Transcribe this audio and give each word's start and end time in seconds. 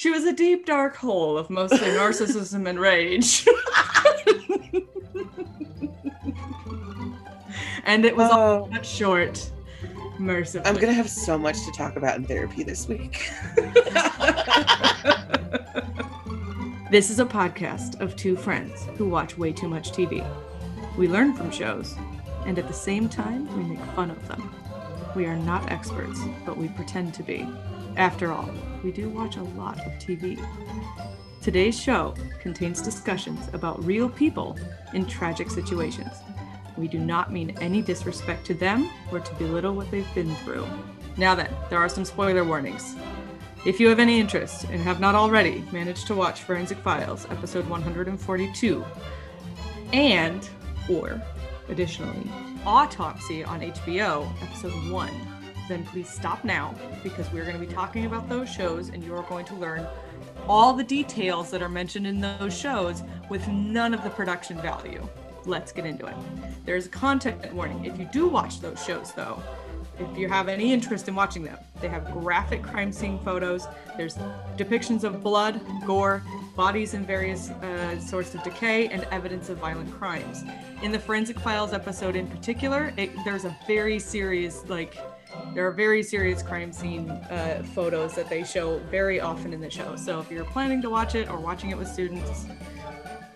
She 0.00 0.08
was 0.08 0.24
a 0.24 0.32
deep, 0.32 0.64
dark 0.64 0.96
hole 0.96 1.36
of 1.36 1.50
mostly 1.50 1.78
narcissism 1.88 2.66
and 2.66 2.80
rage. 2.80 3.46
and 7.84 8.06
it 8.06 8.16
was 8.16 8.30
all 8.30 8.64
Oh, 8.64 8.70
cut 8.72 8.86
short, 8.86 9.50
mercifully. 10.18 10.64
I'm 10.66 10.80
gonna 10.80 10.94
have 10.94 11.10
so 11.10 11.36
much 11.36 11.66
to 11.66 11.72
talk 11.72 11.96
about 11.96 12.16
in 12.16 12.24
therapy 12.24 12.62
this 12.62 12.88
week. 12.88 13.30
This 16.90 17.10
is 17.10 17.20
a 17.20 17.26
podcast 17.26 18.00
of 18.00 18.16
two 18.16 18.36
friends 18.36 18.86
who 18.96 19.06
watch 19.06 19.36
way 19.36 19.52
too 19.52 19.68
much 19.68 19.92
TV. 19.92 20.26
We 20.96 21.08
learn 21.08 21.34
from 21.34 21.50
shows, 21.50 21.94
and 22.46 22.58
at 22.58 22.66
the 22.66 22.72
same 22.74 23.06
time, 23.08 23.46
we 23.54 23.76
make 23.76 23.84
fun 23.94 24.10
of 24.10 24.26
them. 24.26 24.50
We 25.14 25.26
are 25.26 25.36
not 25.36 25.70
experts, 25.70 26.18
but 26.46 26.56
we 26.56 26.68
pretend 26.68 27.12
to 27.14 27.22
be. 27.22 27.46
After 27.96 28.32
all, 28.32 28.50
we 28.82 28.92
do 28.92 29.08
watch 29.08 29.36
a 29.36 29.42
lot 29.42 29.78
of 29.80 29.92
TV. 29.94 30.38
Today's 31.40 31.78
show 31.78 32.14
contains 32.40 32.82
discussions 32.82 33.48
about 33.52 33.84
real 33.84 34.08
people 34.08 34.58
in 34.92 35.06
tragic 35.06 35.50
situations. 35.50 36.12
We 36.76 36.88
do 36.88 36.98
not 36.98 37.32
mean 37.32 37.56
any 37.60 37.82
disrespect 37.82 38.46
to 38.46 38.54
them 38.54 38.90
or 39.10 39.20
to 39.20 39.34
belittle 39.34 39.74
what 39.74 39.90
they've 39.90 40.14
been 40.14 40.34
through. 40.36 40.66
Now 41.16 41.34
then, 41.34 41.54
there 41.68 41.78
are 41.78 41.88
some 41.88 42.04
spoiler 42.04 42.44
warnings. 42.44 42.94
If 43.66 43.78
you 43.78 43.88
have 43.88 43.98
any 43.98 44.18
interest 44.18 44.64
and 44.64 44.80
have 44.80 45.00
not 45.00 45.14
already 45.14 45.62
managed 45.70 46.06
to 46.06 46.14
watch 46.14 46.42
Forensic 46.42 46.78
Files 46.78 47.26
episode 47.30 47.68
142 47.68 48.84
and 49.92 50.48
or 50.88 51.20
additionally 51.68 52.30
Autopsy 52.64 53.44
on 53.44 53.60
HBO 53.60 54.30
episode 54.42 54.90
1, 54.90 55.10
then 55.70 55.84
please 55.84 56.08
stop 56.08 56.44
now 56.44 56.74
because 57.02 57.30
we're 57.32 57.44
going 57.44 57.58
to 57.58 57.64
be 57.64 57.72
talking 57.72 58.06
about 58.06 58.28
those 58.28 58.48
shows 58.48 58.88
and 58.88 59.04
you're 59.04 59.22
going 59.22 59.44
to 59.46 59.54
learn 59.54 59.86
all 60.48 60.72
the 60.72 60.82
details 60.82 61.50
that 61.50 61.62
are 61.62 61.68
mentioned 61.68 62.06
in 62.06 62.20
those 62.20 62.56
shows 62.56 63.02
with 63.28 63.46
none 63.48 63.94
of 63.94 64.02
the 64.02 64.10
production 64.10 64.60
value. 64.60 65.06
Let's 65.46 65.70
get 65.70 65.86
into 65.86 66.06
it. 66.06 66.16
There's 66.66 66.86
a 66.86 66.90
content 66.90 67.54
warning. 67.54 67.84
If 67.84 67.98
you 67.98 68.08
do 68.12 68.26
watch 68.26 68.60
those 68.60 68.84
shows 68.84 69.12
though, 69.12 69.42
if 70.00 70.16
you 70.16 70.28
have 70.28 70.48
any 70.48 70.72
interest 70.72 71.08
in 71.08 71.14
watching 71.14 71.44
them, 71.44 71.58
they 71.80 71.88
have 71.88 72.10
graphic 72.10 72.62
crime 72.62 72.90
scene 72.90 73.18
photos. 73.18 73.66
There's 73.96 74.16
depictions 74.56 75.04
of 75.04 75.22
blood, 75.22 75.60
gore, 75.86 76.22
bodies 76.56 76.94
in 76.94 77.04
various 77.04 77.50
uh, 77.50 77.98
sorts 78.00 78.34
of 78.34 78.42
decay, 78.42 78.88
and 78.88 79.04
evidence 79.10 79.50
of 79.50 79.58
violent 79.58 79.92
crimes. 79.92 80.42
In 80.82 80.90
the 80.90 80.98
Forensic 80.98 81.38
Files 81.38 81.74
episode 81.74 82.16
in 82.16 82.26
particular, 82.26 82.94
it, 82.96 83.10
there's 83.24 83.44
a 83.44 83.54
very 83.66 83.98
serious, 83.98 84.66
like, 84.68 84.96
there 85.54 85.66
are 85.66 85.72
very 85.72 86.02
serious 86.02 86.42
crime 86.42 86.72
scene 86.72 87.10
uh, 87.10 87.62
photos 87.74 88.14
that 88.14 88.28
they 88.28 88.44
show 88.44 88.78
very 88.90 89.20
often 89.20 89.52
in 89.52 89.60
the 89.60 89.70
show. 89.70 89.96
So 89.96 90.20
if 90.20 90.30
you're 90.30 90.44
planning 90.44 90.80
to 90.82 90.90
watch 90.90 91.14
it 91.14 91.28
or 91.28 91.38
watching 91.38 91.70
it 91.70 91.78
with 91.78 91.88
students, 91.88 92.46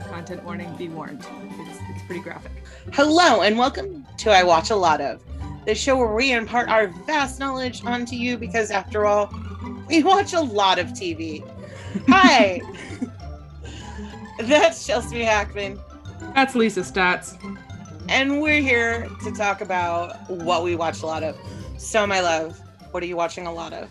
content 0.09 0.45
warning, 0.45 0.75
be 0.77 0.89
warned. 0.89 1.27
It's, 1.59 1.79
it's 1.91 2.03
pretty 2.07 2.23
graphic. 2.23 2.53
Hello 2.93 3.43
and 3.43 3.59
welcome 3.59 4.07
to 4.19 4.31
I 4.31 4.43
Watch 4.45 4.71
a 4.71 4.77
Lot 4.77 5.01
of, 5.01 5.23
the 5.67 5.75
show 5.75 5.97
where 5.97 6.15
we 6.15 6.33
impart 6.33 6.69
our 6.69 6.89
vast 6.89 7.41
knowledge 7.41 7.85
onto 7.85 8.15
you 8.15 8.37
because 8.39 8.71
after 8.71 9.07
all, 9.07 9.33
we 9.89 10.03
watch 10.03 10.33
a 10.35 10.41
lot 10.41 10.79
of 10.79 10.89
TV. 10.89 11.43
Hi, 12.09 12.61
that's 14.41 14.87
Chelsea 14.87 15.23
Hackman, 15.23 15.81
That's 16.35 16.55
Lisa 16.55 16.81
Stats. 16.81 17.39
and 18.09 18.41
we're 18.43 18.61
here 18.61 19.09
to 19.23 19.33
talk 19.33 19.61
about 19.61 20.29
what 20.29 20.63
we 20.65 20.77
watch 20.77 21.03
a 21.03 21.07
lot 21.07 21.23
of. 21.23 21.37
So, 21.85 22.07
my 22.07 22.21
love, 22.21 22.59
what 22.91 23.03
are 23.03 23.07
you 23.07 23.15
watching 23.15 23.47
a 23.47 23.53
lot 23.53 23.73
of? 23.73 23.91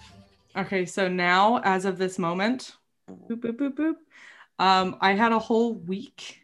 Okay, 0.57 0.85
so 0.85 1.07
now, 1.07 1.61
as 1.63 1.85
of 1.85 1.97
this 1.97 2.19
moment, 2.19 2.75
boop, 3.09 3.39
boop, 3.39 3.57
boop, 3.57 3.75
boop, 3.75 3.95
um, 4.59 4.97
I 4.99 5.13
had 5.13 5.31
a 5.31 5.39
whole 5.39 5.75
week 5.75 6.41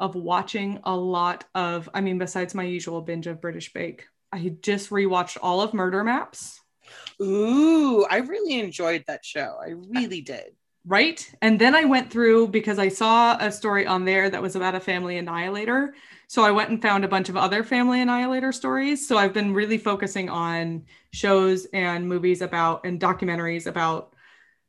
of 0.00 0.14
watching 0.16 0.80
a 0.84 0.96
lot 0.96 1.44
of, 1.54 1.88
I 1.94 2.00
mean, 2.00 2.18
besides 2.18 2.54
my 2.54 2.64
usual 2.64 3.00
binge 3.02 3.26
of 3.26 3.40
British 3.40 3.72
Bake, 3.72 4.06
I 4.32 4.56
just 4.60 4.90
rewatched 4.90 5.36
all 5.40 5.60
of 5.60 5.72
Murder 5.74 6.02
Maps, 6.02 6.60
Ooh, 7.20 8.04
I 8.04 8.18
really 8.18 8.58
enjoyed 8.58 9.04
that 9.06 9.24
show. 9.24 9.56
I 9.60 9.70
really 9.70 10.20
did. 10.20 10.54
right? 10.86 11.30
And 11.42 11.60
then 11.60 11.74
I 11.74 11.84
went 11.84 12.10
through 12.10 12.48
because 12.48 12.78
I 12.78 12.88
saw 12.88 13.36
a 13.38 13.52
story 13.52 13.86
on 13.86 14.04
there 14.04 14.30
that 14.30 14.40
was 14.40 14.56
about 14.56 14.74
a 14.74 14.80
family 14.80 15.18
annihilator. 15.18 15.94
So 16.28 16.44
I 16.44 16.50
went 16.50 16.68
and 16.68 16.80
found 16.80 17.04
a 17.04 17.08
bunch 17.08 17.30
of 17.30 17.36
other 17.38 17.64
family 17.64 18.02
annihilator 18.02 18.52
stories. 18.52 19.08
So 19.08 19.16
I've 19.16 19.32
been 19.32 19.54
really 19.54 19.78
focusing 19.78 20.28
on 20.28 20.84
shows 21.10 21.66
and 21.72 22.06
movies 22.06 22.42
about 22.42 22.84
and 22.84 23.00
documentaries 23.00 23.66
about 23.66 24.12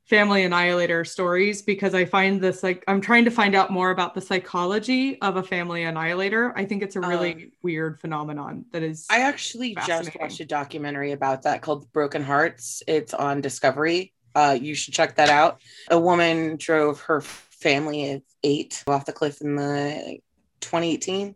family 0.05 0.43
annihilator 0.43 1.03
stories 1.05 1.61
because 1.61 1.93
I 1.93 2.05
find 2.05 2.41
this 2.41 2.63
like 2.63 2.83
I'm 2.87 3.01
trying 3.01 3.25
to 3.25 3.31
find 3.31 3.55
out 3.55 3.71
more 3.71 3.91
about 3.91 4.15
the 4.15 4.21
psychology 4.21 5.21
of 5.21 5.35
a 5.35 5.43
family 5.43 5.83
annihilator. 5.83 6.53
I 6.57 6.65
think 6.65 6.81
it's 6.81 6.95
a 6.95 7.01
really 7.01 7.33
Um, 7.33 7.51
weird 7.61 7.99
phenomenon 7.99 8.65
that 8.71 8.81
is 8.81 9.05
I 9.09 9.19
actually 9.19 9.75
just 9.75 10.15
watched 10.19 10.39
a 10.39 10.45
documentary 10.45 11.11
about 11.11 11.43
that 11.43 11.61
called 11.61 11.91
Broken 11.91 12.23
Hearts. 12.23 12.81
It's 12.87 13.13
on 13.13 13.41
Discovery. 13.41 14.13
Uh, 14.33 14.57
you 14.59 14.73
should 14.75 14.93
check 14.93 15.15
that 15.17 15.29
out. 15.29 15.61
A 15.91 15.99
woman 15.99 16.55
drove 16.57 17.01
her 17.01 17.19
family 17.19 18.13
of 18.13 18.23
eight 18.43 18.81
off 18.87 19.05
the 19.05 19.11
cliff 19.13 19.41
in 19.41 19.55
the 19.55 20.19
2018. 20.61 21.35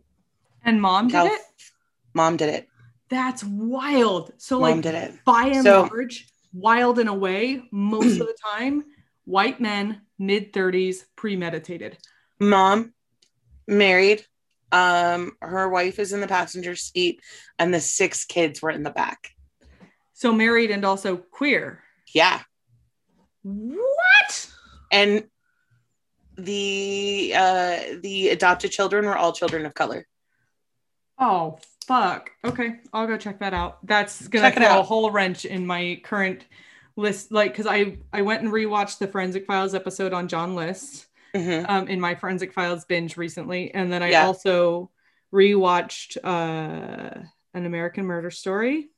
And 0.64 0.80
mom 0.80 1.08
did 1.08 1.26
it. 1.32 1.40
Mom 2.14 2.36
did 2.36 2.48
it. 2.48 2.68
That's 3.10 3.44
wild. 3.44 4.32
So 4.38 4.60
Mom 4.60 4.70
like 4.70 4.80
did 4.82 4.94
it. 4.94 5.14
by 5.24 5.46
and 5.48 5.64
So- 5.64 5.82
large, 5.82 6.26
wild 6.52 6.98
in 6.98 7.08
a 7.08 7.14
way, 7.14 7.62
most 7.70 8.20
of 8.20 8.26
the 8.26 8.36
time, 8.56 8.84
white 9.24 9.60
men, 9.60 10.02
mid 10.18 10.52
30s, 10.52 11.04
premeditated. 11.16 11.98
Mom, 12.40 12.92
married. 13.68 14.24
Um, 14.72 15.32
her 15.40 15.68
wife 15.68 15.98
is 16.00 16.12
in 16.12 16.20
the 16.20 16.26
passenger 16.26 16.74
seat, 16.74 17.20
and 17.58 17.72
the 17.72 17.80
six 17.80 18.24
kids 18.24 18.60
were 18.60 18.70
in 18.70 18.82
the 18.82 18.90
back. 18.90 19.30
So 20.14 20.32
married 20.32 20.70
and 20.72 20.84
also 20.84 21.16
queer. 21.16 21.82
Yeah, 22.12 22.40
What? 23.42 24.50
and 24.90 25.24
the 26.36 27.32
uh 27.36 27.78
the 28.00 28.28
adopted 28.30 28.72
children 28.72 29.04
were 29.04 29.16
all 29.16 29.32
children 29.32 29.64
of 29.66 29.74
color. 29.74 30.06
Oh, 31.18 31.58
fuck. 31.86 32.30
Okay, 32.44 32.80
I'll 32.92 33.06
go 33.06 33.16
check 33.16 33.38
that 33.40 33.54
out. 33.54 33.84
That's 33.86 34.26
gonna 34.28 34.50
Check 34.50 34.56
throw 34.62 34.80
a 34.80 34.82
whole 34.82 35.10
wrench 35.10 35.44
in 35.44 35.66
my 35.66 36.00
current 36.04 36.44
list. 36.96 37.30
Like, 37.32 37.52
because 37.52 37.66
I 37.66 37.98
I 38.12 38.22
went 38.22 38.42
and 38.42 38.52
rewatched 38.52 38.98
the 38.98 39.06
Forensic 39.08 39.46
Files 39.46 39.74
episode 39.74 40.12
on 40.12 40.28
John 40.28 40.54
List 40.54 41.06
Mhm. 41.34 41.68
um, 41.68 41.88
in 41.88 42.00
my 42.00 42.14
Forensic 42.14 42.52
Files 42.52 42.84
binge 42.84 43.16
recently, 43.16 43.72
and 43.74 43.92
then 43.92 44.02
I 44.02 44.10
Yeah. 44.10 44.26
also 44.26 44.90
rewatched 45.32 46.16
uh, 46.24 47.20
an 47.54 47.66
American 47.66 48.06
Murder 48.06 48.30
Story. 48.30 48.90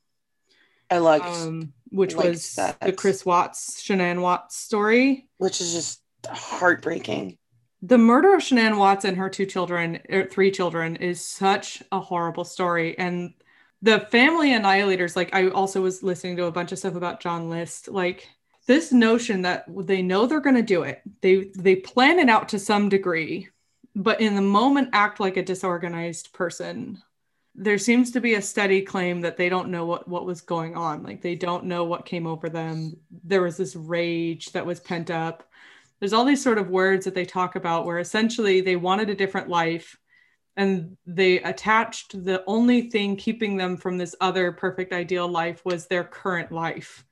I 0.89 0.99
liked, 0.99 1.25
um, 1.25 1.73
which 1.89 2.15
liked 2.15 2.29
was 2.29 2.55
that. 2.55 2.79
the 2.79 2.93
Chris 2.93 3.25
Watts, 3.25 3.83
Shanann 3.83 4.21
Watts 4.21 4.55
story. 4.55 5.27
which 5.37 5.59
is 5.61 5.73
just 5.73 6.01
heartbreaking. 6.27 7.37
The 7.81 7.97
murder 7.97 8.33
of 8.33 8.41
Shanann 8.41 8.77
Watts 8.77 9.05
and 9.05 9.17
her 9.17 9.29
two 9.29 9.45
children, 9.45 9.99
or 10.09 10.25
three 10.25 10.51
children, 10.51 10.95
is 10.95 11.23
such 11.23 11.83
a 11.91 11.99
horrible 11.99 12.43
story. 12.43 12.97
And 12.97 13.33
the 13.81 13.99
family 13.99 14.49
annihilators, 14.49 15.15
like 15.15 15.33
I 15.35 15.49
also 15.49 15.81
was 15.81 16.01
listening 16.01 16.37
to 16.37 16.45
a 16.45 16.51
bunch 16.51 16.71
of 16.71 16.79
stuff 16.79 16.95
about 16.95 17.19
John 17.19 17.49
List, 17.49 17.87
like 17.87 18.27
this 18.65 18.91
notion 18.91 19.43
that 19.43 19.65
they 19.67 20.01
know 20.01 20.25
they're 20.25 20.39
going 20.41 20.55
to 20.55 20.61
do 20.61 20.83
it. 20.83 21.01
They 21.21 21.51
they 21.55 21.75
plan 21.75 22.19
it 22.19 22.29
out 22.29 22.49
to 22.49 22.59
some 22.59 22.89
degree, 22.89 23.49
but 23.95 24.21
in 24.21 24.35
the 24.35 24.41
moment 24.41 24.89
act 24.93 25.19
like 25.19 25.37
a 25.37 25.43
disorganized 25.43 26.33
person. 26.33 27.01
There 27.59 27.79
seems 27.79 28.11
to 28.11 28.21
be 28.21 28.35
a 28.35 28.41
steady 28.41 28.83
claim 28.83 29.21
that 29.21 29.35
they 29.37 29.49
don't 29.49 29.69
know 29.69 29.85
what 29.85 30.07
what 30.07 30.25
was 30.25 30.41
going 30.41 30.75
on. 30.75 31.03
Like 31.03 31.21
they 31.21 31.35
don't 31.35 31.65
know 31.65 31.83
what 31.85 32.05
came 32.05 32.27
over 32.27 32.49
them. 32.49 32.97
There 33.23 33.41
was 33.41 33.57
this 33.57 33.75
rage 33.75 34.51
that 34.51 34.65
was 34.65 34.79
pent 34.79 35.09
up. 35.11 35.43
There's 35.99 36.13
all 36.13 36.25
these 36.25 36.43
sort 36.43 36.57
of 36.57 36.69
words 36.69 37.05
that 37.05 37.15
they 37.15 37.25
talk 37.25 37.55
about 37.55 37.85
where 37.85 37.99
essentially 37.99 38.61
they 38.61 38.75
wanted 38.75 39.09
a 39.09 39.15
different 39.15 39.49
life 39.49 39.97
and 40.55 40.97
they 41.05 41.39
attached 41.41 42.23
the 42.23 42.43
only 42.47 42.89
thing 42.89 43.15
keeping 43.15 43.57
them 43.57 43.77
from 43.77 43.97
this 43.97 44.15
other 44.19 44.51
perfect 44.51 44.91
ideal 44.91 45.27
life 45.27 45.63
was 45.63 45.85
their 45.87 46.03
current 46.03 46.51
life. 46.51 47.05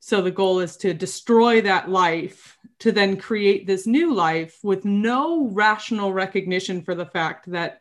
So 0.00 0.20
the 0.20 0.32
goal 0.32 0.58
is 0.58 0.76
to 0.78 0.92
destroy 0.92 1.60
that 1.60 1.88
life 1.88 2.58
to 2.80 2.90
then 2.90 3.16
create 3.16 3.68
this 3.68 3.86
new 3.86 4.12
life 4.12 4.58
with 4.64 4.84
no 4.84 5.46
rational 5.50 6.12
recognition 6.12 6.82
for 6.82 6.96
the 6.96 7.06
fact 7.06 7.48
that 7.52 7.80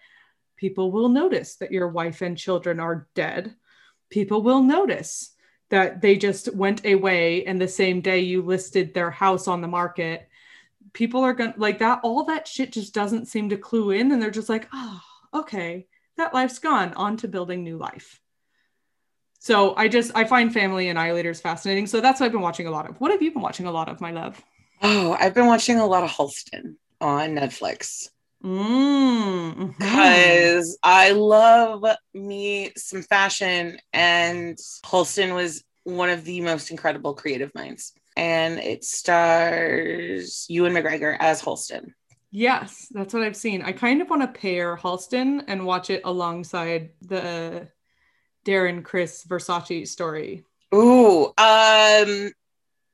people 0.56 0.92
will 0.92 1.10
notice 1.10 1.56
that 1.56 1.72
your 1.72 1.88
wife 1.88 2.22
and 2.22 2.38
children 2.38 2.80
are 2.80 3.08
dead. 3.16 3.56
People 4.12 4.44
will 4.44 4.62
notice 4.62 5.32
that 5.72 6.02
they 6.02 6.16
just 6.16 6.54
went 6.54 6.86
away 6.86 7.44
and 7.46 7.60
the 7.60 7.68
same 7.68 8.02
day 8.02 8.20
you 8.20 8.44
listed 8.44 8.94
their 8.94 9.10
house 9.10 9.48
on 9.48 9.62
the 9.62 9.68
market. 9.68 10.30
People 10.94 11.22
are 11.22 11.34
going 11.34 11.54
to 11.54 11.60
like 11.60 11.80
that, 11.80 12.00
all 12.04 12.26
that 12.26 12.48
shit 12.48 12.72
just 12.72 12.94
doesn't 12.94 13.28
seem 13.28 13.50
to 13.50 13.58
clue 13.58 13.92
in. 13.92 14.12
And 14.12 14.22
they're 14.22 14.32
just 14.32 14.50
like, 14.50 14.68
oh, 14.74 15.02
okay, 15.34 15.88
that 16.18 16.34
life's 16.34 16.60
gone, 16.60 16.94
on 16.94 17.18
to 17.18 17.28
building 17.28 17.64
new 17.64 17.78
life. 17.78 18.20
So 19.40 19.76
I 19.76 19.88
just 19.88 20.12
I 20.16 20.26
find 20.26 20.54
family 20.54 20.86
annihilators 20.86 21.42
fascinating. 21.42 21.88
So 21.88 22.02
that's 22.02 22.20
what 22.20 22.28
I've 22.28 22.32
been 22.32 22.42
watching 22.42 22.68
a 22.68 22.72
lot 22.72 22.90
of. 22.90 23.00
What 23.02 23.12
have 23.12 23.22
you 23.22 23.32
been 23.32 23.42
watching 23.42 23.66
a 23.66 23.72
lot 23.72 23.90
of, 23.90 24.02
my 24.02 24.12
love? 24.12 24.42
Oh, 24.84 25.18
I've 25.20 25.34
been 25.34 25.48
watching 25.48 25.80
a 25.80 25.86
lot 25.86 26.04
of 26.04 26.12
Halston 26.12 26.76
on 27.00 27.30
Netflix 27.32 28.10
Mm, 28.44 29.54
mhm. 29.54 29.78
because 29.78 30.78
I 30.82 31.12
love 31.12 31.86
me 32.14 32.72
some 32.76 33.04
fashion, 33.04 33.78
and 33.94 34.58
Halston 34.84 35.36
was 35.36 35.64
one 35.84 36.10
of 36.10 36.24
the 36.24 36.42
most 36.42 36.72
incredible 36.72 37.14
creative 37.14 37.54
minds. 37.54 37.94
And 38.16 38.60
it 38.60 38.84
stars 38.84 40.46
Ewan 40.50 40.74
McGregor 40.74 41.16
as 41.20 41.42
Halston. 41.42 41.94
Yes, 42.32 42.88
that's 42.92 43.14
what 43.14 43.24
I've 43.24 43.36
seen. 43.36 43.62
I 43.62 43.72
kind 43.72 44.02
of 44.02 44.10
want 44.10 44.22
to 44.22 44.40
pair 44.40 44.76
Halston 44.78 45.44
and 45.48 45.66
watch 45.66 45.90
it 45.90 46.02
alongside 46.06 46.92
the 47.02 47.68
Darren 48.46 48.84
Criss 48.84 49.26
Versace 49.28 49.88
story 49.88 50.46
Ooh, 50.74 51.34
um, 51.38 52.32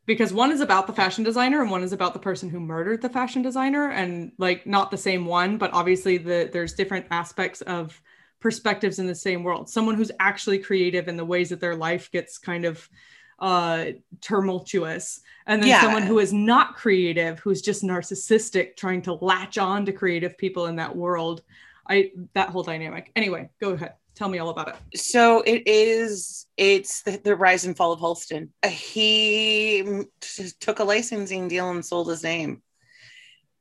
because 0.06 0.34
one 0.34 0.52
is 0.52 0.62
about 0.62 0.88
the 0.88 0.94
fashion 0.94 1.24
designer 1.24 1.62
and 1.62 1.70
one 1.70 1.84
is 1.84 1.94
about 1.94 2.14
the 2.14 2.20
person 2.20 2.50
who 2.50 2.60
murdered 2.60 3.02
the 3.02 3.10
fashion 3.10 3.42
designer 3.44 3.90
and 3.92 4.32
like 4.40 4.66
not 4.66 4.90
the 4.90 4.98
same 4.98 5.26
one, 5.26 5.58
but 5.58 5.74
obviously 5.74 6.18
the 6.18 6.50
there's 6.52 6.74
different 6.74 7.06
aspects 7.12 7.62
of 7.62 8.02
perspectives 8.40 8.98
in 9.00 9.06
the 9.06 9.16
same 9.16 9.44
world. 9.44 9.70
Someone 9.70 9.96
who's 9.96 10.12
actually 10.20 10.60
creative 10.60 11.08
in 11.08 11.18
the 11.18 11.26
ways 11.26 11.50
that 11.50 11.60
their 11.60 11.76
life 11.76 12.12
gets 12.12 12.40
kind 12.40 12.66
of 12.66 12.90
uh 13.40 13.86
tumultuous 14.22 15.22
and 15.46 15.62
then 15.62 15.70
Yeah. 15.70 15.82
someone 15.82 16.04
who 16.04 16.20
is 16.20 16.34
not 16.34 16.76
creative 16.76 17.40
who's 17.40 17.62
just 17.62 17.84
narcissistic 17.84 18.76
trying 18.76 19.04
to 19.04 19.14
latch 19.14 19.58
on 19.58 19.86
to 19.86 19.92
creative 19.92 20.38
people 20.38 20.66
in 20.66 20.78
that 20.78 20.96
world 20.96 21.44
i 21.88 22.12
that 22.34 22.50
whole 22.50 22.64
dynamic 22.64 23.12
anyway 23.16 23.50
go 23.62 23.72
ahead 23.72 23.94
tell 24.16 24.28
me 24.28 24.40
all 24.40 24.50
about 24.50 24.70
it 24.70 25.00
so 25.00 25.42
it 25.42 25.64
is 25.68 26.48
it's 26.58 27.04
the, 27.04 27.18
the 27.24 27.36
rise 27.36 27.66
and 27.66 27.78
fall 27.78 27.92
of 27.94 28.00
Halston. 28.00 28.50
He 28.68 29.84
t- 30.20 30.50
took 30.60 30.80
a 30.80 30.84
licensing 30.84 31.48
deal 31.48 31.70
and 31.70 31.86
sold 31.86 32.10
his 32.10 32.24
name 32.24 32.64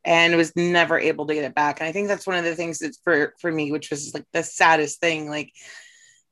and 0.02 0.34
was 0.34 0.56
never 0.56 0.98
able 0.98 1.26
to 1.26 1.34
get 1.34 1.44
it 1.44 1.54
back. 1.54 1.80
And 1.80 1.88
I 1.88 1.92
think 1.92 2.08
that's 2.08 2.26
one 2.26 2.38
of 2.38 2.44
the 2.44 2.54
things 2.54 2.78
that's 2.78 2.98
for 3.04 3.34
for 3.38 3.52
me, 3.52 3.70
which 3.70 3.90
was 3.90 4.14
like 4.14 4.24
the 4.32 4.42
saddest 4.42 4.98
thing. 4.98 5.28
Like 5.28 5.52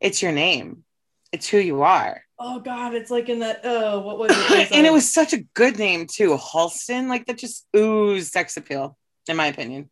it's 0.00 0.22
your 0.22 0.32
name. 0.32 0.84
It's 1.32 1.48
who 1.48 1.58
you 1.58 1.82
are. 1.82 2.23
Oh 2.38 2.58
god 2.60 2.94
it's 2.94 3.10
like 3.10 3.28
in 3.28 3.38
that 3.40 3.60
oh 3.64 4.00
what 4.00 4.18
was 4.18 4.30
it 4.32 4.72
and 4.72 4.86
it 4.86 4.92
was 4.92 5.12
such 5.12 5.32
a 5.32 5.38
good 5.54 5.78
name 5.78 6.06
too. 6.06 6.36
Halston, 6.36 7.08
like 7.08 7.26
that 7.26 7.38
just 7.38 7.66
oozed 7.76 8.32
sex 8.32 8.56
appeal, 8.56 8.96
in 9.28 9.36
my 9.36 9.46
opinion. 9.46 9.90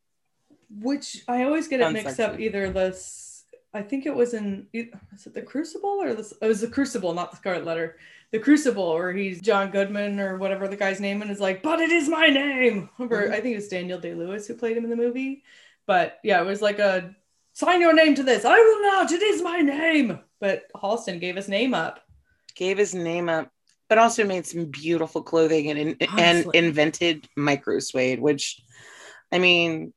which 0.81 1.23
i 1.29 1.45
always 1.45 1.69
get 1.69 1.81
it 1.81 1.93
mixed 1.93 2.19
up 2.21 2.41
either 2.41 2.71
this 2.71 3.45
i 3.75 3.83
think 3.83 4.07
it 4.07 4.15
was 4.15 4.35
in 4.35 4.67
is 4.73 5.27
it 5.27 5.35
the 5.35 5.43
crucible 5.43 5.99
or 6.03 6.15
this 6.15 6.33
it 6.41 6.47
was 6.47 6.61
the 6.61 6.69
crucible 6.69 7.13
not 7.15 7.31
the 7.31 7.37
scarlet 7.37 7.65
letter 7.65 7.97
the 8.33 8.39
crucible 8.39 8.83
or 8.83 9.13
he's 9.13 9.41
john 9.41 9.71
goodman 9.71 10.19
or 10.19 10.39
whatever 10.39 10.67
the 10.67 10.77
guy's 10.77 11.01
name 11.01 11.21
and 11.23 11.31
is 11.31 11.41
like 11.41 11.63
but 11.63 11.79
it 11.81 11.91
is 11.91 12.09
my 12.09 12.29
name 12.29 12.89
Mhm. 12.99 13.31
i 13.31 13.41
think 13.41 13.53
it 13.53 13.57
was 13.57 13.69
daniel 13.69 14.01
day 14.01 14.15
lewis 14.15 14.47
who 14.47 14.55
played 14.55 14.77
him 14.77 14.85
in 14.85 14.91
the 14.91 14.97
movie 14.97 15.43
but 15.87 16.19
yeah 16.25 16.41
it 16.41 16.47
was 16.47 16.63
like 16.63 16.79
a 16.79 17.15
sign 17.53 17.81
your 17.83 17.93
name 17.95 18.15
to 18.15 18.23
this 18.23 18.45
i 18.47 18.57
will 18.59 18.83
not 18.83 19.13
it 19.13 19.23
is 19.23 19.43
my 19.43 19.59
name 19.59 20.19
but 20.41 20.65
halston 20.75 21.21
gave 21.21 21.37
his 21.37 21.49
name 21.49 21.75
up 21.75 22.01
Gave 22.55 22.79
his 22.79 22.95
name 22.95 23.29
up, 23.29 23.51
but 23.89 23.99
also 23.99 24.25
made 24.25 24.47
some 24.47 24.67
beautiful 24.67 25.23
clothing 25.23 25.71
and 25.71 25.97
and 26.19 26.47
invented 26.55 27.29
micro 27.37 27.79
suede, 27.79 28.21
which 28.21 28.61
I 29.31 29.39
mean, 29.39 29.93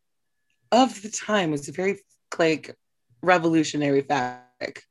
of 0.72 1.02
the 1.02 1.10
time 1.10 1.52
was 1.52 1.68
a 1.68 1.72
very 1.72 2.00
like 2.38 2.76
revolutionary 3.22 4.02
fabric. 4.02 4.84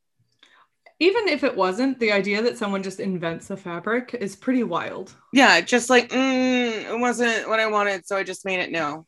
even 1.01 1.29
if 1.29 1.43
it 1.45 1.57
wasn't 1.57 1.99
the 1.99 2.13
idea 2.13 2.43
that 2.43 2.57
someone 2.59 2.83
just 2.83 3.01
invents 3.01 3.51
a 3.51 3.57
fabric 3.57 4.15
is 4.15 4.37
pretty 4.37 4.63
wild 4.63 5.15
Yeah, 5.33 5.61
just 5.61 5.91
like 5.91 6.11
mm, 6.11 6.91
it 6.93 6.99
wasn't 6.99 7.49
what 7.49 7.61
I 7.61 7.67
wanted, 7.67 8.07
so 8.07 8.17
I 8.17 8.23
just 8.23 8.45
made 8.45 8.61
it. 8.61 8.71
No, 8.71 9.07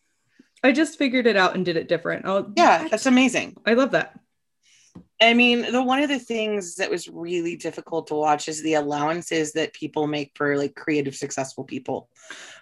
i 0.63 0.73
just 0.73 0.99
figured 0.99 1.27
it 1.27 1.37
out 1.37 1.55
and 1.55 1.65
did 1.65 1.77
it 1.77 1.89
different 1.89 2.27
oh 2.27 2.53
yeah, 2.57 2.89
that's 2.91 3.07
amazing. 3.07 3.57
i 3.67 3.75
love 3.75 3.93
that 3.93 4.19
I 5.21 5.33
mean, 5.33 5.73
the 5.73 5.83
one 5.83 6.03
of 6.03 6.09
the 6.11 6.19
things 6.19 6.77
that 6.77 6.91
was 6.91 7.09
really 7.09 7.57
difficult 7.57 8.09
to 8.09 8.15
watch 8.15 8.49
is 8.49 8.63
the 8.63 8.75
allowances 8.75 9.53
that 9.53 9.73
people 9.73 10.07
make 10.07 10.33
for 10.35 10.57
like 10.59 10.75
creative, 10.75 11.15
successful 11.17 11.65
people, 11.65 12.11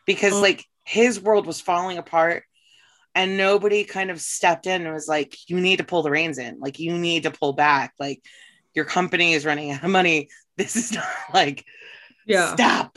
because 0.07 0.35
Oh. 0.35 0.41
like 0.41 0.65
his 0.85 1.21
world 1.21 1.47
was 1.47 1.61
falling 1.61 1.99
apart, 1.99 2.45
and 3.15 3.37
nobody 3.37 3.85
kind 3.85 4.11
of 4.11 4.21
stepped 4.21 4.67
in 4.67 4.85
and 4.85 4.95
was 4.95 5.09
like, 5.09 5.37
"You 5.49 5.61
need 5.61 5.79
to 5.79 5.85
pull 5.85 6.03
the 6.03 6.11
reins 6.11 6.39
in. 6.39 6.61
Like, 6.61 6.79
you 6.79 6.97
need 6.97 7.25
to 7.25 7.31
pull 7.31 7.55
back. 7.55 7.95
Like, 7.99 8.23
your 8.75 8.85
company 8.85 9.33
is 9.33 9.45
running 9.45 9.71
out 9.73 9.85
of 9.85 9.91
money. 9.91 10.29
This 10.57 10.77
is 10.77 10.93
not 10.93 11.05
like 11.33 11.65
yeah 12.27 12.55
stop." 12.55 12.97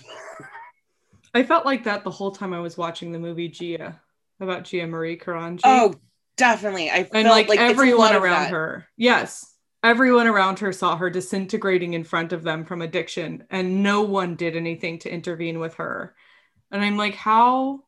I 1.34 1.44
felt 1.44 1.66
like 1.66 1.86
that 1.86 2.04
the 2.04 2.12
whole 2.12 2.32
time 2.32 2.54
I 2.54 2.60
was 2.60 2.78
watching 2.78 3.12
the 3.12 3.20
movie 3.20 3.48
Gia 3.48 4.00
about 4.40 4.66
Gia 4.66 4.86
Marie 4.86 5.18
Carangi. 5.18 5.62
Oh, 5.64 5.96
definitely. 6.38 6.90
I 6.90 7.04
felt 7.04 7.16
and 7.16 7.28
like, 7.28 7.50
like, 7.50 7.60
everyone 7.60 8.16
around 8.16 8.52
her. 8.52 8.88
Yes. 8.96 9.54
Everyone 9.84 10.28
around 10.28 10.60
her 10.60 10.74
saw 10.74 10.98
her 10.98 11.10
disintegrating 11.10 11.94
in 11.94 12.04
front 12.04 12.34
of 12.34 12.44
them 12.44 12.66
from 12.66 12.82
addiction, 12.82 13.44
and 13.50 13.84
no 13.84 14.02
one 14.02 14.36
did 14.36 14.56
anything 14.56 15.00
to 15.00 15.10
intervene 15.12 15.60
with 15.60 15.76
her. 15.76 16.16
And 16.72 16.84
I'm 16.84 16.98
like, 16.98 17.16
how? 17.16 17.84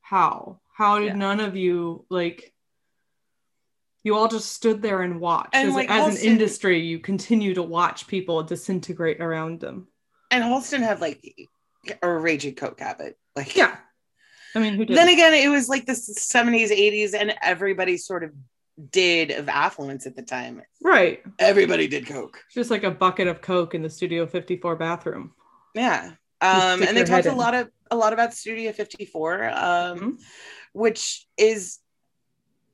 How? 0.00 0.60
How 0.74 0.98
did 0.98 1.06
Yeah. 1.06 1.14
none 1.14 1.40
of 1.40 1.56
you 1.56 2.04
like? 2.10 2.52
You 4.04 4.16
all 4.16 4.28
just 4.28 4.52
stood 4.52 4.80
there 4.80 5.02
and 5.02 5.20
watched. 5.20 5.54
And, 5.54 5.68
as, 5.68 5.74
like, 5.74 5.90
as 5.90 6.18
an 6.20 6.26
industry, 6.26 6.80
you 6.80 6.98
continue 6.98 7.54
to 7.54 7.62
watch 7.62 8.06
people 8.06 8.42
disintegrate 8.42 9.20
around 9.20 9.60
them. 9.60 9.88
And 10.30 10.42
Halston 10.44 10.80
had 10.80 11.00
like 11.00 11.22
a 12.02 12.10
raging 12.10 12.54
coke 12.54 12.80
habit. 12.80 13.18
Like, 13.36 13.56
Yeah. 13.56 13.76
I 14.54 14.58
mean, 14.60 14.74
who 14.74 14.84
did? 14.84 14.96
then 14.96 15.08
again, 15.08 15.34
it 15.34 15.48
was 15.48 15.68
like 15.68 15.86
the 15.86 15.92
70s, 15.92 16.70
80s, 16.70 17.14
and 17.14 17.34
everybody 17.42 17.96
sort 17.96 18.24
of 18.24 18.32
did 18.90 19.30
of 19.32 19.48
affluence 19.48 20.06
at 20.06 20.14
the 20.16 20.22
time. 20.22 20.62
right. 20.82 21.20
Everybody 21.38 21.88
did 21.88 22.06
coke. 22.06 22.42
Just 22.52 22.70
like 22.70 22.84
a 22.84 22.90
bucket 22.90 23.26
of 23.26 23.40
Coke 23.40 23.74
in 23.74 23.82
the 23.82 23.90
Studio 23.90 24.26
54 24.26 24.76
bathroom. 24.76 25.32
Yeah. 25.74 26.12
Um, 26.40 26.82
and 26.82 26.96
they 26.96 27.04
talked 27.04 27.26
a 27.26 27.30
in. 27.32 27.36
lot 27.36 27.54
of 27.54 27.68
a 27.90 27.96
lot 27.96 28.12
about 28.12 28.32
Studio 28.34 28.70
54, 28.72 29.44
um, 29.44 29.52
Mhm. 29.54 30.16
which 30.72 31.26
is 31.36 31.78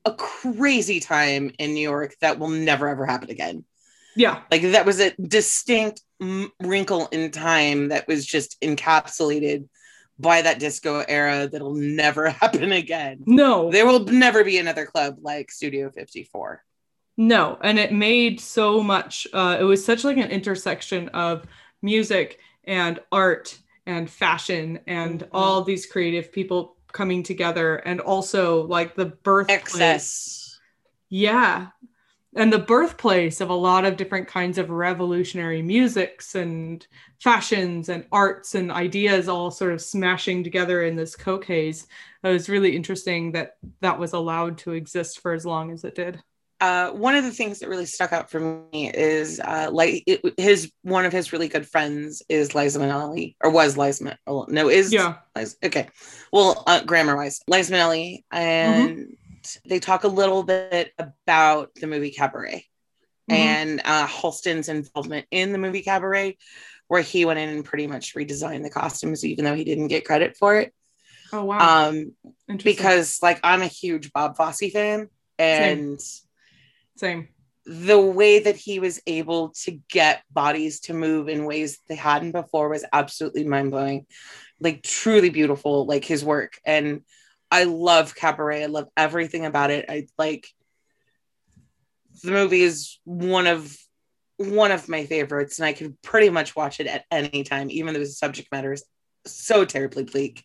a 0.05 0.13
crazy 0.13 0.99
time 0.99 1.51
in 1.57 1.73
New 1.73 1.81
York 1.81 2.13
that 2.21 2.37
will 2.37 2.49
never 2.49 2.87
ever 2.87 3.05
happen 3.07 3.31
again. 3.31 3.65
Yeah. 4.15 4.43
Like 4.51 4.61
that 4.61 4.85
was 4.85 4.99
a 4.99 5.11
distinct 5.19 6.01
m- 6.21 6.51
wrinkle 6.61 7.07
in 7.07 7.31
time 7.31 7.87
that 7.89 8.07
was 8.07 8.23
just 8.25 8.61
encapsulated 8.61 9.67
by 10.17 10.41
that 10.41 10.59
disco 10.59 11.03
era 11.07 11.47
that'll 11.47 11.73
never 11.75 12.29
happen 12.41 12.71
again. 12.71 13.23
No. 13.25 13.71
There 13.71 13.85
will 13.85 14.05
never 14.05 14.43
be 14.43 14.57
another 14.57 14.85
club 14.85 15.17
like 15.21 15.51
Studio 15.51 15.89
54. 15.91 16.63
No, 17.17 17.57
and 17.63 17.79
it 17.79 17.93
made 17.93 18.39
so 18.41 18.81
much. 18.83 19.25
Uh, 19.33 19.57
it 19.59 19.63
was 19.63 19.83
such 19.85 20.03
like 20.03 20.17
an 20.17 20.29
intersection 20.31 21.07
of 21.09 21.45
music 21.81 22.39
and 22.65 22.99
art 23.11 23.57
and 23.85 24.09
fashion 24.09 24.79
and 24.87 25.21
Mhm. 25.21 25.27
all 25.31 25.63
these 25.63 25.85
creative 25.85 26.31
people 26.31 26.75
coming 26.91 27.23
together, 27.23 27.75
and 27.75 28.01
also 28.01 28.65
like 28.67 28.95
the 28.95 29.05
birthplace. 29.05 29.59
Excess. 29.61 30.59
Yeah, 31.09 31.67
and 32.35 32.51
the 32.51 32.59
birthplace 32.59 33.39
of 33.39 33.49
a 33.49 33.55
lot 33.55 33.85
of 33.85 33.97
different 33.97 34.27
kinds 34.27 34.57
of 34.57 34.69
revolutionary 34.69 35.61
musics 35.61 36.35
and 36.35 36.85
fashions 37.19 37.89
and 37.89 38.05
arts 38.11 38.55
and 38.55 38.71
ideas 38.71 39.29
all 39.29 39.51
sort 39.51 39.73
of 39.73 39.81
smashing 39.81 40.43
together 40.43 40.83
in 40.83 40.95
this 40.95 41.15
coke 41.15 41.45
haze. 41.45 41.87
It 42.23 42.29
was 42.29 42.49
really 42.49 42.75
interesting 42.75 43.31
that 43.31 43.55
that 43.81 43.99
was 43.99 44.13
allowed 44.13 44.57
to 44.59 44.73
exist 44.73 45.21
for 45.21 45.33
as 45.33 45.45
long 45.45 45.71
as 45.71 45.83
it 45.83 45.95
did. 45.95 46.21
Uh, 46.61 46.89
one 46.91 47.15
of 47.15 47.23
the 47.23 47.31
things 47.31 47.59
that 47.59 47.69
really 47.69 47.85
stuck 47.85 48.13
out 48.13 48.31
for 48.31 48.39
me 48.39 48.89
is 48.93 49.41
uh, 49.41 49.69
like 49.71 50.03
it, 50.07 50.21
his 50.37 50.71
one 50.83 51.05
of 51.05 51.11
his 51.11 51.33
really 51.33 51.49
good 51.49 51.67
friends 51.67 52.23
is 52.29 52.55
Liza 52.55 52.79
Minnelli 52.79 53.35
or 53.41 53.49
was 53.49 53.77
Liza 53.77 54.05
Min- 54.05 54.17
oh, 54.25 54.45
no 54.47 54.69
is 54.69 54.91
Yeah. 54.91 55.15
Liza, 55.35 55.57
okay 55.65 55.89
well 56.31 56.63
uh, 56.65 56.81
grammar 56.83 57.17
wise 57.17 57.41
Liza 57.49 57.73
Minnelli 57.73 58.23
and 58.31 59.17
they 59.65 59.79
talk 59.79 60.03
a 60.03 60.09
little 60.09 60.43
bit 60.43 60.93
about 60.97 61.73
the 61.75 61.87
movie 61.87 62.11
Cabaret 62.11 62.65
Mhm. 63.29 63.33
and 63.35 63.81
uh, 63.83 64.05
Halston's 64.07 64.69
involvement 64.69 65.25
in 65.31 65.51
the 65.51 65.57
movie 65.57 65.81
Cabaret 65.81 66.37
where 66.87 67.01
he 67.01 67.25
went 67.25 67.39
in 67.39 67.49
and 67.49 67.65
pretty 67.65 67.87
much 67.87 68.13
redesigned 68.13 68.63
the 68.63 68.69
costumes 68.69 69.25
even 69.25 69.45
though 69.45 69.55
he 69.55 69.63
didn't 69.63 69.87
get 69.87 70.05
credit 70.05 70.37
for 70.37 70.57
it 70.57 70.73
Oh 71.33 71.43
wow. 71.45 71.87
um, 71.89 72.11
because 72.63 73.21
like 73.23 73.39
I'm 73.43 73.61
a 73.61 73.67
huge 73.67 74.13
Bob 74.13 74.37
Fosse 74.37 74.71
fan 74.71 75.09
and 75.39 75.99
Same. 76.95 77.27
the 77.65 77.99
way 77.99 78.39
that 78.39 78.55
he 78.55 78.79
was 78.79 79.01
able 79.07 79.49
to 79.63 79.79
get 79.89 80.21
bodies 80.31 80.81
to 80.81 80.93
move 80.93 81.27
in 81.27 81.45
ways 81.45 81.79
they 81.87 81.95
hadn't 81.95 82.31
before 82.31 82.69
was 82.69 82.85
absolutely 82.93 83.43
mind-blowing 83.43 84.05
like 84.59 84.83
truly 84.83 85.29
beautiful 85.29 85.85
like 85.85 86.05
his 86.05 86.23
work 86.23 86.59
and 86.65 87.01
i 87.51 87.63
love 87.63 88.15
cabaret 88.15 88.63
i 88.63 88.67
love 88.67 88.87
everything 88.97 89.45
about 89.45 89.71
it 89.71 89.85
i 89.89 90.07
like 90.17 90.47
the 92.23 92.31
movie 92.31 92.61
is 92.61 92.99
one 93.03 93.47
of 93.47 93.75
one 94.37 94.71
of 94.71 94.89
my 94.89 95.05
favorites 95.05 95.59
and 95.59 95.65
i 95.65 95.73
can 95.73 95.97
pretty 96.03 96.29
much 96.29 96.55
watch 96.55 96.79
it 96.79 96.87
at 96.87 97.05
any 97.11 97.43
time 97.43 97.69
even 97.71 97.93
though 97.93 97.99
the 97.99 98.05
subject 98.05 98.51
matter 98.51 98.73
is 98.73 98.83
so 99.27 99.65
terribly 99.65 100.03
bleak. 100.03 100.43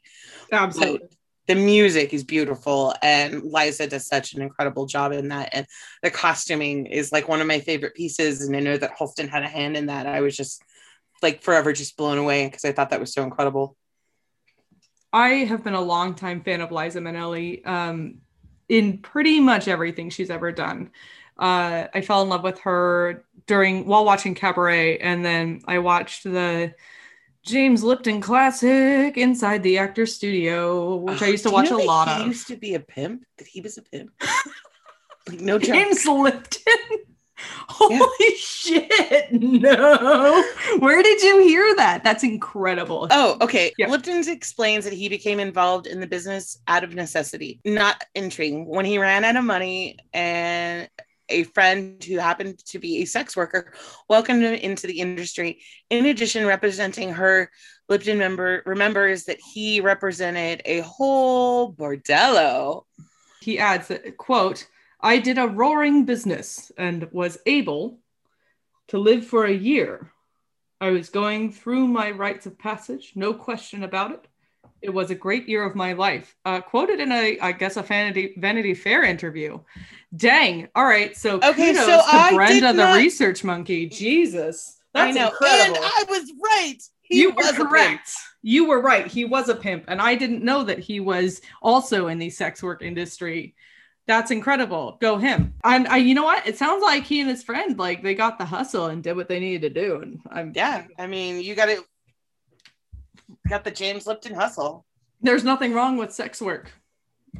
Absolutely. 0.52 0.99
But 0.99 1.11
the 1.47 1.54
music 1.54 2.14
is 2.14 2.25
beautiful 2.25 2.95
and 3.02 3.42
Liza 3.42 3.88
does 3.88 4.07
such 4.07 4.35
an 4.35 4.42
incredible 4.42 4.87
job 4.87 5.12
in 5.12 5.28
that. 5.28 5.50
And 5.52 5.66
the 6.02 6.11
costuming 6.11 6.87
is 6.87 7.12
like 7.12 7.28
one 7.28 7.40
of 7.40 7.47
my 7.47 7.61
favorite 7.61 7.95
pieces. 7.95 8.42
And 8.42 8.57
I 8.57 8.61
know 8.61 8.76
that 8.76 8.97
Halston 8.97 9.28
had 9.28 9.42
a 9.42 9.49
hand 9.49 9.76
in 9.76 9.87
that. 9.87 10.07
I 10.07 10.21
was 10.21 10.37
just 10.37 10.62
like 11.23 11.42
forever 11.42 11.73
just 11.73 11.97
blown 11.97 12.19
away 12.19 12.47
because 12.47 12.64
I 12.64 12.73
thought 12.73 12.90
that 12.90 13.00
was 13.00 13.12
so 13.12 13.23
incredible. 13.23 13.76
I 15.12 15.29
have 15.29 15.64
been 15.64 15.75
a 15.75 15.81
longtime 15.81 16.43
fan 16.43 16.61
of 16.61 16.71
Liza 16.71 17.00
Minnelli 17.00 17.67
um, 17.67 18.19
in 18.69 18.99
pretty 18.99 19.40
much 19.40 19.69
everything 19.69 20.11
she's 20.11 20.31
ever 20.31 20.52
done. 20.52 20.90
Uh, 21.38 21.88
I 21.93 22.02
fell 22.02 22.23
in 22.23 22.29
love 22.29 22.45
with 22.45 22.61
her 22.61 23.25
during 23.47 23.87
while 23.87 24.05
watching 24.05 24.35
Cabaret, 24.35 24.99
and 24.99 25.25
then 25.25 25.62
I 25.67 25.79
watched 25.79 26.25
the 26.25 26.75
James 27.43 27.83
Lipton 27.83 28.21
classic 28.21 29.17
Inside 29.17 29.62
the 29.62 29.79
Actor 29.79 30.07
Studio, 30.07 30.97
which 30.97 31.23
oh, 31.23 31.26
I 31.26 31.29
used 31.29 31.45
to 31.45 31.50
watch 31.50 31.71
a 31.71 31.76
lot 31.76 32.09
he 32.09 32.23
of. 32.23 32.26
Used 32.29 32.49
to 32.49 32.57
be 32.57 32.75
a 32.75 32.81
pimp. 32.81 33.25
That 33.38 33.49
he 33.49 33.61
was 33.61 33.79
a 33.79 33.83
pimp. 33.83 34.12
like, 35.29 35.40
no 35.40 35.59
joke. 35.59 35.69
James 35.75 36.05
Lipton. 36.07 36.75
Holy 37.68 37.99
yeah. 38.20 38.37
shit! 38.37 39.32
No, 39.32 40.44
where 40.78 41.02
did 41.02 41.23
you 41.23 41.40
hear 41.40 41.75
that? 41.76 42.02
That's 42.04 42.25
incredible. 42.25 43.09
Oh, 43.11 43.37
okay. 43.40 43.73
Yeah. 43.78 43.88
Lipton 43.88 44.28
explains 44.28 44.85
that 44.85 44.92
he 44.92 45.09
became 45.09 45.40
involved 45.40 45.87
in 45.87 46.00
the 46.00 46.06
business 46.06 46.59
out 46.68 46.85
of 46.85 46.94
necessity, 46.94 47.61
not 47.64 48.02
intrigue. 48.14 48.66
When 48.66 48.85
he 48.85 48.99
ran 48.99 49.25
out 49.25 49.37
of 49.37 49.44
money 49.44 49.99
and 50.12 50.88
a 51.30 51.44
friend 51.44 52.02
who 52.02 52.18
happened 52.18 52.59
to 52.66 52.78
be 52.78 52.99
a 52.99 53.04
sex 53.04 53.37
worker 53.37 53.73
welcomed 54.09 54.42
him 54.42 54.54
into 54.54 54.87
the 54.87 55.00
industry. 55.00 55.61
In 55.88 56.06
addition, 56.06 56.47
representing 56.47 57.12
her, 57.12 57.50
Lipton 57.88 58.18
member 58.18 58.62
remembers 58.66 59.25
that 59.25 59.38
he 59.40 59.80
represented 59.80 60.62
a 60.64 60.80
whole 60.80 61.73
bordello. 61.73 62.85
He 63.40 63.59
adds 63.59 63.88
that, 63.88 64.16
quote, 64.16 64.66
I 65.02 65.19
did 65.19 65.38
a 65.38 65.49
roaring 65.49 66.04
business 66.04 66.71
and 66.76 67.09
was 67.12 67.38
able 67.47 67.99
to 68.88 68.99
live 68.99 69.26
for 69.26 69.45
a 69.45 69.52
year. 69.52 70.12
I 70.80 70.90
was 70.90 71.11
going 71.11 71.52
through 71.52 71.88
my 71.88 72.11
rites 72.11 72.47
of 72.47 72.59
passage, 72.59 73.12
no 73.14 73.35
question 73.35 73.85
about 73.85 74.12
it. 74.12 74.26
It 74.83 74.90
was 74.90 75.11
a 75.11 75.14
great 75.14 75.47
year 75.47 75.62
of 75.64 75.75
my 75.75 75.92
life. 75.92 76.35
Uh, 76.45 76.61
quoted 76.61 77.00
in 77.00 77.12
a, 77.12 77.38
I 77.40 77.52
guess, 77.52 77.76
a 77.76 77.83
Vanity 77.83 78.35
Vanity 78.38 78.73
Fair 78.73 79.04
interview. 79.04 79.61
Dang. 80.16 80.69
All 80.75 80.87
right. 80.87 81.14
So 81.14 81.37
okay, 81.37 81.73
kudos 81.73 81.85
so 81.85 81.99
to 81.99 82.02
I 82.07 82.33
Brenda, 82.35 82.73
the 82.73 82.95
research 82.97 83.45
monkey. 83.45 83.88
Jesus, 83.88 84.80
that's 84.95 85.16
incredible. 85.16 85.76
And 85.76 85.85
I 85.85 86.04
was 86.09 86.33
right. 86.42 86.78
He 87.02 87.21
you 87.21 87.30
were 87.33 87.52
correct. 87.52 88.11
You 88.42 88.69
were 88.69 88.80
right. 88.80 89.07
He 89.07 89.26
was 89.26 89.50
a 89.50 89.54
pimp, 89.54 89.85
and 89.88 90.00
I 90.00 90.14
didn't 90.14 90.42
know 90.42 90.64
that 90.64 90.78
he 90.78 90.99
was 90.99 91.42
also 91.61 92.09
in 92.09 92.19
the 92.19 92.30
sex 92.30 92.62
work 92.62 92.80
industry. 92.80 93.54
That's 94.11 94.33
incredible. 94.33 94.99
Go 95.00 95.19
him. 95.19 95.55
And 95.62 95.87
I, 95.87 95.99
you 95.99 96.17
know 96.17 96.25
what? 96.25 96.45
It 96.45 96.59
sounds 96.59 96.83
like 96.83 97.05
he 97.05 97.21
and 97.21 97.31
his 97.31 97.45
friend, 97.45 97.79
like 97.79 98.02
they 98.02 98.12
got 98.12 98.38
the 98.38 98.45
hustle 98.45 98.87
and 98.87 99.05
did 99.05 99.14
what 99.14 99.29
they 99.29 99.38
needed 99.38 99.73
to 99.73 99.81
do. 99.81 100.00
And 100.00 100.19
I'm 100.33 100.52
yeah. 100.52 100.87
I 100.99 101.07
mean, 101.07 101.40
you 101.40 101.55
got 101.55 101.69
it. 101.69 101.79
Got 103.49 103.62
the 103.62 103.71
James 103.71 104.09
Lipton 104.09 104.35
hustle. 104.35 104.85
There's 105.21 105.45
nothing 105.45 105.73
wrong 105.73 105.97
with 105.97 106.12
sex 106.12 106.43
work. 106.43 106.73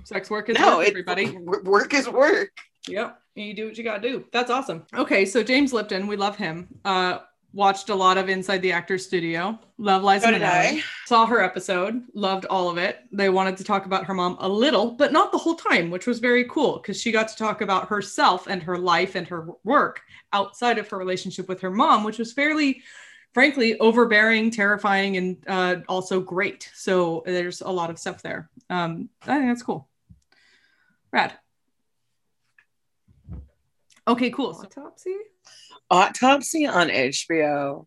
Sex 0.05 0.31
work 0.31 0.49
is 0.49 0.61
no, 0.61 0.77
work, 0.77 0.87
everybody. 0.87 1.37
Work 1.39 1.93
is 1.93 2.09
work. 2.09 2.53
Yep. 2.87 3.21
You 3.35 3.53
do 3.53 3.67
what 3.67 3.77
you 3.77 3.83
gotta 3.83 4.09
do. 4.09 4.25
That's 4.33 4.53
awesome. 4.53 4.87
Okay, 4.95 5.25
so 5.25 5.43
James 5.43 5.73
Lipton, 5.73 6.07
we 6.07 6.15
love 6.15 6.37
him. 6.37 6.69
Uh 6.85 7.19
watched 7.53 7.89
a 7.89 7.95
lot 7.95 8.17
of 8.17 8.29
Inside 8.29 8.63
the 8.63 8.73
Actors 8.73 9.05
Studio. 9.05 9.59
Love 9.79 10.05
Liza 10.05 10.27
so 10.27 10.33
Minnelli. 10.33 10.83
Saw 11.07 11.27
her 11.27 11.43
episode. 11.43 12.03
Loved 12.15 12.45
all 12.47 12.69
of 12.71 12.79
it. 12.79 13.01
They 13.13 13.29
wanted 13.29 13.57
to 13.57 13.65
talk 13.65 13.87
about 13.87 14.05
her 14.07 14.15
mom 14.15 14.37
a 14.41 14.49
little, 14.49 14.93
but 14.93 15.13
not 15.13 15.33
the 15.33 15.39
whole 15.39 15.57
time, 15.57 15.91
which 15.91 16.07
was 16.07 16.19
very 16.19 16.45
cool 16.45 16.79
because 16.79 17.01
she 17.01 17.11
got 17.11 17.29
to 17.29 17.37
talk 17.37 17.61
about 17.61 17.89
herself 17.89 18.47
and 18.47 18.63
her 18.63 18.79
life 18.79 19.15
and 19.15 19.27
her 19.29 19.49
work 19.65 20.03
outside 20.33 20.79
of 20.79 20.89
her 20.89 20.99
relationship 20.99 21.49
with 21.49 21.61
her 21.61 21.71
mom, 21.71 22.05
which 22.05 22.19
was 22.19 22.33
fairly 22.33 22.83
frankly 23.33 23.79
overbearing 23.79 24.51
terrifying 24.51 25.17
and 25.17 25.45
uh, 25.47 25.77
also 25.89 26.21
great 26.21 26.69
so 26.75 27.23
there's 27.27 27.61
a 27.61 27.71
lot 27.71 27.91
of 27.91 27.99
stuff 27.99 28.23
there 28.23 28.51
um, 28.71 29.09
i 29.23 29.37
think 29.37 29.49
that's 29.49 29.63
cool 29.63 29.89
rad 31.13 31.33
okay 34.09 34.31
cool 34.31 34.49
autopsy 34.65 35.17
autopsy 35.91 36.67
on 36.67 36.89
hbo 36.89 37.87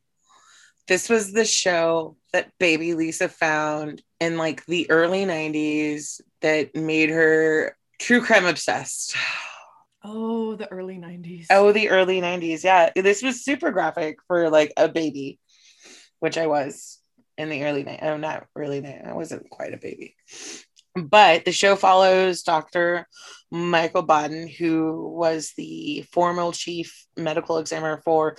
this 0.88 1.10
was 1.10 1.32
the 1.32 1.46
show 1.46 2.18
that 2.34 2.52
baby 2.60 2.94
lisa 2.94 3.30
found 3.30 4.02
in 4.20 4.38
like 4.38 4.66
the 4.66 4.90
early 4.90 5.26
90s 5.26 6.22
that 6.42 6.76
made 6.76 7.10
her 7.10 7.76
true 8.00 8.22
crime 8.22 8.46
obsessed 8.46 9.16
Oh, 10.04 10.56
the 10.56 10.70
early 10.70 10.98
90s. 10.98 11.48
Oh, 11.50 11.72
the 11.72 11.90
early 11.90 12.20
90s. 12.20 12.64
Yeah. 12.64 12.90
This 12.96 13.24
was 13.24 13.44
super 13.44 13.72
graphic 13.72 14.18
for 14.28 14.50
like 14.50 14.74
a 14.76 14.90
baby, 14.90 15.40
which 16.20 16.38
I 16.38 16.48
was 16.48 17.00
in 17.38 17.50
the 17.50 17.64
early 17.64 17.84
90s. 17.84 18.04
Oh, 18.04 18.18
not 18.18 18.46
really. 18.54 18.86
I 18.86 19.14
wasn't 19.14 19.50
quite 19.50 19.74
a 19.74 19.78
baby. 19.78 20.16
But 20.96 21.46
the 21.46 21.52
show 21.52 21.76
follows 21.76 22.44
Dr. 22.44 23.08
Michael 23.54 24.02
Baden, 24.02 24.48
who 24.48 25.14
was 25.16 25.54
the 25.56 26.04
former 26.12 26.52
chief 26.52 27.06
medical 27.16 27.60
examiner 27.60 28.02
for 28.04 28.36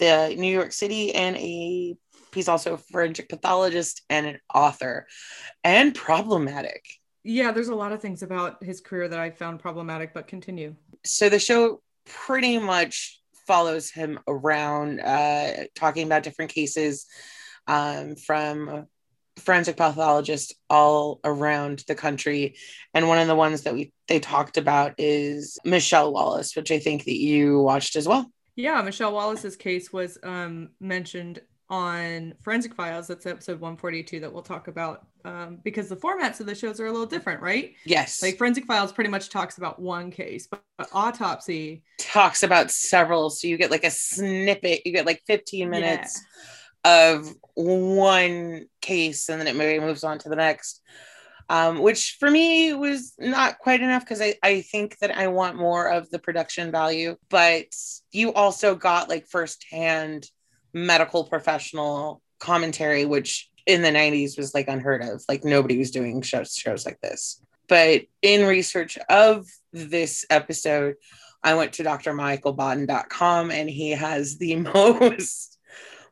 the 0.00 0.34
New 0.36 0.52
York 0.52 0.72
City 0.72 1.14
and 1.14 1.36
a 1.36 1.94
he's 2.34 2.48
also 2.48 2.74
a 2.74 2.78
forensic 2.78 3.28
pathologist 3.28 4.02
and 4.10 4.26
an 4.26 4.40
author 4.52 5.06
and 5.62 5.94
problematic. 5.94 6.84
Yeah, 7.22 7.52
there's 7.52 7.68
a 7.68 7.74
lot 7.74 7.92
of 7.92 8.02
things 8.02 8.22
about 8.22 8.62
his 8.62 8.80
career 8.80 9.08
that 9.08 9.20
I 9.20 9.30
found 9.30 9.60
problematic, 9.60 10.12
but 10.12 10.26
continue 10.26 10.74
so 11.04 11.28
the 11.28 11.38
show 11.38 11.80
pretty 12.04 12.58
much 12.58 13.20
follows 13.46 13.90
him 13.90 14.18
around 14.26 15.00
uh, 15.00 15.64
talking 15.76 16.06
about 16.06 16.24
different 16.24 16.52
cases 16.52 17.06
um, 17.68 18.16
from 18.16 18.86
forensic 19.36 19.76
pathologists 19.76 20.54
all 20.70 21.20
around 21.24 21.84
the 21.88 21.94
country 21.94 22.56
and 22.94 23.08
one 23.08 23.18
of 23.18 23.26
the 23.26 23.34
ones 23.34 23.62
that 23.62 23.74
we 23.74 23.92
they 24.08 24.18
talked 24.18 24.56
about 24.56 24.94
is 24.98 25.58
michelle 25.64 26.12
wallace 26.12 26.56
which 26.56 26.70
i 26.70 26.78
think 26.78 27.04
that 27.04 27.18
you 27.18 27.60
watched 27.60 27.96
as 27.96 28.08
well 28.08 28.30
yeah 28.54 28.80
michelle 28.82 29.12
wallace's 29.12 29.56
case 29.56 29.92
was 29.92 30.18
um, 30.22 30.70
mentioned 30.80 31.40
on 31.68 32.34
Forensic 32.42 32.74
Files. 32.74 33.08
That's 33.08 33.26
episode 33.26 33.60
142 33.60 34.20
that 34.20 34.32
we'll 34.32 34.42
talk 34.42 34.68
about 34.68 35.06
um, 35.24 35.58
because 35.64 35.88
the 35.88 35.96
formats 35.96 36.40
of 36.40 36.46
the 36.46 36.54
shows 36.54 36.78
are 36.80 36.86
a 36.86 36.92
little 36.92 37.06
different, 37.06 37.42
right? 37.42 37.74
Yes. 37.84 38.22
Like 38.22 38.38
Forensic 38.38 38.66
Files 38.66 38.92
pretty 38.92 39.10
much 39.10 39.30
talks 39.30 39.58
about 39.58 39.80
one 39.80 40.10
case, 40.10 40.46
but, 40.46 40.62
but 40.78 40.88
Autopsy 40.92 41.82
talks 41.98 42.42
about 42.42 42.70
several. 42.70 43.30
So 43.30 43.48
you 43.48 43.56
get 43.56 43.70
like 43.70 43.84
a 43.84 43.90
snippet, 43.90 44.82
you 44.86 44.92
get 44.92 45.06
like 45.06 45.22
15 45.26 45.68
minutes 45.68 46.22
yeah. 46.22 46.50
Of 46.86 47.34
one 47.54 48.66
case 48.80 49.28
and 49.28 49.40
then 49.40 49.48
it 49.48 49.56
maybe 49.56 49.84
moves 49.84 50.04
on 50.04 50.18
to 50.20 50.28
the 50.28 50.36
next. 50.36 50.80
Um, 51.48 51.78
which 51.78 52.16
for 52.18 52.28
me 52.28 52.74
was 52.74 53.14
not 53.18 53.58
quite 53.58 53.80
enough 53.80 54.02
because 54.02 54.20
I, 54.20 54.34
I 54.42 54.62
think 54.62 54.98
that 54.98 55.16
I 55.16 55.28
want 55.28 55.56
more 55.56 55.88
of 55.88 56.10
the 56.10 56.18
production 56.18 56.72
value, 56.72 57.16
but 57.28 57.66
you 58.10 58.32
also 58.32 58.74
got 58.74 59.08
like 59.08 59.28
firsthand 59.28 60.28
medical 60.72 61.24
professional 61.24 62.20
commentary, 62.40 63.04
which 63.04 63.48
in 63.64 63.82
the 63.82 63.90
90s 63.90 64.36
was 64.36 64.54
like 64.54 64.66
unheard 64.66 65.02
of. 65.02 65.22
Like 65.28 65.44
nobody 65.44 65.78
was 65.78 65.92
doing 65.92 66.20
shows, 66.22 66.54
shows 66.54 66.84
like 66.84 67.00
this. 67.00 67.40
But 67.68 68.02
in 68.22 68.46
research 68.46 68.98
of 69.08 69.46
this 69.72 70.26
episode, 70.30 70.96
I 71.44 71.54
went 71.54 71.74
to 71.74 71.84
drmichaelbaden.com 71.84 73.50
and 73.52 73.70
he 73.70 73.90
has 73.90 74.38
the 74.38 74.56
most 74.74 75.55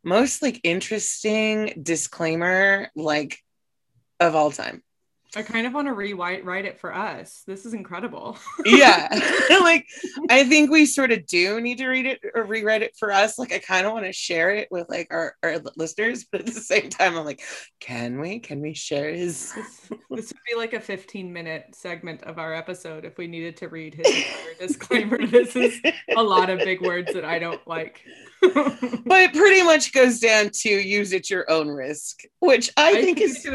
most 0.05 0.43
like 0.43 0.61
interesting 0.63 1.81
disclaimer 1.83 2.89
like 2.95 3.39
of 4.21 4.35
all 4.35 4.51
time. 4.51 4.83
I 5.37 5.43
kind 5.43 5.67
of 5.67 5.75
want 5.75 5.89
to 5.89 5.93
rewrite 5.93 6.45
write 6.45 6.65
it 6.65 6.79
for 6.79 6.95
us. 6.95 7.43
This 7.47 7.67
is 7.67 7.75
incredible. 7.75 8.39
yeah. 8.65 9.09
like 9.61 9.87
I 10.31 10.45
think 10.45 10.71
we 10.71 10.87
sort 10.87 11.13
of 11.13 11.27
do 11.27 11.61
need 11.61 11.79
to 11.79 11.89
read 11.89 12.07
it 12.07 12.21
or 12.35 12.45
rewrite 12.45 12.83
it 12.83 12.97
for 12.97 13.11
us. 13.11 13.39
Like 13.39 13.53
I 13.53 13.59
kind 13.59 13.87
of 13.87 13.93
want 13.93 14.07
to 14.07 14.13
share 14.13 14.51
it 14.51 14.69
with 14.71 14.89
like 14.89 15.09
our, 15.11 15.35
our 15.43 15.59
listeners, 15.77 16.25
but 16.31 16.41
at 16.43 16.47
the 16.47 16.53
same 16.53 16.89
time, 16.89 17.17
I'm 17.17 17.25
like, 17.25 17.43
can 17.81 18.21
we? 18.21 18.39
Can 18.39 18.61
we 18.61 18.75
share 18.75 19.13
his 19.13 19.53
this, 19.53 19.81
this 20.11 20.33
would 20.33 20.41
be 20.49 20.57
like 20.57 20.73
a 20.73 20.81
15 20.81 21.33
minute 21.33 21.75
segment 21.75 22.23
of 22.25 22.39
our 22.39 22.55
episode 22.55 23.05
if 23.05 23.19
we 23.19 23.27
needed 23.27 23.57
to 23.59 23.69
read 23.69 23.95
his 23.95 24.25
disclaimer. 24.59 25.25
This 25.27 25.57
is 25.57 25.81
a 26.17 26.23
lot 26.23 26.51
of 26.51 26.59
big 26.61 26.81
words 26.81 27.13
that 27.13 27.25
I 27.25 27.39
don't 27.39 27.67
like. 27.67 28.03
but 29.07 29.23
it 29.23 29.33
pretty 29.33 29.63
much 29.63 29.93
goes 29.93 30.21
down 30.21 30.51
to 30.53 30.69
use 30.69 31.13
at 31.13 31.31
your 31.31 31.51
own 31.51 31.69
risk, 31.69 32.21
which 32.41 32.71
I, 32.77 32.91
I 32.91 33.03
think 33.03 33.21
is 33.21 33.47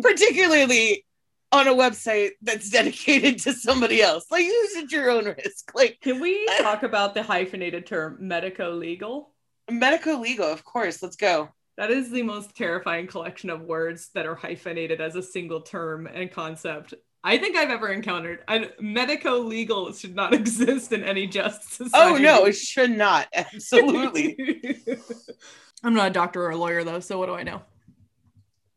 particularly 0.00 1.04
on 1.52 1.66
a 1.66 1.72
website 1.72 2.30
that's 2.42 2.70
dedicated 2.70 3.38
to 3.40 3.52
somebody 3.52 4.02
else. 4.02 4.26
Like 4.30 4.44
use 4.44 4.76
at 4.76 4.92
your 4.92 5.10
own 5.10 5.24
risk. 5.24 5.72
Like 5.74 5.98
can 6.00 6.20
we 6.20 6.46
talk 6.60 6.82
about 6.82 7.14
the 7.14 7.22
hyphenated 7.22 7.86
term 7.86 8.18
medico 8.20 8.72
legal? 8.72 9.32
Medico 9.70 10.18
legal, 10.18 10.46
of 10.46 10.64
course. 10.64 11.02
Let's 11.02 11.16
go. 11.16 11.50
That 11.76 11.90
is 11.90 12.10
the 12.10 12.22
most 12.22 12.54
terrifying 12.56 13.06
collection 13.06 13.48
of 13.48 13.62
words 13.62 14.10
that 14.14 14.26
are 14.26 14.34
hyphenated 14.34 15.00
as 15.00 15.16
a 15.16 15.22
single 15.22 15.62
term 15.62 16.06
and 16.06 16.30
concept 16.30 16.94
I 17.22 17.36
think 17.36 17.56
I've 17.56 17.70
ever 17.70 17.88
encountered. 17.88 18.42
I, 18.48 18.70
medico 18.80 19.38
legal 19.38 19.92
should 19.92 20.14
not 20.14 20.32
exist 20.34 20.92
in 20.92 21.04
any 21.04 21.26
just 21.26 21.80
oh, 21.80 21.84
society. 21.84 22.14
Oh 22.14 22.16
no, 22.16 22.46
it 22.46 22.56
should 22.56 22.90
not. 22.90 23.28
Absolutely. 23.34 24.36
I'm 25.82 25.94
not 25.94 26.08
a 26.08 26.12
doctor 26.12 26.44
or 26.44 26.50
a 26.50 26.56
lawyer 26.56 26.84
though, 26.84 27.00
so 27.00 27.18
what 27.18 27.26
do 27.26 27.34
I 27.34 27.42
know? 27.42 27.62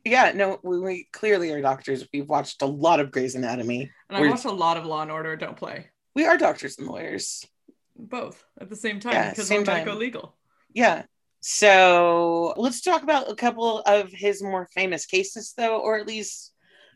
Yeah, 0.06 0.34
no, 0.36 0.60
we, 0.64 0.80
we 0.80 1.08
clearly 1.14 1.52
are 1.52 1.62
doctors. 1.62 2.06
We've 2.12 2.28
watched 2.28 2.62
a 2.62 2.66
lot 2.66 3.00
of 3.00 3.12
Grey's 3.12 3.36
Anatomy. 3.36 3.90
And 4.10 4.18
I 4.18 4.30
watched 4.30 4.44
a 4.44 4.52
lot 4.52 4.76
of 4.76 4.86
Law 4.86 5.02
and 5.02 5.12
Order. 5.12 5.38
Don't 5.38 5.56
play. 5.56 5.88
We 6.14 6.26
are 6.26 6.38
doctors 6.38 6.78
and 6.78 6.88
lawyers. 6.88 7.46
Both 7.96 8.44
at 8.60 8.70
the 8.70 8.76
same 8.76 9.00
time 9.00 9.30
because 9.30 9.50
yeah, 9.50 9.60
we're 9.60 9.64
medico 9.64 9.96
legal. 9.96 10.36
Yeah. 10.74 11.04
So 11.40 12.54
let's 12.58 12.82
talk 12.82 13.04
about 13.04 13.30
a 13.30 13.36
couple 13.36 13.80
of 13.80 14.12
his 14.12 14.42
more 14.42 14.68
famous 14.74 15.06
cases, 15.06 15.54
though, 15.56 15.78
or 15.78 15.98
at 15.98 16.08
least 16.08 16.53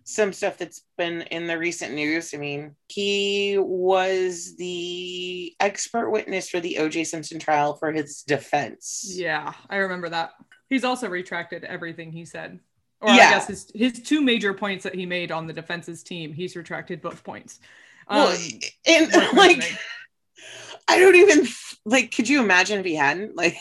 some 0.10 0.32
stuff 0.32 0.58
that's 0.58 0.84
been 0.98 1.24
in 1.24 1.48
the 1.48 1.58
recent 1.58 1.94
news. 1.94 2.34
I 2.34 2.38
mean, 2.38 2.78
he 2.88 3.58
was 3.60 4.56
the 4.56 5.54
expert 5.60 6.10
witness 6.10 6.48
for 6.48 6.62
the 6.62 6.78
OJ 6.80 7.06
Simpson 7.06 7.40
trial 7.40 7.76
for 7.76 7.92
his 7.92 8.24
defense. 8.24 9.06
Yeah, 9.14 9.52
I 9.70 9.76
remember 9.76 10.08
that. 10.08 10.32
He's 10.70 10.86
also 10.86 11.10
retracted 11.10 11.66
everything 11.66 12.14
he 12.14 12.24
said. 12.24 12.62
Or 13.02 13.10
yeah. 13.10 13.16
I 13.16 13.32
guess 13.32 13.48
his 13.48 13.72
his 13.76 14.02
two 14.02 14.22
major 14.22 14.54
points 14.54 14.86
that 14.86 14.96
he 14.96 15.06
made 15.06 15.30
on 15.30 15.46
the 15.46 15.52
defense's 15.52 16.04
team, 16.04 16.32
he's 16.32 16.56
retracted 16.56 17.02
both 17.02 17.22
points. 17.26 17.60
Um, 18.08 18.20
well, 18.20 18.38
and 18.88 19.12
like 19.38 19.78
I 20.88 21.00
don't 21.00 21.16
even 21.16 21.48
like 21.86 22.16
could 22.16 22.30
you 22.30 22.42
imagine 22.42 22.80
if 22.80 22.86
he 22.86 22.96
hadn't? 22.96 23.36
Like 23.36 23.58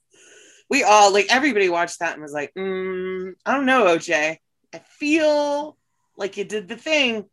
we 0.70 0.82
all 0.82 1.12
like 1.12 1.26
everybody 1.28 1.68
watched 1.68 1.98
that 1.98 2.14
and 2.14 2.22
was 2.22 2.32
like, 2.32 2.54
mm, 2.56 3.34
I 3.44 3.54
don't 3.54 3.66
know, 3.66 3.84
OJ. 3.84 4.38
I 4.74 4.80
feel 4.80 5.76
like 6.16 6.36
you 6.36 6.44
did 6.44 6.66
the 6.66 6.76
thing. 6.76 7.26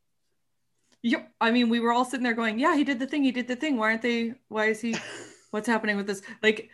Yep. 1.01 1.31
I 1.41 1.49
mean, 1.49 1.69
we 1.69 1.79
were 1.79 1.91
all 1.91 2.05
sitting 2.05 2.23
there 2.23 2.35
going, 2.35 2.59
"Yeah, 2.59 2.75
he 2.75 2.83
did 2.83 2.99
the 2.99 3.07
thing. 3.07 3.23
He 3.23 3.31
did 3.31 3.47
the 3.47 3.55
thing. 3.55 3.77
Why 3.77 3.89
aren't 3.89 4.03
they? 4.03 4.35
Why 4.47 4.67
is 4.67 4.79
he? 4.79 4.95
What's 5.51 5.67
happening 5.67 5.97
with 5.97 6.05
this?" 6.05 6.21
Like, 6.43 6.69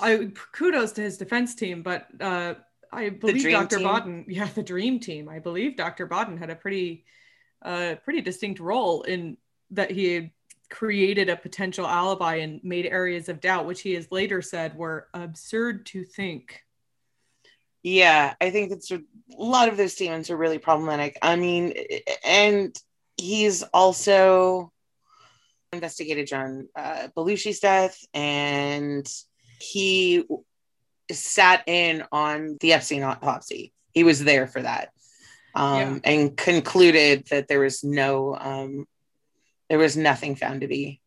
I 0.00 0.32
kudos 0.50 0.92
to 0.92 1.02
his 1.02 1.18
defense 1.18 1.54
team, 1.54 1.82
but 1.82 2.08
uh, 2.20 2.54
I 2.92 3.10
believe 3.10 3.48
Dr. 3.48 3.78
Baden, 3.78 4.24
yeah, 4.28 4.48
the 4.54 4.62
dream 4.62 4.98
team. 4.98 5.28
I 5.28 5.38
believe 5.38 5.76
Dr. 5.76 6.06
Baden 6.06 6.36
had 6.36 6.50
a 6.50 6.56
pretty, 6.56 7.04
uh, 7.62 7.94
pretty 8.02 8.22
distinct 8.22 8.58
role 8.58 9.02
in 9.02 9.36
that 9.70 9.92
he 9.92 10.14
had 10.14 10.30
created 10.68 11.28
a 11.28 11.36
potential 11.36 11.86
alibi 11.86 12.36
and 12.36 12.60
made 12.64 12.86
areas 12.86 13.28
of 13.28 13.40
doubt, 13.40 13.66
which 13.66 13.82
he 13.82 13.94
has 13.94 14.10
later 14.10 14.42
said 14.42 14.76
were 14.76 15.06
absurd 15.14 15.86
to 15.86 16.04
think 16.04 16.65
yeah, 17.86 18.34
I 18.40 18.50
think 18.50 18.72
it's 18.72 18.90
a 18.90 19.00
lot 19.38 19.68
of 19.68 19.76
those 19.76 19.92
statements 19.92 20.28
are 20.28 20.36
really 20.36 20.58
problematic. 20.58 21.16
I 21.22 21.36
mean, 21.36 21.72
and 22.24 22.76
he's 23.16 23.62
also 23.62 24.72
investigated 25.72 26.26
John 26.26 26.66
uh, 26.74 27.06
Belushi's 27.16 27.60
death, 27.60 27.96
and 28.12 29.08
he 29.60 30.24
sat 31.12 31.62
in 31.68 32.02
on 32.10 32.56
the 32.60 32.72
Epstein 32.72 33.04
autopsy. 33.04 33.72
He 33.92 34.02
was 34.02 34.24
there 34.24 34.48
for 34.48 34.62
that, 34.62 34.88
um, 35.54 35.78
yeah. 35.78 36.10
and 36.10 36.36
concluded 36.36 37.28
that 37.30 37.46
there 37.46 37.60
was 37.60 37.84
no, 37.84 38.34
um, 38.34 38.88
there 39.70 39.78
was 39.78 39.96
nothing 39.96 40.34
found 40.34 40.62
to 40.62 40.66
be 40.66 41.00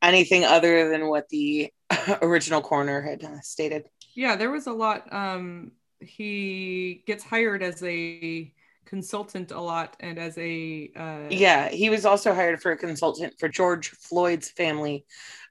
anything 0.00 0.44
other 0.44 0.88
than 0.88 1.08
what 1.08 1.28
the 1.30 1.72
original 2.22 2.60
coroner 2.60 3.00
had 3.00 3.24
uh, 3.24 3.40
stated 3.40 3.88
yeah 4.14 4.36
there 4.36 4.50
was 4.50 4.66
a 4.66 4.72
lot 4.72 5.12
um 5.12 5.72
he 6.00 7.02
gets 7.06 7.24
hired 7.24 7.62
as 7.62 7.82
a 7.82 8.52
consultant 8.84 9.50
a 9.50 9.60
lot 9.60 9.96
and 10.00 10.18
as 10.18 10.36
a 10.38 10.90
uh, 10.94 11.28
yeah 11.30 11.68
he 11.68 11.90
was 11.90 12.04
also 12.04 12.34
hired 12.34 12.60
for 12.60 12.72
a 12.72 12.76
consultant 12.76 13.34
for 13.38 13.48
george 13.48 13.90
floyd's 13.90 14.50
family. 14.50 15.04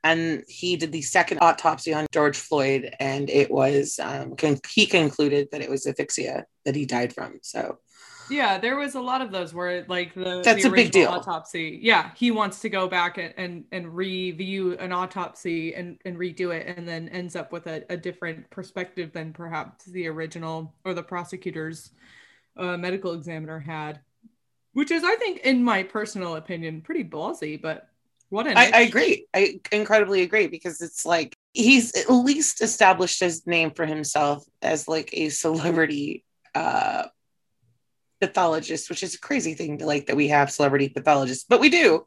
And 0.05 0.43
he 0.49 0.75
did 0.75 0.91
the 0.91 1.01
second 1.01 1.39
autopsy 1.39 1.93
on 1.93 2.07
george 2.11 2.37
floyd 2.37 2.93
and 2.99 3.29
it 3.29 3.49
was 3.49 3.99
um, 3.99 4.35
con- 4.35 4.59
he 4.69 4.85
concluded 4.85 5.49
that 5.51 5.61
it 5.61 5.69
was 5.69 5.87
asphyxia 5.87 6.45
that 6.65 6.75
he 6.75 6.85
died 6.85 7.13
from. 7.13 7.39
So 7.41 7.79
yeah, 8.33 8.57
there 8.57 8.75
was 8.75 8.95
a 8.95 9.01
lot 9.01 9.21
of 9.21 9.31
those 9.31 9.53
where 9.53 9.85
like 9.87 10.13
the 10.13 10.41
that's 10.43 10.63
the 10.63 10.69
a 10.69 10.71
big 10.71 10.91
deal 10.91 11.09
autopsy. 11.09 11.79
Yeah, 11.81 12.11
he 12.15 12.31
wants 12.31 12.59
to 12.61 12.69
go 12.69 12.87
back 12.87 13.17
and 13.17 13.33
and, 13.37 13.65
and 13.71 13.95
review 13.95 14.77
an 14.77 14.91
autopsy 14.91 15.73
and 15.75 15.99
and 16.05 16.17
redo 16.17 16.53
it, 16.53 16.67
and 16.75 16.87
then 16.87 17.07
ends 17.09 17.35
up 17.35 17.51
with 17.51 17.67
a, 17.67 17.83
a 17.89 17.97
different 17.97 18.49
perspective 18.49 19.13
than 19.13 19.31
perhaps 19.33 19.85
the 19.85 20.07
original 20.07 20.73
or 20.83 20.93
the 20.93 21.03
prosecutor's 21.03 21.91
uh, 22.57 22.77
medical 22.77 23.13
examiner 23.13 23.59
had, 23.59 23.99
which 24.73 24.91
is, 24.91 25.03
I 25.03 25.15
think, 25.15 25.39
in 25.41 25.63
my 25.63 25.83
personal 25.83 26.35
opinion, 26.35 26.81
pretty 26.81 27.03
ballsy. 27.03 27.61
But 27.61 27.89
what 28.29 28.47
I, 28.47 28.71
I 28.73 28.81
agree. 28.81 29.27
I 29.33 29.59
incredibly 29.71 30.23
agree 30.23 30.47
because 30.47 30.81
it's 30.81 31.05
like 31.05 31.35
he's 31.53 31.95
at 31.95 32.09
least 32.09 32.61
established 32.61 33.19
his 33.19 33.45
name 33.45 33.71
for 33.71 33.85
himself 33.85 34.43
as 34.61 34.87
like 34.87 35.11
a 35.13 35.29
celebrity 35.29 36.25
uh 36.55 37.03
pathologist, 38.27 38.89
which 38.89 39.03
is 39.03 39.15
a 39.15 39.19
crazy 39.19 39.53
thing 39.53 39.77
to 39.79 39.85
like 39.85 40.07
that 40.07 40.15
we 40.15 40.27
have 40.29 40.51
celebrity 40.51 40.89
pathologists, 40.89 41.45
but 41.47 41.59
we 41.59 41.69
do. 41.69 42.05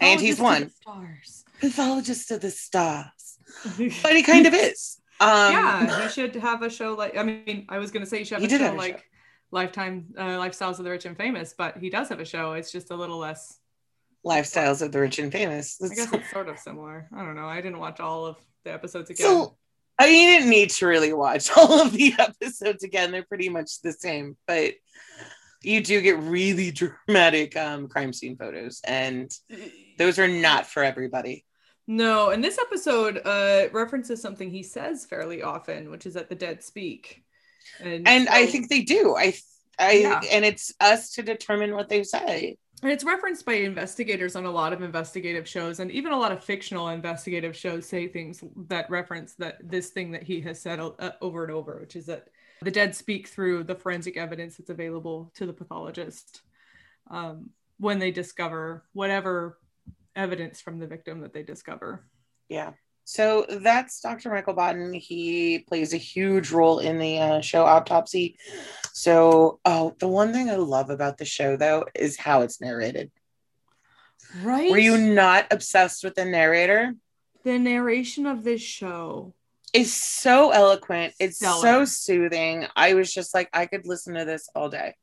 and 0.00 0.20
he's 0.20 0.38
one. 0.38 0.70
Stars. 0.70 1.44
Pathologist 1.60 2.30
of 2.30 2.40
the 2.40 2.50
stars. 2.50 3.38
but 4.02 4.16
he 4.16 4.22
kind 4.22 4.46
of 4.46 4.54
is. 4.54 5.00
Um, 5.20 5.52
yeah, 5.52 6.02
he 6.02 6.08
should 6.08 6.34
have 6.36 6.62
a 6.62 6.70
show 6.70 6.94
like. 6.94 7.16
I 7.16 7.22
mean, 7.22 7.66
I 7.68 7.78
was 7.78 7.90
going 7.90 8.02
to 8.04 8.08
say 8.08 8.18
he 8.18 8.24
should 8.24 8.40
have 8.40 8.44
a 8.44 8.48
show 8.48 8.64
have 8.64 8.74
a 8.74 8.78
like 8.78 8.98
show. 8.98 9.04
Lifetime 9.52 10.06
uh, 10.16 10.38
Lifestyles 10.38 10.78
of 10.78 10.84
the 10.84 10.90
Rich 10.90 11.04
and 11.04 11.16
Famous, 11.16 11.54
but 11.56 11.76
he 11.76 11.90
does 11.90 12.08
have 12.08 12.20
a 12.20 12.24
show. 12.24 12.52
It's 12.52 12.72
just 12.72 12.90
a 12.90 12.96
little 12.96 13.18
less. 13.18 13.58
Lifestyles 14.24 14.82
of 14.82 14.92
the 14.92 15.00
Rich 15.00 15.18
and 15.18 15.32
Famous. 15.32 15.76
That's... 15.76 15.92
I 15.92 15.94
guess 15.94 16.12
it's 16.12 16.30
sort 16.30 16.48
of 16.48 16.58
similar. 16.58 17.08
I 17.14 17.24
don't 17.24 17.34
know. 17.34 17.46
I 17.46 17.60
didn't 17.60 17.78
watch 17.78 18.00
all 18.00 18.26
of 18.26 18.36
the 18.64 18.72
episodes 18.72 19.10
again. 19.10 19.26
So, 19.26 19.56
I 19.98 20.06
mean, 20.06 20.22
you 20.22 20.38
didn't 20.38 20.50
need 20.50 20.70
to 20.70 20.86
really 20.86 21.12
watch 21.12 21.50
all 21.56 21.82
of 21.82 21.92
the 21.92 22.14
episodes 22.18 22.84
again. 22.84 23.10
They're 23.10 23.24
pretty 23.24 23.48
much 23.48 23.82
the 23.82 23.92
same, 23.92 24.36
but 24.46 24.72
you 25.62 25.82
do 25.82 26.00
get 26.00 26.18
really 26.18 26.70
dramatic 27.06 27.56
um, 27.56 27.88
crime 27.88 28.12
scene 28.12 28.36
photos, 28.36 28.80
and 28.86 29.30
those 29.98 30.18
are 30.18 30.28
not 30.28 30.66
for 30.66 30.82
everybody. 30.82 31.44
No, 31.86 32.30
and 32.30 32.42
this 32.42 32.58
episode 32.58 33.20
uh, 33.24 33.68
references 33.72 34.22
something 34.22 34.50
he 34.50 34.62
says 34.62 35.06
fairly 35.06 35.42
often, 35.42 35.90
which 35.90 36.06
is 36.06 36.14
that 36.14 36.28
the 36.28 36.36
dead 36.36 36.62
speak. 36.62 37.24
And, 37.80 38.06
and 38.06 38.28
so, 38.28 38.32
I 38.32 38.46
think 38.46 38.68
they 38.68 38.82
do. 38.82 39.16
I, 39.16 39.34
I, 39.78 39.92
yeah. 39.92 40.20
and 40.30 40.44
it's 40.44 40.72
us 40.80 41.12
to 41.14 41.22
determine 41.22 41.74
what 41.74 41.88
they 41.88 42.04
say. 42.04 42.56
And 42.82 42.90
it's 42.90 43.04
referenced 43.04 43.44
by 43.44 43.54
investigators 43.54 44.36
on 44.36 44.46
a 44.46 44.50
lot 44.50 44.72
of 44.72 44.82
investigative 44.82 45.46
shows, 45.46 45.80
and 45.80 45.90
even 45.90 46.12
a 46.12 46.18
lot 46.18 46.32
of 46.32 46.42
fictional 46.42 46.88
investigative 46.88 47.56
shows 47.56 47.86
say 47.86 48.08
things 48.08 48.42
that 48.68 48.88
reference 48.88 49.34
that 49.34 49.58
this 49.62 49.90
thing 49.90 50.12
that 50.12 50.22
he 50.22 50.40
has 50.42 50.60
said 50.60 50.80
uh, 50.80 51.10
over 51.20 51.42
and 51.44 51.52
over, 51.52 51.78
which 51.80 51.96
is 51.96 52.06
that 52.06 52.28
the 52.62 52.70
dead 52.70 52.94
speak 52.94 53.28
through 53.28 53.64
the 53.64 53.74
forensic 53.74 54.16
evidence 54.16 54.56
that's 54.56 54.70
available 54.70 55.30
to 55.34 55.46
the 55.46 55.52
pathologist 55.52 56.42
um, 57.10 57.50
when 57.78 57.98
they 57.98 58.10
discover 58.10 58.84
whatever 58.92 59.58
evidence 60.14 60.60
from 60.60 60.78
the 60.78 60.86
victim 60.86 61.20
that 61.20 61.32
they 61.32 61.42
discover. 61.42 62.04
Yeah. 62.48 62.72
So 63.04 63.46
that's 63.48 64.00
Dr. 64.00 64.30
Michael 64.30 64.54
Baden. 64.54 64.92
He 64.92 65.60
plays 65.60 65.94
a 65.94 65.98
huge 65.98 66.50
role 66.50 66.78
in 66.78 66.98
the 66.98 67.18
uh, 67.18 67.40
show 67.40 67.64
Autopsy. 67.64 68.36
So, 68.92 69.58
oh, 69.64 69.96
the 69.98 70.06
one 70.06 70.32
thing 70.32 70.50
I 70.50 70.56
love 70.56 70.90
about 70.90 71.18
the 71.18 71.24
show, 71.24 71.56
though, 71.56 71.86
is 71.94 72.16
how 72.16 72.42
it's 72.42 72.60
narrated. 72.60 73.10
Right. 74.42 74.70
Were 74.70 74.78
you 74.78 74.96
not 74.96 75.46
obsessed 75.50 76.04
with 76.04 76.14
the 76.14 76.24
narrator? 76.24 76.94
The 77.42 77.58
narration 77.58 78.26
of 78.26 78.44
this 78.44 78.60
show 78.60 79.34
is 79.72 79.92
so 79.94 80.50
eloquent. 80.50 81.14
It's 81.18 81.36
Stellar. 81.36 81.60
so 81.60 81.84
soothing. 81.84 82.66
I 82.76 82.94
was 82.94 83.12
just 83.12 83.34
like, 83.34 83.48
I 83.52 83.66
could 83.66 83.86
listen 83.86 84.14
to 84.14 84.24
this 84.24 84.48
all 84.54 84.68
day. 84.68 84.94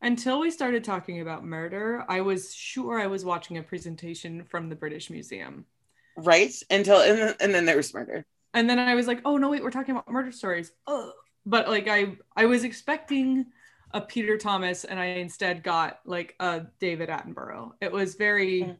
Until 0.00 0.40
we 0.40 0.50
started 0.50 0.82
talking 0.82 1.20
about 1.20 1.44
murder, 1.44 2.04
I 2.08 2.22
was 2.22 2.54
sure 2.54 3.00
I 3.00 3.06
was 3.06 3.24
watching 3.24 3.58
a 3.58 3.62
presentation 3.62 4.44
from 4.44 4.68
the 4.68 4.74
British 4.74 5.10
Museum. 5.10 5.64
Right. 6.16 6.52
Until, 6.70 7.00
and 7.00 7.18
then, 7.18 7.34
and 7.40 7.54
then 7.54 7.64
there 7.64 7.76
was 7.76 7.94
murder. 7.94 8.26
And 8.52 8.68
then 8.68 8.78
I 8.78 8.94
was 8.94 9.06
like, 9.06 9.20
oh, 9.24 9.36
no, 9.36 9.48
wait, 9.48 9.62
we're 9.62 9.70
talking 9.70 9.92
about 9.92 10.10
murder 10.10 10.32
stories. 10.32 10.72
Ugh. 10.86 11.12
But 11.46 11.68
like, 11.68 11.88
I, 11.88 12.16
I 12.36 12.46
was 12.46 12.64
expecting 12.64 13.46
a 13.92 14.00
Peter 14.00 14.36
Thomas 14.38 14.84
and 14.84 14.98
I 14.98 15.06
instead 15.06 15.62
got 15.62 16.00
like 16.04 16.34
a 16.40 16.62
David 16.80 17.08
Attenborough. 17.08 17.72
It 17.80 17.92
was 17.92 18.14
very. 18.14 18.62
Mm. 18.62 18.76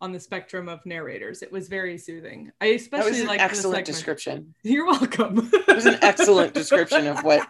Mm 0.00 0.04
on 0.04 0.12
the 0.12 0.20
spectrum 0.20 0.68
of 0.68 0.84
narrators. 0.86 1.42
It 1.42 1.50
was 1.50 1.68
very 1.68 1.98
soothing. 1.98 2.52
I 2.60 2.66
especially 2.66 3.24
like 3.24 3.40
excellent 3.40 3.84
description. 3.84 4.54
You're 4.62 4.86
welcome. 4.86 5.50
it 5.52 5.74
was 5.74 5.86
an 5.86 5.98
excellent 6.02 6.54
description 6.54 7.06
of 7.06 7.24
what 7.24 7.46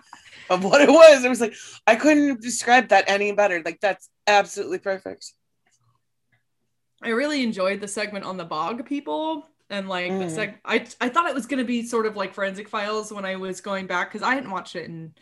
of 0.51 0.65
what 0.65 0.81
it 0.81 0.89
was. 0.89 1.25
It 1.25 1.29
was 1.29 1.41
like 1.41 1.55
I 1.87 1.95
couldn't 1.97 2.41
describe 2.41 2.89
that 2.89 3.05
any 3.07 3.33
better. 3.33 3.63
Like 3.65 3.81
that's 3.81 4.09
absolutely 4.27 4.79
perfect. 4.79 5.33
I 7.03 7.11
really 7.11 7.43
enjoyed 7.43 7.81
the 7.81 7.89
segment 7.89 8.25
on 8.25 8.39
the 8.39 8.45
bog 8.45 8.87
people 8.87 9.47
And 9.71 9.89
like 9.89 10.11
the 10.11 10.31
sec- 10.31 10.61
I 10.65 10.87
I 11.01 11.11
thought 11.11 11.29
it 11.29 11.35
was 11.35 11.47
gonna 11.47 11.65
be 11.65 11.83
sort 11.83 12.07
of 12.07 12.17
like 12.17 12.33
Forensic 12.33 12.69
Files 12.69 13.13
when 13.13 13.27
I 13.27 13.37
was 13.37 13.61
going 13.61 13.87
back 13.87 14.11
because 14.11 14.27
I 14.27 14.35
hadn't 14.35 14.51
watched 14.51 14.75
it 14.75 14.87
in 14.87 15.13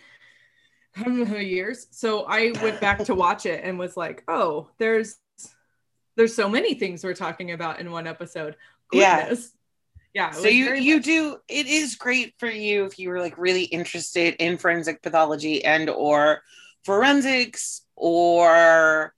I 0.96 1.02
don't 1.02 1.28
know 1.30 1.36
years. 1.38 1.88
So 1.90 2.24
I 2.24 2.52
went 2.62 2.80
back 2.80 3.04
to 3.04 3.14
watch 3.26 3.44
it 3.46 3.62
and 3.64 3.78
was 3.78 3.96
like, 3.96 4.22
oh, 4.28 4.70
there's 4.78 5.18
there's 6.16 6.34
so 6.34 6.48
many 6.48 6.74
things 6.74 7.04
we're 7.04 7.14
talking 7.14 7.52
about 7.52 7.80
in 7.80 7.90
one 7.90 8.06
episode. 8.06 8.56
Yeah. 8.92 9.22
Goodness. 9.22 9.52
Yeah. 10.14 10.30
it 10.30 10.36
so 10.36 10.48
you 10.48 10.74
you 10.74 10.96
much- 10.96 11.04
do 11.04 11.36
it 11.46 11.66
is 11.66 11.94
great 11.94 12.34
for 12.38 12.48
you 12.48 12.86
if 12.86 12.98
you 12.98 13.10
were 13.10 13.20
like 13.20 13.36
really 13.36 13.64
interested 13.64 14.34
in 14.38 14.56
forensic 14.56 15.02
pathology 15.02 15.62
and 15.62 15.90
or 15.90 16.40
forensics 16.84 17.82
or 17.96 19.12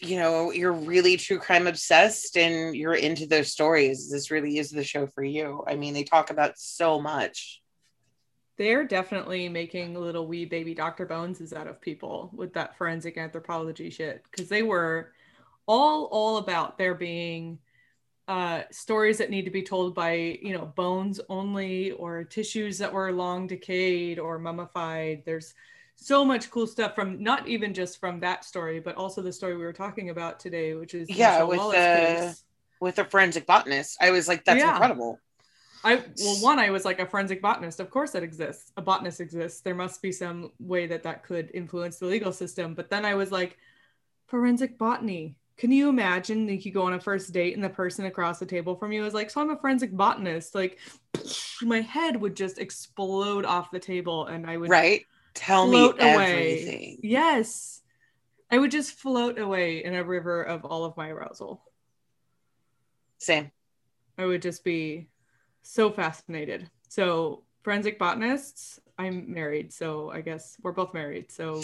you 0.00 0.16
know 0.16 0.52
you're 0.52 0.72
really 0.72 1.16
true 1.16 1.38
crime 1.40 1.66
obsessed 1.66 2.36
and 2.36 2.76
you're 2.76 2.94
into 2.94 3.26
those 3.26 3.50
stories 3.50 4.08
this 4.10 4.30
really 4.30 4.58
is 4.58 4.70
the 4.70 4.84
show 4.84 5.08
for 5.08 5.24
you 5.24 5.64
i 5.66 5.74
mean 5.74 5.92
they 5.92 6.04
talk 6.04 6.30
about 6.30 6.56
so 6.56 7.00
much 7.00 7.62
they're 8.58 8.84
definitely 8.84 9.48
making 9.48 9.94
little 9.94 10.26
wee 10.26 10.44
baby 10.44 10.72
Dr. 10.74 11.04
Boneses 11.04 11.52
out 11.52 11.66
of 11.66 11.80
people 11.80 12.30
with 12.32 12.54
that 12.54 12.76
forensic 12.78 13.18
anthropology 13.18 13.90
shit 13.90 14.22
because 14.30 14.48
they 14.48 14.62
were 14.62 15.12
all 15.66 16.04
all 16.06 16.38
about 16.38 16.78
there 16.78 16.94
being 16.94 17.58
uh, 18.28 18.62
stories 18.70 19.18
that 19.18 19.30
need 19.30 19.44
to 19.44 19.50
be 19.50 19.62
told 19.62 19.94
by 19.94 20.14
you 20.42 20.52
know 20.52 20.66
bones 20.76 21.20
only 21.28 21.92
or 21.92 22.24
tissues 22.24 22.78
that 22.78 22.92
were 22.92 23.12
long 23.12 23.46
decayed 23.46 24.18
or 24.18 24.38
mummified. 24.38 25.22
There's 25.24 25.54
so 25.94 26.24
much 26.24 26.50
cool 26.50 26.66
stuff 26.66 26.94
from 26.94 27.22
not 27.22 27.48
even 27.48 27.72
just 27.72 27.98
from 28.00 28.20
that 28.20 28.44
story, 28.44 28.80
but 28.80 28.96
also 28.96 29.22
the 29.22 29.32
story 29.32 29.56
we 29.56 29.64
were 29.64 29.72
talking 29.72 30.10
about 30.10 30.38
today, 30.40 30.74
which 30.74 30.92
is 30.94 31.08
Yeah, 31.08 31.30
Michelle 31.32 31.48
with 31.48 31.58
Wallace 31.58 31.76
the- 31.76 32.26
case. 32.26 32.44
with 32.80 32.98
a 32.98 33.04
forensic 33.06 33.46
botanist 33.46 33.96
i 34.02 34.10
was 34.10 34.28
like 34.28 34.44
that's 34.44 34.60
Yeah. 34.60 34.72
incredible 34.72 35.18
I 35.84 36.02
well, 36.18 36.36
one, 36.42 36.58
I 36.58 36.70
was 36.70 36.84
like 36.84 36.98
a 36.98 37.06
forensic 37.06 37.40
botanist. 37.40 37.78
Of 37.78 37.90
course, 37.90 38.10
that 38.10 38.24
exists. 38.24 38.72
A 38.76 38.82
botanist 38.82 39.20
exists. 39.20 39.60
There 39.60 39.74
must 39.74 40.02
be 40.02 40.10
some 40.10 40.50
way 40.58 40.88
that 40.88 41.04
that 41.04 41.22
could 41.22 41.48
influence 41.54 41.98
the 41.98 42.06
legal 42.06 42.32
system. 42.32 42.74
But 42.74 42.90
then 42.90 43.04
I 43.04 43.14
was 43.14 43.30
like, 43.30 43.56
forensic 44.26 44.78
botany. 44.78 45.36
Can 45.56 45.72
you 45.72 45.88
imagine 45.88 46.46
that 46.46 46.66
you 46.66 46.72
go 46.72 46.82
on 46.82 46.92
a 46.92 47.00
first 47.00 47.32
date 47.32 47.54
and 47.54 47.64
the 47.64 47.70
person 47.70 48.04
across 48.04 48.38
the 48.38 48.46
table 48.46 48.76
from 48.76 48.92
you 48.92 49.04
is 49.06 49.14
like, 49.14 49.30
so 49.30 49.40
I'm 49.40 49.50
a 49.50 49.56
forensic 49.56 49.90
botanist. 49.90 50.54
Like, 50.54 50.78
my 51.62 51.80
head 51.80 52.20
would 52.20 52.36
just 52.36 52.58
explode 52.58 53.46
off 53.46 53.70
the 53.70 53.78
table, 53.78 54.26
and 54.26 54.48
I 54.48 54.58
would 54.58 54.68
right 54.68 55.06
tell 55.32 55.66
me 55.66 55.72
float 55.72 55.96
away. 56.00 56.58
everything 56.58 56.98
Yes, 57.02 57.80
I 58.50 58.58
would 58.58 58.70
just 58.70 58.92
float 58.92 59.38
away 59.38 59.82
in 59.82 59.94
a 59.94 60.04
river 60.04 60.42
of 60.42 60.64
all 60.64 60.84
of 60.84 60.96
my 60.96 61.08
arousal. 61.08 61.62
same 63.18 63.50
I 64.18 64.26
would 64.26 64.42
just 64.42 64.62
be 64.62 65.08
so 65.62 65.90
fascinated. 65.90 66.70
So 66.88 67.44
forensic 67.62 67.98
botanists, 67.98 68.78
I'm 68.98 69.32
married, 69.32 69.72
so 69.72 70.10
I 70.10 70.20
guess 70.20 70.56
we're 70.62 70.72
both 70.72 70.94
married. 70.94 71.32
So 71.32 71.62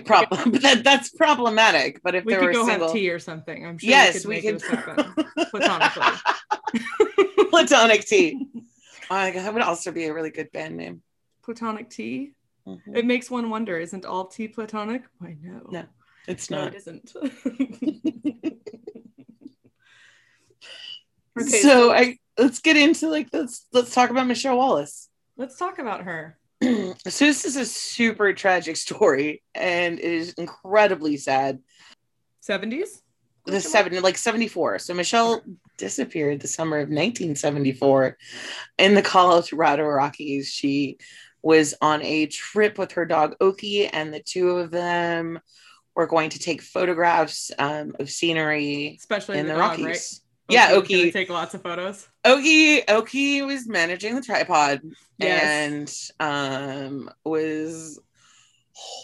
yeah, 0.00 0.06
problem 0.06 0.50
but 0.52 0.62
that, 0.62 0.84
that's 0.84 1.10
problematic 1.10 2.00
but 2.02 2.14
if 2.14 2.24
we 2.24 2.32
there 2.32 2.40
could 2.40 2.46
were 2.46 2.52
go 2.52 2.66
single 2.66 2.88
have 2.88 2.96
tea 2.96 3.10
or 3.10 3.18
something. 3.18 3.66
I'm 3.66 3.78
sure 3.78 3.90
yes 3.90 4.24
we 4.26 4.36
we 4.36 4.42
could 4.42 4.62
could 4.62 4.70
happen 4.86 5.14
platonically. 5.50 6.02
platonic 7.50 8.04
tea 8.04 8.38
oh 8.54 8.62
my 9.10 9.30
god 9.30 9.44
that 9.44 9.52
would 9.54 9.62
also 9.62 9.92
be 9.92 10.04
a 10.04 10.12
really 10.14 10.30
good 10.30 10.50
band 10.52 10.76
name 10.76 11.02
Platonic 11.44 11.90
tea. 11.90 12.34
Mhm. 12.68 12.96
It 12.96 13.04
makes 13.04 13.28
one 13.28 13.50
wonder, 13.50 13.76
isn't 13.76 14.04
all 14.06 14.26
tea 14.26 14.46
platonic? 14.46 15.02
Why 15.18 15.36
no. 15.42 15.66
No, 15.70 15.84
it's 16.28 16.48
No, 16.50 16.58
not 16.58 16.74
it 16.74 16.76
isn't. 16.76 17.12
okay, 21.40 21.60
so 21.62 21.92
i 21.92 22.16
let's 22.38 22.60
get 22.60 22.76
into 22.76 23.08
like 23.08 23.28
let's 23.32 23.66
let's 23.72 23.92
talk 23.92 24.10
about 24.10 24.26
michelle 24.28 24.56
wallace 24.56 25.08
let's 25.36 25.58
talk 25.58 25.78
about 25.80 26.02
her. 26.02 26.38
so 27.08 27.24
this 27.24 27.44
is 27.44 27.56
a 27.56 27.66
super 27.66 28.32
tragic 28.32 28.76
story 28.76 29.42
and 29.54 29.98
it 29.98 30.04
is 30.04 30.34
incredibly 30.34 31.16
sad. 31.16 31.60
70s? 32.42 33.02
the 33.44 33.60
seven 33.60 34.00
like 34.02 34.16
74 34.16 34.78
so 34.78 34.94
michelle 34.94 35.42
disappeared 35.76 36.40
the 36.40 36.46
summer 36.46 36.76
of 36.76 36.88
1974 36.88 38.16
in 38.78 38.94
the 38.94 39.02
colorado 39.02 39.84
rockies. 39.84 40.48
She 40.48 40.98
was 41.42 41.74
on 41.80 42.02
a 42.02 42.26
trip 42.26 42.78
with 42.78 42.92
her 42.92 43.04
dog 43.04 43.34
oki 43.40 43.86
and 43.88 44.14
the 44.14 44.22
two 44.22 44.50
of 44.50 44.70
them 44.70 45.40
were 45.96 46.06
going 46.06 46.30
to 46.30 46.38
take 46.38 46.62
photographs 46.62 47.50
um, 47.58 47.96
of 47.98 48.10
scenery 48.10 48.96
Especially 48.98 49.38
in 49.38 49.46
the, 49.46 49.54
the, 49.54 49.58
dog, 49.58 49.70
rockies. 49.70 49.84
right? 49.86 50.20
Yeah 50.48 50.70
oki 50.72 51.10
take 51.12 51.30
lots 51.30 51.54
of 51.54 51.62
photos. 51.62 52.08
oki 52.24 52.86
oki 52.88 53.42
was 53.42 53.66
managing 53.68 54.14
the 54.14 54.22
tripod 54.22 54.80
Yes. 55.18 56.10
and 56.20 56.90
um 56.90 57.10
was 57.24 58.00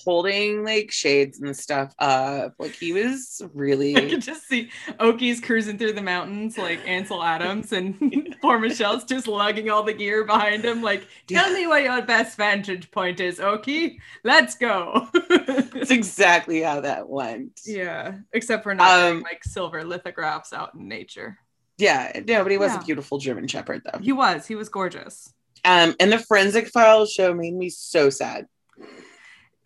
holding 0.04 0.64
like 0.64 0.90
shades 0.90 1.40
and 1.40 1.56
stuff 1.56 1.94
up 1.98 2.54
like 2.58 2.72
he 2.72 2.92
was 2.92 3.42
really. 3.54 3.96
I 3.96 4.08
could 4.08 4.22
just 4.22 4.46
see 4.48 4.70
Oki's 5.00 5.40
cruising 5.40 5.78
through 5.78 5.92
the 5.92 6.02
mountains 6.02 6.56
like 6.58 6.80
Ansel 6.86 7.22
Adams, 7.22 7.72
and 7.72 8.36
poor 8.42 8.58
Michelle's 8.58 9.04
just 9.04 9.26
lugging 9.28 9.70
all 9.70 9.82
the 9.82 9.92
gear 9.92 10.24
behind 10.24 10.64
him. 10.64 10.82
Like, 10.82 11.06
tell 11.26 11.52
me 11.52 11.66
where 11.66 11.80
your 11.82 12.02
best 12.02 12.36
vantage 12.36 12.90
point 12.90 13.20
is, 13.20 13.40
Oki. 13.40 14.00
Let's 14.24 14.54
go. 14.54 15.08
That's 15.28 15.90
exactly 15.90 16.62
how 16.62 16.80
that 16.82 17.08
went. 17.08 17.60
yeah, 17.64 18.16
except 18.32 18.62
for 18.62 18.74
not 18.74 18.88
Um, 19.12 19.20
like 19.22 19.44
silver 19.44 19.84
lithographs 19.84 20.52
out 20.52 20.74
in 20.74 20.88
nature. 20.88 21.38
Yeah, 21.76 22.10
no, 22.26 22.42
but 22.42 22.50
he 22.50 22.58
was 22.58 22.72
Yeah. 22.72 22.80
a 22.80 22.84
beautiful 22.84 23.18
German 23.18 23.46
Shepherd, 23.46 23.82
though. 23.84 24.00
He 24.00 24.10
was. 24.12 24.46
He 24.48 24.56
was 24.56 24.68
gorgeous. 24.68 25.32
Um, 25.64 25.94
and 26.00 26.10
the 26.10 26.18
Forensic 26.18 26.68
Files 26.68 27.12
show 27.12 27.32
made 27.34 27.54
me 27.54 27.68
so 27.68 28.10
sad. 28.10 28.46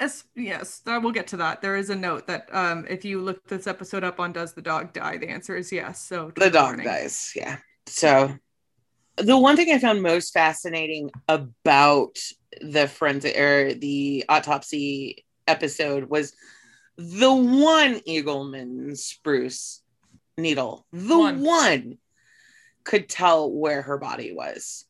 Yes, 0.02 0.24
yes, 0.34 0.82
uh, 0.86 0.98
we'll 1.00 1.12
get 1.12 1.28
to 1.28 1.36
that. 1.36 1.62
There 1.62 1.76
is 1.76 1.88
a 1.90 1.94
note 1.94 2.26
that 2.26 2.48
um, 2.52 2.84
if 2.90 3.04
you 3.04 3.20
look 3.20 3.46
this 3.46 3.68
episode 3.68 4.02
up 4.02 4.18
on 4.18 4.32
"Does 4.32 4.52
the 4.52 4.60
dog 4.62 4.92
die?" 4.92 5.16
the 5.16 5.28
answer 5.28 5.54
is 5.54 5.70
yes. 5.70 6.00
So 6.04 6.32
The 6.34 6.50
dog 6.50 6.64
warning. 6.70 6.86
dies, 6.86 7.32
yeah. 7.36 7.58
So, 7.86 8.34
the 9.16 9.38
one 9.38 9.54
thing 9.54 9.72
I 9.72 9.78
found 9.78 10.02
most 10.02 10.32
fascinating 10.32 11.10
about 11.28 12.18
the 12.60 12.88
forensic 12.88 13.38
or 13.38 13.74
the 13.74 14.24
autopsy 14.28 15.24
episode 15.46 16.04
was 16.10 16.32
the 16.96 17.32
one 17.32 18.00
Engelmann 18.04 18.96
spruce 18.96 19.82
needle, 20.36 20.84
the 20.92 21.16
One. 21.16 21.42
one, 21.44 21.98
could 22.82 23.08
tell 23.08 23.52
where 23.52 23.82
her 23.82 23.98
body 23.98 24.32
was. 24.32 24.84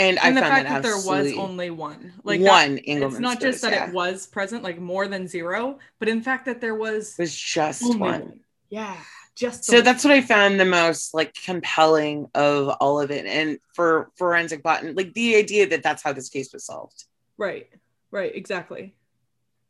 And, 0.00 0.18
And 0.18 0.36
the 0.36 0.40
I 0.40 0.48
found 0.48 0.52
fact 0.54 0.68
that, 0.68 0.82
that, 0.82 0.82
there 0.82 0.96
was 0.96 1.32
only 1.36 1.70
one, 1.70 2.12
like 2.24 2.40
that- 2.40 2.48
one 2.48 2.78
Engelmann 2.78 3.10
it's 3.12 3.18
not 3.20 3.40
just 3.40 3.60
that 3.62 3.72
yeah. 3.72 3.88
it 3.88 3.94
was 3.94 4.26
present, 4.26 4.62
like 4.62 4.78
more 4.80 5.06
than 5.08 5.28
zero, 5.28 5.78
but 5.98 6.08
in 6.08 6.22
fact 6.22 6.46
that 6.46 6.60
there 6.60 6.74
was 6.74 7.16
was 7.18 7.36
just 7.36 7.82
only 7.84 7.98
one. 7.98 8.40
Yeah, 8.70 8.96
just 9.36 9.64
So 9.64 9.76
one. 9.76 9.84
that's 9.84 10.02
what 10.04 10.12
I 10.14 10.22
found 10.22 10.58
the 10.58 10.64
most 10.64 11.12
like 11.12 11.34
compelling 11.34 12.28
of 12.34 12.68
all 12.80 12.98
of 13.00 13.10
it. 13.10 13.26
And 13.26 13.58
for 13.74 14.10
forensic 14.16 14.62
botany, 14.62 14.92
like 14.92 15.12
the 15.12 15.36
idea 15.36 15.68
that 15.68 15.82
that's 15.82 16.02
how 16.02 16.12
this 16.14 16.30
case 16.30 16.50
was 16.52 16.64
solved. 16.64 17.04
right, 17.36 17.68
right, 18.10 18.34
exactly. 18.34 18.94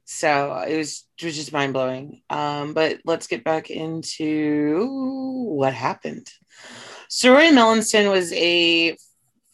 So 0.04 0.52
it 0.68 0.76
was 0.76 1.06
it 1.20 1.24
was 1.24 1.36
just 1.36 1.52
mind 1.52 1.72
blowing. 1.72 2.22
Um, 2.30 2.72
but 2.74 2.98
let's 3.04 3.26
get 3.26 3.42
back 3.44 3.70
into 3.70 4.86
what 5.60 5.72
happened. 5.74 6.28
So 7.08 7.32
Roy 7.32 7.50
Melanson 7.50 8.10
was 8.10 8.32
a 8.32 8.96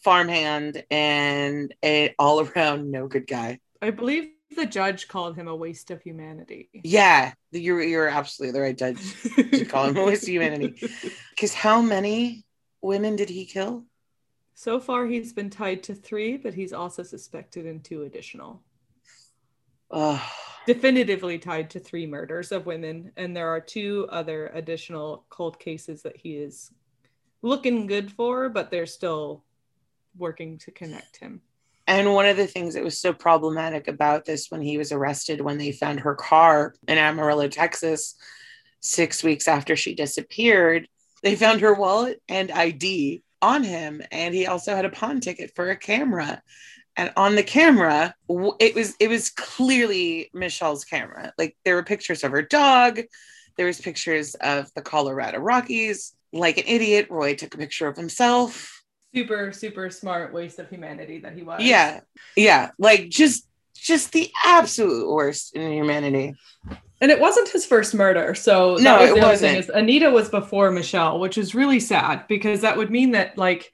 farmhand 0.07 0.85
and 0.89 1.75
a 1.83 2.15
all 2.17 2.39
around 2.39 2.89
no 2.89 3.09
good 3.09 3.27
guy. 3.27 3.59
I 3.81 3.89
believe 3.89 4.29
the 4.55 4.65
judge 4.65 5.09
called 5.09 5.35
him 5.35 5.49
a 5.49 5.55
waste 5.55 5.91
of 5.91 6.01
humanity. 6.01 6.69
Yeah, 6.71 7.33
you're 7.51 7.83
you're 7.83 8.07
absolutely 8.07 8.53
the 8.53 8.61
right 8.61 8.77
judge 8.77 9.01
to 9.35 9.65
call 9.65 9.87
him 9.87 9.97
a 9.97 10.05
waste 10.05 10.23
of 10.23 10.29
humanity. 10.29 10.75
Because 11.31 11.53
how 11.53 11.81
many 11.81 12.45
women 12.81 13.17
did 13.17 13.29
he 13.29 13.45
kill? 13.45 13.83
So 14.55 14.79
far, 14.79 15.05
he's 15.05 15.33
been 15.33 15.49
tied 15.49 15.83
to 15.83 15.93
three, 15.93 16.37
but 16.37 16.53
he's 16.53 16.71
also 16.71 17.03
suspected 17.03 17.65
in 17.65 17.81
two 17.81 18.03
additional. 18.03 18.63
Oh, 19.91 20.23
Definitively 20.65 21.37
tied 21.37 21.69
to 21.71 21.79
three 21.81 22.07
murders 22.07 22.53
of 22.53 22.65
women, 22.65 23.11
and 23.17 23.35
there 23.35 23.49
are 23.49 23.59
two 23.59 24.07
other 24.09 24.51
additional 24.53 25.25
cold 25.29 25.59
cases 25.59 26.01
that 26.03 26.15
he 26.17 26.37
is 26.37 26.71
looking 27.41 27.87
good 27.87 28.11
for, 28.11 28.49
but 28.49 28.71
they're 28.71 28.85
still 28.85 29.43
working 30.17 30.57
to 30.59 30.71
connect 30.71 31.17
him. 31.17 31.41
And 31.87 32.13
one 32.13 32.25
of 32.25 32.35
the 32.35 32.47
things 32.47 32.73
that 32.73 32.83
was 32.83 32.99
so 32.99 33.13
problematic 33.13 33.87
about 33.87 34.25
this 34.25 34.51
when 34.51 34.61
he 34.61 34.77
was 34.77 34.91
arrested, 34.91 35.39
when 35.39 35.57
they 35.57 35.71
found 35.71 36.01
her 36.01 36.15
car 36.15 36.75
in 36.87 36.97
Amarillo, 36.97 37.47
Texas, 37.47 38.15
six 38.81 39.23
weeks 39.23 39.47
after 39.47 39.75
she 39.75 39.95
disappeared, 39.95 40.87
they 41.23 41.35
found 41.35 41.61
her 41.61 41.73
wallet 41.73 42.21
and 42.27 42.51
ID 42.51 43.23
on 43.41 43.63
him. 43.63 44.01
And 44.11 44.35
he 44.35 44.47
also 44.47 44.75
had 44.75 44.85
a 44.85 44.89
pawn 44.89 45.21
ticket 45.21 45.53
for 45.55 45.69
a 45.69 45.77
camera. 45.77 46.41
And 46.97 47.13
on 47.15 47.35
the 47.35 47.43
camera, 47.43 48.13
it 48.59 48.75
was 48.75 48.95
it 48.99 49.07
was 49.07 49.29
clearly 49.29 50.29
Michelle's 50.33 50.83
camera. 50.83 51.31
Like 51.37 51.55
there 51.63 51.75
were 51.75 51.83
pictures 51.83 52.23
of 52.23 52.31
her 52.31 52.41
dog, 52.41 52.99
there 53.55 53.67
was 53.67 53.79
pictures 53.79 54.35
of 54.35 54.73
the 54.73 54.81
Colorado 54.81 55.39
Rockies. 55.39 56.13
like 56.33 56.57
an 56.57 56.65
idiot, 56.67 57.07
Roy 57.09 57.35
took 57.35 57.53
a 57.53 57.57
picture 57.57 57.87
of 57.87 57.95
himself. 57.95 58.76
Super, 59.15 59.51
super 59.51 59.89
smart 59.89 60.33
waste 60.33 60.59
of 60.59 60.69
humanity 60.69 61.19
that 61.19 61.33
he 61.33 61.43
was. 61.43 61.61
Yeah. 61.61 62.01
Yeah. 62.35 62.71
Like 62.77 63.09
just 63.09 63.47
just 63.73 64.11
the 64.11 64.29
absolute 64.43 65.09
worst 65.09 65.55
in 65.55 65.71
humanity. 65.71 66.35
And 66.99 67.11
it 67.11 67.19
wasn't 67.19 67.49
his 67.49 67.65
first 67.65 67.93
murder. 67.93 68.33
So 68.35 68.77
that 68.77 68.83
No, 68.83 68.99
was 68.99 69.09
it 69.09 69.21
wasn't. 69.21 69.51
thing 69.51 69.59
is 69.59 69.69
Anita 69.69 70.09
was 70.09 70.29
before 70.29 70.71
Michelle, 70.71 71.19
which 71.19 71.37
is 71.37 71.55
really 71.55 71.79
sad 71.79 72.27
because 72.27 72.61
that 72.61 72.75
would 72.75 72.89
mean 72.89 73.11
that 73.11 73.37
like 73.37 73.71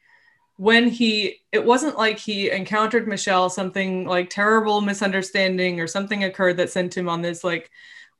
when 0.57 0.87
he 0.87 1.39
it 1.51 1.65
wasn't 1.65 1.97
like 1.97 2.19
he 2.19 2.51
encountered 2.51 3.07
Michelle, 3.07 3.49
something 3.49 4.05
like 4.05 4.29
terrible 4.29 4.81
misunderstanding 4.81 5.79
or 5.79 5.87
something 5.87 6.23
occurred 6.23 6.57
that 6.57 6.69
sent 6.69 6.95
him 6.95 7.09
on 7.09 7.21
this 7.21 7.43
like 7.43 7.71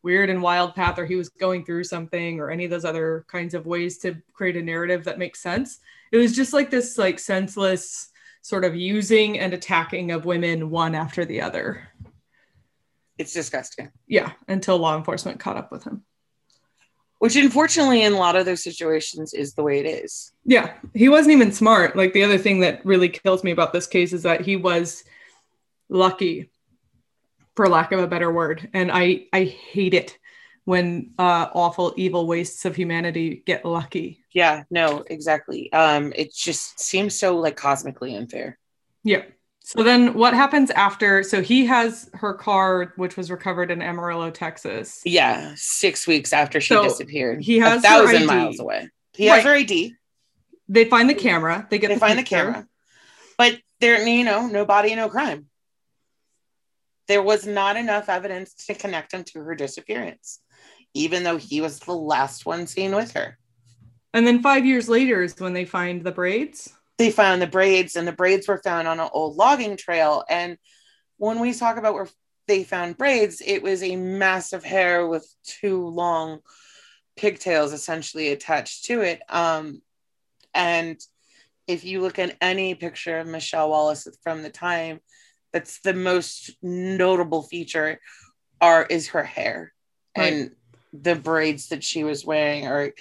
weird 0.04 0.30
and 0.30 0.42
wild 0.42 0.76
path 0.76 1.00
or 1.00 1.06
he 1.06 1.16
was 1.16 1.30
going 1.30 1.66
through 1.66 1.86
something 1.86 2.40
or 2.40 2.52
any 2.52 2.66
of 2.66 2.72
those 2.72 2.86
other 2.86 3.26
kinds 3.28 3.54
of 3.54 3.66
ways 3.66 3.98
to 4.00 4.16
create 4.34 4.58
a 4.58 4.62
narrative 4.62 5.06
that 5.06 5.18
makes 5.18 5.42
sense. 5.42 5.80
It 6.12 6.18
was 6.18 6.36
just 6.36 6.54
like 6.54 6.70
this 6.70 6.98
like 6.98 7.18
senseless 7.20 8.10
sort 8.42 8.66
of 8.66 8.76
using 8.76 9.40
and 9.40 9.54
attacking 9.54 10.12
of 10.12 10.26
women 10.26 10.70
one 10.70 10.94
after 10.94 11.24
the 11.24 11.42
other. 11.42 11.88
It's 13.18 13.34
disgusting. 13.34 13.90
Yeah, 14.08 14.34
until 14.48 14.78
law 14.78 14.98
enforcement 14.98 15.40
caught 15.40 15.58
up 15.58 15.72
with 15.72 15.86
him. 15.86 16.04
Which 17.20 17.38
unfortunately 17.38 18.04
in 18.04 18.12
a 18.12 18.18
lot 18.18 18.36
of 18.36 18.46
those 18.46 18.62
situations 18.62 19.34
is 19.34 19.54
the 19.54 19.64
way 19.64 19.80
it 19.80 19.86
is. 19.86 20.34
Yeah, 20.44 20.74
he 20.94 21.08
wasn't 21.08 21.34
even 21.34 21.54
smart. 21.54 21.96
Like 21.96 22.12
the 22.12 22.24
other 22.24 22.38
thing 22.38 22.60
that 22.60 22.86
really 22.86 23.08
kills 23.08 23.46
me 23.46 23.52
about 23.52 23.72
this 23.72 23.88
case 23.88 24.12
is 24.12 24.24
that 24.24 24.42
he 24.42 24.58
was 24.58 25.06
lucky, 25.88 26.50
for 27.56 27.68
lack 27.68 27.92
of 27.92 28.00
a 28.00 28.08
better 28.08 28.32
word. 28.32 28.70
And 28.74 28.92
I 28.92 29.26
I 29.34 29.44
hate 29.46 29.94
it 29.94 30.18
when 30.66 31.12
uh, 31.20 31.48
awful, 31.54 31.94
evil 31.98 32.26
wastes 32.26 32.66
of 32.66 32.76
humanity 32.76 33.44
get 33.46 33.66
lucky. 33.66 34.24
Yeah, 34.32 34.64
no, 34.70 35.04
exactly. 35.08 35.72
Um, 35.74 36.14
it 36.16 36.34
just 36.34 36.80
seems 36.80 37.18
so 37.18 37.38
like 37.38 37.58
cosmically 37.58 38.16
unfair. 38.16 38.58
Yeah. 39.04 39.24
So 39.66 39.84
then 39.84 40.14
what 40.14 40.34
happens 40.34 40.72
after? 40.72 41.24
So 41.24 41.42
he 41.42 41.66
has 41.68 42.10
her 42.16 42.34
car, 42.34 42.94
which 42.98 43.16
was 43.16 43.32
recovered 43.32 43.72
in 43.72 43.82
Amarillo, 43.82 44.30
Texas. 44.30 45.02
Yeah, 45.06 45.54
six 45.56 46.06
weeks 46.06 46.34
after 46.34 46.60
she 46.60 46.74
So, 46.74 46.84
disappeared. 46.84 47.42
he 47.42 47.60
has 47.60 47.80
a 47.84 47.88
thousand 47.88 48.26
miles 48.26 48.60
away. 48.60 48.90
He 49.14 49.26
has 49.28 49.44
her 49.44 49.54
ID. 49.54 49.94
They 50.68 50.86
find 50.86 51.10
the 51.10 51.14
camera. 51.14 51.68
They 51.70 51.78
get 51.80 51.90
They 51.90 51.94
the 51.96 52.00
find 52.00 52.18
the 52.20 52.24
camera. 52.24 52.68
But 53.38 53.60
there, 53.80 54.06
you 54.08 54.24
know, 54.24 54.48
no 54.48 54.66
body, 54.66 54.96
no 54.96 55.10
crime. 55.10 55.48
There 57.08 57.22
was 57.22 57.46
not 57.46 57.76
enough 57.76 58.10
evidence 58.10 58.54
to 58.66 58.74
connect 58.74 59.14
him 59.14 59.24
to 59.26 59.40
her 59.42 59.56
disappearance, 59.56 60.40
even 60.94 61.24
though 61.24 61.38
he 61.38 61.62
was 61.62 61.80
the 61.80 61.94
last 61.94 62.46
one 62.46 62.68
seen 62.68 62.96
with 62.96 63.12
her. 63.14 63.38
And 64.14 64.28
then 64.28 64.42
five 64.42 64.66
years 64.66 64.88
later 64.88 65.22
is 65.22 65.40
when 65.40 65.54
they 65.54 65.66
find 65.66 66.04
the 66.04 66.12
braids. 66.12 66.72
They 66.98 67.12
found 67.12 67.42
the 67.42 67.48
braids, 67.48 67.96
and 67.96 68.08
the 68.08 68.12
braids 68.12 68.48
were 68.48 68.62
found 68.64 68.88
on 68.88 69.00
an 69.00 69.10
old 69.12 69.36
logging 69.36 69.76
trail. 69.78 70.24
And 70.30 70.58
when 71.18 71.40
we 71.40 71.54
talk 71.54 71.78
about 71.78 71.96
where 71.96 72.08
they 72.48 72.64
found 72.64 72.98
braids, 72.98 73.42
it 73.46 73.64
was 73.64 73.82
a 73.82 73.96
massive 73.96 74.64
hair 74.64 75.08
with 75.08 75.28
two 75.44 75.88
long 75.88 76.40
pigtails 77.16 77.74
essentially 77.74 78.30
attached 78.30 78.86
to 78.86 79.02
it. 79.02 79.22
Um, 79.30 79.82
and 80.54 81.00
if 81.68 81.84
you 81.84 82.02
look 82.02 82.20
at 82.20 82.38
any 82.42 82.76
picture 82.76 83.20
of 83.20 83.28
Michelle 83.28 83.70
Wallace 83.70 84.08
from 84.22 84.44
the 84.44 84.50
time, 84.50 85.00
that's 85.54 85.80
the 85.82 85.94
most 85.94 86.52
notable 86.62 87.44
feature 87.44 88.00
are 88.60 88.86
is 88.90 89.10
her 89.10 89.24
hair 89.24 89.72
Right. 90.18 90.34
and 90.34 90.52
the 90.92 91.16
braids 91.16 91.70
that 91.70 91.84
she 91.84 92.04
was 92.04 92.26
wearing 92.26 92.68
are 92.68 92.92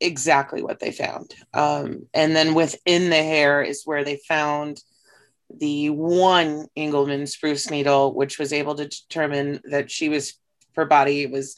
exactly 0.00 0.62
what 0.62 0.80
they 0.80 0.90
found. 0.92 1.34
Um, 1.54 2.06
and 2.12 2.34
then 2.34 2.54
within 2.54 3.08
the 3.08 3.22
hair 3.22 3.62
is 3.62 3.82
where 3.84 4.04
they 4.04 4.20
found 4.28 4.82
the 5.48 5.90
one 5.90 6.66
Engelmann 6.76 7.26
spruce 7.28 7.70
needle, 7.70 8.12
which 8.14 8.38
was 8.38 8.52
able 8.52 8.74
to 8.74 8.88
determine 8.88 9.60
that 9.70 9.90
she 9.90 10.08
was 10.08 10.34
her 10.74 10.84
body 10.84 11.26
was 11.26 11.56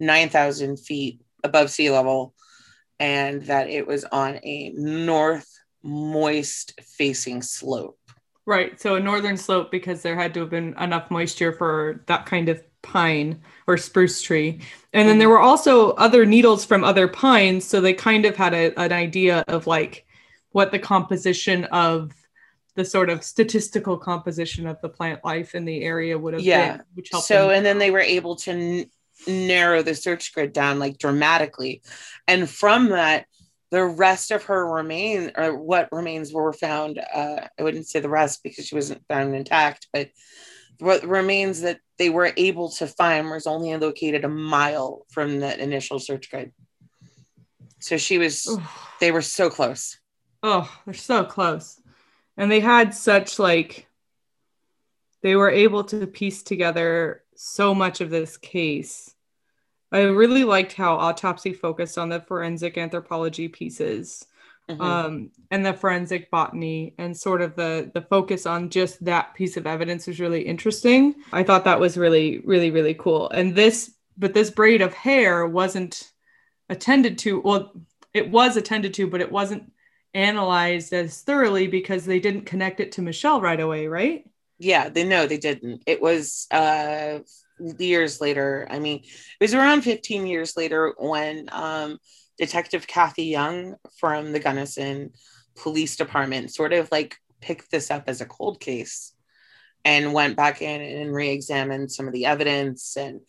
9,000 0.00 0.78
feet 0.78 1.20
above 1.42 1.70
sea 1.70 1.90
level 1.90 2.32
and 2.98 3.42
that 3.46 3.68
it 3.68 3.86
was 3.86 4.04
on 4.04 4.38
a 4.42 4.72
north 4.76 5.48
moist 5.82 6.80
facing 6.80 7.42
slope. 7.42 7.98
Right. 8.46 8.78
So 8.80 8.96
a 8.96 9.00
northern 9.00 9.36
slope 9.36 9.70
because 9.70 10.02
there 10.02 10.16
had 10.16 10.34
to 10.34 10.40
have 10.40 10.50
been 10.50 10.74
enough 10.78 11.10
moisture 11.10 11.52
for 11.52 12.02
that 12.06 12.26
kind 12.26 12.48
of 12.50 12.62
pine 12.82 13.40
or 13.66 13.78
spruce 13.78 14.20
tree. 14.20 14.60
And 14.92 15.08
then 15.08 15.18
there 15.18 15.30
were 15.30 15.40
also 15.40 15.92
other 15.92 16.26
needles 16.26 16.64
from 16.64 16.84
other 16.84 17.08
pines. 17.08 17.64
So 17.64 17.80
they 17.80 17.94
kind 17.94 18.26
of 18.26 18.36
had 18.36 18.52
a, 18.52 18.78
an 18.78 18.92
idea 18.92 19.44
of 19.48 19.66
like 19.66 20.06
what 20.50 20.70
the 20.72 20.78
composition 20.78 21.64
of 21.64 22.12
the 22.74 22.84
sort 22.84 23.08
of 23.08 23.24
statistical 23.24 23.96
composition 23.96 24.66
of 24.66 24.80
the 24.82 24.88
plant 24.88 25.24
life 25.24 25.54
in 25.54 25.64
the 25.64 25.82
area 25.82 26.18
would 26.18 26.34
have 26.34 26.42
Yeah. 26.42 26.76
been, 26.76 26.86
which 26.94 27.08
helped. 27.10 27.26
So, 27.26 27.48
them. 27.48 27.56
and 27.56 27.66
then 27.66 27.78
they 27.78 27.90
were 27.90 28.00
able 28.00 28.36
to 28.36 28.50
n- 28.50 28.90
narrow 29.26 29.82
the 29.82 29.94
search 29.94 30.34
grid 30.34 30.52
down 30.52 30.78
like 30.78 30.98
dramatically. 30.98 31.82
And 32.28 32.50
from 32.50 32.90
that, 32.90 33.26
the 33.74 33.84
rest 33.84 34.30
of 34.30 34.44
her 34.44 34.72
remain 34.72 35.32
or 35.36 35.52
what 35.56 35.88
remains 35.90 36.32
were 36.32 36.52
found. 36.52 37.00
Uh, 37.12 37.40
I 37.58 37.62
wouldn't 37.64 37.88
say 37.88 37.98
the 37.98 38.08
rest 38.08 38.44
because 38.44 38.66
she 38.66 38.76
wasn't 38.76 39.04
found 39.08 39.34
intact, 39.34 39.88
but 39.92 40.10
what 40.78 41.02
remains 41.02 41.62
that 41.62 41.80
they 41.98 42.08
were 42.08 42.32
able 42.36 42.68
to 42.70 42.86
find 42.86 43.28
was 43.28 43.48
only 43.48 43.74
located 43.76 44.24
a 44.24 44.28
mile 44.28 45.04
from 45.10 45.40
that 45.40 45.58
initial 45.58 45.98
search 45.98 46.30
grid. 46.30 46.52
So 47.80 47.96
she 47.96 48.16
was, 48.16 48.46
Oof. 48.48 48.62
they 49.00 49.10
were 49.10 49.22
so 49.22 49.50
close. 49.50 49.98
Oh, 50.40 50.72
they're 50.84 50.94
so 50.94 51.24
close. 51.24 51.80
And 52.36 52.52
they 52.52 52.60
had 52.60 52.94
such 52.94 53.40
like 53.40 53.88
they 55.20 55.34
were 55.34 55.50
able 55.50 55.82
to 55.84 56.06
piece 56.06 56.44
together 56.44 57.24
so 57.34 57.74
much 57.74 58.00
of 58.00 58.10
this 58.10 58.36
case. 58.36 59.13
I 59.94 60.02
really 60.02 60.44
liked 60.44 60.74
how 60.74 60.96
autopsy 60.96 61.52
focused 61.54 61.98
on 61.98 62.10
the 62.10 62.20
forensic 62.20 62.78
anthropology 62.78 63.48
pieces 63.48 64.26
Mhm. 64.70 64.80
um, 64.80 65.30
and 65.50 65.64
the 65.64 65.74
forensic 65.74 66.30
botany 66.30 66.94
and 66.98 67.16
sort 67.16 67.42
of 67.42 67.54
the 67.56 67.90
the 67.94 68.02
focus 68.02 68.46
on 68.46 68.70
just 68.70 69.04
that 69.04 69.34
piece 69.34 69.56
of 69.58 69.66
evidence 69.66 70.06
was 70.06 70.20
really 70.20 70.42
interesting. 70.42 71.14
I 71.32 71.42
thought 71.44 71.64
that 71.64 71.80
was 71.80 71.96
really 71.98 72.40
really 72.40 72.70
really 72.70 72.94
cool. 72.94 73.30
And 73.30 73.54
this 73.54 73.92
but 74.16 74.34
this 74.34 74.50
braid 74.50 74.80
of 74.82 74.94
hair 74.94 75.46
wasn't 75.46 76.12
attended 76.70 77.18
to. 77.20 77.40
Well, 77.40 77.72
it 78.14 78.30
was 78.30 78.56
attended 78.56 78.94
to, 78.94 79.06
but 79.08 79.20
it 79.20 79.32
wasn't 79.32 79.72
analyzed 80.14 80.92
as 80.92 81.20
thoroughly 81.22 81.66
because 81.66 82.04
they 82.06 82.20
didn't 82.20 82.46
connect 82.46 82.80
it 82.80 82.92
to 82.92 83.02
Michelle 83.02 83.40
right 83.40 83.60
away, 83.60 83.86
right? 83.88 84.24
Yeah, 84.58 84.88
they 84.88 85.04
know 85.04 85.26
they 85.26 85.38
didn't. 85.38 85.82
It 85.86 86.00
was 86.00 86.46
uh 86.50 87.20
years 87.58 88.20
later. 88.20 88.66
I 88.70 88.78
mean, 88.78 88.98
it 88.98 89.40
was 89.40 89.54
around 89.54 89.82
15 89.82 90.26
years 90.26 90.56
later 90.56 90.94
when 90.98 91.48
um 91.52 91.98
Detective 92.38 92.86
Kathy 92.86 93.24
Young 93.24 93.76
from 93.98 94.32
the 94.32 94.40
Gunnison 94.40 95.12
Police 95.56 95.96
Department 95.96 96.52
sort 96.52 96.72
of 96.72 96.88
like 96.90 97.16
picked 97.40 97.70
this 97.70 97.90
up 97.90 98.04
as 98.08 98.20
a 98.20 98.26
cold 98.26 98.60
case 98.60 99.12
and 99.84 100.14
went 100.14 100.36
back 100.36 100.62
in 100.62 100.80
and 100.80 101.14
re-examined 101.14 101.92
some 101.92 102.06
of 102.06 102.12
the 102.12 102.26
evidence 102.26 102.96
and 102.96 103.20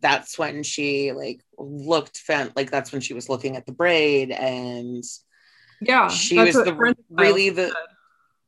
that's 0.00 0.38
when 0.38 0.62
she 0.62 1.12
like 1.12 1.40
looked 1.58 2.18
found 2.18 2.52
like 2.54 2.70
that's 2.70 2.92
when 2.92 3.00
she 3.00 3.14
was 3.14 3.28
looking 3.28 3.56
at 3.56 3.66
the 3.66 3.72
braid 3.72 4.30
and 4.30 5.02
Yeah, 5.80 6.08
she 6.08 6.38
was 6.38 6.54
the 6.54 6.94
really 7.10 7.50
the 7.50 7.74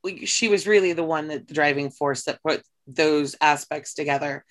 like, 0.03 0.21
she 0.25 0.47
was 0.47 0.65
really 0.65 0.93
the 0.93 1.03
one 1.03 1.27
that 1.27 1.47
the 1.47 1.53
driving 1.53 1.91
force 1.91 2.23
that 2.23 2.41
put 2.41 2.63
those 2.87 3.35
aspects 3.41 3.93
together 3.93 4.45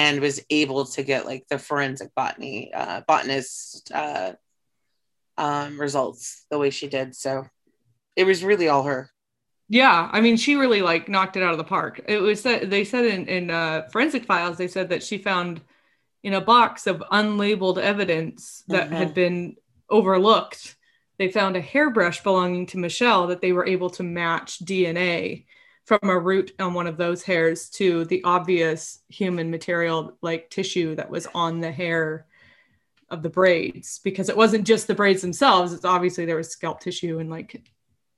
and 0.00 0.20
was 0.20 0.38
able 0.62 0.82
to 0.94 1.02
get 1.02 1.26
like 1.30 1.44
the 1.50 1.58
forensic 1.58 2.10
botany 2.14 2.56
uh, 2.80 3.00
botanist 3.08 3.90
uh, 4.02 4.32
um, 5.36 5.80
results 5.80 6.44
the 6.50 6.58
way 6.62 6.70
she 6.70 6.88
did 6.88 7.14
so 7.24 7.32
it 8.16 8.24
was 8.24 8.44
really 8.50 8.68
all 8.68 8.84
her 8.92 9.02
Yeah, 9.68 10.08
I 10.16 10.20
mean, 10.24 10.36
she 10.38 10.56
really 10.56 10.82
like 10.90 11.08
knocked 11.14 11.36
it 11.36 11.42
out 11.42 11.52
of 11.56 11.58
the 11.62 11.72
park. 11.78 11.94
It 12.08 12.20
was 12.28 12.42
they 12.42 12.84
said 12.92 13.04
in 13.14 13.22
in 13.36 13.44
uh, 13.50 13.76
forensic 13.92 14.24
files 14.24 14.56
they 14.56 14.68
said 14.76 14.88
that 14.88 15.02
she 15.02 15.18
found 15.30 15.60
in 16.22 16.34
a 16.34 16.40
box 16.54 16.86
of 16.86 17.02
unlabeled 17.20 17.78
evidence 17.92 18.64
that 18.72 18.88
Mhm. 18.88 18.96
had 19.00 19.10
been 19.22 19.56
overlooked. 19.98 20.60
They 21.18 21.30
found 21.30 21.54
a 21.56 21.60
hairbrush 21.72 22.22
belonging 22.22 22.66
to 22.70 22.78
Michelle 22.86 23.26
that 23.28 23.40
they 23.42 23.52
were 23.52 23.66
able 23.74 23.90
to 23.98 24.02
match 24.22 24.50
DNA 24.68 25.46
from 25.88 26.10
a 26.10 26.18
root 26.18 26.52
on 26.60 26.74
one 26.74 26.86
of 26.86 26.96
those 26.96 27.22
hairs 27.22 27.70
to 27.70 28.04
the 28.04 28.22
obvious 28.24 29.00
human 29.08 29.50
material 29.50 30.16
like 30.22 30.50
tissue 30.50 30.94
that 30.94 31.10
was 31.10 31.26
on 31.34 31.60
the 31.60 31.72
hair 31.72 32.26
of 33.10 33.22
the 33.22 33.30
braids 33.30 34.00
because 34.04 34.28
it 34.28 34.36
wasn't 34.36 34.66
just 34.66 34.86
the 34.86 34.94
braids 34.94 35.22
themselves 35.22 35.72
it's 35.72 35.86
obviously 35.86 36.26
there 36.26 36.36
was 36.36 36.50
scalp 36.50 36.78
tissue 36.78 37.18
and 37.18 37.30
like 37.30 37.62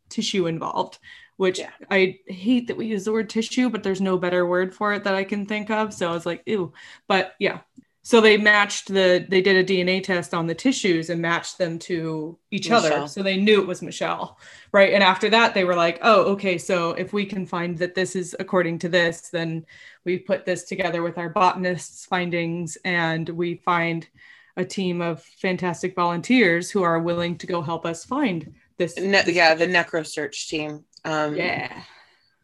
tissue 0.09 0.47
involved 0.47 0.99
which 1.41 1.59
Yeah. 1.59 1.71
I 1.91 2.19
hate 2.27 2.67
that 2.67 2.77
we 2.77 2.85
use 2.85 3.07
the 3.07 3.13
word 3.13 3.31
tissue, 3.31 3.71
but 3.71 3.83
there's 3.83 4.03
no 4.03 4.19
better 4.19 4.45
word 4.45 4.75
for 4.75 4.93
it 4.93 5.05
that 5.05 5.15
I 5.15 5.25
can 5.25 5.47
think 5.47 5.71
of. 5.71 5.95
So 5.95 6.11
I 6.11 6.13
was 6.13 6.27
like, 6.27 6.43
ew. 6.45 6.75
But 7.09 7.33
yeah. 7.39 7.61
So 8.03 8.21
they 8.21 8.39
matched 8.39 8.89
the 8.89 9.27
they 9.29 9.43
did 9.43 9.57
a 9.57 9.65
DNA 9.65 10.03
test 10.03 10.33
on 10.33 10.47
the 10.47 10.55
tissues 10.55 11.11
and 11.11 11.21
matched 11.21 11.59
them 11.59 11.79
to 11.81 12.39
each 12.51 12.71
other. 12.71 13.07
So 13.07 13.23
they 13.23 13.37
knew 13.37 13.61
it 13.61 13.67
was 13.67 13.83
Michelle. 13.83 14.39
Right. 14.73 14.95
And 14.95 15.03
after 15.03 15.29
that 15.31 15.53
they 15.53 15.65
were 15.65 15.75
like, 15.75 15.99
"Oh, 16.03 16.23
okay, 16.33 16.57
so 16.57 16.93
if 16.93 17.13
we 17.13 17.27
can 17.27 17.45
find 17.45 17.77
that 17.79 17.95
this 17.95 18.17
is 18.17 18.35
according 18.41 18.79
to 18.81 18.89
this, 18.89 19.29
then 19.29 19.67
we 20.05 20.19
put 20.19 20.47
this 20.47 20.65
together 20.65 21.03
with 21.03 21.19
our 21.19 21.29
botanists 21.29 22.07
findings 22.07 22.79
and 22.85 23.29
we 23.29 23.57
find 23.57 24.09
a 24.57 24.65
team 24.65 25.03
of 25.03 25.23
fantastic 25.23 25.95
volunteers 25.95 26.71
who 26.71 26.83
are 26.83 26.99
willing 27.01 27.37
to 27.39 27.47
go 27.47 27.61
help 27.61 27.85
us 27.85 28.05
find 28.05 28.55
this 28.79 28.97
Ne- 28.97 29.25
yeah, 29.27 29.55
the 29.55 29.67
NecroSearch 29.67 30.49
team. 30.49 30.85
Um, 31.05 31.37
yeah 31.37 31.83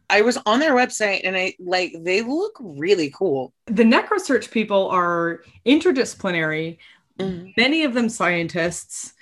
I 0.09 0.21
was 0.21 0.37
on 0.45 0.59
their 0.59 0.73
website 0.73 1.21
and 1.23 1.35
I 1.35 1.53
like 1.59 1.93
they 2.01 2.21
look 2.21 2.55
really 2.59 3.09
cool. 3.11 3.53
the 3.65 3.83
necrosearch 3.83 4.49
people 4.51 4.87
are 4.89 5.43
interdisciplinary 5.65 6.77
Mhm. 7.19 7.53
many 7.57 7.83
of 7.83 7.93
them 7.95 8.09
scientists 8.09 9.13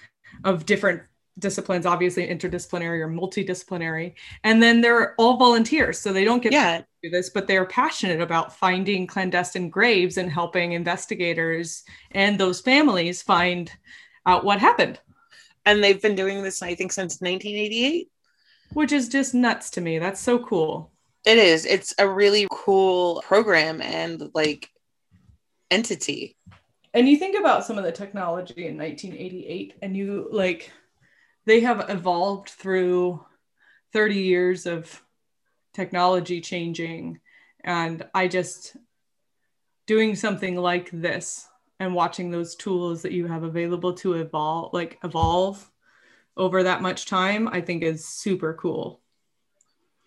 of 0.43 0.65
different 0.65 1.01
disciplines 1.39 1.85
obviously 1.85 2.27
interdisciplinary 2.27 2.99
or 2.99 3.07
multidisciplinary 3.09 4.13
and 4.43 4.61
then 4.61 4.81
they're 4.81 5.15
all 5.15 5.37
volunteers 5.37 5.97
so 5.99 6.11
they 6.13 6.23
don't 6.25 6.43
get 6.43 6.51
Yeah, 6.53 6.77
to 6.79 6.85
do 7.03 7.09
this 7.09 7.29
but 7.29 7.47
they're 7.47 7.65
passionate 7.65 8.21
about 8.21 8.55
finding 8.55 9.07
clandestine 9.07 9.69
graves 9.69 10.17
and 10.17 10.29
helping 10.31 10.73
investigators 10.73 11.83
and 12.11 12.37
those 12.39 12.61
families 12.61 13.21
find 13.21 13.71
out 14.25 14.43
what 14.45 14.59
happened 14.59 14.99
and 15.65 15.83
they've 15.83 16.01
been 16.01 16.15
doing 16.15 16.43
this 16.43 16.61
I 16.61 16.75
think 16.75 16.91
since 16.91 17.21
1988. 17.21 18.09
Which 18.73 18.91
is 18.91 19.09
just 19.09 19.33
nuts 19.33 19.69
to 19.69 19.81
me 19.81 19.99
that's 19.99 20.21
so 20.21 20.39
cool 20.39 20.91
It 21.25 21.37
is. 21.39 21.65
It's 21.65 21.95
a 21.97 22.07
really 22.07 22.47
cool 22.51 23.21
program 23.25 23.81
and 23.81 24.29
like 24.35 24.69
entity. 25.71 26.35
and 26.93 27.09
you 27.09 27.17
think 27.17 27.37
about 27.37 27.65
some 27.65 27.77
of 27.77 27.83
the 27.83 27.91
technology 27.91 28.67
in 28.67 28.77
1988 28.77 29.73
and 29.81 29.97
you 29.97 30.27
like 30.31 30.71
they 31.45 31.61
have 31.61 31.89
evolved 31.89 32.49
through 32.49 33.23
30 33.93 34.15
years 34.15 34.65
of 34.65 35.01
technology 35.73 36.39
changing 36.41 37.19
and 37.63 38.05
i 38.13 38.27
just 38.27 38.77
doing 39.87 40.15
something 40.15 40.55
like 40.55 40.89
this 40.91 41.47
and 41.79 41.93
watching 41.93 42.29
those 42.31 42.55
tools 42.55 43.01
that 43.01 43.11
you 43.11 43.27
have 43.27 43.43
available 43.43 43.93
to 43.93 44.13
evolve 44.13 44.71
like 44.73 44.97
evolve 45.03 45.69
over 46.37 46.63
that 46.63 46.81
much 46.81 47.05
time 47.05 47.47
i 47.47 47.61
think 47.61 47.83
is 47.83 48.05
super 48.07 48.53
cool. 48.53 49.01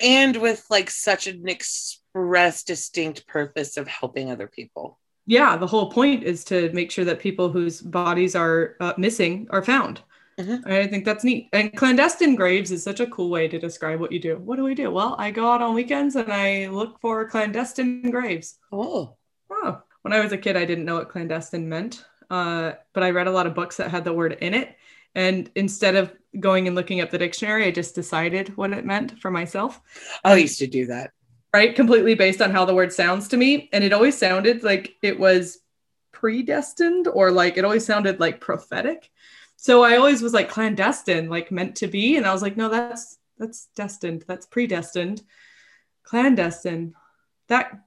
And 0.00 0.36
with 0.36 0.64
like 0.70 0.90
such 0.90 1.26
an 1.26 1.48
express 1.48 2.62
distinct 2.62 3.26
purpose 3.26 3.76
of 3.76 3.88
helping 3.88 4.30
other 4.30 4.46
people. 4.46 4.98
yeah 5.26 5.56
the 5.56 5.66
whole 5.66 5.90
point 5.90 6.22
is 6.22 6.44
to 6.44 6.70
make 6.72 6.90
sure 6.90 7.04
that 7.04 7.18
people 7.20 7.48
whose 7.50 7.80
bodies 7.80 8.34
are 8.36 8.76
uh, 8.80 8.92
missing 8.96 9.46
are 9.50 9.64
found. 9.64 10.00
Mhm. 10.38 10.64
i 10.66 10.86
think 10.86 11.04
that's 11.04 11.24
neat. 11.24 11.48
And 11.52 11.74
clandestine 11.76 12.36
graves 12.36 12.70
is 12.70 12.82
such 12.84 13.00
a 13.00 13.06
cool 13.08 13.28
way 13.28 13.48
to 13.48 13.58
describe 13.58 13.98
what 14.00 14.12
you 14.12 14.20
do. 14.20 14.36
What 14.38 14.56
do 14.56 14.62
we 14.64 14.74
do? 14.74 14.90
Well 14.90 15.16
i 15.18 15.30
go 15.32 15.50
out 15.52 15.62
on 15.62 15.74
weekends 15.74 16.14
and 16.16 16.32
i 16.32 16.68
look 16.68 17.00
for 17.00 17.28
clandestine 17.28 18.10
graves. 18.10 18.58
Oh. 18.70 19.16
oh 19.50 19.82
when 20.02 20.12
i 20.12 20.20
was 20.22 20.32
a 20.32 20.38
kid 20.38 20.56
i 20.56 20.64
didn't 20.64 20.84
know 20.84 20.94
what 20.98 21.08
clandestine 21.08 21.68
meant 21.68 22.04
uh, 22.30 22.72
but 22.94 23.02
i 23.02 23.10
read 23.10 23.26
a 23.26 23.32
lot 23.38 23.46
of 23.48 23.54
books 23.60 23.78
that 23.78 23.90
had 23.90 24.04
the 24.04 24.12
word 24.12 24.32
in 24.46 24.54
it 24.54 24.76
and 25.14 25.50
instead 25.54 25.94
of 25.96 26.12
going 26.38 26.66
and 26.66 26.76
looking 26.76 27.00
up 27.00 27.10
the 27.10 27.18
dictionary 27.18 27.64
i 27.66 27.70
just 27.70 27.94
decided 27.94 28.56
what 28.56 28.72
it 28.72 28.84
meant 28.84 29.18
for 29.20 29.30
myself 29.30 29.80
I 30.24 30.36
used 30.36 30.58
to 30.58 30.66
do 30.66 30.86
that. 30.86 31.12
right? 31.54 31.74
Completely 31.74 32.14
based 32.14 32.42
on 32.42 32.50
how 32.50 32.64
the 32.64 32.74
word 32.74 32.92
sounds 32.92 33.28
to 33.28 33.36
me. 33.36 33.68
And 33.72 33.82
it 33.82 33.92
always 33.92 34.16
sounded 34.16 34.62
like 34.62 34.96
it 35.02 35.18
was 35.18 35.58
predestined 36.12 37.08
or 37.08 37.30
like 37.30 37.56
it 37.56 37.64
always 37.64 37.86
sounded 37.86 38.20
like 38.20 38.40
prophetic. 38.40 39.10
So 39.56 39.82
I 39.82 39.96
always 39.96 40.22
was 40.22 40.34
like 40.34 40.50
clandestine, 40.50 41.28
like 41.28 41.50
meant 41.50 41.76
to 41.76 41.86
be. 41.86 42.16
And 42.16 42.26
I 42.26 42.32
was 42.32 42.42
like, 42.42 42.56
no, 42.56 42.68
that's 42.68 43.18
that's 43.38 43.68
destined. 43.76 44.24
That's 44.26 44.46
predestined. 44.46 45.22
Clandestine. 46.04 46.94
That 47.48 47.80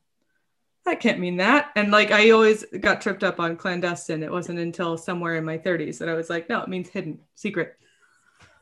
that 0.86 1.00
can't 1.00 1.20
mean 1.20 1.38
that. 1.38 1.72
And 1.76 1.91
like 1.91 2.12
I 2.12 2.32
always 2.32 2.65
got 2.80 3.02
tripped 3.02 3.24
up 3.24 3.39
on 3.39 3.56
clandestine. 3.56 4.24
It 4.24 4.32
wasn't 4.32 4.60
until 4.60 4.98
somewhere 4.98 5.36
in 5.36 5.46
my 5.46 5.58
30s 5.58 6.00
that 6.00 6.10
I 6.10 6.13
was 6.13 6.30
like, 6.30 6.50
no, 6.50 6.62
it 6.62 6.70
means 6.70 6.89
hidden, 6.89 7.20
secret. 7.36 7.78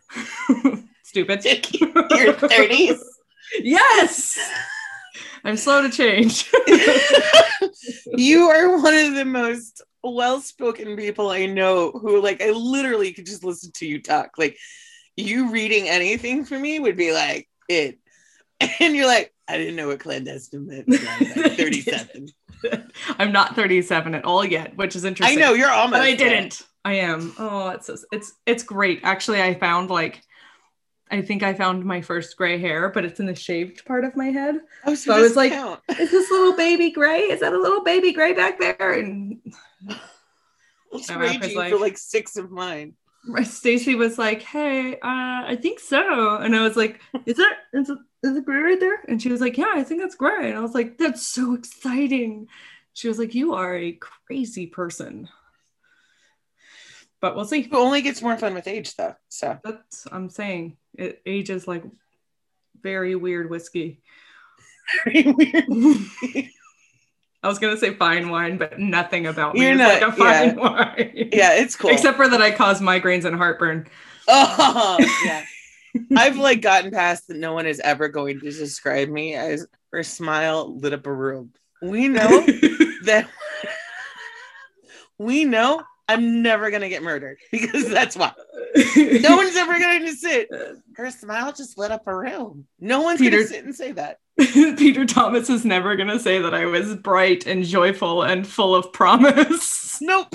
Stupid. 1.03 1.43
Your 1.79 2.33
30s. 2.33 2.99
Yes. 3.63 4.37
I'm 5.43 5.57
slow 5.57 5.81
to 5.81 5.89
change. 5.89 6.51
you 8.05 8.43
are 8.43 8.79
one 8.79 8.93
of 8.93 9.15
the 9.15 9.25
most 9.25 9.81
well-spoken 10.03 10.95
people 10.95 11.31
I 11.31 11.47
know 11.47 11.91
who 11.91 12.21
like 12.21 12.43
I 12.43 12.51
literally 12.51 13.11
could 13.11 13.25
just 13.25 13.43
listen 13.43 13.71
to 13.77 13.87
you 13.87 14.03
talk. 14.03 14.33
Like 14.37 14.55
you 15.15 15.51
reading 15.51 15.89
anything 15.89 16.45
for 16.45 16.59
me 16.59 16.79
would 16.79 16.95
be 16.95 17.11
like 17.11 17.49
it. 17.67 17.98
And 18.81 18.95
you're 18.95 19.07
like, 19.07 19.33
I 19.47 19.57
didn't 19.57 19.75
know 19.75 19.87
what 19.87 19.99
clandestine 19.99 20.67
meant. 20.67 20.89
Like 20.89 21.55
37. 21.57 22.27
I'm 23.19 23.31
not 23.31 23.55
37 23.55 24.15
at 24.15 24.25
all 24.25 24.43
yet, 24.45 24.75
which 24.75 24.95
is 24.95 25.05
interesting. 25.05 25.37
I 25.37 25.41
know 25.41 25.53
you're 25.53 25.69
almost 25.71 25.93
but 25.93 26.01
I 26.01 26.15
didn't. 26.15 26.61
I 26.85 26.93
am. 26.95 27.33
Oh, 27.37 27.69
it's 27.69 27.89
it's 28.11 28.33
it's 28.45 28.63
great. 28.63 29.01
Actually, 29.03 29.41
I 29.41 29.53
found 29.53 29.89
like 29.89 30.21
I 31.11 31.21
think 31.21 31.41
I 31.43 31.53
found 31.53 31.83
my 31.85 32.01
first 32.01 32.37
gray 32.37 32.57
hair, 32.59 32.89
but 32.89 33.03
it's 33.05 33.19
in 33.19 33.25
the 33.25 33.35
shaved 33.35 33.85
part 33.85 34.03
of 34.03 34.15
my 34.15 34.27
head. 34.27 34.55
Oh, 34.85 34.93
So 34.95 35.13
I 35.13 35.19
was 35.21 35.35
like- 35.35 35.51
count. 35.51 35.79
Is 35.99 36.11
this 36.11 36.29
little 36.29 36.55
baby 36.55 36.91
gray? 36.91 37.21
Is 37.21 37.39
that 37.39 37.53
a 37.53 37.57
little 37.57 37.83
baby 37.83 38.11
gray 38.13 38.33
back 38.33 38.59
there? 38.59 38.93
And 38.93 39.39
was 40.91 41.09
like- 41.09 41.71
for 41.71 41.79
like 41.79 41.97
six 41.97 42.37
of 42.37 42.51
mine. 42.51 42.93
Stacy 43.43 43.95
was 43.95 44.17
like, 44.17 44.41
"Hey, 44.41 44.93
uh, 44.93 44.97
I 45.03 45.57
think 45.61 45.79
so," 45.79 46.37
and 46.37 46.55
I 46.55 46.61
was 46.63 46.77
like, 46.77 47.01
"Is 47.25 47.37
it 47.37 47.97
is 48.23 48.35
it 48.37 48.45
gray 48.45 48.59
right 48.59 48.79
there?" 48.79 48.99
And 49.07 49.21
she 49.21 49.29
was 49.29 49.41
like, 49.41 49.57
"Yeah, 49.57 49.71
I 49.75 49.83
think 49.83 50.01
that's 50.01 50.15
gray." 50.15 50.49
And 50.49 50.57
I 50.57 50.61
was 50.61 50.73
like, 50.73 50.97
"That's 50.97 51.27
so 51.27 51.53
exciting." 51.53 52.47
She 52.93 53.07
was 53.07 53.17
like, 53.19 53.33
"You 53.35 53.53
are 53.55 53.75
a 53.77 53.93
crazy 54.27 54.67
person," 54.67 55.29
but 57.21 57.35
we'll 57.35 57.45
see. 57.45 57.61
It 57.61 57.73
only 57.73 58.01
gets 58.01 58.21
more 58.21 58.37
fun 58.37 58.53
with 58.53 58.67
age 58.67 58.95
though. 58.95 59.15
So 59.29 59.57
That's 59.63 60.07
I'm 60.11 60.29
saying. 60.29 60.77
It 60.95 61.21
ages 61.25 61.67
like 61.67 61.83
very 62.81 63.15
weird 63.15 63.49
whiskey. 63.49 64.01
very 65.05 65.31
weird. 65.31 65.65
I 67.41 67.47
was 67.47 67.57
gonna 67.59 67.77
say 67.77 67.93
fine 67.93 68.29
wine, 68.29 68.57
but 68.57 68.79
nothing 68.79 69.25
about 69.27 69.53
me 69.53 69.61
You're 69.61 69.71
is 69.73 69.77
not- 69.77 70.01
like 70.01 70.01
a 70.01 70.11
fine 70.11 70.55
wine. 70.57 71.29
Yeah, 71.31 71.53
it's 71.53 71.75
cool. 71.75 71.89
Except 71.91 72.17
for 72.17 72.27
that, 72.27 72.41
I 72.41 72.51
cause 72.51 72.81
migraines 72.81 73.23
and 73.23 73.35
heartburn. 73.35 73.87
Oh 74.27 74.97
yeah. 75.25 75.45
I've 76.15 76.37
like 76.37 76.61
gotten 76.61 76.91
past 76.91 77.27
that 77.27 77.37
no 77.37 77.53
one 77.53 77.65
is 77.65 77.79
ever 77.79 78.07
going 78.07 78.39
to 78.39 78.51
describe 78.51 79.09
me 79.09 79.35
as 79.35 79.65
her 79.91 80.03
smile 80.03 80.77
lit 80.77 80.93
up 80.93 81.05
a 81.07 81.13
room. 81.13 81.51
We 81.81 82.07
know 82.07 82.27
that 83.03 83.29
we 85.17 85.45
know 85.45 85.83
I'm 86.07 86.41
never 86.41 86.71
gonna 86.71 86.89
get 86.89 87.03
murdered 87.03 87.37
because 87.51 87.89
that's 87.89 88.15
why. 88.15 88.33
No 88.95 89.35
one's 89.37 89.55
ever 89.55 89.79
going 89.79 90.01
to 90.05 90.13
sit. 90.13 90.49
Her 90.95 91.11
smile 91.11 91.53
just 91.53 91.77
lit 91.77 91.91
up 91.91 92.07
a 92.07 92.15
room. 92.15 92.67
No 92.79 93.01
one's 93.01 93.19
Peter- 93.19 93.37
gonna 93.37 93.47
sit 93.47 93.65
and 93.65 93.75
say 93.75 93.91
that. 93.93 94.19
Peter 94.37 95.05
Thomas 95.05 95.49
is 95.49 95.65
never 95.65 95.95
going 95.95 96.07
to 96.07 96.19
say 96.19 96.39
that 96.39 96.53
I 96.53 96.65
was 96.65 96.95
bright 96.95 97.45
and 97.45 97.63
joyful 97.65 98.23
and 98.23 98.47
full 98.47 98.73
of 98.73 98.93
promise. 98.93 99.99
Nope. 100.01 100.33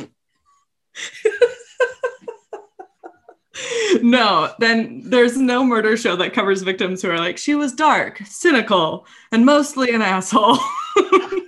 no, 4.02 4.52
then 4.58 5.02
there's 5.04 5.36
no 5.36 5.64
murder 5.64 5.96
show 5.96 6.16
that 6.16 6.32
covers 6.32 6.62
victims 6.62 7.02
who 7.02 7.10
are 7.10 7.18
like, 7.18 7.38
she 7.38 7.54
was 7.54 7.72
dark, 7.72 8.20
cynical, 8.24 9.06
and 9.32 9.44
mostly 9.44 9.92
an 9.92 10.02
asshole. 10.02 10.58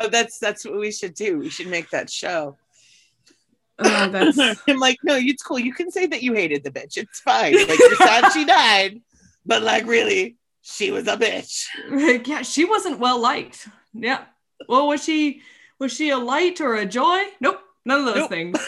Oh, 0.00 0.08
that's 0.08 0.38
that's 0.38 0.64
what 0.64 0.78
we 0.78 0.92
should 0.92 1.14
do. 1.14 1.38
We 1.38 1.50
should 1.50 1.66
make 1.66 1.90
that 1.90 2.08
show. 2.08 2.56
Oh, 3.80 4.08
that's 4.08 4.38
I'm 4.68 4.78
like, 4.78 4.98
no, 5.02 5.16
it's 5.16 5.42
cool. 5.42 5.58
You 5.58 5.74
can 5.74 5.90
say 5.90 6.06
that 6.06 6.22
you 6.22 6.34
hated 6.34 6.62
the 6.62 6.70
bitch. 6.70 6.96
It's 6.96 7.18
fine. 7.20 7.54
Like 7.54 7.78
you're 7.78 7.96
sad 7.96 8.30
she 8.32 8.44
died, 8.44 9.00
but 9.44 9.62
like 9.64 9.86
really, 9.86 10.36
she 10.62 10.92
was 10.92 11.08
a 11.08 11.16
bitch. 11.16 11.66
like, 11.90 12.28
yeah, 12.28 12.42
she 12.42 12.64
wasn't 12.64 13.00
well 13.00 13.20
liked. 13.20 13.66
Yeah. 13.92 14.24
Well, 14.68 14.86
was 14.86 15.02
she 15.02 15.42
was 15.80 15.92
she 15.92 16.10
a 16.10 16.18
light 16.18 16.60
or 16.60 16.76
a 16.76 16.86
joy? 16.86 17.18
Nope, 17.40 17.58
none 17.84 18.00
of 18.00 18.06
those 18.06 18.16
Nope. 18.18 18.30
things. 18.30 18.58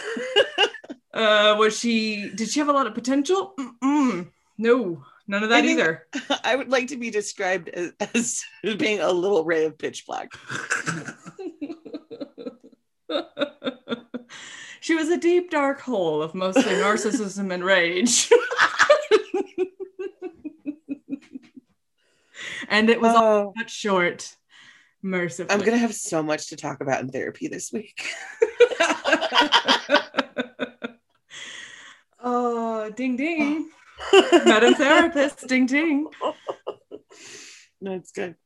Uh, 1.12 1.56
was 1.58 1.78
she? 1.78 2.30
Did 2.34 2.48
she 2.48 2.60
have 2.60 2.68
a 2.68 2.72
lot 2.72 2.86
of 2.86 2.94
potential? 2.94 3.54
Mm-mm. 3.58 4.28
No, 4.58 5.04
none 5.26 5.42
of 5.42 5.48
that 5.48 5.64
I 5.64 5.66
either. 5.68 6.06
I 6.44 6.54
would 6.54 6.68
like 6.68 6.88
to 6.88 6.96
be 6.96 7.10
described 7.10 7.68
as, 7.70 7.92
as 8.14 8.44
being 8.76 9.00
a 9.00 9.10
little 9.10 9.44
ray 9.44 9.64
of 9.64 9.76
pitch 9.78 10.06
black. 10.06 10.32
she 14.80 14.94
was 14.94 15.08
a 15.08 15.16
deep 15.16 15.50
dark 15.50 15.80
hole 15.80 16.22
of 16.22 16.34
mostly 16.34 16.62
narcissism 16.62 17.52
and 17.52 17.64
rage. 17.64 18.30
and 22.68 22.88
it 22.88 23.00
was 23.00 23.16
all 23.16 23.48
Oh, 23.48 23.52
cut 23.56 23.68
short 23.70 24.36
Mercifully. 25.02 25.58
I'm 25.58 25.64
gonna 25.64 25.78
have 25.78 25.94
so 25.94 26.22
much 26.22 26.48
to 26.48 26.56
talk 26.56 26.82
about 26.82 27.00
in 27.00 27.08
therapy 27.10 27.48
this 27.48 27.72
week. 27.72 28.06
Oh, 32.22 32.90
ding 32.90 33.16
ding. 33.16 33.70
Madam 34.44 34.74
therapist, 34.74 35.46
ding 35.46 35.66
ding. 35.66 36.06
no, 37.80 37.92
it's 37.92 38.12
good. 38.12 38.36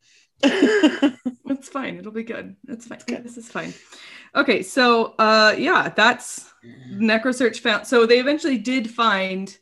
It's 1.46 1.68
fine. 1.68 1.96
It'll 1.96 2.10
be 2.10 2.24
good. 2.24 2.56
It's 2.68 2.86
fine. 2.86 3.00
good. 3.06 3.22
This 3.22 3.36
is 3.36 3.48
fine. 3.50 3.74
Okay, 4.34 4.62
so 4.62 5.14
uh 5.18 5.54
yeah, 5.56 5.92
that's 5.94 6.50
Necrosearch 6.90 7.60
found 7.60 7.86
so 7.86 8.06
they 8.06 8.18
eventually 8.18 8.58
did 8.58 8.90
find 8.90 9.56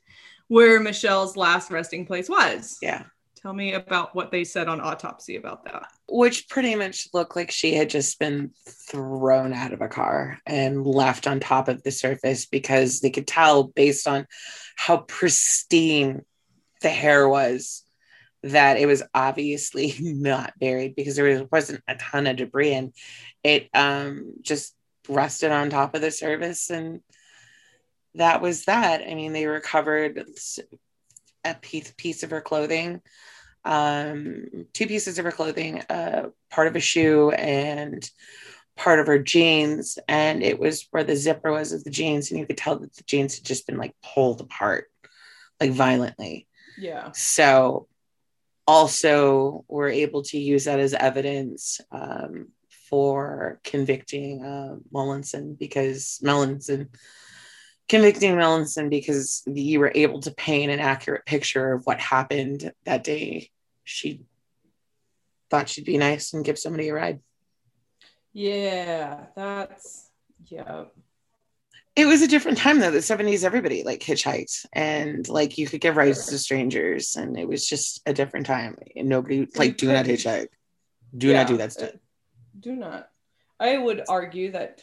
where 0.48 0.80
Michelle's 0.80 1.36
last 1.36 1.70
resting 1.70 2.06
place 2.06 2.28
was. 2.28 2.78
yeah. 2.80 3.04
Tell 3.42 3.52
me 3.52 3.72
about 3.72 4.14
what 4.14 4.30
they 4.30 4.44
said 4.44 4.68
on 4.68 4.80
autopsy 4.80 5.34
about 5.34 5.64
that. 5.64 5.88
Which 6.08 6.48
pretty 6.48 6.76
much 6.76 7.08
looked 7.12 7.34
like 7.34 7.50
she 7.50 7.74
had 7.74 7.90
just 7.90 8.20
been 8.20 8.52
thrown 8.68 9.52
out 9.52 9.72
of 9.72 9.80
a 9.80 9.88
car 9.88 10.38
and 10.46 10.86
left 10.86 11.26
on 11.26 11.40
top 11.40 11.66
of 11.66 11.82
the 11.82 11.90
surface 11.90 12.46
because 12.46 13.00
they 13.00 13.10
could 13.10 13.26
tell 13.26 13.64
based 13.64 14.06
on 14.06 14.28
how 14.76 14.98
pristine 14.98 16.22
the 16.82 16.88
hair 16.88 17.28
was 17.28 17.82
that 18.44 18.76
it 18.76 18.86
was 18.86 19.02
obviously 19.12 19.96
not 20.00 20.52
buried 20.60 20.94
because 20.94 21.16
there 21.16 21.40
was, 21.40 21.42
wasn't 21.50 21.82
a 21.88 21.96
ton 21.96 22.28
of 22.28 22.36
debris 22.36 22.74
and 22.74 22.92
it 23.42 23.68
um, 23.74 24.34
just 24.40 24.72
rested 25.08 25.50
on 25.50 25.68
top 25.68 25.96
of 25.96 26.00
the 26.00 26.12
surface 26.12 26.70
and 26.70 27.00
that 28.14 28.40
was 28.40 28.66
that. 28.66 29.02
I 29.02 29.14
mean, 29.16 29.32
they 29.32 29.46
recovered 29.46 30.24
a 31.44 31.54
piece, 31.54 31.92
piece 31.96 32.22
of 32.22 32.30
her 32.30 32.40
clothing 32.40 33.00
um, 33.64 34.66
two 34.72 34.86
pieces 34.86 35.18
of 35.18 35.24
her 35.24 35.32
clothing, 35.32 35.80
uh, 35.82 36.30
part 36.50 36.66
of 36.66 36.76
a 36.76 36.80
shoe 36.80 37.30
and 37.30 38.08
part 38.76 38.98
of 38.98 39.06
her 39.06 39.18
jeans. 39.18 39.98
And 40.08 40.42
it 40.42 40.58
was 40.58 40.88
where 40.90 41.04
the 41.04 41.16
zipper 41.16 41.52
was 41.52 41.72
of 41.72 41.84
the 41.84 41.90
jeans. 41.90 42.30
And 42.30 42.40
you 42.40 42.46
could 42.46 42.56
tell 42.58 42.78
that 42.78 42.94
the 42.94 43.04
jeans 43.04 43.36
had 43.36 43.44
just 43.44 43.66
been 43.66 43.76
like 43.76 43.94
pulled 44.02 44.40
apart, 44.40 44.90
like 45.60 45.72
violently. 45.72 46.46
Yeah. 46.78 47.12
So 47.12 47.88
also 48.66 49.64
we're 49.68 49.90
able 49.90 50.22
to 50.22 50.38
use 50.38 50.64
that 50.64 50.80
as 50.80 50.94
evidence 50.94 51.80
um, 51.90 52.48
for 52.88 53.60
convicting 53.64 54.44
uh, 54.44 54.76
Melanson 54.92 55.58
because 55.58 56.20
Melanson 56.22 56.88
convicting 57.92 58.34
Melanson 58.36 58.88
because 58.88 59.42
you 59.46 59.78
were 59.78 59.92
able 59.94 60.18
to 60.20 60.30
paint 60.32 60.72
an 60.72 60.80
accurate 60.80 61.26
picture 61.26 61.74
of 61.74 61.84
what 61.84 62.00
happened 62.00 62.72
that 62.86 63.04
day. 63.04 63.50
She 63.84 64.22
thought 65.50 65.68
she'd 65.68 65.84
be 65.84 65.98
nice 65.98 66.32
and 66.32 66.42
give 66.42 66.58
somebody 66.58 66.88
a 66.88 66.94
ride. 66.94 67.20
Yeah, 68.32 69.26
that's 69.36 70.08
yeah. 70.46 70.84
It 71.94 72.06
was 72.06 72.22
a 72.22 72.28
different 72.28 72.56
time 72.56 72.80
though. 72.80 72.90
The 72.90 72.98
70s, 73.00 73.44
everybody 73.44 73.82
like 73.84 74.00
hitchhiked 74.00 74.64
and 74.72 75.28
like 75.28 75.58
you 75.58 75.66
could 75.66 75.82
give 75.82 75.98
rides 75.98 76.24
to 76.28 76.38
strangers, 76.38 77.16
and 77.16 77.38
it 77.38 77.46
was 77.46 77.68
just 77.68 78.00
a 78.06 78.14
different 78.14 78.46
time. 78.46 78.78
And 78.96 79.10
nobody 79.10 79.46
like 79.54 79.76
do 79.76 79.92
not 79.92 80.06
hitchhike. 80.06 80.48
Do 81.14 81.28
Yeah, 81.28 81.40
not 81.42 81.48
do 81.48 81.58
that 81.58 81.72
stuff. 81.72 81.90
uh, 81.90 81.98
Do 82.58 82.74
not. 82.74 83.10
I 83.60 83.76
would 83.76 84.02
argue 84.08 84.52
that 84.52 84.80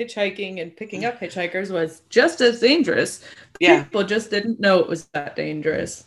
hitchhiking 0.00 0.60
and 0.60 0.76
picking 0.76 1.04
up 1.04 1.20
hitchhikers 1.20 1.70
was 1.70 2.02
just 2.08 2.40
as 2.40 2.60
dangerous. 2.60 3.24
Yeah. 3.58 3.84
People 3.84 4.04
just 4.04 4.30
didn't 4.30 4.60
know 4.60 4.78
it 4.78 4.88
was 4.88 5.06
that 5.08 5.36
dangerous. 5.36 6.04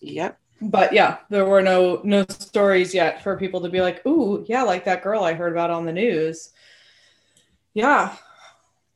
Yep. 0.00 0.38
But 0.60 0.92
yeah, 0.92 1.18
there 1.30 1.44
were 1.44 1.62
no 1.62 2.00
no 2.04 2.24
stories 2.28 2.94
yet 2.94 3.22
for 3.22 3.36
people 3.36 3.60
to 3.62 3.68
be 3.68 3.80
like, 3.80 4.06
"Ooh, 4.06 4.44
yeah, 4.48 4.62
like 4.62 4.84
that 4.84 5.02
girl 5.02 5.24
I 5.24 5.34
heard 5.34 5.52
about 5.52 5.70
on 5.70 5.84
the 5.84 5.92
news." 5.92 6.50
Yeah. 7.74 8.16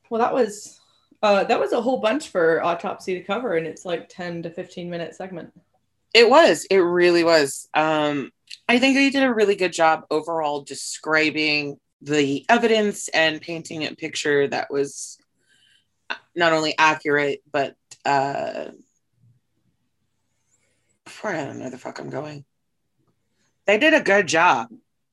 Well, 0.09 0.21
that 0.21 0.33
was 0.33 0.81
uh 1.23 1.45
that 1.45 1.61
was 1.61 1.73
a 1.73 1.81
whole 1.81 1.99
bunch 1.99 2.29
for 2.29 2.63
autopsy 2.63 3.15
to 3.15 3.23
cover 3.25 3.57
and 3.57 3.67
it's 3.67 3.85
like 3.85 4.09
10 4.09 4.45
to 4.45 4.51
15 4.51 4.89
minute 4.89 5.15
segment. 5.15 5.53
It 6.15 6.29
was. 6.31 6.65
It 6.71 6.79
really 6.79 7.25
was. 7.25 7.69
Um, 7.75 8.31
I 8.69 8.79
think 8.79 8.95
they 8.95 9.11
did 9.11 9.23
a 9.23 9.35
really 9.35 9.57
good 9.57 9.73
job 9.73 10.05
overall 10.11 10.63
describing 10.63 11.79
the 12.01 12.45
evidence 12.49 13.09
and 13.09 13.41
painting 13.41 13.85
a 13.85 13.95
picture 13.95 14.47
that 14.49 14.71
was 14.71 15.19
not 16.35 16.53
only 16.53 16.75
accurate 16.79 17.43
but 17.51 17.75
uh, 18.05 18.67
I 21.25 21.33
don't 21.45 21.57
know 21.57 21.61
where 21.63 21.71
the 21.71 21.79
fuck 21.79 21.99
I'm 21.99 22.11
going. 22.11 22.45
They 23.67 23.79
did 23.79 23.95
a 23.95 24.01
good 24.01 24.29
job. 24.29 24.69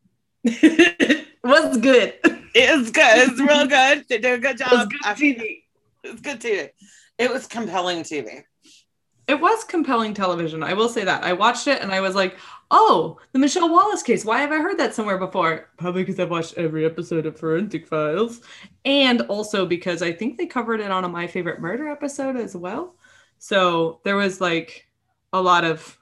it 0.44 1.28
was 1.44 1.78
good. 1.78 2.14
It 2.54 2.78
was 2.80 2.92
good. 2.92 3.30
It's 3.30 3.40
real 3.40 3.66
good. 3.68 4.06
They 4.08 4.18
did 4.20 4.34
a 4.34 4.38
good 4.38 4.60
It 4.62 4.72
was 4.72 4.88
job. 4.88 4.90
good 4.90 5.02
TV. 5.18 5.64
It 6.04 6.12
was 6.12 6.22
good 6.22 6.40
TV. 6.40 6.70
It 7.18 7.32
was 7.32 7.48
compelling 7.48 8.04
TV. 8.04 8.44
It 9.28 9.40
was 9.42 9.64
compelling 9.64 10.14
television. 10.14 10.62
I 10.64 10.74
will 10.74 10.90
say 10.90 11.04
that. 11.04 11.24
I 11.24 11.34
watched 11.34 11.68
it 11.68 11.82
and 11.82 11.92
I 11.92 12.02
was 12.02 12.14
like, 12.14 12.38
oh, 12.72 13.20
the 13.32 13.40
Michelle 13.40 13.70
Wallace 13.70 14.04
case. 14.04 14.26
Why 14.26 14.42
have 14.42 14.52
I 14.52 14.58
heard 14.58 14.78
that 14.80 14.94
somewhere 14.94 15.18
before? 15.18 15.70
Probably 15.78 16.04
because 16.04 16.20
I've 16.20 16.32
watched 16.32 16.58
every 16.58 16.86
episode 16.86 17.26
of 17.26 17.38
Forensic 17.40 17.88
Files. 17.88 18.42
And 18.84 19.22
also 19.22 19.66
because 19.66 20.02
I 20.02 20.12
think 20.12 20.38
they 20.38 20.46
covered 20.46 20.80
it 20.80 20.92
on 20.92 21.06
a 21.06 21.10
My 21.10 21.28
Favorite 21.28 21.62
Murder 21.62 21.88
episode 21.88 22.36
as 22.36 22.56
well. 22.56 22.96
So 23.38 24.00
there 24.04 24.16
was 24.16 24.42
like 24.42 24.88
a 25.34 25.42
lot 25.42 25.64
of, 25.64 25.98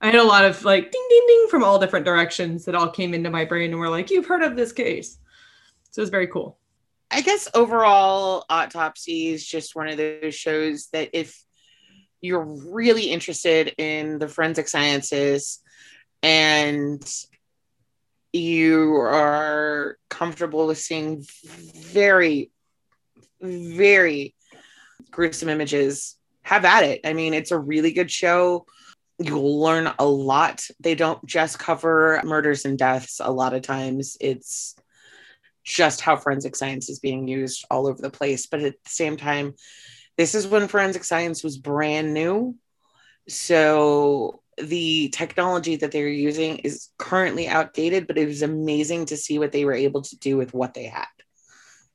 I 0.00 0.06
had 0.06 0.16
a 0.16 0.24
lot 0.24 0.44
of 0.44 0.64
like 0.64 0.90
ding, 0.90 1.06
ding, 1.08 1.24
ding 1.28 1.46
from 1.50 1.62
all 1.62 1.78
different 1.78 2.06
directions 2.06 2.64
that 2.64 2.74
all 2.74 2.90
came 2.90 3.14
into 3.14 3.30
my 3.30 3.44
brain 3.44 3.70
and 3.70 3.78
were 3.78 3.88
like, 3.88 4.10
you've 4.10 4.26
heard 4.26 4.42
of 4.42 4.56
this 4.56 4.72
case. 4.72 5.18
So 5.90 6.00
it 6.00 6.02
was 6.02 6.10
very 6.10 6.26
cool. 6.26 6.58
I 7.10 7.20
guess 7.20 7.48
overall, 7.54 8.46
Autopsy 8.48 9.28
is 9.28 9.46
just 9.46 9.76
one 9.76 9.88
of 9.88 9.98
those 9.98 10.34
shows 10.34 10.86
that 10.88 11.10
if 11.12 11.44
you're 12.22 12.44
really 12.44 13.10
interested 13.10 13.74
in 13.78 14.18
the 14.18 14.28
forensic 14.28 14.68
sciences 14.68 15.58
and 16.22 17.02
you 18.32 18.94
are 18.96 19.98
comfortable 20.08 20.66
with 20.66 20.78
seeing 20.78 21.24
very, 21.44 22.50
very 23.40 24.34
gruesome 25.10 25.48
images, 25.48 26.16
have 26.42 26.64
at 26.64 26.84
it. 26.84 27.00
I 27.04 27.12
mean, 27.12 27.34
it's 27.34 27.50
a 27.50 27.58
really 27.58 27.92
good 27.92 28.10
show. 28.10 28.66
You'll 29.18 29.60
learn 29.60 29.92
a 29.98 30.06
lot. 30.06 30.66
They 30.80 30.94
don't 30.94 31.24
just 31.26 31.58
cover 31.58 32.20
murders 32.24 32.64
and 32.64 32.78
deaths, 32.78 33.20
a 33.22 33.30
lot 33.30 33.54
of 33.54 33.62
times, 33.62 34.16
it's 34.20 34.74
just 35.64 36.00
how 36.00 36.16
forensic 36.16 36.56
science 36.56 36.88
is 36.88 36.98
being 36.98 37.28
used 37.28 37.64
all 37.70 37.86
over 37.86 38.00
the 38.00 38.10
place. 38.10 38.46
But 38.46 38.60
at 38.60 38.74
the 38.84 38.90
same 38.90 39.16
time, 39.16 39.54
this 40.16 40.34
is 40.34 40.46
when 40.46 40.68
forensic 40.68 41.04
science 41.04 41.44
was 41.44 41.56
brand 41.58 42.12
new. 42.12 42.56
So 43.28 44.41
the 44.58 45.08
technology 45.10 45.76
that 45.76 45.92
they're 45.92 46.08
using 46.08 46.58
is 46.58 46.88
currently 46.98 47.48
outdated, 47.48 48.06
but 48.06 48.18
it 48.18 48.26
was 48.26 48.42
amazing 48.42 49.06
to 49.06 49.16
see 49.16 49.38
what 49.38 49.52
they 49.52 49.64
were 49.64 49.72
able 49.72 50.02
to 50.02 50.18
do 50.18 50.36
with 50.36 50.52
what 50.52 50.74
they 50.74 50.84
had. 50.84 51.06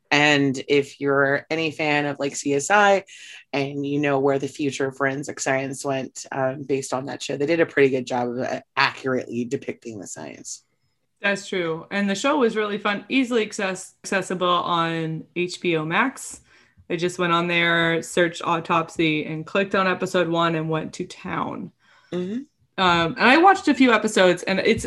And 0.10 0.62
if 0.68 1.00
you're 1.00 1.46
any 1.50 1.72
fan 1.72 2.06
of 2.06 2.20
like 2.20 2.34
CSI 2.34 3.04
and 3.52 3.86
you 3.86 4.00
know 4.00 4.20
where 4.20 4.40
the 4.40 4.48
future 4.48 4.88
of 4.88 4.98
forensic 4.98 5.40
science 5.40 5.84
went 5.84 6.26
um, 6.32 6.64
based 6.64 6.94
on 6.94 7.06
that 7.06 7.22
show, 7.22 7.38
they 7.38 7.46
did 7.46 7.60
a 7.60 7.66
pretty 7.66 7.90
good 7.90 8.08
job 8.08 8.30
of 8.30 8.40
uh, 8.40 8.62
accurately 8.76 9.46
depicting 9.46 10.00
the 10.00 10.08
science. 10.08 10.64
That's 11.22 11.48
true. 11.48 11.88
And 11.92 12.10
the 12.10 12.16
show 12.16 12.38
was 12.38 12.56
really 12.56 12.78
fun, 12.78 13.06
easily 13.10 13.44
access- 13.46 13.96
accessible 14.04 14.48
on 14.48 15.26
HBO 15.36 15.86
Max. 15.86 16.42
I 16.90 16.96
just 16.96 17.20
went 17.20 17.34
on 17.34 17.48
there, 17.48 18.02
searched 18.02 18.42
autopsy, 18.46 19.26
and 19.26 19.46
clicked 19.46 19.76
on 19.76 19.88
episode 19.88 20.30
one 20.30 20.56
and 20.56 20.70
went 20.70 20.94
to 20.94 21.06
town. 21.06 21.72
Mhm. 22.12 22.46
Um, 22.78 23.16
and 23.18 23.30
I 23.30 23.38
watched 23.38 23.68
a 23.68 23.74
few 23.74 23.92
episodes, 23.92 24.44
and 24.44 24.60
it's 24.60 24.86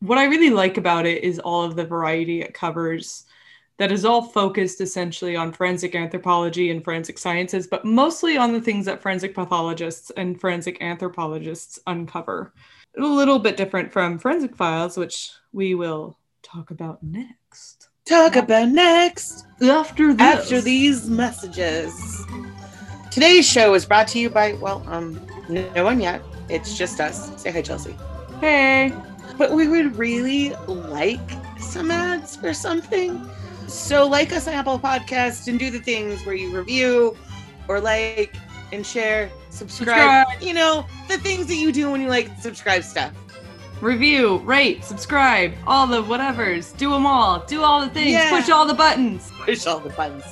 what 0.00 0.18
I 0.18 0.24
really 0.24 0.50
like 0.50 0.78
about 0.78 1.06
it 1.06 1.22
is 1.22 1.38
all 1.38 1.62
of 1.62 1.76
the 1.76 1.84
variety 1.84 2.40
it 2.40 2.54
covers. 2.54 3.24
That 3.78 3.90
is 3.90 4.04
all 4.04 4.22
focused 4.22 4.80
essentially 4.80 5.34
on 5.34 5.52
forensic 5.52 5.96
anthropology 5.96 6.70
and 6.70 6.82
forensic 6.84 7.18
sciences, 7.18 7.66
but 7.66 7.84
mostly 7.84 8.36
on 8.36 8.52
the 8.52 8.60
things 8.60 8.86
that 8.86 9.02
forensic 9.02 9.34
pathologists 9.34 10.10
and 10.16 10.40
forensic 10.40 10.80
anthropologists 10.80 11.78
uncover. 11.86 12.52
A 12.96 13.02
little 13.02 13.40
bit 13.40 13.56
different 13.56 13.92
from 13.92 14.20
Forensic 14.20 14.54
Files, 14.54 14.96
which 14.96 15.32
we 15.52 15.74
will 15.74 16.16
talk 16.44 16.70
about 16.70 17.02
next. 17.02 17.88
Talk 18.04 18.36
about 18.36 18.68
next. 18.68 19.46
After 19.60 20.14
this. 20.14 20.20
after 20.20 20.60
these 20.60 21.10
messages. 21.10 22.24
Today's 23.10 23.48
show 23.48 23.74
is 23.74 23.84
brought 23.84 24.06
to 24.08 24.20
you 24.20 24.30
by, 24.30 24.52
well, 24.54 24.84
um, 24.86 25.20
no 25.48 25.84
one 25.84 26.00
yet. 26.00 26.22
It's 26.48 26.76
just 26.76 27.00
us. 27.00 27.40
Say 27.40 27.50
hi, 27.50 27.62
Chelsea. 27.62 27.96
Hey. 28.40 28.92
But 29.38 29.52
we 29.52 29.68
would 29.68 29.96
really 29.96 30.54
like 30.66 31.30
some 31.58 31.90
ads 31.90 32.38
or 32.42 32.54
something. 32.54 33.28
So 33.66 34.06
like 34.06 34.32
us 34.32 34.46
on 34.46 34.54
Apple 34.54 34.78
Podcast 34.78 35.48
and 35.48 35.58
do 35.58 35.70
the 35.70 35.80
things 35.80 36.24
where 36.26 36.34
you 36.34 36.54
review 36.56 37.16
or 37.66 37.80
like 37.80 38.34
and 38.72 38.86
share, 38.86 39.30
subscribe. 39.50 40.26
Subscribe. 40.26 40.42
You 40.42 40.54
know, 40.54 40.86
the 41.08 41.18
things 41.18 41.46
that 41.46 41.56
you 41.56 41.72
do 41.72 41.90
when 41.90 42.00
you 42.00 42.08
like 42.08 42.30
subscribe 42.38 42.84
stuff. 42.84 43.12
review, 43.80 44.38
rate, 44.38 44.84
subscribe, 44.84 45.54
all 45.66 45.86
the 45.86 46.02
whatevers. 46.02 46.76
Do 46.76 46.90
them 46.90 47.06
all. 47.06 47.40
Do 47.46 47.62
all 47.62 47.80
the 47.80 47.90
things. 47.90 48.12
Yeah. 48.12 48.30
Push 48.30 48.50
all 48.50 48.66
the 48.66 48.74
buttons. 48.74 49.32
Push 49.40 49.66
all 49.66 49.80
the 49.80 49.90
buttons. 49.90 50.24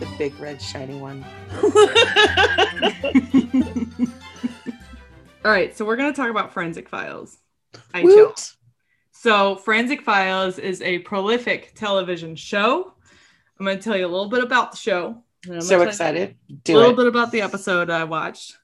The 0.00 0.06
big 0.18 0.38
red 0.40 0.60
shiny 0.60 0.98
one. 0.98 1.24
all 5.46 5.52
right, 5.52 5.76
so 5.76 5.84
we're 5.84 5.94
going 5.94 6.12
to 6.12 6.16
talk 6.16 6.28
about 6.28 6.52
Forensic 6.52 6.88
Files. 6.88 7.38
I. 7.94 8.02
Woot. 8.02 8.52
So, 9.12 9.54
Forensic 9.54 10.02
Files 10.02 10.58
is 10.58 10.82
a 10.82 10.98
prolific 11.00 11.72
television 11.76 12.34
show. 12.34 12.92
I'm 13.58 13.64
going 13.64 13.78
to 13.78 13.82
tell 13.82 13.96
you 13.96 14.06
a 14.06 14.08
little 14.08 14.28
bit 14.28 14.42
about 14.42 14.72
the 14.72 14.76
show. 14.76 15.22
I'm 15.48 15.60
So 15.60 15.82
excited. 15.82 16.34
a 16.50 16.72
little 16.72 16.90
it. 16.90 16.96
bit 16.96 17.06
about 17.06 17.30
the 17.30 17.42
episode 17.42 17.90
I 17.90 18.02
watched. 18.02 18.56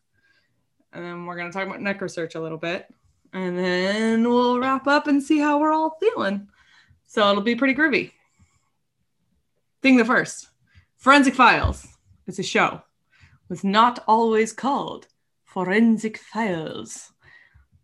And 0.92 1.04
then 1.04 1.24
we're 1.24 1.36
going 1.36 1.52
to 1.52 1.56
talk 1.56 1.68
about 1.68 1.78
NecroSearch 1.78 2.34
a 2.34 2.40
little 2.40 2.58
bit. 2.58 2.92
And 3.32 3.56
then 3.56 4.28
we'll 4.28 4.58
wrap 4.58 4.88
up 4.88 5.06
and 5.06 5.22
see 5.22 5.38
how 5.38 5.60
we're 5.60 5.72
all 5.72 5.96
feeling. 6.00 6.48
So 7.06 7.30
it'll 7.30 7.44
be 7.44 7.54
pretty 7.54 7.76
groovy. 7.76 8.10
Thing 9.82 9.98
the 9.98 10.04
first 10.04 10.48
Forensic 10.96 11.34
Files 11.34 11.86
is 12.26 12.40
a 12.40 12.42
show, 12.42 12.82
was 13.48 13.62
not 13.62 14.02
always 14.08 14.52
called 14.52 15.06
Forensic 15.52 16.18
Files. 16.18 17.12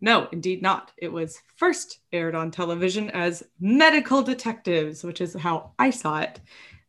No, 0.00 0.28
indeed 0.32 0.62
not. 0.62 0.92
It 0.96 1.12
was 1.12 1.40
first 1.56 1.98
aired 2.12 2.34
on 2.34 2.50
television 2.50 3.10
as 3.10 3.42
Medical 3.60 4.22
Detectives, 4.22 5.04
which 5.04 5.20
is 5.20 5.34
how 5.34 5.72
I 5.78 5.90
saw 5.90 6.20
it. 6.20 6.40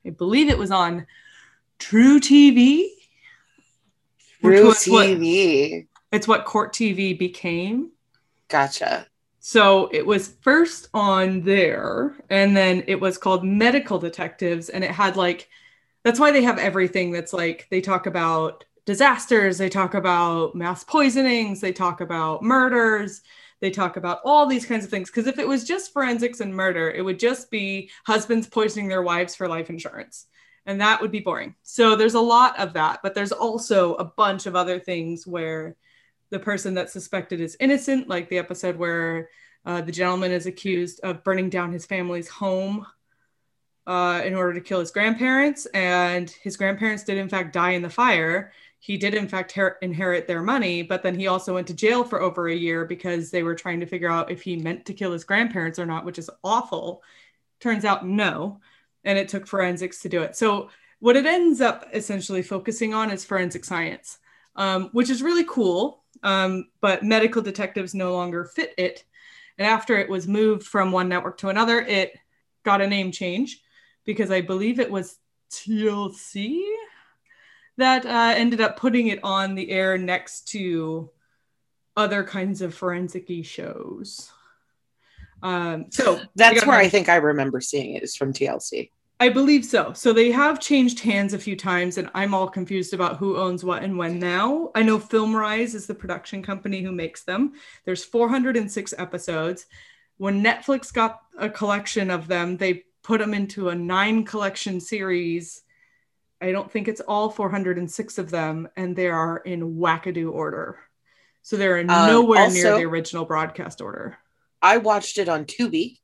I 0.06 0.12
believe 0.12 0.48
it 0.48 0.58
was 0.58 0.72
on 0.72 1.06
True 1.80 2.20
TV. 2.20 2.90
True 4.42 4.68
was 4.68 4.86
what- 4.86 5.08
TV. 5.08 5.88
It's 6.12 6.28
what 6.28 6.46
Court 6.46 6.74
TV 6.74 7.18
became. 7.18 7.92
Gotcha. 8.48 9.06
So 9.40 9.90
it 9.92 10.06
was 10.06 10.36
first 10.42 10.88
on 10.94 11.42
there, 11.42 12.16
and 12.30 12.56
then 12.56 12.84
it 12.88 13.00
was 13.00 13.18
called 13.18 13.44
Medical 13.44 14.00
Detectives, 14.00 14.70
and 14.70 14.84
it 14.84 14.92
had 14.92 15.16
like 15.16 15.50
that's 16.04 16.20
why 16.20 16.32
they 16.32 16.44
have 16.44 16.58
everything 16.58 17.12
that's 17.12 17.34
like 17.34 17.68
they 17.70 17.82
talk 17.82 18.06
about 18.06 18.66
disasters, 18.90 19.60
they 19.60 19.70
talk 19.70 19.94
about 19.94 20.56
mass 20.56 20.84
poisonings, 20.84 21.62
they 21.62 21.72
talk 21.72 22.02
about 22.02 22.42
murders, 22.42 23.22
they 23.60 23.70
talk 23.70 23.98
about 23.98 24.20
all 24.26 24.48
these 24.48 24.66
kinds 24.66 24.84
of 24.84 24.90
things. 24.90 25.12
Because 25.12 25.28
if 25.28 25.38
it 25.38 25.48
was 25.48 25.64
just 25.64 25.94
forensics 25.94 26.40
and 26.40 26.52
murder, 26.52 26.90
it 26.90 27.04
would 27.04 27.20
just 27.20 27.52
be 27.52 27.92
husbands 28.08 28.48
poisoning 28.48 28.88
their 28.88 29.04
wives 29.04 29.36
for 29.36 29.48
life 29.48 29.70
insurance. 29.70 30.26
And 30.66 30.82
that 30.82 31.02
would 31.02 31.12
be 31.12 31.20
boring. 31.20 31.54
So 31.62 31.96
there's 31.96 32.16
a 32.16 32.20
lot 32.20 32.60
of 32.60 32.74
that, 32.74 33.02
but 33.04 33.14
there's 33.14 33.32
also 33.32 33.94
a 33.94 34.06
bunch 34.06 34.48
of 34.48 34.56
other 34.56 34.80
things 34.80 35.28
where 35.28 35.76
the 36.32 36.40
person 36.40 36.74
that's 36.74 36.92
suspected 36.92 37.40
is 37.42 37.58
innocent, 37.60 38.10
like 38.10 38.28
the 38.28 38.40
episode 38.40 38.76
where 38.76 39.30
uh, 39.68 39.82
the 39.82 39.92
gentleman 39.92 40.32
is 40.32 40.48
accused 40.48 41.00
of 41.02 41.24
burning 41.24 41.52
down 41.52 41.72
his 41.72 41.86
family's 41.86 42.28
home 42.28 42.88
uh, 43.86 44.24
in 44.26 44.34
order 44.34 44.56
to 44.56 44.62
kill 44.62 44.80
his 44.80 44.90
grandparents. 44.90 45.68
And 45.76 46.28
his 46.42 46.58
grandparents 46.58 47.04
did, 47.04 47.20
in 47.20 47.30
fact, 47.30 47.54
die 47.54 47.72
in 47.72 47.84
the 47.84 47.90
fire. 47.90 48.52
He 48.80 48.98
did, 48.98 49.14
in 49.14 49.28
fact, 49.28 49.52
her- 49.54 49.78
inherit 49.82 50.26
their 50.26 50.42
money, 50.42 50.82
but 50.84 51.04
then 51.04 51.14
he 51.14 51.28
also 51.28 51.54
went 51.54 51.68
to 51.68 51.74
jail 51.74 52.04
for 52.04 52.22
over 52.22 52.48
a 52.48 52.56
year 52.56 52.86
because 52.86 53.30
they 53.30 53.44
were 53.44 53.56
trying 53.56 53.82
to 53.82 53.86
figure 53.86 54.10
out 54.10 54.32
if 54.32 54.42
he 54.42 54.56
meant 54.56 54.86
to 54.86 54.94
kill 54.94 55.12
his 55.12 55.26
grandparents 55.26 55.80
or 55.80 55.86
not, 55.86 56.06
which 56.06 56.18
is 56.18 56.30
awful. 56.44 57.04
Turns 57.60 57.84
out, 57.84 58.08
no. 58.08 58.62
And 59.04 59.18
it 59.18 59.28
took 59.28 59.48
forensics 59.48 60.02
to 60.02 60.10
do 60.10 60.22
it. 60.22 60.36
So, 60.36 60.70
what 61.00 61.16
it 61.16 61.26
ends 61.26 61.62
up 61.62 61.86
essentially 61.94 62.42
focusing 62.42 62.94
on 62.94 63.10
is 63.10 63.24
forensic 63.24 63.64
science, 63.64 64.18
um, 64.58 64.90
which 64.92 65.10
is 65.10 65.22
really 65.22 65.46
cool. 65.46 66.04
Um, 66.24 66.70
but 66.82 67.04
medical 67.04 67.42
detectives 67.42 67.94
no 67.94 68.14
longer 68.14 68.44
fit 68.44 68.74
it. 68.78 69.06
And 69.58 69.68
after 69.68 69.98
it 69.98 70.10
was 70.10 70.28
moved 70.28 70.64
from 70.64 70.92
one 70.92 71.08
network 71.08 71.38
to 71.40 71.50
another, 71.50 71.80
it 71.82 72.18
got 72.64 72.82
a 72.82 72.88
name 72.88 73.12
change 73.12 73.62
because 74.06 74.32
I 74.32 74.42
believe 74.42 74.80
it 74.80 74.92
was 74.92 75.18
TLC 75.52 76.64
that 77.80 78.06
uh, 78.06 78.34
ended 78.36 78.62
up 78.62 78.78
putting 78.78 79.08
it 79.08 79.20
on 79.24 79.56
the 79.56 79.72
air 79.72 79.98
next 79.98 80.48
to 80.50 81.10
other 81.98 82.24
kinds 82.24 82.62
of 82.62 82.74
forensic 82.74 83.30
shows. 83.44 84.32
Um, 85.42 85.88
so 85.90 86.22
That's 86.36 86.66
where 86.66 86.78
I 86.78 86.90
think 86.90 87.10
I 87.10 87.16
remember 87.16 87.62
seeing 87.62 87.96
it 87.96 88.04
is 88.04 88.16
from 88.16 88.34
TLC. 88.34 88.92
I 89.22 89.28
believe 89.28 89.66
so. 89.66 89.92
So 89.92 90.14
they 90.14 90.32
have 90.32 90.62
changed 90.62 91.02
hands 91.02 91.34
a 91.34 91.40
few 91.40 91.58
times, 91.58 91.98
and 91.98 92.10
I'm 92.14 92.34
all 92.34 92.48
confused 92.48 92.94
about 92.94 93.18
who 93.18 93.36
owns 93.36 93.66
what 93.66 93.84
and 93.84 93.98
when 93.98 94.18
now. 94.18 94.72
I 94.76 94.84
know 94.84 94.98
FilmRise 94.98 95.76
is 95.76 95.88
the 95.88 95.96
production 95.96 96.42
company 96.42 96.82
who 96.82 96.94
makes 96.94 97.24
them. 97.24 97.54
There's 97.84 98.06
406 98.06 98.94
episodes. 98.98 99.66
When 100.18 100.42
Netflix 100.42 100.94
got 100.94 101.20
a 101.38 101.50
collection 101.50 102.10
of 102.12 102.28
them, 102.28 102.56
they 102.56 102.86
put 103.04 103.20
them 103.20 103.34
into 103.34 103.70
a 103.70 103.76
nine 103.76 104.24
collection 104.24 104.80
series. 104.80 105.64
I 106.42 106.52
don't 106.52 106.72
think 106.72 106.88
it's 106.88 107.02
all 107.02 107.30
406 107.30 108.18
of 108.18 108.32
them, 108.32 108.70
and 108.78 108.96
they 108.96 109.08
are 109.08 109.38
in 109.38 109.76
wackadoo 109.76 110.32
order. 110.32 110.80
So 111.42 111.58
they're 111.58 111.80
Um, 111.80 111.88
nowhere 111.88 112.50
near 112.50 112.78
the 112.78 112.86
original 112.86 113.26
broadcast 113.26 113.82
order. 113.82 114.18
I 114.62 114.78
watched 114.78 115.18
it 115.18 115.28
on 115.30 115.46
Tubi. 115.46 116.00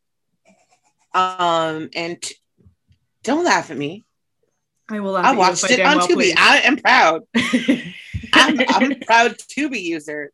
Um, 1.14 1.90
and 1.96 2.22
t- 2.22 2.36
don't 3.24 3.46
laugh 3.46 3.72
at 3.72 3.78
me. 3.78 4.06
I 4.90 5.00
will 5.00 5.14
laugh 5.14 5.26
I 5.26 5.32
at 5.32 5.38
watched 5.38 5.70
it 5.70 5.80
on 5.80 5.98
well 5.98 6.08
Tubi. 6.08 6.14
please. 6.14 6.36
I 6.38 6.58
am 6.60 6.78
proud. 6.78 7.22
I'm, 8.34 8.60
I'm 8.68 8.92
a 8.92 8.96
proud 9.06 9.38
Tubi 9.38 9.82
user. 9.82 10.32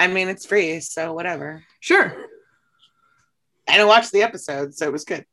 I 0.00 0.08
mean, 0.08 0.28
it's 0.28 0.44
free, 0.44 0.80
so 0.80 1.12
whatever. 1.12 1.64
sure. 1.80 2.12
And 3.68 3.80
I 3.82 3.84
watched 3.84 4.12
the 4.12 4.22
episode, 4.22 4.74
so 4.74 4.86
it 4.86 4.92
was 4.92 5.04
good. 5.04 5.24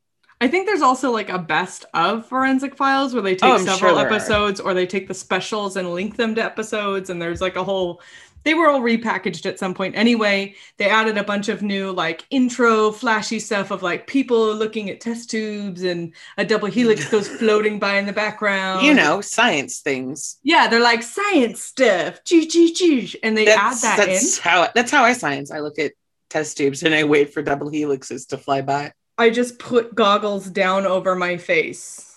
I 0.44 0.48
think 0.48 0.66
there's 0.66 0.82
also 0.82 1.10
like 1.10 1.30
a 1.30 1.38
best 1.38 1.86
of 1.94 2.26
forensic 2.26 2.76
files 2.76 3.14
where 3.14 3.22
they 3.22 3.34
take 3.34 3.42
Oh, 3.44 3.56
several 3.58 3.94
sure 3.94 4.06
episodes 4.06 4.60
or 4.60 4.74
they 4.74 4.86
take 4.86 5.08
the 5.08 5.14
specials 5.14 5.76
and 5.76 5.92
link 5.94 6.16
them 6.16 6.34
to 6.34 6.44
episodes 6.44 7.08
and 7.08 7.20
there's 7.20 7.40
like 7.40 7.56
a 7.56 7.64
whole 7.64 8.02
they 8.44 8.52
were 8.52 8.68
all 8.68 8.80
repackaged 8.82 9.46
at 9.46 9.58
some 9.58 9.72
point 9.72 9.96
anyway 9.96 10.54
they 10.76 10.86
added 10.88 11.16
a 11.16 11.24
bunch 11.24 11.48
of 11.48 11.62
new 11.62 11.90
like 11.92 12.26
intro 12.30 12.92
flashy 12.92 13.38
stuff 13.40 13.70
of 13.70 13.82
like 13.82 14.06
people 14.06 14.54
looking 14.54 14.90
at 14.90 15.00
test 15.00 15.30
tubes 15.30 15.82
and 15.82 16.12
a 16.36 16.44
double 16.44 16.68
helix 16.68 17.08
goes 17.10 17.26
floating 17.26 17.78
by 17.78 17.96
in 17.96 18.04
the 18.04 18.12
background 18.12 18.84
you 18.84 18.92
know, 18.92 19.22
science 19.22 19.80
things. 19.80 20.38
yeah 20.42 20.68
they're 20.68 20.80
like 20.80 21.02
science 21.02 21.62
stuff 21.62 22.22
gee, 22.24 22.46
gee, 22.46 22.74
gee. 22.74 23.18
and 23.22 23.36
they 23.36 23.46
That's, 23.46 23.82
add 23.82 23.98
that 23.98 24.08
in 24.08 24.20
how 24.42 24.68
that's 24.74 24.90
how 24.90 25.04
I 25.04 25.14
science. 25.14 25.50
I 25.50 25.60
look 25.60 25.78
at 25.78 25.92
test 26.28 26.56
tubes 26.58 26.82
and 26.82 26.94
I 26.94 27.04
wait 27.04 27.32
for 27.32 27.42
double 27.42 27.70
helixes 27.70 28.28
to 28.28 28.38
fly 28.38 28.60
by. 28.60 28.92
I 29.18 29.30
just 29.30 29.58
put 29.58 29.94
goggles 29.94 30.46
down 30.50 30.86
over 30.86 31.14
my 31.14 31.36
face 31.36 32.14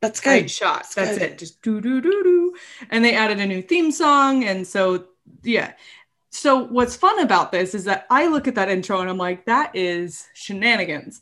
That's 0.00 0.20
great 0.20 0.42
good. 0.42 0.50
shot. 0.50 0.82
That's 0.82 0.94
That's 0.94 1.18
good. 1.18 1.30
it. 1.32 1.38
Just 1.38 1.60
do 1.62 1.80
do 1.80 2.00
do 2.00 2.22
do. 2.22 2.54
And 2.90 3.04
they 3.04 3.14
added 3.14 3.40
a 3.40 3.46
new 3.46 3.62
theme 3.62 3.90
song, 3.90 4.44
and 4.44 4.66
so 4.66 5.06
yeah. 5.42 5.72
So 6.30 6.64
what's 6.64 6.94
fun 6.94 7.18
about 7.20 7.50
this 7.50 7.74
is 7.74 7.84
that 7.84 8.06
I 8.10 8.28
look 8.28 8.46
at 8.46 8.54
that 8.54 8.68
intro 8.68 9.00
and 9.00 9.10
I'm 9.10 9.18
like, 9.18 9.46
that 9.46 9.74
is 9.74 10.28
shenanigans. 10.34 11.20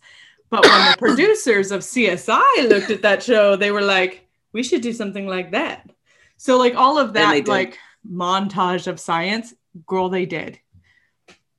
But 0.50 0.64
when 0.66 0.90
the 0.90 0.96
producers 1.06 1.72
of 1.72 1.80
CSI 1.80 2.68
looked 2.68 2.90
at 2.90 3.02
that 3.02 3.22
show, 3.22 3.56
they 3.56 3.70
were 3.70 3.82
like, 3.82 4.28
we 4.52 4.62
should 4.62 4.82
do 4.82 4.92
something 4.92 5.26
like 5.26 5.52
that. 5.52 5.88
So 6.36 6.58
like 6.58 6.74
all 6.74 6.98
of 6.98 7.14
that 7.14 7.48
like 7.48 7.78
montage 8.06 8.86
of 8.88 9.00
science, 9.00 9.54
girl, 9.86 10.10
they 10.10 10.26
did. 10.26 10.58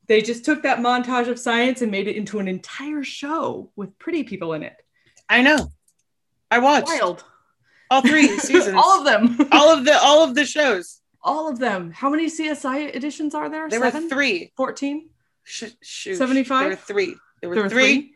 They 0.07 0.21
just 0.21 0.45
took 0.45 0.63
that 0.63 0.79
montage 0.79 1.27
of 1.27 1.37
science 1.39 1.81
and 1.81 1.91
made 1.91 2.07
it 2.07 2.15
into 2.15 2.39
an 2.39 2.47
entire 2.47 3.03
show 3.03 3.71
with 3.75 3.97
pretty 3.99 4.23
people 4.23 4.53
in 4.53 4.63
it. 4.63 4.75
I 5.29 5.41
know. 5.41 5.73
I 6.49 6.59
watched 6.59 6.87
Wild. 6.87 7.25
all 7.91 8.01
three 8.01 8.27
seasons. 8.39 8.75
all 8.77 8.99
of 8.99 9.05
them. 9.05 9.47
all 9.51 9.69
of 9.69 9.83
the 9.83 9.97
all 10.01 10.23
of 10.23 10.33
the 10.35 10.45
shows. 10.45 11.01
All 11.21 11.49
of 11.49 11.59
them. 11.59 11.91
How 11.91 12.09
many 12.09 12.27
CSI 12.27 12.95
editions 12.95 13.35
are 13.35 13.49
there? 13.49 13.67
There 13.69 13.81
Seven? 13.81 14.03
were 14.03 14.09
three. 14.09 14.53
14? 14.55 15.09
Sh- 15.43 15.63
shoot. 15.81 16.15
75? 16.15 16.59
There 16.61 16.69
were 16.69 16.75
three. 16.77 17.15
There 17.41 17.49
were, 17.49 17.55
There 17.55 17.63
were 17.65 17.69
three. 17.69 18.13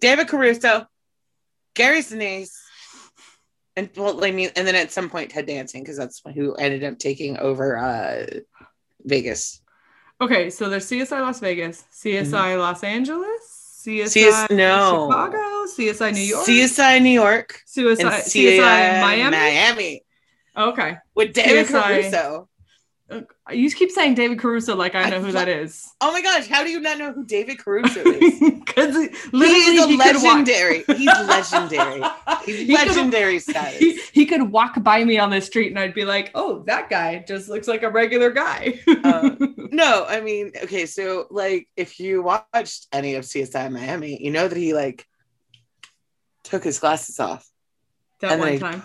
David 0.00 0.28
Caruso, 0.28 0.86
Gary 1.74 2.00
Sinise, 2.00 2.52
and 3.76 3.90
well, 3.96 4.24
I 4.24 4.30
mean, 4.30 4.50
and 4.56 4.66
then 4.66 4.74
at 4.74 4.90
some 4.92 5.10
point 5.10 5.32
Ted 5.32 5.46
Danson 5.46 5.80
because 5.82 5.98
that's 5.98 6.22
who 6.34 6.54
ended 6.54 6.82
up 6.84 6.98
taking 6.98 7.36
over 7.38 7.76
uh 7.76 8.24
Vegas. 9.04 9.60
Okay, 10.24 10.48
so 10.48 10.70
there's 10.70 10.86
CSI 10.86 11.20
Las 11.20 11.40
Vegas, 11.40 11.84
CSI 11.92 12.24
Mm-hmm. 12.30 12.58
Los 12.58 12.82
Angeles, 12.82 13.82
CSI 13.84 14.08
CS 14.08 14.50
no. 14.50 15.08
Chicago, 15.10 15.66
CSI 15.76 16.14
New 16.14 16.20
York, 16.20 16.46
CSI 16.46 17.02
New 17.02 17.10
York, 17.10 17.60
CSI, 17.66 18.00
and 18.00 18.22
CSI 18.24 19.00
Miami. 19.02 19.36
Miami 19.36 20.02
Okay. 20.56 20.96
with 21.14 21.34
David 21.34 21.66
CSI. 21.66 21.82
Caruso. 21.82 22.48
You 23.52 23.70
keep 23.70 23.90
saying 23.90 24.14
David 24.14 24.38
Caruso 24.38 24.74
like 24.74 24.94
I 24.94 25.10
know 25.10 25.16
I 25.18 25.20
who 25.20 25.32
that 25.32 25.48
is. 25.48 25.86
Oh 26.00 26.10
my 26.10 26.22
gosh, 26.22 26.46
how 26.48 26.64
do 26.64 26.70
you 26.70 26.80
not 26.80 26.96
know 26.98 27.12
who 27.12 27.24
David 27.24 27.58
Caruso 27.58 28.00
is? 28.00 28.40
Because 28.64 28.96
he 28.96 29.08
literally 29.30 29.60
is 29.76 29.84
a 29.84 29.86
he 29.86 29.98
could 29.98 30.14
walk- 30.16 30.24
legendary. 30.24 30.82
He's 30.96 31.06
legendary. 31.06 32.02
He's 32.44 32.58
He 32.66 32.74
legendary 32.74 33.38
status. 33.38 33.78
He, 33.78 34.00
he 34.12 34.26
could 34.26 34.50
walk 34.50 34.82
by 34.82 35.04
me 35.04 35.18
on 35.18 35.30
the 35.30 35.40
street 35.40 35.68
and 35.68 35.78
I'd 35.78 35.94
be 35.94 36.04
like, 36.04 36.32
oh, 36.34 36.64
that 36.66 36.88
guy 36.90 37.22
just 37.28 37.48
looks 37.48 37.68
like 37.68 37.82
a 37.84 37.90
regular 37.90 38.30
guy. 38.30 38.80
Uh, 38.88 39.30
No, 39.70 40.04
I 40.08 40.20
mean, 40.20 40.52
okay, 40.64 40.86
so 40.86 41.26
like 41.30 41.68
if 41.76 41.98
you 42.00 42.22
watched 42.22 42.86
any 42.92 43.16
of 43.16 43.24
CSI 43.24 43.70
Miami, 43.72 44.22
you 44.22 44.30
know 44.30 44.46
that 44.48 44.56
he 44.56 44.72
like 44.72 45.04
took 46.44 46.62
his 46.64 46.78
glasses 46.78 47.18
off, 47.20 47.44
that 48.20 48.32
and 48.32 48.40
one 48.40 48.58
time. 48.60 48.82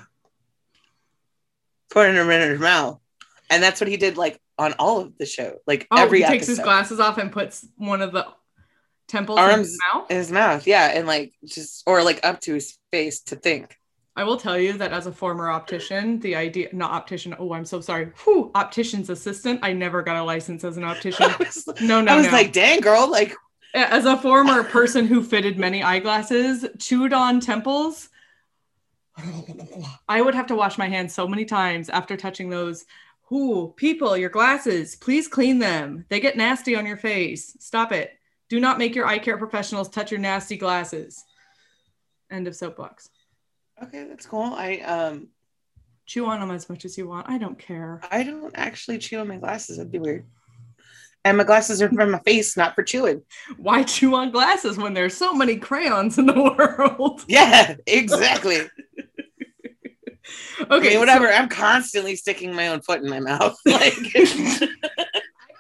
put 1.91 2.11
them 2.11 2.29
in 2.29 2.49
his 2.49 2.59
mouth, 2.59 2.98
and 3.49 3.61
that's 3.63 3.79
what 3.81 3.87
he 3.87 3.97
did 3.97 4.17
like 4.17 4.39
on 4.57 4.73
all 4.79 4.99
of 4.99 5.17
the 5.17 5.25
show, 5.25 5.57
like 5.67 5.87
Oh, 5.91 5.97
every 6.01 6.19
he 6.21 6.27
takes 6.27 6.43
episode. 6.43 6.51
his 6.51 6.59
glasses 6.59 6.99
off 6.99 7.17
and 7.17 7.31
puts 7.31 7.65
one 7.77 8.01
of 8.01 8.11
the 8.11 8.27
temples 9.07 9.39
in 9.39 9.59
his 9.59 9.79
mouth. 9.93 10.11
in 10.11 10.17
his 10.17 10.31
mouth, 10.31 10.67
yeah, 10.67 10.87
and 10.93 11.07
like 11.07 11.33
just 11.45 11.83
or 11.87 12.03
like 12.03 12.19
up 12.23 12.41
to 12.41 12.53
his 12.53 12.77
face 12.91 13.21
to 13.21 13.35
think. 13.35 13.75
I 14.15 14.23
will 14.23 14.37
tell 14.37 14.57
you 14.59 14.73
that 14.73 14.91
as 14.91 15.07
a 15.07 15.13
former 15.13 15.49
optician, 15.49 16.19
the 16.19 16.35
idea, 16.35 16.67
not 16.73 16.91
optician, 16.91 17.33
oh, 17.39 17.53
I'm 17.53 17.63
so 17.63 17.79
sorry. 17.79 18.11
Whew, 18.25 18.51
optician's 18.53 19.09
assistant. 19.09 19.61
I 19.63 19.71
never 19.71 20.01
got 20.01 20.17
a 20.17 20.23
license 20.23 20.65
as 20.65 20.75
an 20.75 20.83
optician. 20.93 21.27
Was, 21.39 21.67
No, 21.81 22.01
no, 22.01 22.11
I 22.13 22.17
was 22.17 22.25
no. 22.25 22.31
like, 22.33 22.51
dang 22.51 22.81
girl, 22.81 23.09
like 23.09 23.33
as 23.73 24.05
a 24.05 24.17
former 24.17 24.63
person 24.63 25.05
who 25.07 25.23
fitted 25.23 25.57
many 25.57 25.81
eyeglasses, 25.83 26.65
chewed 26.79 27.13
on 27.13 27.39
temples, 27.39 28.09
I 30.07 30.21
would 30.21 30.35
have 30.35 30.47
to 30.47 30.55
wash 30.55 30.77
my 30.77 30.87
hands 30.87 31.13
so 31.13 31.27
many 31.27 31.45
times 31.45 31.89
after 31.89 32.15
touching 32.17 32.49
those. 32.49 32.85
Who 33.29 33.73
people, 33.77 34.17
your 34.17 34.29
glasses, 34.29 34.95
please 34.95 35.27
clean 35.27 35.59
them. 35.59 36.05
They 36.09 36.19
get 36.19 36.37
nasty 36.37 36.75
on 36.75 36.85
your 36.85 36.97
face. 36.97 37.55
Stop 37.59 37.91
it. 37.91 38.11
Do 38.49 38.59
not 38.59 38.79
make 38.79 38.95
your 38.95 39.05
eye 39.05 39.19
care 39.19 39.37
professionals 39.37 39.89
touch 39.89 40.11
your 40.11 40.19
nasty 40.19 40.57
glasses. 40.57 41.23
End 42.31 42.47
of 42.47 42.55
soapbox. 42.55 43.09
okay, 43.83 44.05
that's 44.09 44.25
cool. 44.25 44.53
I 44.53 44.77
um 44.79 45.29
Chew 46.09 46.25
on 46.25 46.39
them 46.39 46.49
as 46.49 46.67
much 46.69 46.85
as 46.85 46.97
you 46.97 47.07
want. 47.07 47.29
I 47.29 47.37
don't 47.37 47.59
care. 47.59 48.01
I 48.09 48.23
don't 48.23 48.51
actually 48.55 48.97
chew 48.97 49.19
on 49.19 49.27
my 49.27 49.37
glasses. 49.37 49.77
That'd 49.77 49.91
be 49.91 49.99
weird. 49.99 50.25
And 51.23 51.37
my 51.37 51.43
glasses 51.43 51.83
are 51.83 51.89
for 51.89 52.07
my 52.07 52.17
face, 52.21 52.57
not 52.57 52.73
for 52.73 52.81
chewing. 52.81 53.21
Why 53.57 53.83
chew 53.83 54.15
on 54.15 54.31
glasses 54.31 54.75
when 54.75 54.95
there's 54.95 55.15
so 55.15 55.35
many 55.35 55.57
crayons 55.57 56.17
in 56.17 56.25
the 56.25 56.33
world? 56.57 57.23
Yeah, 57.27 57.75
exactly. 57.85 58.57
Okay, 60.61 60.75
okay, 60.75 60.93
so- 60.93 60.99
whatever. 60.99 61.27
I'm 61.29 61.49
constantly 61.49 62.15
sticking 62.15 62.53
my 62.53 62.67
own 62.69 62.81
foot 62.81 63.01
in 63.01 63.09
my 63.09 63.19
mouth. 63.19 63.57
Like 63.65 63.93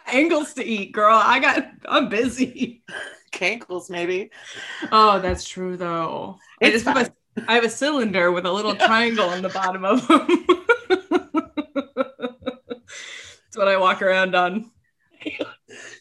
angles 0.07 0.53
to 0.55 0.65
eat, 0.65 0.91
girl. 0.91 1.15
I 1.21 1.39
got. 1.39 1.69
I'm 1.87 2.09
busy. 2.09 2.83
cankles, 3.31 3.89
maybe. 3.89 4.31
Oh, 4.91 5.19
that's 5.19 5.47
true 5.47 5.77
though. 5.77 6.37
I 6.61 6.67
It's 6.67 6.83
just 6.83 6.85
have 6.85 6.97
a, 7.07 7.13
I 7.49 7.55
have 7.55 7.63
a 7.63 7.69
cylinder 7.69 8.31
with 8.31 8.45
a 8.45 8.51
little 8.51 8.75
triangle 8.75 9.29
on 9.29 9.41
the 9.41 9.49
bottom 9.49 9.85
of 9.85 10.07
them. 10.07 10.27
That's 13.45 13.57
what 13.57 13.67
I 13.67 13.77
walk 13.77 14.01
around 14.01 14.35
on. 14.35 14.71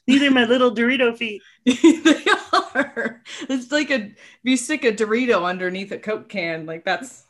These 0.07 0.23
are 0.23 0.31
my 0.31 0.45
little 0.45 0.75
Dorito 0.75 1.17
feet. 1.17 1.43
they 1.65 2.25
are. 2.53 3.23
It's 3.49 3.71
like 3.73 3.91
a 3.91 3.95
if 4.05 4.17
you 4.45 4.57
stick 4.57 4.85
a 4.85 4.93
Dorito 4.93 5.45
underneath 5.45 5.93
a 5.93 5.99
Coke 5.99 6.29
can, 6.29 6.67
like 6.67 6.85
that's 6.85 7.25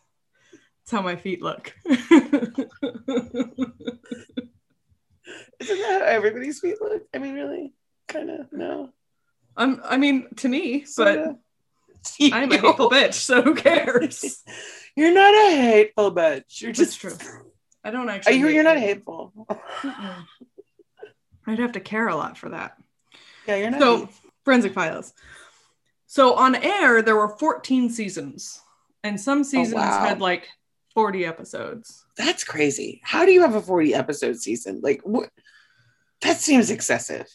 that's 0.89 0.97
how 0.99 1.03
my 1.03 1.16
feet 1.16 1.43
look. 1.43 1.74
Isn't 1.84 2.09
that 5.61 6.01
how 6.01 6.07
everybody's 6.07 6.61
feet 6.61 6.80
look? 6.80 7.03
I 7.12 7.18
mean, 7.18 7.34
really? 7.34 7.74
Kind 8.07 8.30
of, 8.30 8.51
no. 8.53 8.89
I'm. 9.55 9.82
I 9.84 9.99
mean, 9.99 10.28
to 10.36 10.49
me, 10.49 10.80
but 10.80 10.86
Sorta. 10.89 11.36
I'm 12.32 12.51
a 12.51 12.57
hateful 12.57 12.89
bitch, 12.93 13.14
so 13.14 13.43
who 13.43 13.55
cares? 13.55 14.43
You're 14.97 15.12
not 15.12 15.34
a 15.34 15.57
hateful 15.57 16.11
bitch. 16.14 16.62
You're 16.62 16.72
That's 16.72 16.97
just 16.97 17.01
true. 17.01 17.16
I 17.84 17.91
don't 17.91 18.09
actually. 18.09 18.36
you? 18.36 18.49
You're 18.49 18.64
not 18.64 18.78
hateful. 18.78 19.47
I'd 21.47 21.59
have 21.59 21.72
to 21.72 21.80
care 21.80 22.09
a 22.09 22.16
lot 22.16 22.39
for 22.39 22.49
that. 22.49 22.78
Yeah, 23.47 23.57
you're 23.57 23.70
not. 23.72 23.80
So, 23.80 23.97
hateful. 23.99 24.30
Forensic 24.47 24.72
Files. 24.72 25.12
So 26.07 26.34
on 26.36 26.55
air, 26.55 27.03
there 27.03 27.16
were 27.16 27.28
14 27.28 27.91
seasons, 27.91 28.62
and 29.05 29.20
some 29.20 29.41
oh, 29.41 29.43
seasons 29.43 29.74
wow. 29.74 30.01
had 30.01 30.22
like 30.22 30.49
40 30.95 31.24
episodes. 31.24 32.05
That's 32.16 32.45
crazy. 32.45 33.01
How 33.05 33.24
do 33.24 33.32
you 33.32 33.43
have 33.43 33.55
a 33.55 33.61
40 33.61 33.95
episode 33.95 34.36
season? 34.36 34.80
Like, 34.82 35.01
what? 35.03 35.30
That 36.22 36.39
seems 36.39 36.70
excessive. 36.70 37.26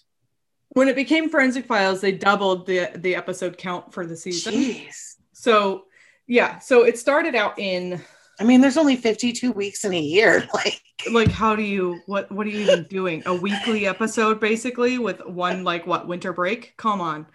When 0.70 0.88
it 0.88 0.96
became 0.96 1.30
Forensic 1.30 1.66
Files, 1.66 2.02
they 2.02 2.12
doubled 2.12 2.66
the 2.66 2.90
the 2.96 3.16
episode 3.16 3.58
count 3.58 3.94
for 3.94 4.06
the 4.06 4.18
season. 4.18 4.54
Jeez. 4.54 5.16
So 5.32 5.86
yeah, 6.28 6.60
so 6.60 6.84
it 6.84 6.98
started 6.98 7.36
out 7.36 7.60
in 7.60 8.02
I 8.40 8.44
mean, 8.46 8.62
there's 8.62 8.78
only 8.78 8.96
52 8.96 9.52
weeks 9.52 9.86
in 9.86 9.94
a 9.94 10.00
year. 10.00 10.48
Like, 10.54 10.82
like 11.12 11.32
how 11.32 11.54
do 11.56 11.64
you 11.64 12.00
what 12.06 12.32
what 12.32 12.48
are 12.48 12.50
you 12.50 12.60
even 12.60 12.86
doing? 12.86 13.24
A 13.26 13.36
weekly 13.36 13.86
episode 13.86 14.40
basically 14.40 14.98
with 14.98 15.26
one 15.26 15.66
like 15.66 15.86
what 15.86 16.08
winter 16.08 16.32
break? 16.32 16.76
Come 16.78 17.02
on. 17.02 17.28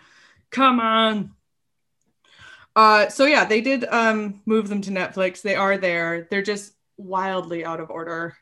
Come 0.51 0.81
on. 0.81 1.33
Uh 2.79 3.09
so 3.09 3.25
yeah, 3.27 3.45
they 3.45 3.61
did 3.61 3.85
um 3.91 4.41
move 4.47 4.69
them 4.69 4.81
to 4.83 4.91
Netflix. 4.91 5.43
They 5.43 5.57
are 5.57 5.77
there. 5.79 6.29
They're 6.31 6.43
just 6.43 6.73
wildly 6.97 7.65
out 7.65 7.81
of 7.81 7.91
order. 7.91 8.37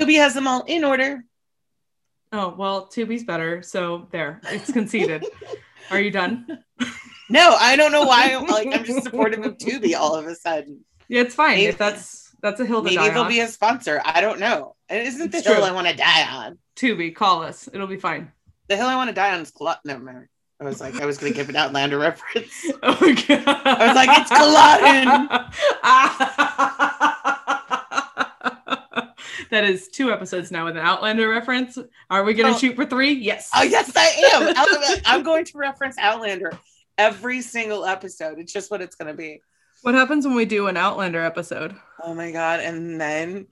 Tubi 0.00 0.16
has 0.16 0.32
them 0.34 0.46
all 0.48 0.62
in 0.66 0.84
order. 0.84 1.22
Oh, 2.34 2.54
well, 2.56 2.86
Tubi's 2.86 3.24
better. 3.24 3.60
So 3.62 4.08
there. 4.10 4.40
It's 4.44 4.72
conceded. 4.72 5.26
are 5.90 6.00
you 6.00 6.10
done? 6.10 6.46
No, 7.30 7.56
I 7.58 7.76
don't 7.76 7.92
know 7.92 8.04
why. 8.04 8.36
Like, 8.36 8.68
I'm 8.74 8.84
just 8.84 9.04
supportive 9.04 9.42
of 9.46 9.56
Tubi 9.56 9.94
all 9.96 10.14
of 10.16 10.26
a 10.26 10.34
sudden. 10.34 10.84
Yeah, 11.08 11.22
it's 11.22 11.34
fine. 11.34 11.56
Maybe- 11.56 11.66
If 11.68 11.78
that's 11.78 12.34
that's 12.42 12.60
a 12.60 12.66
hill 12.66 12.80
to 12.80 12.84
Maybe 12.84 12.96
die 12.96 13.08
they'll 13.10 13.22
on. 13.22 13.28
be 13.28 13.40
a 13.40 13.48
sponsor. 13.48 14.02
I 14.04 14.20
don't 14.20 14.38
know. 14.38 14.76
It 14.90 15.06
isn't 15.06 15.30
the 15.30 15.38
It's 15.38 15.46
hill 15.46 15.56
true. 15.56 15.64
I 15.64 15.72
want 15.72 15.86
to 15.88 15.96
die 15.96 16.26
on. 16.30 16.58
Tubi, 16.76 17.14
call 17.14 17.42
us. 17.42 17.68
It'll 17.72 17.86
be 17.86 17.96
fine. 17.96 18.32
The 18.68 18.76
hill 18.76 18.86
I 18.86 18.96
want 18.96 19.08
to 19.08 19.14
die 19.14 19.32
on 19.34 19.40
is 19.40 19.50
Clot. 19.50 19.80
Never 19.84 20.02
mind. 20.02 20.26
I 20.62 20.64
was 20.64 20.80
like, 20.80 21.00
I 21.00 21.06
was 21.06 21.18
going 21.18 21.32
to 21.32 21.36
give 21.36 21.48
an 21.48 21.56
Outlander 21.56 21.98
reference. 21.98 22.52
Oh 22.84 23.14
god. 23.28 23.42
I 23.46 23.86
was 23.86 23.96
like, 23.96 24.08
it's 24.12 24.30
that 29.50 29.64
is 29.64 29.88
two 29.88 30.12
episodes 30.12 30.50
now 30.52 30.64
with 30.66 30.76
an 30.76 30.84
Outlander 30.84 31.28
reference. 31.28 31.76
Are 32.10 32.22
we 32.24 32.34
gonna 32.34 32.54
Oh. 32.54 32.58
shoot 32.58 32.76
for 32.76 32.86
three? 32.86 33.12
Yes. 33.12 33.50
Oh, 33.54 33.62
yes, 33.62 33.90
I 33.96 34.06
am. 34.34 34.54
I'm 35.04 35.22
going 35.24 35.44
to 35.46 35.58
reference 35.58 35.98
Outlander 35.98 36.52
every 36.96 37.40
single 37.40 37.84
episode. 37.84 38.38
It's 38.38 38.52
just 38.52 38.70
what 38.70 38.80
it's 38.82 38.94
going 38.94 39.08
to 39.08 39.14
be. 39.14 39.42
What 39.82 39.94
happens 39.94 40.24
when 40.24 40.36
we 40.36 40.44
do 40.44 40.68
an 40.68 40.76
Outlander 40.76 41.20
episode? 41.22 41.74
Oh 42.02 42.14
my 42.14 42.30
God. 42.30 42.60
And 42.60 43.00
then 43.00 43.48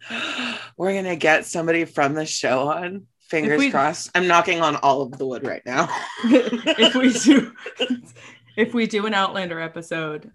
we're 0.76 0.92
going 0.92 1.04
to 1.06 1.16
get 1.16 1.44
somebody 1.44 1.84
from 1.84 2.14
the 2.14 2.24
show 2.26 2.68
on. 2.68 3.06
Fingers 3.30 3.58
we- 3.60 3.70
crossed. 3.70 4.10
I'm 4.14 4.26
knocking 4.26 4.60
on 4.60 4.76
all 4.76 5.02
of 5.02 5.16
the 5.16 5.24
wood 5.24 5.46
right 5.46 5.64
now. 5.64 5.88
if 6.24 6.94
we 6.94 7.12
do 7.24 7.52
if 8.56 8.74
we 8.74 8.86
do 8.86 9.06
an 9.06 9.14
Outlander 9.14 9.60
episode, 9.60 10.30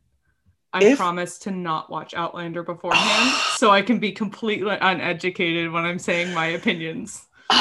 I 0.71 0.83
If- 0.83 0.97
promise 0.97 1.37
to 1.39 1.51
not 1.51 1.89
watch 1.91 2.13
Outlander 2.13 2.63
beforehand 2.63 3.31
so 3.57 3.69
I 3.69 3.81
can 3.81 3.99
be 3.99 4.11
completely 4.13 4.77
uneducated 4.79 5.71
when 5.71 5.83
I'm 5.85 5.99
saying 5.99 6.33
my 6.33 6.47
opinions. 6.47 7.25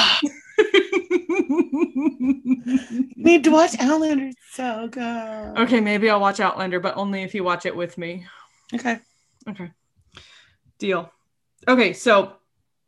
Need 3.17 3.43
to 3.43 3.49
watch 3.51 3.75
Outlander. 3.79 4.31
So 4.51 4.87
good. 4.89 5.57
okay, 5.57 5.81
maybe 5.81 6.09
I'll 6.09 6.19
watch 6.21 6.39
Outlander, 6.39 6.79
but 6.79 6.95
only 6.97 7.23
if 7.23 7.35
you 7.35 7.43
watch 7.43 7.65
it 7.65 7.75
with 7.75 7.97
me. 7.97 8.25
Okay. 8.73 8.99
Okay. 9.49 9.71
Deal. 10.79 11.11
Okay, 11.67 11.93
so 11.93 12.33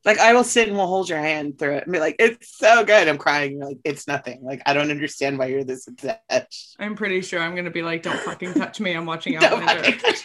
Like 0.07 0.19
I 0.19 0.33
will 0.33 0.45
sit 0.45 0.69
and 0.69 0.77
we'll 0.77 0.87
hold 0.87 1.09
your 1.09 1.19
hand 1.19 1.59
through 1.59 1.75
it 1.75 1.83
and 1.83 1.91
be 1.91 1.99
like, 1.99 2.15
it's 2.17 2.57
so 2.57 2.85
good. 2.85 3.09
I'm 3.09 3.17
crying. 3.17 3.57
You're 3.57 3.67
like, 3.67 3.79
it's 3.83 4.07
nothing. 4.07 4.41
Like 4.41 4.61
I 4.65 4.73
don't 4.73 4.89
understand 4.89 5.37
why 5.37 5.47
you're 5.47 5.65
this 5.65 5.85
attached. 5.85 6.77
I'm 6.79 6.95
pretty 6.95 7.19
sure 7.19 7.41
I'm 7.41 7.55
gonna 7.55 7.71
be 7.71 7.81
like, 7.81 8.03
don't 8.03 8.17
fucking 8.21 8.53
touch 8.53 8.79
me. 8.79 8.93
I'm 8.93 9.05
watching 9.05 9.37
touch- 9.39 10.23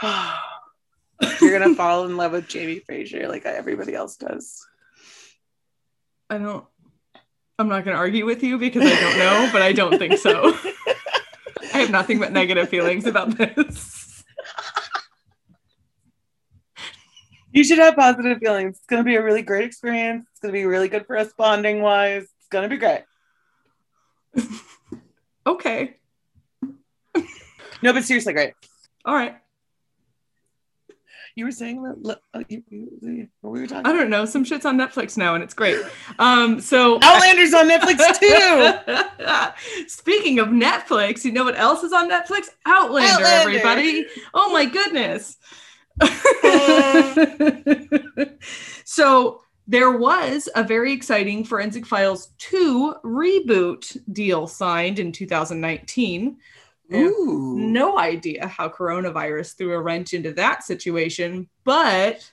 You're 1.40 1.58
gonna 1.58 1.74
fall 1.74 2.04
in 2.04 2.16
love 2.16 2.30
with 2.30 2.46
Jamie 2.46 2.78
Fraser 2.78 3.26
like 3.26 3.44
everybody 3.44 3.92
else 3.92 4.16
does. 4.16 4.64
I 6.30 6.38
don't 6.38 6.64
I'm 7.58 7.66
not 7.68 7.84
gonna 7.84 7.96
argue 7.96 8.24
with 8.24 8.44
you 8.44 8.56
because 8.56 8.84
I 8.84 9.00
don't 9.00 9.18
know, 9.18 9.48
but 9.52 9.62
I 9.62 9.72
don't 9.72 9.98
think 9.98 10.18
so. 10.18 10.56
I 11.74 11.78
have 11.78 11.90
nothing 11.90 12.20
but 12.20 12.30
negative 12.30 12.68
feelings 12.68 13.04
about 13.04 13.36
this. 13.36 13.95
You 17.56 17.64
should 17.64 17.78
have 17.78 17.96
positive 17.96 18.36
feelings. 18.38 18.76
It's 18.76 18.86
gonna 18.86 19.02
be 19.02 19.16
a 19.16 19.22
really 19.22 19.40
great 19.40 19.64
experience. 19.64 20.26
It's 20.30 20.40
gonna 20.40 20.52
be 20.52 20.66
really 20.66 20.88
good 20.88 21.06
for 21.06 21.16
us 21.16 21.32
bonding 21.38 21.80
wise. 21.80 22.24
It's 22.24 22.48
gonna 22.50 22.68
be 22.68 22.76
great. 22.76 23.02
Okay. 25.46 25.94
No, 27.80 27.92
but 27.92 28.02
seriously, 28.02 28.32
great. 28.32 28.54
All 29.04 29.14
right. 29.14 29.36
You 31.36 31.44
were 31.44 31.52
saying 31.52 31.80
that 31.84 32.18
you, 32.48 32.64
you, 32.68 33.28
what 33.42 33.50
we 33.52 33.60
were 33.60 33.68
talking. 33.68 33.86
I 33.86 33.92
don't 33.92 34.10
know. 34.10 34.24
Some 34.24 34.42
shit's 34.42 34.66
on 34.66 34.76
Netflix 34.76 35.16
now, 35.16 35.36
and 35.36 35.44
it's 35.44 35.54
great. 35.54 35.80
Um, 36.18 36.60
so 36.60 36.96
Outlander's 37.02 37.54
on 37.54 37.68
Netflix 37.70 38.18
too. 39.78 39.86
Speaking 39.86 40.40
of 40.40 40.48
Netflix, 40.48 41.24
you 41.24 41.30
know 41.30 41.44
what 41.44 41.56
else 41.56 41.84
is 41.84 41.92
on 41.92 42.10
Netflix? 42.10 42.48
Outlander, 42.66 43.24
Outlander. 43.24 43.50
everybody. 43.50 44.06
Oh 44.34 44.52
my 44.52 44.64
goodness. 44.64 45.36
So 48.84 49.40
there 49.66 49.96
was 49.96 50.48
a 50.54 50.62
very 50.62 50.92
exciting 50.92 51.44
Forensic 51.44 51.86
Files 51.86 52.28
2 52.38 52.96
reboot 53.04 53.96
deal 54.12 54.46
signed 54.46 54.98
in 54.98 55.12
2019. 55.12 56.36
Ooh. 56.94 57.56
No 57.58 57.98
idea 57.98 58.46
how 58.46 58.68
coronavirus 58.68 59.56
threw 59.56 59.72
a 59.72 59.80
wrench 59.80 60.14
into 60.14 60.32
that 60.34 60.62
situation, 60.62 61.48
but 61.64 62.30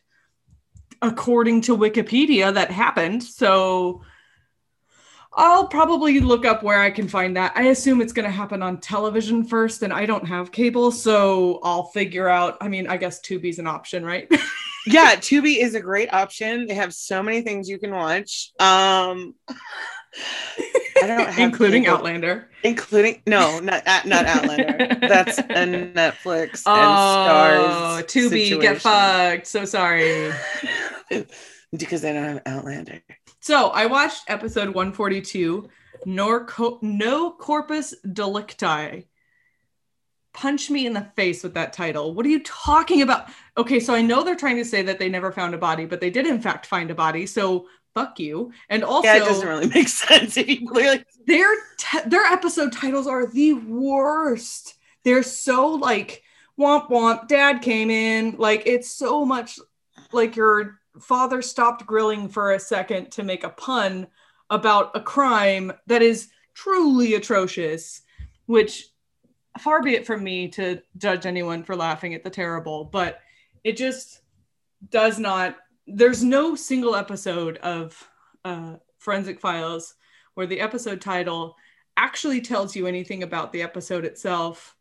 according 1.01 1.61
to 1.61 1.77
Wikipedia, 1.77 2.53
that 2.53 2.69
happened. 2.69 3.23
So 3.23 4.03
I'll 5.35 5.67
probably 5.67 6.19
look 6.19 6.45
up 6.45 6.61
where 6.63 6.79
I 6.79 6.91
can 6.91 7.07
find 7.07 7.35
that. 7.37 7.53
I 7.55 7.63
assume 7.69 8.01
it's 8.01 8.13
going 8.13 8.25
to 8.25 8.31
happen 8.31 8.61
on 8.61 8.79
television 8.79 9.43
first, 9.43 9.81
and 9.81 9.91
I 9.91 10.05
don't 10.05 10.27
have 10.27 10.51
cable, 10.51 10.91
so 10.91 11.59
I'll 11.63 11.85
figure 11.85 12.27
out. 12.29 12.57
I 12.61 12.67
mean, 12.67 12.87
I 12.87 12.97
guess 12.97 13.19
Tubi's 13.19 13.57
an 13.59 13.65
option, 13.67 14.05
right? 14.05 14.27
yeah, 14.85 15.15
Tubi 15.15 15.57
is 15.57 15.75
a 15.75 15.79
great 15.79 16.13
option. 16.13 16.67
They 16.67 16.75
have 16.75 16.93
so 16.93 17.23
many 17.23 17.41
things 17.41 17.69
you 17.69 17.79
can 17.79 17.91
watch. 17.91 18.51
Um 18.59 19.33
I 21.01 21.07
don't 21.07 21.27
have 21.27 21.39
including 21.39 21.83
cable. 21.83 21.97
Outlander. 21.97 22.49
Including 22.63 23.21
no, 23.25 23.59
not 23.59 23.83
not 24.05 24.25
Outlander. 24.25 24.95
That's 25.01 25.39
a 25.39 25.43
Netflix 25.43 26.63
and 26.65 26.77
Oh, 26.77 27.23
Stars. 27.25 28.05
Tubi, 28.05 28.29
situation. 28.29 28.59
get 28.59 28.81
fucked. 28.81 29.47
So 29.47 29.65
sorry. 29.65 30.31
because 31.75 32.01
they 32.01 32.13
don't 32.13 32.23
have 32.23 32.41
Outlander. 32.45 33.01
So 33.43 33.71
I 33.71 33.87
watched 33.87 34.23
episode 34.29 34.69
142, 34.69 35.67
nor 36.05 36.45
co- 36.45 36.79
no 36.81 37.29
corpus 37.29 37.93
delicti. 38.13 39.09
Punch 40.31 40.69
me 40.69 40.85
in 40.85 40.93
the 40.93 41.11
face 41.17 41.43
with 41.43 41.53
that 41.55 41.73
title. 41.73 42.13
What 42.13 42.25
are 42.25 42.29
you 42.29 42.41
talking 42.43 43.01
about? 43.01 43.27
Okay, 43.57 43.81
so 43.81 43.93
I 43.93 44.01
know 44.01 44.23
they're 44.23 44.37
trying 44.37 44.55
to 44.55 44.63
say 44.63 44.81
that 44.83 44.97
they 44.97 45.09
never 45.09 45.33
found 45.33 45.53
a 45.53 45.57
body, 45.57 45.83
but 45.83 45.99
they 45.99 46.09
did 46.09 46.25
in 46.25 46.39
fact 46.39 46.67
find 46.67 46.89
a 46.89 46.95
body. 46.95 47.25
So 47.25 47.67
fuck 47.93 48.17
you. 48.17 48.53
And 48.69 48.81
also, 48.81 49.09
yeah, 49.09 49.17
it 49.17 49.25
doesn't 49.25 49.45
really 49.45 49.67
make 49.67 49.87
sense 49.89 50.37
if 50.37 50.47
you 50.47 50.65
clearly. 50.65 51.03
their 51.27 51.53
te- 51.77 52.07
their 52.07 52.23
episode 52.23 52.71
titles 52.71 53.07
are 53.07 53.25
the 53.25 53.55
worst. 53.55 54.75
They're 55.03 55.21
so 55.21 55.67
like 55.71 56.23
womp 56.57 56.89
womp. 56.89 57.27
Dad 57.27 57.61
came 57.61 57.89
in. 57.89 58.37
Like 58.37 58.63
it's 58.65 58.89
so 58.89 59.25
much 59.25 59.59
like 60.13 60.37
your 60.37 60.79
father 60.99 61.41
stopped 61.41 61.85
grilling 61.85 62.29
for 62.29 62.51
a 62.51 62.59
second 62.59 63.11
to 63.11 63.23
make 63.23 63.43
a 63.43 63.49
pun 63.49 64.07
about 64.49 64.91
a 64.95 65.01
crime 65.01 65.71
that 65.87 66.01
is 66.01 66.29
truly 66.53 67.15
atrocious. 67.15 68.01
Which 68.45 68.87
far 69.59 69.81
be 69.81 69.95
it 69.95 70.05
from 70.05 70.23
me 70.23 70.47
to 70.49 70.81
judge 70.97 71.25
anyone 71.25 71.63
for 71.63 71.75
laughing 71.75 72.13
at 72.13 72.23
the 72.23 72.29
terrible, 72.29 72.85
but 72.85 73.19
it 73.63 73.77
just 73.77 74.21
does 74.89 75.19
not. 75.19 75.57
There's 75.87 76.23
no 76.23 76.55
single 76.55 76.95
episode 76.95 77.57
of 77.57 78.09
uh, 78.45 78.75
Forensic 78.99 79.39
Files 79.39 79.95
where 80.33 80.47
the 80.47 80.59
episode 80.59 81.01
title 81.01 81.55
actually 81.97 82.41
tells 82.41 82.75
you 82.75 82.87
anything 82.87 83.23
about 83.23 83.51
the 83.51 83.61
episode 83.61 84.05
itself 84.05 84.75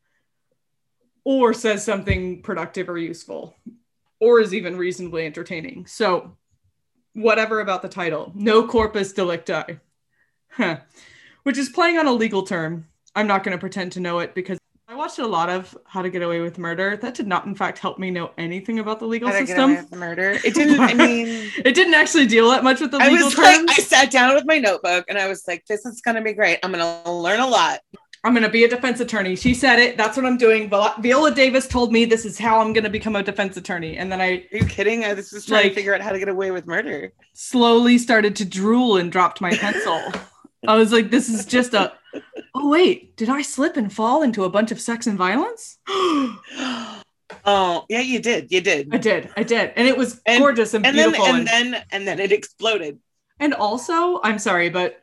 or 1.25 1.53
says 1.53 1.85
something 1.85 2.43
productive 2.43 2.89
or 2.89 2.99
useful 2.99 3.57
or 4.23 4.39
is 4.41 4.55
even 4.55 4.77
reasonably 4.77 5.27
entertaining. 5.27 5.85
So, 5.85 6.37
whatever 7.13 7.59
about 7.59 7.83
the 7.83 7.89
title, 7.89 8.31
no 8.37 8.65
corpus 8.69 9.13
delicti, 9.13 9.81
huh. 10.51 10.77
which 11.43 11.59
is 11.59 11.69
playing 11.69 11.99
on 11.99 12.07
a 12.07 12.13
legal 12.13 12.45
term. 12.45 12.87
I'm 13.17 13.27
not 13.27 13.43
going 13.43 13.57
to 13.57 13.61
pretend 13.61 13.91
to 13.93 14.01
know 14.01 14.21
it 14.21 14.33
because 14.33 14.59
I 14.87 14.95
watched 14.95 15.19
a 15.19 15.27
lot 15.27 15.51
of 15.51 15.77
How 15.87 16.03
to 16.03 16.09
Get 16.09 16.23
Away 16.23 16.39
with 16.41 16.57
Murder. 16.57 16.97
That 16.97 17.15
did 17.15 17.27
not, 17.27 17.47
in 17.47 17.57
fact, 17.57 17.79
help 17.79 17.99
me 17.99 18.13
know 18.13 18.31
anything 18.39 18.79
about 18.79 19.01
the 19.01 19.07
legal 19.07 19.29
How 19.29 19.35
to 19.35 19.41
get 19.41 19.49
system. 19.49 19.71
away 19.73 19.81
with 19.83 19.93
murder. 19.99 20.39
It 20.45 20.55
didn't. 20.55 20.79
I 20.79 20.95
mean, 21.07 21.51
It 21.65 21.75
didn't 21.75 21.95
actually 21.95 22.27
deal 22.29 22.49
that 22.51 22.63
much 22.63 22.81
with 22.81 22.93
the 22.93 22.99
I 22.99 23.09
legal 23.09 23.25
was 23.27 23.35
terms. 23.35 23.67
like, 23.67 23.79
I 23.79 23.83
sat 23.83 24.11
down 24.13 24.35
with 24.37 24.45
my 24.47 24.59
notebook 24.59 25.07
and 25.09 25.19
I 25.19 25.27
was 25.29 25.43
like, 25.49 25.67
"This 25.67 25.85
is 25.85 26.01
gonna 26.01 26.23
be 26.23 26.33
great. 26.33 26.61
I'm 26.63 26.71
gonna 26.71 27.11
learn 27.11 27.41
a 27.41 27.49
lot." 27.49 27.81
I'm 28.25 28.33
going 28.35 28.45
to 28.45 28.49
be 28.49 28.63
a 28.63 28.69
defense 28.69 29.01
attorney. 29.01 29.35
She 29.35 29.53
said 29.53 29.81
it. 29.81 29.97
That's 29.97 30.17
what 30.17 30.25
I'm 30.25 30.37
doing. 30.39 30.71
Viola 30.71 31.35
Davis 31.35 31.67
told 31.67 31.93
me 31.93 32.05
this 32.05 32.25
is 32.25 32.39
how 32.39 32.61
I'm 32.61 32.73
going 32.73 32.85
to 32.85 32.91
become 32.91 33.17
a 33.17 33.23
defense 33.23 33.57
attorney. 33.57 33.97
And 33.97 34.13
then 34.13 34.21
I 34.21 34.47
Are 34.53 34.59
you 34.59 34.65
kidding? 34.67 35.05
I 35.05 35.13
was 35.15 35.31
just 35.31 35.49
trying 35.49 35.65
Like- 35.65 35.73
to 35.73 35.75
figure 35.75 35.93
out 35.95 36.01
how 36.01 36.13
to 36.13 36.19
get 36.21 36.29
away 36.29 36.53
with 36.53 36.67
murder. 36.67 37.13
slowly 37.33 37.99
started 37.99 38.37
to 38.37 38.45
drool 38.45 38.97
and 38.97 39.11
dropped 39.11 39.41
my 39.41 39.51
pencil. 39.57 40.01
I 40.69 40.77
was 40.77 40.93
like, 40.93 41.11
this 41.11 41.29
is 41.29 41.45
just 41.47 41.75
a. 41.75 41.93
Oh, 42.55 42.69
wait. 42.69 43.17
Did 43.17 43.29
I 43.29 43.43
slip 43.43 43.77
and 43.77 43.93
fall 43.93 44.23
into 44.23 44.45
a 44.45 44.51
bunch 44.51 44.71
of 44.71 44.81
sex 44.81 45.09
and 45.09 45.19
violence? 45.19 45.79
oh, 45.89 47.85
yeah, 47.89 48.01
you 48.01 48.21
did. 48.21 48.53
You 48.53 48.61
did. 48.61 48.95
I 48.95 48.99
did. 48.99 49.31
I 49.37 49.43
did. 49.43 49.73
And 49.77 49.89
it 49.89 49.97
was 49.97 50.21
And- 50.27 50.41
gorgeous 50.41 50.75
and, 50.75 50.87
And 50.87 50.97
then 50.97 51.11
beautiful. 51.11 51.35
and 51.35 51.47
then 51.47 51.83
and 51.91 52.07
then 52.07 52.21
it 52.21 52.31
exploded. 52.33 52.99
And 53.41 53.55
also, 53.55 54.21
I'm 54.23 54.39
sorry, 54.39 54.71
but 54.71 55.02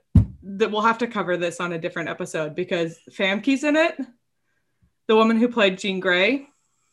that 0.57 0.71
we'll 0.71 0.81
have 0.81 0.97
to 0.99 1.07
cover 1.07 1.37
this 1.37 1.59
on 1.59 1.73
a 1.73 1.77
different 1.79 2.09
episode 2.09 2.55
because 2.55 2.99
Famke's 3.11 3.63
in 3.63 3.75
it. 3.75 3.97
The 5.07 5.15
woman 5.15 5.37
who 5.37 5.47
played 5.47 5.77
Jean 5.77 5.99
Grey, 5.99 6.47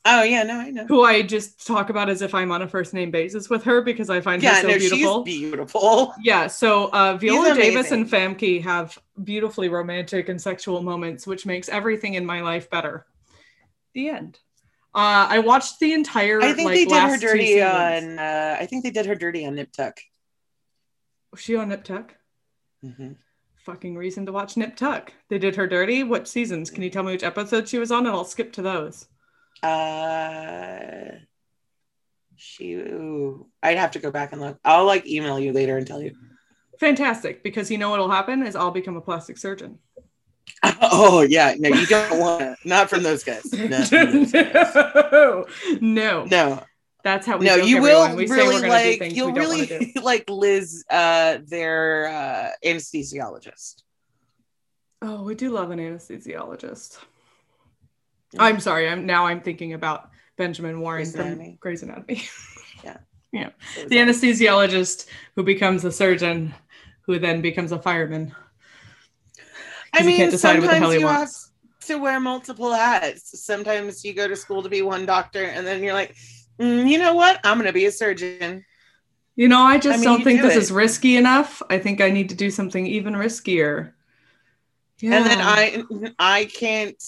Oh 0.09 0.23
yeah, 0.23 0.45
no, 0.45 0.55
I 0.61 0.71
know. 0.71 0.87
who 0.87 1.03
I 1.03 1.23
just 1.23 1.67
talk 1.67 1.91
about 1.91 2.09
as 2.09 2.23
if 2.23 2.33
I'm 2.33 2.53
on 2.53 2.63
a 2.63 2.69
first 2.69 2.95
name 2.95 3.11
basis 3.11 3.51
with 3.51 3.65
her 3.65 3.83
because 3.83 4.09
I 4.09 4.21
find 4.21 4.41
Yeah, 4.41 4.55
her 4.55 4.61
so 4.63 4.69
no, 4.69 4.79
beautiful. 4.79 5.25
she's 5.25 5.41
beautiful. 5.41 6.15
yeah, 6.23 6.47
so 6.47 6.91
uh, 6.93 7.17
Viola 7.17 7.55
Davis 7.55 7.91
and 7.91 8.09
Famke 8.09 8.63
have 8.63 8.97
beautifully 9.25 9.69
romantic 9.69 10.29
and 10.29 10.41
sexual 10.41 10.81
moments, 10.81 11.27
which 11.27 11.45
makes 11.45 11.69
everything 11.69 12.15
in 12.15 12.25
my 12.25 12.41
life 12.41 12.71
better. 12.71 13.05
The 13.95 14.11
end. 14.11 14.39
Uh, 14.95 15.27
I 15.29 15.41
watched 15.41 15.81
the 15.81 15.93
entire. 15.93 16.41
I 16.41 16.53
think 16.53 16.67
like, 16.67 16.75
they 16.77 16.85
did 16.85 17.03
her 17.03 17.17
dirty 17.19 17.61
on. 17.63 18.19
Uh, 18.19 18.57
I 18.61 18.67
think 18.67 18.85
they 18.85 18.91
did 18.91 19.07
her 19.07 19.15
dirty 19.17 19.45
on 19.45 19.57
Nip 19.57 19.73
Tuck. 19.73 19.99
Was 21.33 21.41
she 21.41 21.57
on 21.57 21.69
Nip 21.69 21.83
Tuck? 21.83 22.15
hmm 22.83 23.13
fucking 23.67 23.97
reason 23.97 24.25
to 24.25 24.33
watch 24.33 24.57
Nip 24.57 24.77
Tuck. 24.77 25.13
They 25.29 25.39
did 25.39 25.57
her 25.57 25.67
dirty. 25.67 26.05
What 26.05 26.29
seasons? 26.29 26.71
Can 26.71 26.85
you 26.85 26.91
tell 26.91 27.03
me 27.03 27.13
which 27.13 27.25
episode 27.25 27.69
she 27.69 27.79
was 27.79 27.91
on? 27.91 28.07
And 28.07 28.15
I'll 28.15 28.25
skip 28.25 28.53
to 28.55 28.63
those. 28.63 29.09
Uh, 29.63 31.17
she. 32.37 32.75
ooh, 32.75 33.49
I'd 33.63 33.77
have 33.77 33.91
to 33.93 33.99
go 33.99 34.13
back 34.13 34.33
and 34.33 34.41
look. 34.41 34.59
I'll 34.65 34.85
like 34.85 35.07
email 35.07 35.41
you 35.41 35.53
later 35.53 35.77
and 35.77 35.87
tell 35.87 36.01
you. 36.01 36.15
Fantastic, 36.79 37.43
because 37.43 37.71
you 37.71 37.79
know 37.79 37.91
what'll 37.91 38.11
happen 38.11 38.47
is 38.47 38.55
I'll 38.55 38.71
become 38.71 38.97
a 38.97 39.01
plastic 39.01 39.37
surgeon. 39.37 39.79
Oh 40.81 41.23
yeah, 41.23 41.55
no, 41.59 41.69
you 41.69 41.87
don't 41.87 42.19
want 42.21 42.41
to. 42.41 42.57
Not 42.65 42.89
from 42.91 43.03
those 43.03 43.25
guys. 43.25 43.53
No, 43.53 43.85
no, 43.91 45.45
no, 45.81 46.25
no, 46.25 46.63
that's 47.07 47.25
how 47.25 47.39
we. 47.39 47.47
no. 47.47 47.55
You 47.55 47.77
everyone. 47.77 48.11
will 48.11 48.17
We 48.17 48.27
really 48.27 48.69
like. 48.69 49.13
You'll 49.15 49.29
we 49.29 49.33
don't 49.41 49.49
wanna 49.49 49.67
really 49.71 49.93
like 50.03 50.29
Liz, 50.29 50.85
uh, 50.91 51.39
their 51.47 52.09
uh, 52.09 52.51
anesthesiologist. 52.69 53.83
Oh, 55.03 55.23
we 55.23 55.37
do 55.37 55.51
love 55.51 55.71
an 55.71 55.79
anesthesiologist. 55.79 56.99
I'm 58.39 58.59
sorry. 58.59 58.89
I'm 58.89 59.07
now. 59.07 59.27
I'm 59.27 59.41
thinking 59.41 59.73
about 59.73 60.11
Benjamin 60.37 60.81
Warren 60.81 61.03
Grey's 61.05 61.13
from 61.13 61.27
Anatomy. 61.27 61.59
Grey's 61.61 61.83
Anatomy. 61.83 62.23
So 63.75 63.89
the 63.89 63.97
anesthesiologist 63.97 65.07
who 65.35 65.43
becomes 65.43 65.85
a 65.85 65.93
surgeon, 65.93 66.55
who 67.03 67.19
then 67.19 67.43
becomes 67.43 67.71
a 67.71 67.79
fireman. 67.79 68.35
I 69.93 69.99
'Cause 69.99 70.01
he 70.01 70.07
mean, 70.07 70.17
can't 70.17 70.31
decide 70.31 70.61
what 70.61 70.69
the 70.71 70.75
hell 70.77 70.91
sometimes 70.91 70.95
he 70.95 71.01
you 71.01 71.07
have 71.07 71.31
to 71.89 71.99
wear 71.99 72.19
multiple 72.21 72.73
hats. 72.73 73.45
Sometimes 73.45 74.05
you 74.05 74.15
go 74.15 74.27
to 74.27 74.37
school 74.37 74.63
to 74.63 74.69
be 74.71 74.81
one 74.83 75.05
doctor, 75.05 75.45
and 75.45 75.67
then 75.67 75.83
you're 75.83 75.93
like, 75.93 76.17
"Mm, 76.61 76.89
you 76.89 76.99
know 76.99 77.15
what? 77.15 77.41
I'm 77.45 77.57
going 77.59 77.67
to 77.67 77.73
be 77.73 77.87
a 77.87 77.93
surgeon. 77.93 78.65
You 79.35 79.49
know, 79.49 79.61
I 79.61 79.79
just 79.79 79.99
I 79.99 80.01
mean, 80.01 80.05
don't 80.05 80.25
think 80.25 80.41
do 80.41 80.47
this 80.49 80.57
it. 80.57 80.63
is 80.63 80.73
risky 80.73 81.17
enough. 81.17 81.63
I 81.69 81.79
think 81.79 82.01
I 82.01 82.11
need 82.11 82.31
to 82.31 82.35
do 82.35 82.51
something 82.51 82.87
even 82.87 83.15
riskier. 83.15 83.93
Yeah. 85.01 85.17
And 85.17 85.27
then 85.27 85.39
I, 85.41 85.83
I 86.19 86.45
can't 86.47 87.03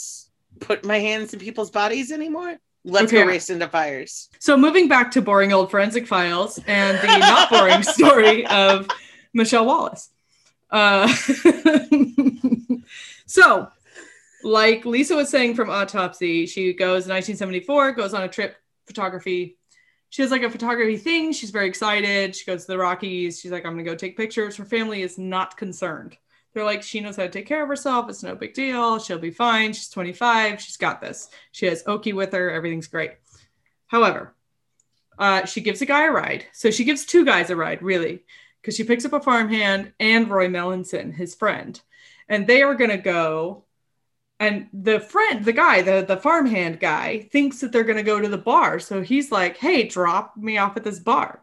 put 0.60 0.84
my 0.84 0.98
hands 0.98 1.32
in 1.32 1.40
people's 1.40 1.70
bodies 1.70 2.12
anymore. 2.12 2.56
Let's 2.84 3.06
Okay. 3.12 3.22
go 3.22 3.26
race 3.26 3.48
into 3.48 3.66
fires. 3.68 4.28
So 4.40 4.56
moving 4.58 4.88
back 4.88 5.10
to 5.12 5.22
boring 5.22 5.52
old 5.54 5.70
forensic 5.70 6.06
files 6.06 6.60
and 6.66 6.98
the 6.98 7.18
not 7.18 7.48
boring 7.50 7.82
story 7.96 8.46
of 8.46 8.88
Michelle 9.32 9.64
Wallace. 9.64 10.10
Uh, 10.70 11.08
so, 13.26 13.68
like 14.44 14.84
Lisa 14.84 15.16
was 15.16 15.30
saying 15.30 15.54
from 15.54 15.70
Autopsy, 15.70 16.44
she 16.46 16.72
goes 16.74 17.06
1974, 17.08 17.92
goes 17.92 18.12
on 18.14 18.22
a 18.22 18.28
trip 18.28 18.56
photography. 18.88 19.56
She 20.10 20.22
has 20.22 20.32
like 20.32 20.42
a 20.42 20.50
photography 20.50 20.96
thing. 20.96 21.32
She's 21.32 21.50
very 21.50 21.68
excited. 21.68 22.34
She 22.34 22.44
goes 22.44 22.62
to 22.62 22.72
the 22.72 22.78
Rockies. 22.78 23.38
She's 23.38 23.52
like, 23.52 23.64
I'm 23.64 23.74
gonna 23.74 23.84
go 23.84 23.94
take 23.94 24.16
pictures. 24.16 24.56
Her 24.56 24.64
family 24.64 25.02
is 25.02 25.18
not 25.18 25.56
concerned. 25.56 26.16
They're 26.54 26.64
like, 26.64 26.82
she 26.82 27.00
knows 27.00 27.16
how 27.16 27.22
to 27.24 27.28
take 27.28 27.46
care 27.46 27.62
of 27.62 27.68
herself. 27.68 28.08
It's 28.08 28.22
no 28.24 28.34
big 28.34 28.54
deal. 28.54 28.98
She'll 28.98 29.18
be 29.18 29.30
fine. 29.30 29.72
She's 29.72 29.90
25. 29.90 30.60
She's 30.60 30.78
got 30.78 31.00
this. 31.00 31.28
She 31.52 31.66
has 31.66 31.84
Oki 31.86 32.12
with 32.14 32.32
her. 32.32 32.50
Everything's 32.50 32.88
great. 32.88 33.12
However, 33.86 34.34
Uh, 35.18 35.44
she 35.44 35.60
gives 35.60 35.82
a 35.82 35.86
guy 35.86 36.06
a 36.06 36.10
ride. 36.12 36.46
So 36.52 36.70
she 36.70 36.84
gives 36.84 37.04
two 37.04 37.24
guys 37.24 37.50
a 37.50 37.56
ride, 37.56 37.82
really, 37.82 38.24
because 38.60 38.76
she 38.76 38.84
picks 38.84 39.04
up 39.04 39.12
a 39.12 39.20
farmhand 39.20 39.92
and 40.00 40.30
Roy 40.30 40.48
Melanson, 40.48 41.12
his 41.12 41.34
friend. 41.34 41.80
And 42.28 42.46
they 42.46 42.62
are 42.62 42.74
going 42.74 42.90
to 42.90 42.98
go. 42.98 43.64
And 44.40 44.68
the 44.72 45.00
friend, 45.00 45.44
the 45.44 45.52
guy, 45.52 45.82
the, 45.82 46.04
the 46.06 46.16
farmhand 46.16 46.78
guy, 46.78 47.28
thinks 47.32 47.60
that 47.60 47.72
they're 47.72 47.82
going 47.82 47.96
to 47.96 48.04
go 48.04 48.20
to 48.20 48.28
the 48.28 48.38
bar. 48.38 48.78
So 48.78 49.02
he's 49.02 49.32
like, 49.32 49.56
hey, 49.56 49.88
drop 49.88 50.36
me 50.36 50.58
off 50.58 50.76
at 50.76 50.84
this 50.84 51.00
bar. 51.00 51.42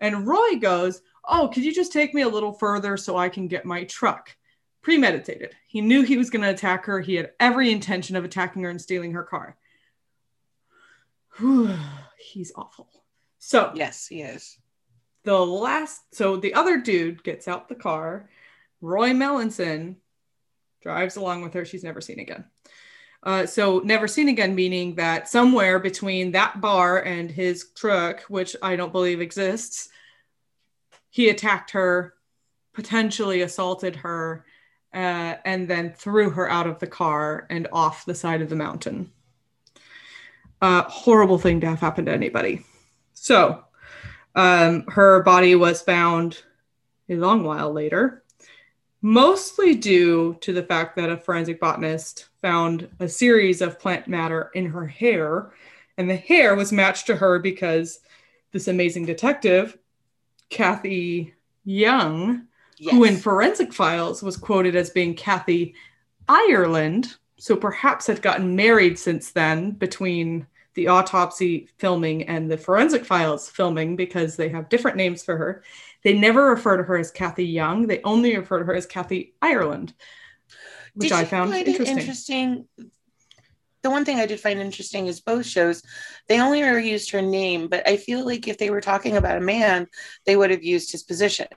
And 0.00 0.26
Roy 0.26 0.56
goes, 0.60 1.02
oh, 1.24 1.48
could 1.54 1.64
you 1.64 1.72
just 1.72 1.92
take 1.92 2.14
me 2.14 2.22
a 2.22 2.28
little 2.28 2.52
further 2.52 2.96
so 2.96 3.16
I 3.16 3.28
can 3.28 3.46
get 3.46 3.64
my 3.64 3.84
truck? 3.84 4.36
Premeditated. 4.82 5.54
He 5.68 5.80
knew 5.80 6.02
he 6.02 6.16
was 6.16 6.30
going 6.30 6.42
to 6.42 6.50
attack 6.50 6.84
her. 6.86 7.00
He 7.00 7.14
had 7.14 7.30
every 7.38 7.70
intention 7.70 8.16
of 8.16 8.24
attacking 8.24 8.64
her 8.64 8.70
and 8.70 8.80
stealing 8.82 9.12
her 9.12 9.22
car. 9.22 9.56
He's 12.18 12.52
awful. 12.56 12.88
So, 13.38 13.72
Yes, 13.74 14.06
he 14.06 14.22
is. 14.22 14.58
the 15.24 15.38
last 15.38 16.00
so 16.12 16.36
the 16.36 16.54
other 16.54 16.78
dude 16.80 17.22
gets 17.22 17.46
out 17.48 17.68
the 17.68 17.74
car 17.74 18.28
roy 18.80 19.10
melanson 19.10 19.96
drives 20.82 21.16
along 21.16 21.42
with 21.42 21.54
her 21.54 21.64
she's 21.64 21.84
never 21.84 22.00
seen 22.00 22.20
again. 22.20 22.44
Uh, 23.22 23.46
so 23.46 23.78
never 23.84 24.08
seen 24.08 24.28
again 24.28 24.54
meaning 24.54 24.96
that 24.96 25.28
somewhere 25.28 25.78
between 25.78 26.32
that 26.32 26.60
bar 26.60 26.98
and 27.02 27.30
his 27.30 27.70
truck 27.76 28.22
which 28.22 28.56
i 28.62 28.74
don't 28.74 28.90
believe 28.90 29.20
exists 29.20 29.88
he 31.10 31.28
attacked 31.28 31.70
her 31.70 32.14
potentially 32.72 33.42
assaulted 33.42 33.96
her 33.96 34.44
uh, 34.94 35.36
and 35.44 35.68
then 35.68 35.92
threw 35.92 36.30
her 36.30 36.50
out 36.50 36.66
of 36.66 36.78
the 36.78 36.86
car 36.86 37.46
and 37.50 37.68
off 37.72 38.04
the 38.04 38.14
side 38.14 38.42
of 38.42 38.48
the 38.48 38.56
mountain. 38.56 39.10
Uh, 40.60 40.82
horrible 40.82 41.38
thing 41.38 41.60
to 41.60 41.66
have 41.66 41.80
happened 41.80 42.06
to 42.06 42.12
anybody. 42.12 42.64
So 43.14 43.64
um, 44.34 44.84
her 44.88 45.22
body 45.22 45.54
was 45.54 45.82
found 45.82 46.42
a 47.08 47.16
long 47.16 47.42
while 47.42 47.72
later, 47.72 48.21
mostly 49.02 49.74
due 49.74 50.36
to 50.40 50.52
the 50.52 50.62
fact 50.62 50.96
that 50.96 51.10
a 51.10 51.16
forensic 51.16 51.60
botanist 51.60 52.28
found 52.40 52.88
a 53.00 53.08
series 53.08 53.60
of 53.60 53.78
plant 53.78 54.06
matter 54.08 54.50
in 54.54 54.66
her 54.66 54.86
hair, 54.86 55.52
and 55.98 56.08
the 56.08 56.16
hair 56.16 56.54
was 56.54 56.72
matched 56.72 57.06
to 57.08 57.16
her 57.16 57.38
because 57.38 58.00
this 58.52 58.68
amazing 58.68 59.04
detective, 59.04 59.76
Kathy 60.48 61.34
Young, 61.64 62.46
Yes. 62.78 62.94
who 62.94 63.04
in 63.04 63.16
forensic 63.16 63.72
files 63.72 64.22
was 64.24 64.36
quoted 64.36 64.74
as 64.74 64.90
being 64.90 65.14
Kathy 65.14 65.74
Ireland, 66.28 67.14
so 67.36 67.54
perhaps 67.54 68.08
had 68.08 68.22
gotten 68.22 68.56
married 68.56 68.98
since 68.98 69.30
then 69.30 69.72
between 69.72 70.46
the 70.74 70.88
autopsy 70.88 71.68
filming 71.78 72.24
and 72.24 72.50
the 72.50 72.56
forensic 72.56 73.04
files 73.04 73.48
filming 73.48 73.94
because 73.94 74.36
they 74.36 74.48
have 74.48 74.68
different 74.68 74.96
names 74.96 75.22
for 75.22 75.36
her. 75.36 75.62
They 76.04 76.18
never 76.18 76.46
refer 76.46 76.76
to 76.76 76.82
her 76.82 76.96
as 76.96 77.10
Kathy 77.10 77.46
Young, 77.46 77.86
they 77.86 78.00
only 78.02 78.36
refer 78.36 78.58
to 78.58 78.64
her 78.64 78.74
as 78.74 78.86
Kathy 78.86 79.34
Ireland, 79.40 79.94
which 80.94 81.10
Did 81.10 81.18
I 81.18 81.24
found 81.24 81.54
interesting. 81.54 81.98
Interesting. 81.98 82.68
The 83.82 83.90
one 83.90 84.04
thing 84.04 84.20
I 84.20 84.26
did 84.26 84.38
find 84.38 84.60
interesting 84.60 85.06
is 85.06 85.20
both 85.20 85.44
shows, 85.44 85.82
they 86.28 86.40
only 86.40 86.62
ever 86.62 86.78
used 86.78 87.10
her 87.10 87.22
name, 87.22 87.66
but 87.68 87.88
I 87.88 87.96
feel 87.96 88.24
like 88.24 88.46
if 88.46 88.58
they 88.58 88.70
were 88.70 88.80
talking 88.80 89.16
about 89.16 89.38
a 89.38 89.40
man, 89.40 89.88
they 90.24 90.36
would 90.36 90.50
have 90.50 90.62
used 90.62 90.92
his 90.92 91.02
position. 91.02 91.48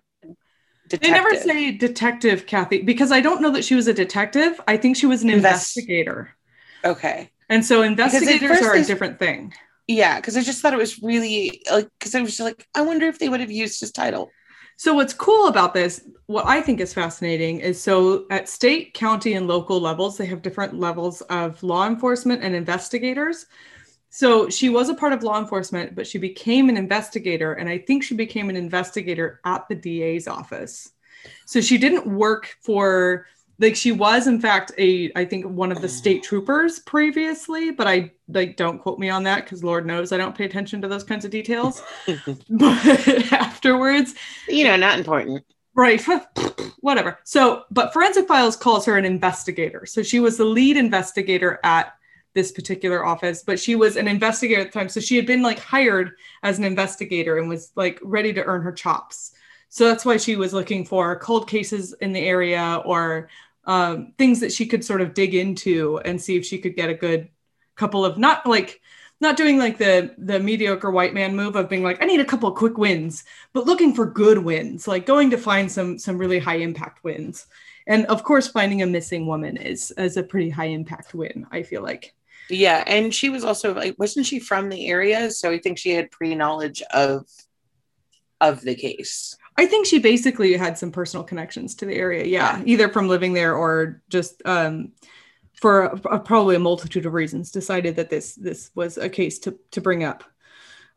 They 0.90 1.12
never 1.12 1.36
say 1.36 1.72
detective 1.72 2.46
Kathy 2.46 2.82
because 2.82 3.12
I 3.12 3.22
don't 3.22 3.42
know 3.42 3.52
that 3.52 3.64
she 3.64 3.76
was 3.76 3.88
a 3.88 3.94
detective. 3.94 4.60
I 4.68 4.78
think 4.78 4.98
she 4.98 5.08
was 5.08 5.24
an 5.24 5.30
Invest- 5.30 5.78
investigator. 5.78 6.36
Okay. 6.84 7.32
And 7.50 7.66
so 7.66 7.82
investigators 7.82 8.62
are 8.62 8.76
a 8.76 8.84
different 8.84 9.20
thing. 9.20 9.54
Yeah, 9.88 10.20
because 10.20 10.36
I 10.36 10.42
just 10.42 10.62
thought 10.62 10.74
it 10.74 10.78
was 10.78 11.02
really 11.04 11.62
like 11.72 11.90
because 12.00 12.16
I 12.16 12.22
was 12.22 12.32
just 12.32 12.40
like, 12.40 12.68
I 12.74 12.82
wonder 12.82 13.06
if 13.08 13.20
they 13.20 13.30
would 13.30 13.40
have 13.40 13.52
used 13.52 13.80
his 13.80 13.92
title. 13.92 14.32
So 14.78 14.94
what's 14.94 15.14
cool 15.14 15.48
about 15.48 15.74
this, 15.74 16.06
what 16.26 16.46
I 16.48 16.62
think 16.62 16.82
is 16.82 16.94
fascinating 16.94 17.60
is 17.60 17.82
so 17.82 18.26
at 18.30 18.50
state, 18.50 18.94
county, 18.94 19.34
and 19.34 19.48
local 19.48 19.80
levels, 19.80 20.18
they 20.18 20.26
have 20.26 20.42
different 20.42 20.78
levels 20.78 21.22
of 21.22 21.62
law 21.64 21.88
enforcement 21.88 22.44
and 22.44 22.56
investigators. 22.56 23.46
So 24.10 24.50
she 24.50 24.70
was 24.70 24.90
a 24.90 24.96
part 24.96 25.14
of 25.14 25.24
law 25.24 25.40
enforcement, 25.40 25.96
but 25.96 26.08
she 26.08 26.18
became 26.18 26.68
an 26.68 26.78
investigator, 26.78 27.54
and 27.54 27.70
I 27.70 27.78
think 27.78 28.04
she 28.04 28.16
became 28.16 28.50
an 28.50 28.56
investigator 28.56 29.40
at 29.46 29.68
the 29.70 29.76
DA's 29.76 30.28
office. 30.28 30.90
So 31.46 31.62
she 31.62 31.78
didn't 31.78 32.08
work 32.08 32.56
for 32.62 33.28
like 33.60 33.76
she 33.76 33.92
was 33.92 34.28
in 34.28 34.40
fact 34.40 34.72
a 34.78 35.12
I 35.16 35.26
think 35.26 35.46
one 35.46 35.72
of 35.72 35.80
the 35.82 35.86
oh. 35.86 35.88
state 35.88 36.24
troopers 36.24 36.80
previously, 36.80 37.72
but 37.72 37.88
I 37.88 38.12
like 38.28 38.58
don't 38.58 38.80
quote 38.80 39.00
me 39.00 39.10
on 39.10 39.24
that 39.24 39.44
because 39.44 39.64
Lord 39.64 39.86
knows 39.86 40.12
I 40.12 40.18
don't 40.18 40.36
pay 40.36 40.46
attention 40.46 40.82
to 40.82 40.88
those 40.88 41.04
kinds 41.04 41.26
of 41.26 41.32
details. 41.32 41.82
but 42.50 43.32
afterwards, 43.32 44.16
You 44.48 44.66
know, 44.66 44.76
not 44.76 44.98
important. 44.98 45.44
Right. 45.76 46.02
Whatever. 46.80 47.20
So, 47.26 47.64
but 47.70 47.92
Forensic 47.92 48.28
Files 48.28 48.56
calls 48.56 48.86
her 48.86 48.98
an 48.98 49.06
investigator. 49.06 49.86
So 49.86 50.04
she 50.04 50.20
was 50.20 50.38
the 50.38 50.46
lead 50.46 50.78
investigator 50.78 51.60
at 51.64 51.94
this 52.34 52.52
particular 52.52 53.06
office, 53.06 53.44
but 53.44 53.60
she 53.60 53.76
was 53.76 53.98
an 53.98 54.08
investigator 54.08 54.62
at 54.62 54.72
the 54.72 54.80
time. 54.80 54.90
So 54.90 55.00
she 55.00 55.16
had 55.16 55.26
been 55.26 55.42
like 55.42 55.60
hired 55.60 56.12
as 56.44 56.58
an 56.58 56.64
investigator 56.64 57.38
and 57.38 57.50
was 57.50 57.72
like 57.76 58.00
ready 58.04 58.32
to 58.34 58.44
earn 58.44 58.62
her 58.62 58.72
chops. 58.72 59.32
So 59.70 59.86
that's 59.86 60.06
why 60.06 60.18
she 60.18 60.38
was 60.38 60.54
looking 60.54 60.86
for 60.86 61.20
cold 61.20 61.50
cases 61.50 61.94
in 62.00 62.14
the 62.14 62.22
area 62.22 62.82
or 62.86 63.30
um, 63.66 64.14
things 64.18 64.40
that 64.40 64.52
she 64.52 64.66
could 64.66 64.84
sort 64.86 65.02
of 65.02 65.14
dig 65.14 65.34
into 65.34 66.00
and 66.00 66.22
see 66.22 66.36
if 66.36 66.46
she 66.46 66.58
could 66.58 66.76
get 66.76 66.90
a 66.90 66.94
good 66.94 67.30
couple 67.76 68.06
of 68.06 68.18
not 68.18 68.46
like 68.46 68.82
not 69.22 69.38
doing 69.38 69.58
like 69.58 69.78
the 69.78 70.14
the 70.18 70.40
mediocre 70.40 70.92
white 70.92 71.14
man 71.14 71.36
move 71.36 71.56
of 71.56 71.70
being 71.70 71.84
like 71.84 72.02
I 72.02 72.06
need 72.06 72.20
a 72.20 72.26
couple 72.26 72.50
of 72.50 72.56
quick 72.56 72.78
wins, 72.78 73.24
but 73.54 73.66
looking 73.66 73.94
for 73.94 74.06
good 74.06 74.38
wins, 74.40 74.88
like 74.88 75.06
going 75.06 75.30
to 75.32 75.38
find 75.38 75.72
some 75.72 75.98
some 75.98 76.18
really 76.18 76.40
high 76.40 76.58
impact 76.58 77.04
wins. 77.04 77.48
And 77.88 78.06
of 78.08 78.24
course, 78.24 78.48
finding 78.48 78.82
a 78.82 78.88
missing 78.88 79.28
woman 79.28 79.58
is 79.58 79.92
is 79.92 80.18
a 80.18 80.24
pretty 80.24 80.50
high 80.50 80.66
impact 80.66 81.14
win. 81.14 81.48
I 81.52 81.64
feel 81.64 81.82
like. 81.82 82.14
Yeah, 82.48 82.84
and 82.86 83.12
she 83.12 83.30
was 83.30 83.44
also 83.44 83.74
like, 83.74 83.96
wasn't 83.98 84.28
she 84.28 84.40
from 84.40 84.70
the 84.70 84.88
area? 84.88 85.32
So 85.32 85.50
I 85.50 85.58
think 85.58 85.80
she 85.80 85.92
had 85.92 86.12
pre 86.12 86.36
knowledge 86.36 86.84
of 86.94 87.28
of 88.42 88.62
the 88.62 88.76
case. 88.76 89.36
I 89.58 89.66
think 89.66 89.86
she 89.86 90.00
basically 90.00 90.54
had 90.58 90.78
some 90.78 90.92
personal 90.92 91.24
connections 91.24 91.76
to 91.76 91.86
the 91.86 91.96
area. 91.96 92.26
Yeah, 92.26 92.62
either 92.66 92.90
from 92.90 93.08
living 93.08 93.34
there 93.34 93.56
or 93.56 94.02
just 94.10 94.42
um, 94.46 94.92
for 95.54 95.84
a, 95.84 96.16
a- 96.16 96.20
probably 96.20 96.56
a 96.56 96.60
multitude 96.60 97.06
of 97.06 97.14
reasons, 97.14 97.52
decided 97.52 97.96
that 97.96 98.10
this 98.10 98.36
this 98.36 98.72
was 98.76 98.98
a 98.98 99.10
case 99.10 99.40
to 99.40 99.58
to 99.72 99.82
bring 99.82 100.04
up. 100.04 100.24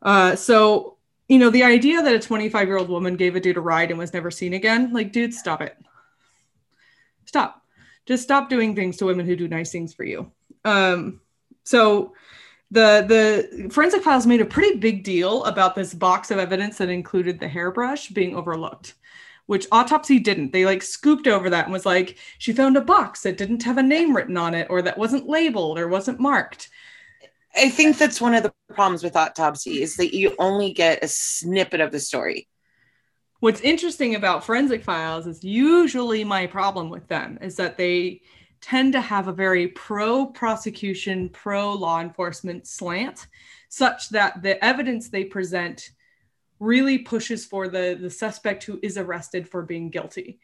Uh, 0.01 0.35
so 0.35 0.97
you 1.29 1.37
know, 1.37 1.51
the 1.51 1.63
idea 1.63 2.01
that 2.01 2.15
a 2.15 2.19
25 2.19 2.67
year 2.67 2.77
old 2.77 2.89
woman 2.89 3.15
gave 3.15 3.35
a 3.35 3.39
dude 3.39 3.55
a 3.55 3.61
ride 3.61 3.91
and 3.91 3.99
was 3.99 4.13
never 4.13 4.31
seen 4.31 4.53
again, 4.53 4.91
like, 4.91 5.11
dude, 5.11 5.33
stop 5.33 5.61
it. 5.61 5.77
Stop. 7.25 7.61
Just 8.07 8.23
stop 8.23 8.49
doing 8.49 8.75
things 8.75 8.97
to 8.97 9.05
women 9.05 9.27
who 9.27 9.35
do 9.35 9.47
nice 9.47 9.71
things 9.71 9.93
for 9.93 10.03
you. 10.03 10.31
Um, 10.65 11.21
so 11.63 12.13
the 12.71 13.47
the 13.51 13.69
forensic 13.69 14.03
files 14.03 14.27
made 14.27 14.41
a 14.41 14.45
pretty 14.45 14.77
big 14.77 15.03
deal 15.03 15.43
about 15.45 15.75
this 15.75 15.93
box 15.93 16.31
of 16.31 16.37
evidence 16.37 16.77
that 16.77 16.89
included 16.89 17.39
the 17.39 17.47
hairbrush 17.47 18.09
being 18.09 18.35
overlooked 18.35 18.95
which 19.47 19.67
autopsy 19.71 20.19
didn't 20.19 20.53
they 20.53 20.65
like 20.65 20.83
scooped 20.83 21.27
over 21.27 21.49
that 21.49 21.65
and 21.65 21.73
was 21.73 21.85
like 21.85 22.17
she 22.37 22.53
found 22.53 22.77
a 22.77 22.81
box 22.81 23.23
that 23.23 23.37
didn't 23.37 23.63
have 23.63 23.77
a 23.77 23.83
name 23.83 24.15
written 24.15 24.37
on 24.37 24.53
it 24.53 24.67
or 24.69 24.81
that 24.81 24.97
wasn't 24.97 25.27
labeled 25.27 25.79
or 25.79 25.87
wasn't 25.87 26.19
marked 26.19 26.69
I 27.55 27.69
think 27.69 27.97
that's 27.97 28.21
one 28.21 28.35
of 28.35 28.43
the 28.43 28.53
problems 28.75 29.03
with 29.03 29.15
autopsy 29.15 29.81
is 29.81 29.95
that 29.95 30.15
you 30.15 30.35
only 30.37 30.71
get 30.71 31.03
a 31.03 31.07
snippet 31.07 31.81
of 31.81 31.91
the 31.91 31.99
story. 31.99 32.47
what's 33.39 33.61
interesting 33.61 34.13
about 34.13 34.43
forensic 34.43 34.83
files 34.83 35.25
is 35.25 35.43
usually 35.43 36.23
my 36.23 36.45
problem 36.45 36.89
with 36.91 37.07
them 37.07 37.39
is 37.41 37.55
that 37.55 37.77
they 37.77 38.21
tend 38.61 38.93
to 38.93 39.01
have 39.01 39.27
a 39.27 39.33
very 39.33 39.67
pro 39.67 40.25
prosecution 40.25 41.29
pro 41.29 41.73
law 41.73 42.01
enforcement 42.01 42.67
slant 42.67 43.27
such 43.69 44.09
that 44.09 44.41
the 44.41 44.63
evidence 44.63 45.09
they 45.09 45.23
present 45.23 45.89
really 46.59 46.97
pushes 46.97 47.45
for 47.45 47.67
the 47.67 47.97
the 47.99 48.09
suspect 48.09 48.63
who 48.63 48.79
is 48.81 48.97
arrested 48.97 49.47
for 49.47 49.61
being 49.61 49.89
guilty 49.89 50.39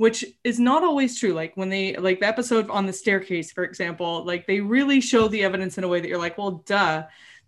which 0.00 0.24
is 0.44 0.58
not 0.58 0.82
always 0.82 1.18
true. 1.18 1.34
Like 1.34 1.54
when 1.58 1.68
they 1.68 1.94
like 1.96 2.20
the 2.20 2.26
episode 2.26 2.70
on 2.70 2.86
the 2.86 2.92
staircase 2.92 3.52
for 3.52 3.64
example 3.64 4.24
like 4.24 4.46
they 4.46 4.58
really 4.58 4.98
show 4.98 5.28
the 5.28 5.44
evidence 5.44 5.76
in 5.76 5.84
a 5.84 5.88
way 5.88 6.00
that 6.00 6.08
you're 6.08 6.16
like 6.16 6.38
well 6.38 6.62
duh 6.64 7.02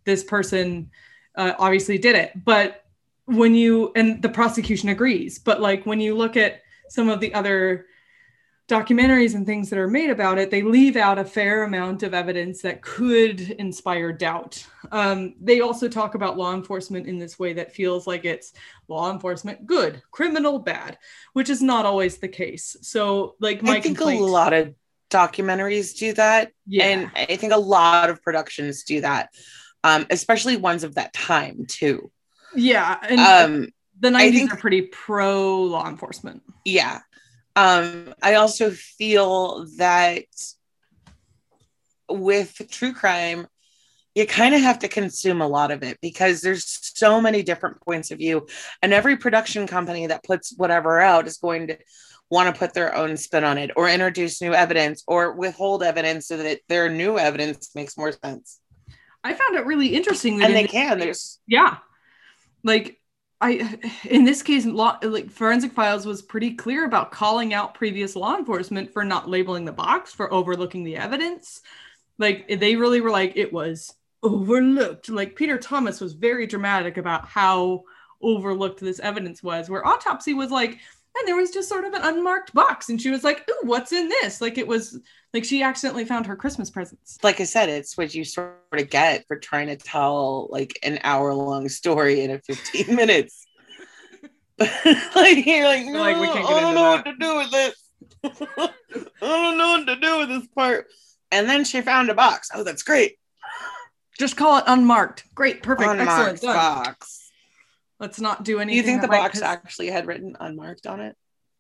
this 0.05 0.23
person 0.23 0.91
uh, 1.35 1.55
obviously 1.59 1.97
did 1.97 2.15
it. 2.15 2.33
But 2.45 2.85
when 3.25 3.55
you 3.55 3.91
and 3.97 4.21
the 4.21 4.29
prosecution 4.29 4.91
agrees 4.91 5.39
but 5.39 5.63
like 5.63 5.87
when 5.87 5.99
you 5.99 6.15
look 6.15 6.37
at 6.37 6.61
some 6.91 7.09
of 7.09 7.21
the 7.21 7.33
other 7.33 7.87
documentaries 8.73 9.35
and 9.35 9.45
things 9.45 9.69
that 9.71 9.79
are 9.79 9.89
made 9.89 10.09
about 10.11 10.39
it 10.39 10.51
they 10.51 10.63
leave 10.63 10.97
out 10.97 11.19
a 11.19 11.25
fair 11.25 11.65
amount 11.65 12.03
of 12.03 12.15
evidence 12.15 12.63
that 12.63 12.81
could 12.81 13.39
inspire 13.59 14.13
doubt 14.13 14.67
um, 14.91 15.35
they 15.41 15.61
also 15.61 15.89
talk 15.89 16.15
about 16.15 16.39
law 16.39 16.55
enforcement 16.55 17.07
in 17.07 17.19
this 17.19 17.39
way 17.39 17.53
that 17.53 17.75
feels 17.75 18.07
like 18.07 18.25
it's 18.25 18.53
law 18.89 19.13
enforcement 19.13 19.67
good 19.67 20.01
criminal 20.11 20.59
bad 20.59 20.97
which 21.35 21.51
is 21.51 21.61
not 21.61 21.85
always 21.85 22.17
the 22.19 22.29
case 22.29 22.77
so 22.81 23.35
like 23.41 23.63
my 23.63 23.77
I 23.77 23.81
think 23.81 23.99
complaint, 23.99 24.23
a 24.23 24.27
lot 24.27 24.53
of 24.53 24.75
documentaries 25.11 25.95
do 25.99 26.15
that. 26.15 26.51
yeah 26.67 26.85
And 26.85 27.11
I 27.15 27.37
think 27.37 27.53
a 27.53 27.59
lot 27.59 28.09
of 28.09 28.23
productions 28.23 28.85
do 28.85 29.03
that, 29.03 29.29
um, 29.85 30.07
especially 30.09 30.57
ones 30.57 30.85
of 30.85 30.95
that 30.95 31.13
time 31.13 31.67
too. 31.69 32.11
Yeah, 32.57 32.97
and 33.07 33.21
Um, 33.21 33.69
the 34.01 34.09
90s 34.09 34.33
think- 34.33 34.55
are 34.55 34.57
pretty 34.57 34.83
pro 34.83 35.65
law 35.65 35.87
enforcement. 35.87 36.43
yeah. 36.65 37.01
Um, 37.55 38.15
I 38.23 38.35
also 38.35 38.71
feel 38.71 39.67
that 39.79 40.25
with 42.09 42.61
true 42.71 42.93
crime, 42.93 43.47
you 44.15 44.27
kind 44.27 44.55
of 44.55 44.61
have 44.61 44.81
to 44.81 44.89
consume 44.89 45.41
a 45.41 45.49
lot 45.49 45.71
of 45.71 45.83
it 45.83 45.99
because 46.03 46.41
there's 46.43 46.67
so 46.95 47.21
many 47.21 47.43
different 47.43 47.81
points 47.81 48.11
of 48.11 48.19
view, 48.19 48.47
and 48.83 48.93
every 48.93 49.17
production 49.17 49.67
company 49.67 50.07
that 50.07 50.25
puts 50.25 50.55
whatever 50.57 51.01
out 51.01 51.27
is 51.27 51.39
going 51.39 51.69
to 51.69 51.79
want 52.31 52.55
to 52.55 52.59
put 52.59 52.73
their 52.73 52.95
own 52.95 53.17
spin 53.17 53.45
on 53.45 53.59
it 53.59 53.71
or 53.77 53.89
introduce 53.89 54.41
new 54.41 54.55
evidence 54.55 55.03
or 55.07 55.33
withhold 55.33 55.83
evidence 55.83 56.27
so 56.27 56.39
that 56.39 56.61
their 56.69 56.89
new 56.89 57.19
evidence 57.19 57.71
makes 57.75 57.97
more 57.97 58.13
sense. 58.13 58.59
I 59.23 59.35
found 59.35 59.57
it 59.57 59.67
really 59.67 59.89
interesting 59.89 60.39
that 60.39 60.47
And 60.47 60.55
they 60.55 60.67
can. 60.67 60.99
There's 60.99 61.41
yeah 61.47 61.79
like 62.65 62.99
i 63.43 63.79
in 64.09 64.25
this 64.25 64.43
case 64.43 64.65
law 64.65 64.99
like 65.03 65.31
forensic 65.31 65.73
files 65.73 66.07
was 66.07 66.23
pretty 66.23 66.55
clear 66.55 66.85
about 66.87 67.13
calling 67.13 67.53
out 67.53 67.75
previous 67.75 68.17
law 68.17 68.37
enforcement 68.37 68.93
for 68.93 69.05
not 69.05 69.29
labeling 69.29 69.65
the 69.65 69.73
box 69.73 70.13
for 70.15 70.33
overlooking 70.33 70.85
the 70.85 70.97
evidence. 70.97 71.61
Like 72.19 72.49
they 72.49 72.77
really 72.77 73.01
were 73.01 73.11
like 73.11 73.37
it 73.37 73.53
was 73.53 73.95
overlooked. 74.23 75.11
Like 75.11 75.37
peter 75.37 75.59
thomas 75.59 76.01
was 76.01 76.15
very 76.15 76.47
dramatic 76.47 76.97
about 76.97 77.27
how 77.27 77.83
overlooked 78.23 78.81
this 78.81 79.01
evidence 79.01 79.43
was 79.43 79.69
where 79.69 79.87
autopsy 79.87 80.33
was 80.33 80.51
like 80.51 80.79
and 81.19 81.29
there 81.29 81.37
was 81.37 81.51
just 81.51 81.69
sort 81.69 81.85
of 81.85 81.93
an 81.93 82.03
unmarked 82.03 82.53
box 82.55 82.89
and 82.89 83.01
she 83.01 83.11
was 83.11 83.23
like 83.25 83.49
ooh 83.51 83.61
what's 83.67 83.93
in 83.93 84.09
this 84.09 84.41
like 84.41 84.57
it 84.59 84.67
was 84.67 84.99
like 85.35 85.45
she 85.45 85.63
accidentally 85.63 86.05
found 86.05 86.27
her 86.27 86.37
christmas 86.37 86.71
presents 86.71 87.19
like 87.23 87.41
I 87.41 87.45
said, 87.45 87.69
it's 87.69 87.97
what 87.97 88.15
you 88.15 88.25
sort 88.25 88.55
of 88.73 88.91
get 88.91 89.27
for 89.27 89.37
trying 89.39 89.69
to 89.69 89.77
tell 89.77 90.49
like 90.51 90.79
an 90.83 90.99
hour 91.05 91.33
long 91.35 91.69
story 91.69 92.21
in 92.23 92.31
a 92.31 92.39
15 92.41 92.95
minutes. 93.03 93.47
like 94.59 95.45
you're 95.47 95.67
like, 95.67 95.85
They're 95.87 95.99
like, 95.99 96.21
we 96.21 96.27
can't 96.27 96.41
"No, 96.45 96.49
get 96.49 96.51
I 96.57 96.61
don't 96.61 96.75
know 96.75 96.83
that." 96.83 97.05
what 97.05 97.05
to 97.05 97.17
do 97.19 97.37
with 97.37 97.51
this. 97.51 97.75
I 99.23 99.27
don't 99.27 99.59
know 99.59 99.69
what 99.79 99.87
to 99.87 99.97
do 99.97 100.19
with 100.19 100.29
this 100.29 100.47
part. 100.49 100.87
And 101.31 101.49
then 101.49 101.65
she 101.65 101.81
found 101.81 102.11
a 102.11 102.15
box. 102.15 102.51
Oh, 102.55 102.63
that's 102.63 102.83
great. 102.83 103.17
just 104.19 104.37
call 104.37 104.59
it 104.59 104.65
unmarked 104.67 105.25
great 105.35 105.63
perfect 105.63 105.89
excellent 105.89 106.41
done. 106.43 106.55
box. 106.55 107.22
Let's 108.03 108.21
not 108.21 108.43
do 108.43 108.55
Do 108.55 108.59
anything. 108.59 108.77
you 108.77 108.83
think 108.83 109.01
the 109.01 109.09
box 109.09 109.41
actually 109.41 109.89
had 109.89 110.07
written 110.07 110.37
unmarked 110.41 110.89
on 110.89 111.01
it? 111.01 111.17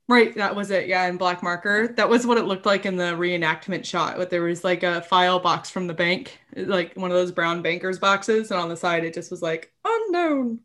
Right, 0.09 0.35
that 0.35 0.57
was 0.57 0.73
it. 0.73 0.89
Yeah, 0.89 1.07
in 1.07 1.17
black 1.17 1.41
marker. 1.41 1.95
That 1.97 2.09
was 2.09 2.27
what 2.27 2.37
it 2.37 2.47
looked 2.47 2.67
like 2.67 2.85
in 2.85 2.97
the 2.97 3.13
reenactment 3.13 3.85
shot. 3.85 4.17
But 4.17 4.29
there 4.29 4.43
was 4.43 4.65
like 4.65 4.83
a 4.83 5.03
file 5.03 5.39
box 5.39 5.71
from 5.71 5.87
the 5.87 5.95
bank, 5.95 6.41
like 6.57 6.97
one 6.97 7.13
of 7.13 7.17
those 7.17 7.31
brown 7.31 7.63
bankers 7.63 8.01
boxes, 8.01 8.51
and 8.51 8.59
on 8.59 8.69
the 8.69 8.77
side 8.77 9.05
it 9.05 9.15
just 9.15 9.31
was 9.31 9.41
like 9.41 9.73
unknown. 9.85 10.59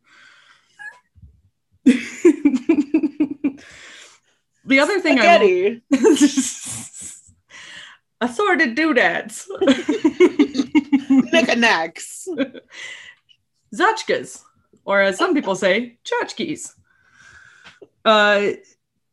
the 1.85 3.59
other 4.79 4.99
thing 4.99 5.19
I 5.19 5.37
Spaghetti. 5.37 5.83
assorted 8.21 8.73
doodads, 8.73 9.47
Knickknacks. 11.31 12.27
Zachkas, 13.75 14.41
or 14.87 15.01
as 15.01 15.17
some 15.17 15.33
people 15.33 15.53
say, 15.53 15.99
tchotchkes. 16.05 16.73
Uh, 18.05 18.53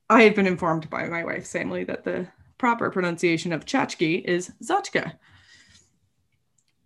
I 0.09 0.23
have 0.23 0.37
been 0.37 0.47
informed 0.47 0.89
by 0.89 1.09
my 1.09 1.25
wife's 1.25 1.51
family 1.51 1.83
that 1.85 2.05
the 2.05 2.29
proper 2.59 2.91
pronunciation 2.91 3.53
of 3.53 3.65
tchotchke 3.65 4.25
is 4.25 4.53
Zachka. 4.63 5.15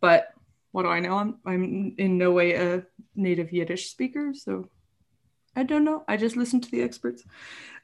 But 0.01 0.33
what 0.73 0.85
do 0.85 0.89
I 0.89 1.01
know? 1.01 1.19
I'm, 1.19 1.37
I'm 1.45 1.95
in 1.99 2.17
no 2.17 2.33
way 2.33 2.55
a 2.55 2.87
native 3.15 3.53
Yiddish 3.53 3.91
speaker, 3.91 4.33
so 4.33 4.71
I 5.55 5.65
don't 5.65 5.85
know. 5.85 6.05
I 6.09 6.17
just 6.17 6.37
listen 6.37 6.63
to 6.63 6.71
the 6.71 6.81
experts. 6.81 7.25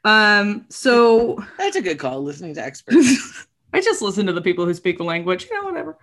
Um, 0.04 0.64
so 0.70 1.44
That's 1.58 1.76
a 1.76 1.82
good 1.82 1.98
call, 1.98 2.22
listening 2.22 2.54
to 2.54 2.64
experts. 2.64 3.46
I 3.74 3.82
just 3.82 4.00
listen 4.00 4.24
to 4.26 4.32
the 4.32 4.40
people 4.40 4.64
who 4.64 4.72
speak 4.72 4.96
the 4.96 5.04
language, 5.04 5.48
you 5.50 5.60
know, 5.60 5.68
whatever. 5.68 5.98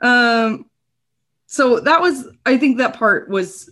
Um, 0.00 0.68
so 1.46 1.78
that 1.78 2.00
was, 2.00 2.26
I 2.44 2.58
think 2.58 2.78
that 2.78 2.94
part 2.94 3.28
was, 3.28 3.70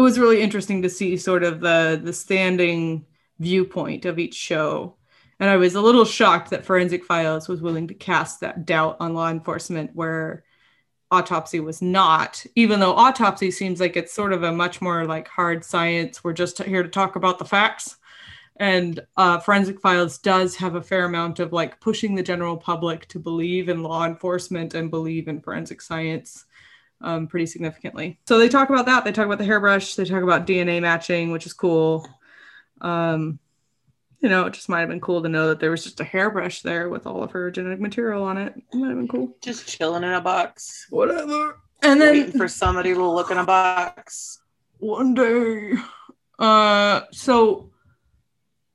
it 0.00 0.02
was 0.02 0.18
really 0.18 0.40
interesting 0.40 0.80
to 0.80 0.88
see 0.88 1.18
sort 1.18 1.44
of 1.44 1.60
the 1.60 2.00
the 2.02 2.12
standing 2.12 3.04
viewpoint 3.38 4.06
of 4.06 4.18
each 4.18 4.34
show, 4.34 4.96
and 5.38 5.50
I 5.50 5.58
was 5.58 5.74
a 5.74 5.80
little 5.82 6.06
shocked 6.06 6.50
that 6.50 6.64
Forensic 6.64 7.04
Files 7.04 7.48
was 7.48 7.60
willing 7.60 7.86
to 7.88 7.94
cast 7.94 8.40
that 8.40 8.64
doubt 8.64 8.96
on 8.98 9.12
law 9.12 9.28
enforcement 9.28 9.90
where 9.94 10.44
autopsy 11.10 11.60
was 11.60 11.82
not 11.82 12.46
even 12.54 12.80
though 12.80 12.94
autopsy 12.94 13.50
seems 13.50 13.78
like 13.80 13.96
it's 13.96 14.14
sort 14.14 14.32
of 14.32 14.42
a 14.42 14.52
much 14.52 14.80
more 14.80 15.04
like 15.04 15.28
hard 15.28 15.64
science. 15.64 16.24
We're 16.24 16.32
just 16.32 16.62
here 16.62 16.82
to 16.82 16.88
talk 16.88 17.16
about 17.16 17.38
the 17.38 17.44
facts. 17.44 17.96
And 18.56 19.00
uh, 19.16 19.38
forensic 19.40 19.80
files 19.80 20.18
does 20.18 20.56
have 20.56 20.76
a 20.76 20.82
fair 20.82 21.04
amount 21.04 21.40
of 21.40 21.52
like 21.52 21.80
pushing 21.80 22.14
the 22.14 22.22
general 22.22 22.56
public 22.56 23.06
to 23.08 23.18
believe 23.18 23.68
in 23.68 23.82
law 23.82 24.06
enforcement 24.06 24.74
and 24.74 24.90
believe 24.90 25.28
in 25.28 25.40
forensic 25.40 25.82
science 25.82 26.46
um, 27.00 27.26
pretty 27.26 27.46
significantly. 27.46 28.18
So 28.26 28.38
they 28.38 28.48
talk 28.48 28.70
about 28.70 28.86
that. 28.86 29.04
They 29.04 29.12
talk 29.12 29.26
about 29.26 29.38
the 29.38 29.44
hairbrush. 29.44 29.94
They 29.94 30.04
talk 30.04 30.22
about 30.22 30.46
dna 30.46 30.80
matching 30.80 31.30
which 31.30 31.46
is 31.46 31.52
cool. 31.52 32.06
Um, 32.80 33.38
you 34.20 34.28
know 34.28 34.46
it 34.46 34.52
just 34.52 34.68
might 34.68 34.80
have 34.80 34.88
been 34.88 35.00
cool 35.00 35.22
to 35.22 35.28
know 35.28 35.48
that 35.48 35.60
there 35.60 35.70
was 35.70 35.84
just 35.84 36.00
a 36.00 36.04
hairbrush 36.04 36.62
there 36.62 36.88
with 36.88 37.06
all 37.06 37.22
of 37.22 37.30
her 37.32 37.50
genetic 37.50 37.80
material 37.80 38.22
on 38.22 38.36
it. 38.36 38.54
It 38.56 38.76
might 38.76 38.88
have 38.88 38.96
been 38.98 39.08
cool. 39.08 39.36
Just 39.40 39.66
chilling 39.66 40.04
in 40.04 40.12
a 40.12 40.20
box. 40.20 40.86
whatever. 40.90 41.58
And 41.82 42.00
waiting 42.00 42.30
then 42.30 42.32
for 42.32 42.48
somebody 42.48 42.92
to 42.92 43.02
look 43.02 43.30
in 43.30 43.38
a 43.38 43.44
box. 43.44 44.40
one 44.78 45.14
day. 45.14 45.72
Uh 46.38 47.02
so 47.12 47.70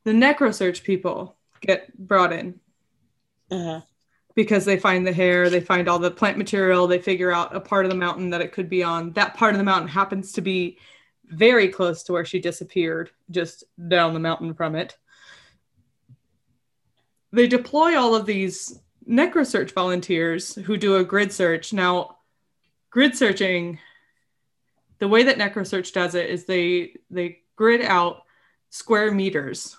the 0.04 0.12
NecroSearch 0.12 0.84
people 0.84 1.36
get 1.62 1.96
brought 1.98 2.32
in. 2.32 2.60
Uh-huh. 3.52 3.82
Because 4.36 4.66
they 4.66 4.78
find 4.78 5.08
the 5.08 5.14
hair 5.14 5.50
they 5.50 5.62
find 5.62 5.88
all 5.88 6.00
the 6.00 6.12
plant 6.12 6.38
material 6.38 6.88
they 6.88 7.00
figure 7.00 7.32
out 7.32 7.56
a 7.56 7.60
part 7.60 7.86
of 7.86 7.92
the 7.92 7.98
mountain 7.98 8.30
that 8.32 8.42
it 8.42 8.52
could 8.52 8.70
be 8.70 8.84
on. 8.84 9.12
That 9.14 9.36
part 9.36 9.54
of 9.54 9.58
the 9.58 9.64
mountain 9.64 9.88
happens 9.88 10.34
to 10.34 10.42
be 10.42 10.78
very 11.26 11.70
close 11.70 12.04
to 12.04 12.12
where 12.14 12.26
she 12.26 12.40
disappeared 12.40 13.12
just 13.32 13.64
down 13.88 14.14
the 14.14 14.20
mountain 14.20 14.54
from 14.54 14.76
it. 14.76 14.98
They 17.32 17.48
deploy 17.48 17.98
all 17.98 18.16
of 18.16 18.26
these 18.26 18.80
NecroSearch 19.10 19.72
volunteers 19.72 20.56
who 20.56 20.78
do 20.78 20.98
a 20.98 21.04
grid 21.04 21.32
search. 21.32 21.74
Now 21.74 22.18
grid 22.90 23.16
searching 23.16 23.80
the 25.00 25.08
way 25.08 25.24
that 25.24 25.38
NecroSearch 25.38 25.94
does 25.94 26.16
it 26.16 26.30
is 26.30 26.46
they 26.46 26.96
they 27.10 27.40
grid 27.56 27.82
out 27.82 28.24
square 28.70 29.12
meters 29.12 29.78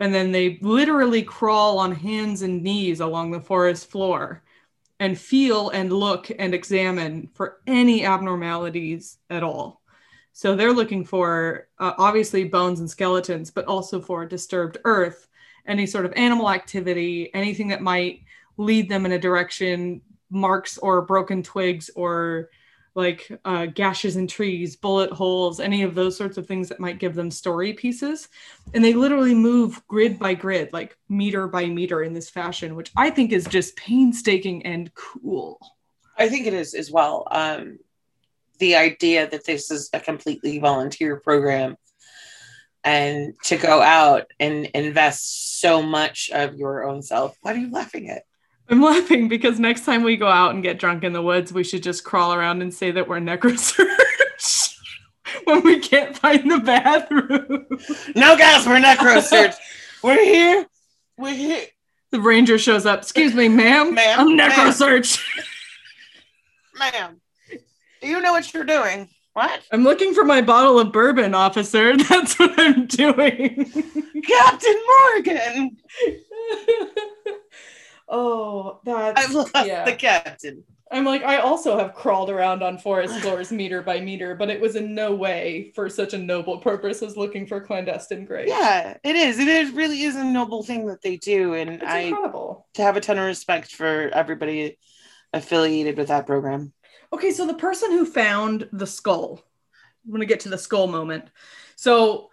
and 0.00 0.14
then 0.14 0.32
they 0.32 0.58
literally 0.60 1.22
crawl 1.22 1.78
on 1.78 1.92
hands 1.92 2.42
and 2.42 2.62
knees 2.62 3.00
along 3.00 3.30
the 3.30 3.40
forest 3.40 3.90
floor 3.90 4.42
and 5.00 5.18
feel 5.18 5.70
and 5.70 5.92
look 5.92 6.30
and 6.38 6.54
examine 6.54 7.28
for 7.34 7.58
any 7.66 8.04
abnormalities 8.04 9.18
at 9.30 9.42
all. 9.42 9.82
So 10.32 10.56
they're 10.56 10.72
looking 10.72 11.04
for 11.04 11.68
uh, 11.78 11.92
obviously 11.96 12.44
bones 12.44 12.80
and 12.80 12.90
skeletons 12.90 13.50
but 13.50 13.66
also 13.66 14.00
for 14.00 14.26
disturbed 14.26 14.78
earth 14.84 15.28
any 15.66 15.86
sort 15.86 16.04
of 16.04 16.12
animal 16.14 16.50
activity 16.50 17.32
anything 17.34 17.68
that 17.68 17.80
might 17.80 18.20
lead 18.56 18.88
them 18.88 19.06
in 19.06 19.12
a 19.12 19.18
direction 19.18 20.02
marks 20.30 20.76
or 20.78 21.02
broken 21.02 21.42
twigs 21.42 21.88
or 21.94 22.50
like 22.94 23.30
uh, 23.44 23.66
gashes 23.66 24.16
in 24.16 24.26
trees, 24.26 24.76
bullet 24.76 25.10
holes, 25.10 25.60
any 25.60 25.82
of 25.82 25.94
those 25.94 26.16
sorts 26.16 26.38
of 26.38 26.46
things 26.46 26.68
that 26.68 26.80
might 26.80 26.98
give 26.98 27.14
them 27.14 27.30
story 27.30 27.72
pieces. 27.72 28.28
And 28.72 28.84
they 28.84 28.94
literally 28.94 29.34
move 29.34 29.82
grid 29.88 30.18
by 30.18 30.34
grid, 30.34 30.72
like 30.72 30.96
meter 31.08 31.48
by 31.48 31.66
meter 31.66 32.02
in 32.02 32.12
this 32.12 32.30
fashion, 32.30 32.76
which 32.76 32.92
I 32.96 33.10
think 33.10 33.32
is 33.32 33.46
just 33.46 33.76
painstaking 33.76 34.64
and 34.64 34.92
cool. 34.94 35.58
I 36.16 36.28
think 36.28 36.46
it 36.46 36.54
is 36.54 36.74
as 36.74 36.90
well. 36.90 37.26
Um, 37.30 37.78
the 38.58 38.76
idea 38.76 39.28
that 39.28 39.44
this 39.44 39.70
is 39.70 39.90
a 39.92 39.98
completely 39.98 40.58
volunteer 40.58 41.16
program 41.16 41.76
and 42.84 43.34
to 43.44 43.56
go 43.56 43.80
out 43.80 44.30
and 44.38 44.66
invest 44.66 45.60
so 45.60 45.82
much 45.82 46.30
of 46.30 46.54
your 46.56 46.86
own 46.86 47.02
self. 47.02 47.36
What 47.40 47.56
are 47.56 47.58
you 47.58 47.70
laughing 47.70 48.10
at? 48.10 48.24
I'm 48.68 48.80
laughing 48.80 49.28
because 49.28 49.60
next 49.60 49.84
time 49.84 50.02
we 50.02 50.16
go 50.16 50.26
out 50.28 50.54
and 50.54 50.62
get 50.62 50.78
drunk 50.78 51.04
in 51.04 51.12
the 51.12 51.22
woods, 51.22 51.52
we 51.52 51.64
should 51.64 51.82
just 51.82 52.04
crawl 52.04 52.32
around 52.32 52.62
and 52.62 52.72
say 52.72 52.90
that 52.92 53.06
we're 53.06 53.20
NecroSearch 53.20 54.78
when 55.44 55.62
we 55.62 55.80
can't 55.80 56.16
find 56.16 56.50
the 56.50 56.60
bathroom. 56.60 57.66
No, 58.16 58.36
guys, 58.38 58.66
we're 58.66 58.80
NecroSearch. 58.80 59.56
we're 60.02 60.24
here. 60.24 60.66
We're 61.18 61.34
here. 61.34 61.66
The 62.10 62.20
ranger 62.20 62.58
shows 62.58 62.86
up. 62.86 63.02
Excuse 63.02 63.34
me, 63.34 63.48
ma'am. 63.48 63.94
Ma'am, 63.94 64.20
I'm 64.20 64.36
ma'am. 64.36 64.50
NecroSearch. 64.50 65.22
Ma'am, 66.76 67.20
do 68.02 68.08
you 68.08 68.20
know 68.20 68.32
what 68.32 68.52
you're 68.52 68.64
doing? 68.64 69.08
What? 69.34 69.62
I'm 69.70 69.84
looking 69.84 70.12
for 70.12 70.24
my 70.24 70.42
bottle 70.42 70.80
of 70.80 70.92
bourbon, 70.92 71.34
officer. 71.34 71.96
That's 71.96 72.36
what 72.38 72.52
I'm 72.58 72.86
doing. 72.86 73.70
Captain 74.26 74.82
Morgan. 74.88 75.76
Oh, 78.08 78.80
that 78.84 79.18
I've 79.18 79.32
lost 79.32 79.52
Yeah. 79.64 79.84
the 79.84 79.94
captain. 79.94 80.64
I'm 80.90 81.04
like, 81.04 81.24
I 81.24 81.38
also 81.38 81.76
have 81.78 81.94
crawled 81.94 82.30
around 82.30 82.62
on 82.62 82.78
forest 82.78 83.18
floors 83.20 83.50
meter 83.50 83.82
by 83.82 83.98
meter, 84.00 84.34
but 84.36 84.48
it 84.50 84.60
was 84.60 84.76
in 84.76 84.94
no 84.94 85.12
way 85.14 85.72
for 85.74 85.88
such 85.88 86.12
a 86.14 86.18
noble 86.18 86.58
purpose 86.58 87.02
as 87.02 87.16
looking 87.16 87.46
for 87.46 87.60
clandestine 87.60 88.24
graves. 88.26 88.50
Yeah, 88.50 88.96
it 89.02 89.16
is. 89.16 89.38
It 89.40 89.48
is 89.48 89.72
really 89.72 90.02
is 90.02 90.14
a 90.14 90.22
noble 90.22 90.62
thing 90.62 90.86
that 90.86 91.02
they 91.02 91.16
do, 91.16 91.54
and 91.54 91.70
It's 91.70 91.82
I 91.84 91.98
incredible. 92.00 92.66
to 92.74 92.82
have 92.82 92.96
a 92.96 93.00
ton 93.00 93.18
of 93.18 93.24
respect 93.24 93.74
for 93.74 94.08
everybody 94.12 94.78
affiliated 95.32 95.96
with 95.96 96.08
that 96.08 96.26
program. 96.26 96.72
Okay, 97.12 97.32
so 97.32 97.46
the 97.46 97.54
person 97.54 97.90
who 97.90 98.04
found 98.06 98.68
the 98.72 98.86
skull, 98.86 99.40
I'm 100.04 100.12
gonna 100.12 100.26
get 100.26 100.40
to 100.40 100.48
the 100.48 100.58
skull 100.58 100.86
moment. 100.86 101.24
So 101.76 102.30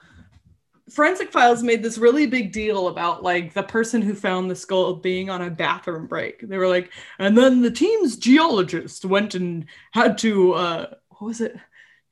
Forensic 0.91 1.31
Files 1.31 1.63
made 1.63 1.81
this 1.83 1.97
really 1.97 2.25
big 2.27 2.51
deal 2.51 2.87
about 2.89 3.23
like 3.23 3.53
the 3.53 3.63
person 3.63 4.01
who 4.01 4.13
found 4.13 4.49
the 4.51 4.55
skull 4.55 4.95
being 4.95 5.29
on 5.29 5.41
a 5.41 5.49
bathroom 5.49 6.05
break. 6.07 6.41
They 6.41 6.57
were 6.57 6.67
like, 6.67 6.91
and 7.19 7.37
then 7.37 7.61
the 7.61 7.71
team's 7.71 8.17
geologist 8.17 9.05
went 9.05 9.33
and 9.35 9.65
had 9.91 10.17
to 10.19 10.53
uh 10.53 10.93
what 11.09 11.21
was 11.27 11.41
it? 11.41 11.55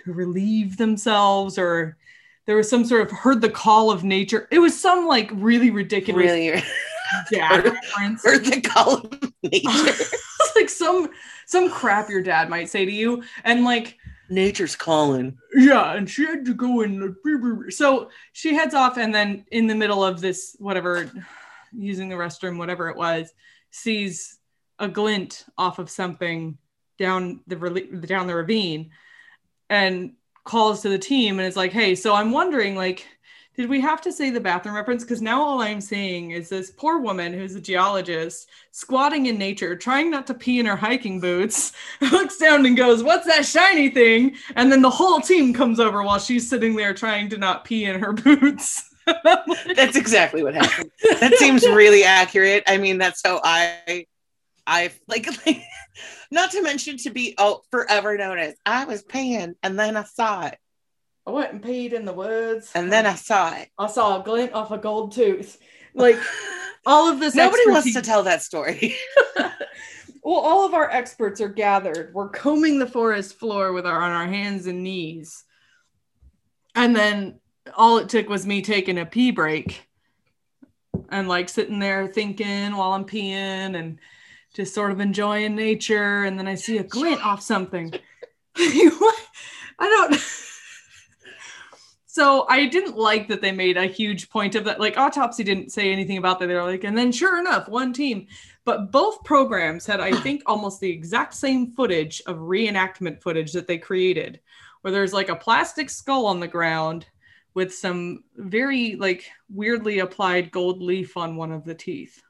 To 0.05 0.13
relieve 0.13 0.77
themselves 0.77 1.57
or 1.57 1.97
there 2.45 2.55
was 2.55 2.69
some 2.69 2.85
sort 2.85 3.01
of 3.01 3.11
heard 3.11 3.41
the 3.41 3.49
call 3.49 3.91
of 3.91 4.03
nature. 4.03 4.47
It 4.49 4.59
was 4.59 4.79
some 4.79 5.05
like 5.05 5.29
really 5.33 5.69
ridiculous 5.69 6.23
Really 6.23 6.63
dad 7.31 7.65
Heard- 7.65 8.17
heard 8.23 8.45
the 8.45 8.61
call 8.61 8.95
of 8.95 9.33
nature. 9.43 10.03
like 10.55 10.69
some 10.69 11.09
some 11.45 11.69
crap 11.69 12.09
your 12.09 12.21
dad 12.21 12.49
might 12.49 12.69
say 12.69 12.85
to 12.85 12.91
you 12.91 13.23
and 13.43 13.63
like 13.63 13.97
Nature's 14.29 14.75
calling. 14.75 15.37
yeah 15.53 15.93
and 15.93 16.09
she 16.09 16.25
had 16.25 16.45
to 16.45 16.53
go 16.53 16.81
in 16.81 17.01
uh, 17.03 17.69
so 17.69 18.09
she 18.33 18.53
heads 18.53 18.73
off 18.73 18.97
and 18.97 19.13
then 19.13 19.45
in 19.51 19.67
the 19.67 19.75
middle 19.75 20.03
of 20.03 20.21
this 20.21 20.55
whatever 20.59 21.09
using 21.71 22.09
the 22.09 22.15
restroom 22.15 22.57
whatever 22.57 22.89
it 22.89 22.97
was 22.97 23.31
sees 23.71 24.37
a 24.79 24.87
glint 24.87 25.45
off 25.57 25.79
of 25.79 25.89
something 25.89 26.57
down 26.97 27.41
the 27.47 27.55
down 28.05 28.27
the 28.27 28.35
ravine 28.35 28.91
and 29.69 30.13
calls 30.43 30.81
to 30.81 30.89
the 30.89 30.97
team 30.97 31.39
and 31.39 31.47
is 31.47 31.55
like 31.57 31.71
hey 31.71 31.95
so 31.95 32.13
i'm 32.13 32.31
wondering 32.31 32.75
like 32.75 33.05
did 33.59 33.67
we 33.67 33.81
have 33.81 33.99
to 33.99 34.13
say 34.13 34.29
the 34.29 34.39
bathroom 34.39 34.73
reference? 34.73 35.03
Because 35.03 35.21
now 35.21 35.43
all 35.43 35.61
i'm 35.61 35.81
seeing 35.81 36.31
is 36.31 36.47
this 36.47 36.71
poor 36.71 36.99
woman 36.99 37.33
who's 37.33 37.55
a 37.55 37.59
geologist 37.59 38.47
squatting 38.71 39.25
in 39.25 39.37
nature 39.37 39.75
trying 39.75 40.09
not 40.09 40.25
to 40.27 40.33
pee 40.33 40.61
in 40.61 40.65
her 40.65 40.77
hiking 40.77 41.19
boots 41.19 41.73
looks 42.01 42.37
down 42.37 42.65
and 42.65 42.77
goes 42.77 43.03
what's 43.03 43.27
that 43.27 43.45
shiny 43.45 43.89
thing? 43.89 44.37
And 44.55 44.71
then 44.71 44.81
the 44.81 44.89
whole 44.89 45.19
team 45.19 45.53
comes 45.53 45.77
over 45.77 46.01
while 46.03 46.19
she's 46.19 46.49
sitting 46.49 46.73
there 46.73 46.93
trying 46.93 47.27
to 47.31 47.37
not 47.37 47.65
pee 47.65 47.83
in 47.83 47.99
her 47.99 48.13
boots. 48.23 48.81
That's 49.75 49.97
exactly 49.97 50.41
what 50.41 50.55
happened. 50.55 50.91
That 51.19 51.33
seems 51.37 51.67
really 51.67 52.05
accurate. 52.05 52.63
I 52.65 52.77
mean, 52.77 52.97
that's 52.97 53.21
how 53.25 53.41
I, 53.43 54.05
I 54.65 54.89
like, 55.09 55.27
like, 55.45 55.61
not 56.31 56.51
to 56.51 56.63
mention 56.63 56.95
to 56.99 57.09
be 57.09 57.35
oh 57.37 57.63
forever 57.71 58.17
known 58.17 58.39
as 58.39 58.55
I 58.65 58.85
was 58.85 59.03
paying 59.03 59.55
and 59.61 59.77
then 59.77 59.97
I 59.97 60.03
saw 60.03 60.45
it 60.45 60.57
i 61.29 61.31
went 61.31 61.53
and 61.53 61.61
peed 61.61 61.93
in 61.93 62.05
the 62.05 62.13
woods. 62.13 62.71
And 62.73 62.91
then 62.91 63.05
I 63.05 63.13
saw 63.13 63.53
it. 63.55 63.69
I 63.77 63.85
saw 63.87 64.19
a 64.19 64.23
glint 64.23 64.53
off 64.53 64.71
a 64.71 64.79
gold 64.79 65.11
tooth. 65.11 65.59
Like 65.93 66.17
all 66.85 67.07
of 67.07 67.19
this 67.19 67.35
Nobody 67.35 67.63
wants 67.67 67.93
to 67.93 68.01
tell 68.01 68.23
that 68.23 68.41
story. 68.41 68.95
well 69.37 70.39
all 70.39 70.65
of 70.65 70.73
our 70.73 70.89
experts 70.89 71.39
are 71.39 71.49
gathered. 71.49 72.13
We're 72.15 72.29
combing 72.29 72.79
the 72.79 72.87
forest 72.87 73.37
floor 73.37 73.73
with 73.73 73.85
our 73.85 74.01
on 74.01 74.11
our 74.11 74.25
hands 74.25 74.65
and 74.65 74.83
knees. 74.83 75.43
And 76.73 76.95
then 76.95 77.39
all 77.77 77.99
it 77.99 78.09
took 78.09 78.27
was 78.27 78.47
me 78.47 78.63
taking 78.63 78.97
a 78.97 79.05
pee 79.05 79.29
break 79.29 79.87
and 81.09 81.27
like 81.27 81.47
sitting 81.47 81.77
there 81.77 82.07
thinking 82.07 82.75
while 82.75 82.93
i'm 82.93 83.05
peeing 83.05 83.77
and 83.77 83.99
just 84.55 84.73
sort 84.73 84.91
of 84.91 84.99
enjoying 84.99 85.55
nature. 85.55 86.23
And 86.23 86.39
then 86.39 86.47
i 86.47 86.55
see 86.55 86.79
a 86.79 86.83
glint 86.83 87.23
off 87.23 87.43
something. 87.43 87.93
I 88.57 89.29
don't 89.79 90.19
so 92.19 92.45
i 92.49 92.65
didn't 92.65 92.97
like 92.97 93.29
that 93.29 93.41
they 93.41 93.51
made 93.51 93.77
a 93.77 93.85
huge 93.85 94.29
point 94.29 94.53
of 94.55 94.65
that 94.65 94.79
like 94.79 94.97
autopsy 94.97 95.41
didn't 95.43 95.71
say 95.71 95.89
anything 95.91 96.17
about 96.17 96.37
that 96.37 96.47
they 96.47 96.53
were 96.53 96.63
like 96.63 96.83
and 96.83 96.97
then 96.97 97.11
sure 97.13 97.39
enough 97.39 97.69
one 97.69 97.93
team 97.93 98.27
but 98.65 98.91
both 98.91 99.23
programs 99.23 99.85
had 99.85 100.01
i 100.01 100.11
think 100.11 100.41
almost 100.45 100.81
the 100.81 100.89
exact 100.89 101.33
same 101.33 101.71
footage 101.71 102.21
of 102.27 102.35
reenactment 102.37 103.21
footage 103.21 103.53
that 103.53 103.67
they 103.67 103.77
created 103.77 104.39
where 104.81 104.91
there's 104.91 105.13
like 105.13 105.29
a 105.29 105.35
plastic 105.35 105.89
skull 105.89 106.25
on 106.25 106.41
the 106.41 106.47
ground 106.47 107.05
with 107.53 107.73
some 107.73 108.23
very 108.35 108.95
like 108.95 109.29
weirdly 109.49 109.99
applied 109.99 110.51
gold 110.51 110.81
leaf 110.81 111.15
on 111.15 111.37
one 111.37 111.53
of 111.53 111.63
the 111.63 111.75
teeth 111.75 112.21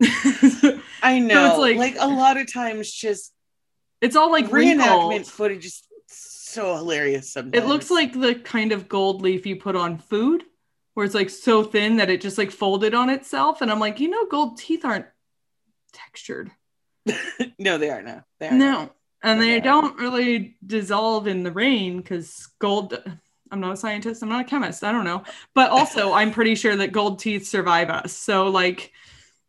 I 1.02 1.18
know. 1.20 1.56
like- 1.58 1.76
like, 1.76 1.96
a 1.98 2.08
lot 2.08 2.36
of 2.36 2.52
times, 2.52 2.90
just 2.90 3.32
it's 4.00 4.16
all 4.16 4.32
like 4.32 4.46
reenactment 4.46 5.08
wrinkled. 5.10 5.26
footage 5.28 5.66
is 5.66 5.82
so 6.52 6.76
hilarious. 6.76 7.32
Sometimes 7.32 7.62
It 7.62 7.66
looks 7.66 7.90
like 7.90 8.12
the 8.12 8.34
kind 8.34 8.72
of 8.72 8.88
gold 8.88 9.22
leaf 9.22 9.46
you 9.46 9.56
put 9.56 9.76
on 9.76 9.98
food, 9.98 10.44
where 10.94 11.06
it's 11.06 11.14
like 11.14 11.30
so 11.30 11.62
thin 11.62 11.96
that 11.96 12.10
it 12.10 12.20
just 12.20 12.38
like 12.38 12.50
folded 12.50 12.94
on 12.94 13.10
itself. 13.10 13.60
And 13.60 13.70
I'm 13.70 13.80
like, 13.80 14.00
you 14.00 14.08
know, 14.08 14.26
gold 14.26 14.58
teeth 14.58 14.84
aren't 14.84 15.06
textured. 15.92 16.50
no, 17.58 17.78
they 17.78 17.90
are 17.90 18.02
now. 18.02 18.24
They 18.38 18.48
are 18.48 18.52
No. 18.52 18.90
And 19.22 19.40
they 19.40 19.50
they 19.50 19.60
don't 19.60 19.98
really 19.98 20.56
dissolve 20.66 21.28
in 21.28 21.44
the 21.44 21.52
rain 21.52 21.98
because 21.98 22.48
gold. 22.58 23.00
I'm 23.52 23.60
not 23.60 23.74
a 23.74 23.76
scientist. 23.76 24.22
I'm 24.22 24.30
not 24.30 24.40
a 24.40 24.48
chemist. 24.48 24.82
I 24.82 24.92
don't 24.92 25.04
know. 25.04 25.22
But 25.54 25.70
also, 25.70 26.12
I'm 26.14 26.32
pretty 26.32 26.54
sure 26.54 26.74
that 26.76 26.92
gold 26.92 27.20
teeth 27.20 27.46
survive 27.46 27.88
us. 27.88 28.12
So, 28.12 28.48
like, 28.48 28.90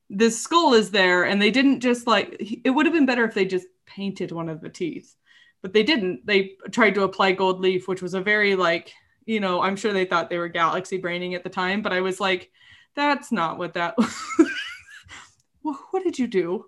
this 0.09 0.39
skull 0.39 0.73
is 0.73 0.91
there, 0.91 1.23
and 1.23 1.41
they 1.41 1.49
didn't 1.49 1.79
just 1.79 2.05
like. 2.05 2.35
It 2.63 2.69
would 2.69 2.85
have 2.85 2.93
been 2.93 3.07
better 3.07 3.25
if 3.25 3.33
they 3.33 3.45
just 3.45 3.65
painted 3.87 4.31
one 4.31 4.49
of 4.49 4.61
the 4.61 4.69
teeth, 4.69 5.15
but 5.63 5.73
they 5.73 5.81
didn't. 5.81 6.23
They 6.27 6.51
tried 6.71 6.93
to 6.95 7.03
apply 7.03 7.31
gold 7.31 7.59
leaf, 7.59 7.87
which 7.87 8.03
was 8.03 8.13
a 8.13 8.21
very 8.21 8.55
like. 8.55 8.93
You 9.25 9.39
know, 9.39 9.61
I'm 9.61 9.77
sure 9.77 9.93
they 9.93 10.03
thought 10.05 10.29
they 10.29 10.37
were 10.37 10.49
galaxy 10.49 10.97
braining 10.97 11.33
at 11.33 11.43
the 11.45 11.49
time, 11.49 11.81
but 11.81 11.93
I 11.93 12.01
was 12.01 12.19
like, 12.19 12.51
that's 12.93 13.31
not 13.31 13.57
what 13.57 13.73
that. 13.75 13.95
Wha- 15.63 15.77
what 15.91 16.03
did 16.03 16.19
you 16.19 16.27
do? 16.27 16.65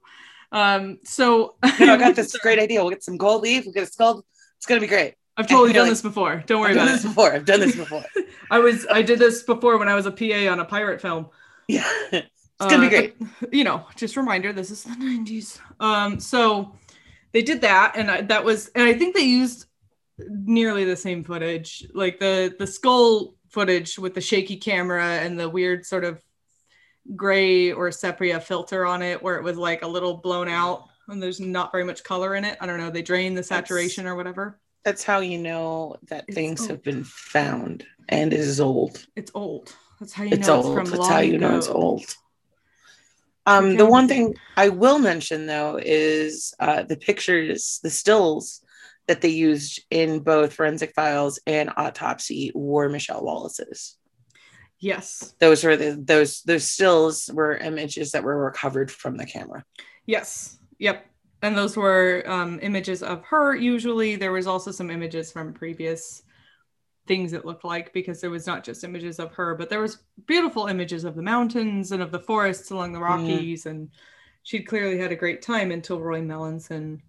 Um, 0.52 1.00
so 1.04 1.56
No, 1.80 1.94
I 1.94 1.98
got 1.98 2.16
this 2.16 2.36
great 2.38 2.60
idea. 2.60 2.80
We'll 2.82 2.92
get 2.92 3.04
some 3.04 3.18
gold 3.18 3.42
leaf. 3.42 3.66
We'll 3.66 3.74
get 3.74 3.84
a 3.84 3.88
skull. 3.88 4.24
It's 4.58 4.66
gonna 4.66 4.80
be 4.82 4.88
great. 4.88 5.16
I've 5.38 5.48
totally 5.48 5.74
done 5.74 5.84
like, 5.84 5.92
this 5.92 6.02
before. 6.02 6.44
Don't 6.48 6.62
worry 6.62 6.70
I've 6.72 6.76
done 6.78 6.88
about 6.88 6.94
this 6.96 7.04
it. 7.04 7.08
before. 7.10 7.34
I've 7.34 7.46
done 7.46 7.60
this 7.60 7.76
before. 7.76 8.04
I 8.50 8.60
was 8.60 8.88
I 8.90 9.02
did 9.02 9.20
this 9.20 9.44
before 9.44 9.78
when 9.78 9.90
I 9.90 9.96
was 9.96 10.06
a 10.06 10.12
PA 10.12 10.50
on 10.52 10.60
a 10.60 10.66
pirate 10.66 11.02
film. 11.02 11.28
yeah, 11.68 11.84
it's 12.12 12.26
gonna 12.60 12.80
be 12.80 12.86
Uh, 12.88 12.90
great. 12.90 13.16
but, 13.42 13.54
you 13.54 13.66
know, 13.66 13.86
just 13.98 14.16
reminder, 14.16 14.54
this 14.54 14.72
is 14.72 14.84
the 14.84 14.92
90s. 14.92 15.60
Um, 15.82 16.20
so 16.22 16.74
they 17.36 17.42
did 17.42 17.60
that, 17.62 17.94
and 17.98 18.10
I, 18.10 18.22
that 18.22 18.46
was, 18.46 18.70
and 18.76 18.86
I 18.86 18.94
think 18.94 19.14
they 19.14 19.24
used 19.24 19.66
nearly 20.18 20.86
the 20.86 20.96
same 20.96 21.22
footage, 21.22 21.86
like 21.94 22.18
the 22.18 22.56
the 22.58 22.66
skull 22.66 23.36
footage 23.50 24.00
with 24.00 24.14
the 24.14 24.22
shaky 24.22 24.56
camera 24.56 25.04
and 25.06 25.38
the 25.38 25.50
weird 25.50 25.86
sort 25.86 26.06
of 26.06 26.24
gray 27.16 27.74
or 27.74 27.92
sepia 27.92 28.40
filter 28.40 28.86
on 28.86 29.02
it, 29.02 29.22
where 29.22 29.36
it 29.36 29.44
was 29.44 29.58
like 29.58 29.82
a 29.84 29.88
little 29.88 30.16
blown 30.16 30.48
out 30.48 30.86
and 31.10 31.22
there's 31.22 31.42
not 31.42 31.72
very 31.74 31.84
much 31.84 32.04
color 32.06 32.36
in 32.36 32.46
it. 32.46 32.58
I 32.62 32.66
don't 32.66 32.80
know. 32.80 32.90
They 32.90 33.02
drained 33.02 33.38
the 33.38 33.44
saturation 33.44 34.08
or 34.08 34.16
whatever. 34.16 34.58
That's 34.86 35.04
how 35.04 35.20
you 35.20 35.38
know 35.38 35.98
that 36.10 36.24
It's 36.28 36.36
things 36.36 36.62
old. 36.62 36.70
have 36.70 36.84
been 36.84 37.04
found 37.04 37.86
and 38.10 38.32
it 38.34 38.40
is 38.40 38.60
old. 38.62 39.06
It's 39.18 39.32
old. 39.36 39.76
That's 40.00 40.14
how 40.14 40.24
you 40.24 40.32
It's 40.34 40.48
know 40.48 40.56
old. 40.64 40.66
it's 40.66 40.74
from 40.76 40.86
That's 40.86 41.00
long 41.00 41.10
how 41.12 41.20
you 41.20 41.38
know 41.38 41.58
it's 41.58 41.68
old. 41.68 42.06
Um, 43.46 43.66
Okay. 43.66 43.78
the 43.78 43.86
one 43.86 44.08
thing 44.08 44.36
I 44.58 44.70
will 44.70 45.00
mention 45.00 45.46
though 45.46 45.80
is 45.82 46.54
uh, 46.60 46.84
the 46.84 46.98
pictures, 46.98 47.80
the 47.84 47.90
stills 47.90 48.62
that 49.08 49.22
they 49.22 49.30
used 49.30 49.84
in 49.92 50.20
both 50.20 50.54
Forensic 50.54 50.94
Files 50.96 51.40
and 51.46 51.70
Autopsy 51.78 52.52
were 52.56 52.90
Michelle 52.90 53.24
Wallace's. 53.24 53.98
Yes. 54.80 55.34
Those 55.40 55.64
were 55.64 55.78
the 55.78 56.02
those 56.04 56.42
those 56.42 56.68
stills 56.68 57.30
were 57.34 57.56
images 57.58 58.12
that 58.12 58.24
were 58.24 58.44
recovered 58.44 58.92
from 58.92 59.16
the 59.18 59.26
camera. 59.26 59.64
Yes. 60.06 60.60
Yep. 60.80 61.06
And 61.42 61.56
those 61.56 61.78
were 61.78 62.24
um, 62.26 62.60
images 62.62 63.04
of 63.04 63.24
her. 63.26 63.56
Usually, 63.56 64.16
there 64.16 64.32
was 64.32 64.48
also 64.48 64.72
some 64.72 64.90
images 64.90 65.32
from 65.32 65.54
previous 65.54 66.24
things 67.08 67.34
it 67.34 67.46
looked 67.46 67.64
like 67.64 67.94
because 67.94 68.22
there 68.22 68.30
was 68.30 68.48
not 68.48 68.64
just 68.64 68.84
images 68.84 69.20
of 69.20 69.32
her, 69.34 69.56
but 69.56 69.70
there 69.70 69.82
was 69.82 70.00
beautiful 70.26 70.68
images 70.68 71.04
of 71.04 71.16
the 71.16 71.22
mountains 71.22 71.92
and 71.92 72.02
of 72.02 72.12
the 72.12 72.20
forests 72.20 72.72
along 72.72 72.94
the 72.94 73.00
Rockies. 73.00 73.66
And 73.66 73.90
she'd 74.44 74.64
clearly 74.64 74.98
had 74.98 75.12
a 75.12 75.16
great 75.16 75.42
time 75.42 75.72
until 75.72 76.00
Roy 76.00 76.22
Melanson 76.22 77.02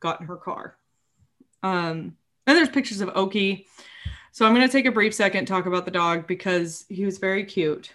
got 0.00 0.20
in 0.20 0.26
her 0.26 0.36
car. 0.36 0.76
Um, 1.62 2.16
and 2.46 2.56
there's 2.56 2.68
pictures 2.68 3.00
of 3.00 3.10
Okie. 3.10 3.66
So 4.32 4.46
I'm 4.46 4.54
going 4.54 4.66
to 4.66 4.72
take 4.72 4.86
a 4.86 4.92
brief 4.92 5.14
second 5.14 5.46
talk 5.46 5.66
about 5.66 5.84
the 5.84 5.90
dog 5.90 6.26
because 6.26 6.84
he 6.88 7.04
was 7.04 7.18
very 7.18 7.44
cute 7.44 7.92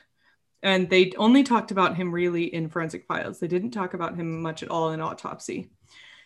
and 0.64 0.90
they 0.90 1.12
only 1.18 1.44
talked 1.44 1.72
about 1.72 1.96
him 1.96 2.12
really 2.12 2.54
in 2.54 2.70
forensic 2.70 3.06
files. 3.06 3.40
They 3.40 3.48
didn't 3.48 3.72
talk 3.72 3.94
about 3.94 4.16
him 4.16 4.42
much 4.42 4.64
at 4.64 4.70
all 4.70 4.92
in 4.92 5.02
autopsy. 5.02 5.70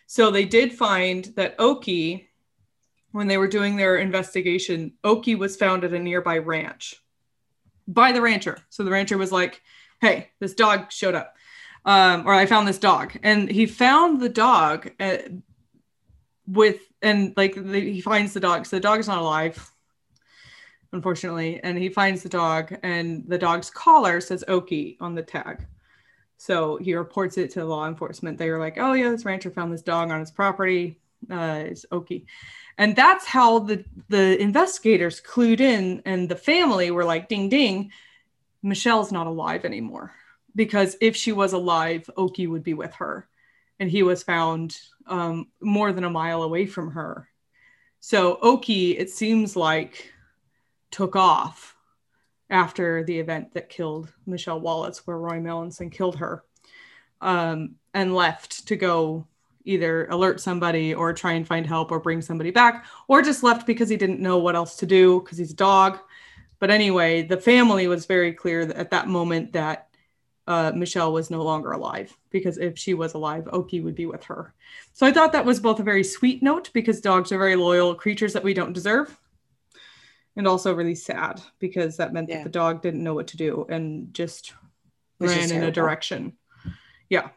So 0.06 0.30
they 0.30 0.44
did 0.44 0.72
find 0.72 1.24
that 1.36 1.56
Okie, 1.58 2.26
when 3.12 3.28
they 3.28 3.38
were 3.38 3.48
doing 3.48 3.76
their 3.76 3.96
investigation, 3.96 4.94
Oki 5.04 5.34
was 5.34 5.56
found 5.56 5.84
at 5.84 5.92
a 5.92 5.98
nearby 5.98 6.38
ranch 6.38 6.96
by 7.86 8.12
the 8.12 8.20
rancher. 8.20 8.58
So 8.68 8.82
the 8.82 8.90
rancher 8.90 9.18
was 9.18 9.32
like, 9.32 9.62
"Hey, 10.00 10.30
this 10.40 10.54
dog 10.54 10.90
showed 10.90 11.14
up." 11.14 11.34
um, 11.84 12.26
or 12.26 12.34
I 12.34 12.46
found 12.46 12.68
this 12.68 12.78
dog, 12.78 13.16
and 13.22 13.50
he 13.50 13.66
found 13.66 14.20
the 14.20 14.28
dog 14.28 14.90
uh, 15.00 15.18
with, 16.46 16.80
and 17.00 17.34
like 17.36 17.54
the, 17.54 17.80
he 17.80 18.00
finds 18.00 18.32
the 18.32 18.40
dog. 18.40 18.66
So 18.66 18.76
the 18.76 18.80
dog 18.80 19.00
is 19.00 19.08
not 19.08 19.18
alive, 19.18 19.70
unfortunately, 20.92 21.60
and 21.62 21.76
he 21.76 21.88
finds 21.88 22.22
the 22.22 22.28
dog, 22.28 22.76
and 22.82 23.24
the 23.26 23.38
dog's 23.38 23.70
collar 23.70 24.20
says 24.20 24.44
Okie 24.48 24.96
on 25.00 25.14
the 25.14 25.22
tag. 25.22 25.66
So 26.36 26.76
he 26.76 26.94
reports 26.94 27.38
it 27.38 27.50
to 27.52 27.64
law 27.64 27.86
enforcement. 27.86 28.38
They 28.38 28.50
were 28.50 28.58
like, 28.58 28.78
"Oh 28.78 28.92
yeah, 28.92 29.10
this 29.10 29.24
rancher 29.24 29.50
found 29.50 29.72
this 29.72 29.82
dog 29.82 30.10
on 30.10 30.20
his 30.20 30.30
property. 30.30 31.00
Uh, 31.30 31.64
it's 31.66 31.86
Okie," 31.90 32.26
and 32.78 32.96
that's 32.96 33.26
how 33.26 33.60
the 33.60 33.84
the 34.08 34.40
investigators 34.40 35.20
clued 35.20 35.60
in, 35.60 36.02
and 36.04 36.28
the 36.28 36.36
family 36.36 36.90
were 36.90 37.04
like, 37.04 37.28
"Ding 37.28 37.48
ding, 37.48 37.92
Michelle's 38.62 39.12
not 39.12 39.26
alive 39.26 39.64
anymore." 39.64 40.12
because 40.54 40.96
if 41.00 41.16
she 41.16 41.32
was 41.32 41.52
alive, 41.52 42.08
Okie 42.16 42.48
would 42.48 42.62
be 42.62 42.74
with 42.74 42.94
her. 42.94 43.28
And 43.78 43.90
he 43.90 44.02
was 44.02 44.22
found 44.22 44.78
um, 45.06 45.48
more 45.60 45.92
than 45.92 46.04
a 46.04 46.10
mile 46.10 46.42
away 46.42 46.66
from 46.66 46.92
her. 46.92 47.28
So 48.00 48.36
Okie, 48.42 48.98
it 48.98 49.10
seems 49.10 49.56
like, 49.56 50.12
took 50.90 51.16
off 51.16 51.74
after 52.50 53.02
the 53.04 53.18
event 53.18 53.54
that 53.54 53.70
killed 53.70 54.12
Michelle 54.26 54.60
Wallace, 54.60 55.06
where 55.06 55.18
Roy 55.18 55.38
Melanson 55.38 55.90
killed 55.90 56.16
her, 56.16 56.44
um, 57.20 57.76
and 57.94 58.14
left 58.14 58.68
to 58.68 58.76
go 58.76 59.26
either 59.64 60.06
alert 60.06 60.40
somebody 60.40 60.94
or 60.94 61.12
try 61.12 61.32
and 61.32 61.46
find 61.46 61.66
help 61.66 61.90
or 61.90 62.00
bring 62.00 62.22
somebody 62.22 62.50
back, 62.50 62.86
or 63.08 63.22
just 63.22 63.42
left 63.42 63.66
because 63.66 63.88
he 63.88 63.96
didn't 63.96 64.20
know 64.20 64.38
what 64.38 64.56
else 64.56 64.76
to 64.76 64.86
do 64.86 65.20
because 65.20 65.38
he's 65.38 65.52
a 65.52 65.56
dog. 65.56 65.98
But 66.58 66.70
anyway, 66.70 67.22
the 67.22 67.36
family 67.36 67.88
was 67.88 68.06
very 68.06 68.32
clear 68.32 68.60
at 68.60 68.90
that 68.90 69.08
moment 69.08 69.52
that 69.52 69.88
uh, 70.46 70.72
Michelle 70.74 71.12
was 71.12 71.30
no 71.30 71.42
longer 71.42 71.72
alive 71.72 72.16
because 72.30 72.58
if 72.58 72.78
she 72.78 72.94
was 72.94 73.14
alive, 73.14 73.44
Okie 73.44 73.82
would 73.82 73.94
be 73.94 74.06
with 74.06 74.24
her. 74.24 74.54
So 74.92 75.06
I 75.06 75.12
thought 75.12 75.32
that 75.32 75.44
was 75.44 75.60
both 75.60 75.80
a 75.80 75.84
very 75.84 76.04
sweet 76.04 76.42
note 76.42 76.70
because 76.72 77.00
dogs 77.00 77.32
are 77.32 77.38
very 77.38 77.56
loyal 77.56 77.94
creatures 77.94 78.32
that 78.32 78.44
we 78.44 78.54
don't 78.54 78.72
deserve, 78.72 79.16
and 80.36 80.46
also 80.48 80.74
really 80.74 80.94
sad 80.94 81.40
because 81.58 81.96
that 81.96 82.12
meant 82.12 82.28
yeah. 82.28 82.38
that 82.38 82.44
the 82.44 82.50
dog 82.50 82.82
didn't 82.82 83.04
know 83.04 83.14
what 83.14 83.28
to 83.28 83.36
do 83.36 83.66
and 83.68 84.12
just 84.14 84.54
ran 85.20 85.52
in 85.52 85.62
a 85.62 85.70
direction. 85.70 86.32
Yeah. 87.08 87.28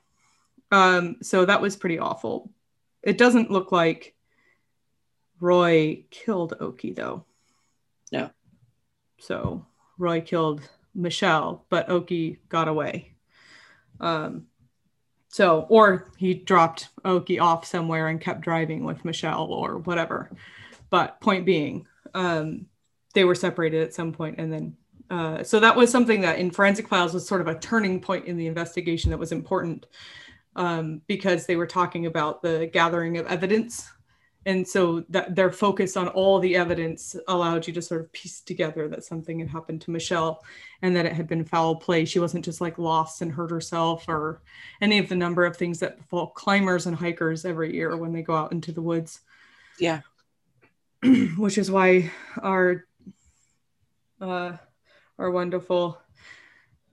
Um, 0.75 1.15
so 1.21 1.45
that 1.45 1.61
was 1.61 1.77
pretty 1.77 1.99
awful. 1.99 2.51
It 3.01 3.17
doesn't 3.17 3.49
look 3.49 3.71
like 3.71 4.13
Roy 5.39 6.03
killed 6.11 6.53
Okie 6.59 6.93
though. 6.93 7.23
No. 8.11 8.29
So 9.17 9.65
Roy 9.97 10.19
killed 10.19 10.67
Michelle, 10.93 11.65
but 11.69 11.87
Okie 11.87 12.39
got 12.49 12.67
away. 12.67 13.13
Um, 14.01 14.47
so, 15.29 15.65
or 15.69 16.11
he 16.17 16.33
dropped 16.33 16.89
Okie 17.05 17.41
off 17.41 17.63
somewhere 17.65 18.09
and 18.09 18.19
kept 18.19 18.41
driving 18.41 18.83
with 18.83 19.05
Michelle 19.05 19.53
or 19.53 19.77
whatever. 19.77 20.29
But 20.89 21.21
point 21.21 21.45
being, 21.45 21.87
um, 22.13 22.65
they 23.13 23.23
were 23.23 23.35
separated 23.35 23.81
at 23.81 23.93
some 23.93 24.11
point, 24.11 24.39
and 24.39 24.51
then 24.51 24.75
uh, 25.09 25.43
so 25.43 25.61
that 25.61 25.77
was 25.77 25.89
something 25.89 26.21
that 26.21 26.39
in 26.39 26.51
forensic 26.51 26.89
files 26.89 27.13
was 27.13 27.25
sort 27.25 27.39
of 27.39 27.47
a 27.47 27.59
turning 27.59 28.01
point 28.01 28.25
in 28.25 28.35
the 28.35 28.47
investigation 28.47 29.11
that 29.11 29.17
was 29.17 29.31
important 29.31 29.85
um, 30.55 31.01
because 31.07 31.45
they 31.45 31.55
were 31.55 31.67
talking 31.67 32.05
about 32.05 32.41
the 32.41 32.69
gathering 32.71 33.17
of 33.17 33.27
evidence. 33.27 33.89
And 34.47 34.67
so 34.67 35.03
that 35.09 35.35
their 35.35 35.51
focus 35.51 35.97
on 35.97 36.07
all 36.09 36.39
the 36.39 36.55
evidence 36.55 37.15
allowed 37.27 37.65
you 37.65 37.73
to 37.73 37.81
sort 37.81 38.01
of 38.01 38.11
piece 38.11 38.41
together 38.41 38.87
that 38.89 39.03
something 39.03 39.39
had 39.39 39.49
happened 39.49 39.81
to 39.81 39.91
michelle 39.91 40.43
and 40.83 40.95
that 40.95 41.07
it 41.07 41.13
had 41.13 41.27
been 41.27 41.43
foul 41.43 41.75
play. 41.75 42.05
She 42.05 42.19
wasn't 42.19 42.45
just 42.45 42.61
like 42.61 42.77
lost 42.77 43.23
and 43.23 43.31
hurt 43.31 43.49
herself 43.49 44.05
or 44.07 44.43
any 44.81 44.99
of 44.99 45.09
the 45.09 45.15
number 45.15 45.45
of 45.45 45.57
things 45.57 45.79
that 45.79 45.97
befall 45.97 46.27
climbers 46.27 46.85
and 46.85 46.95
hikers 46.95 47.43
every 47.43 47.73
year 47.73 47.97
when 47.97 48.13
they 48.13 48.21
go 48.21 48.35
out 48.35 48.51
into 48.51 48.71
the 48.71 48.83
woods. 48.83 49.21
Yeah. 49.79 50.01
Which 51.37 51.57
is 51.57 51.71
why 51.71 52.11
our 52.37 52.85
uh 54.21 54.53
our 55.17 55.31
wonderful 55.31 55.99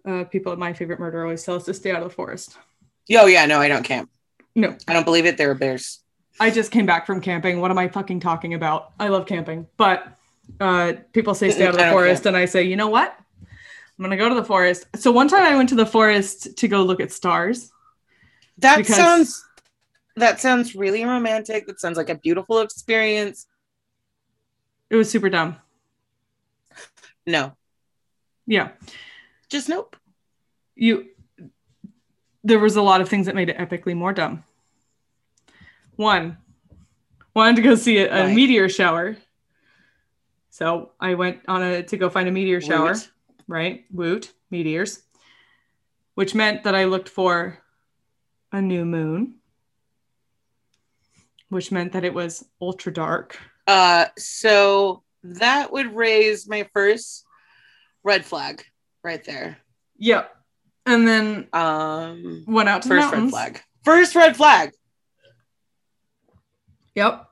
uh 0.06 0.24
people 0.24 0.52
at 0.52 0.58
my 0.58 0.72
favorite 0.72 0.98
murder 0.98 1.22
always 1.22 1.44
tell 1.44 1.56
us 1.56 1.66
to 1.66 1.74
stay 1.74 1.90
out 1.90 2.02
of 2.02 2.08
the 2.08 2.14
forest 2.14 2.56
oh 3.10 3.26
yeah 3.26 3.46
no 3.46 3.58
i 3.58 3.68
don't 3.68 3.84
camp 3.84 4.10
no 4.54 4.76
i 4.88 4.92
don't 4.92 5.04
believe 5.04 5.26
it 5.26 5.36
there 5.36 5.50
are 5.50 5.54
bears 5.54 6.02
I 6.40 6.50
just 6.50 6.70
came 6.70 6.86
back 6.86 7.06
from 7.06 7.20
camping. 7.20 7.60
What 7.60 7.70
am 7.70 7.78
I 7.78 7.88
fucking 7.88 8.20
talking 8.20 8.54
about? 8.54 8.92
I 8.98 9.08
love 9.08 9.26
camping, 9.26 9.66
but 9.76 10.18
uh, 10.60 10.94
people 11.12 11.34
say 11.34 11.50
stay 11.50 11.66
out 11.68 11.74
of 11.74 11.78
the 11.78 11.90
forest, 11.90 12.26
and 12.26 12.36
I 12.36 12.46
say, 12.46 12.62
you 12.62 12.76
know 12.76 12.88
what? 12.88 13.16
I'm 13.40 14.02
gonna 14.02 14.16
go 14.16 14.28
to 14.28 14.34
the 14.34 14.44
forest. 14.44 14.86
So 14.96 15.12
one 15.12 15.28
time 15.28 15.42
I 15.42 15.54
went 15.56 15.68
to 15.68 15.74
the 15.74 15.86
forest 15.86 16.56
to 16.56 16.68
go 16.68 16.82
look 16.82 17.00
at 17.00 17.12
stars. 17.12 17.70
That 18.58 18.84
sounds 18.86 19.44
that 20.16 20.40
sounds 20.40 20.74
really 20.74 21.04
romantic. 21.04 21.66
That 21.66 21.80
sounds 21.80 21.96
like 21.96 22.10
a 22.10 22.16
beautiful 22.16 22.60
experience. 22.60 23.46
It 24.90 24.96
was 24.96 25.10
super 25.10 25.30
dumb. 25.30 25.56
No. 27.26 27.52
Yeah. 28.46 28.70
Just 29.48 29.68
nope. 29.68 29.96
You 30.74 31.06
there 32.44 32.58
was 32.58 32.76
a 32.76 32.82
lot 32.82 33.00
of 33.00 33.08
things 33.08 33.26
that 33.26 33.34
made 33.34 33.48
it 33.48 33.58
epically 33.58 33.94
more 33.94 34.12
dumb. 34.12 34.44
One, 35.96 36.38
wanted 37.34 37.56
to 37.56 37.62
go 37.62 37.74
see 37.74 37.98
a, 37.98 38.12
a 38.12 38.24
right. 38.24 38.34
meteor 38.34 38.68
shower. 38.68 39.16
So 40.50 40.90
I 41.00 41.14
went 41.14 41.40
on 41.48 41.62
a 41.62 41.82
to 41.84 41.96
go 41.96 42.10
find 42.10 42.28
a 42.28 42.32
meteor 42.32 42.60
shower, 42.60 42.92
Woot. 42.92 43.10
right? 43.48 43.84
Woot, 43.90 44.32
meteors. 44.50 45.02
Which 46.14 46.34
meant 46.34 46.64
that 46.64 46.74
I 46.74 46.84
looked 46.84 47.08
for 47.08 47.58
a 48.52 48.60
new 48.60 48.84
moon, 48.84 49.36
which 51.48 51.72
meant 51.72 51.92
that 51.92 52.04
it 52.04 52.12
was 52.12 52.44
ultra 52.60 52.92
dark. 52.92 53.38
Uh 53.66 54.06
so 54.18 55.04
that 55.22 55.72
would 55.72 55.94
raise 55.94 56.48
my 56.48 56.68
first 56.74 57.24
red 58.02 58.24
flag 58.24 58.64
right 59.02 59.24
there. 59.24 59.58
Yep. 59.98 60.36
And 60.86 61.06
then 61.06 61.48
um 61.52 62.44
went 62.46 62.68
out 62.68 62.82
to 62.82 62.88
first 62.88 63.10
the 63.10 63.16
mountains. 63.16 63.32
red 63.32 63.52
flag. 63.52 63.62
First 63.84 64.14
red 64.14 64.36
flag. 64.36 64.72
Yep. 66.94 67.28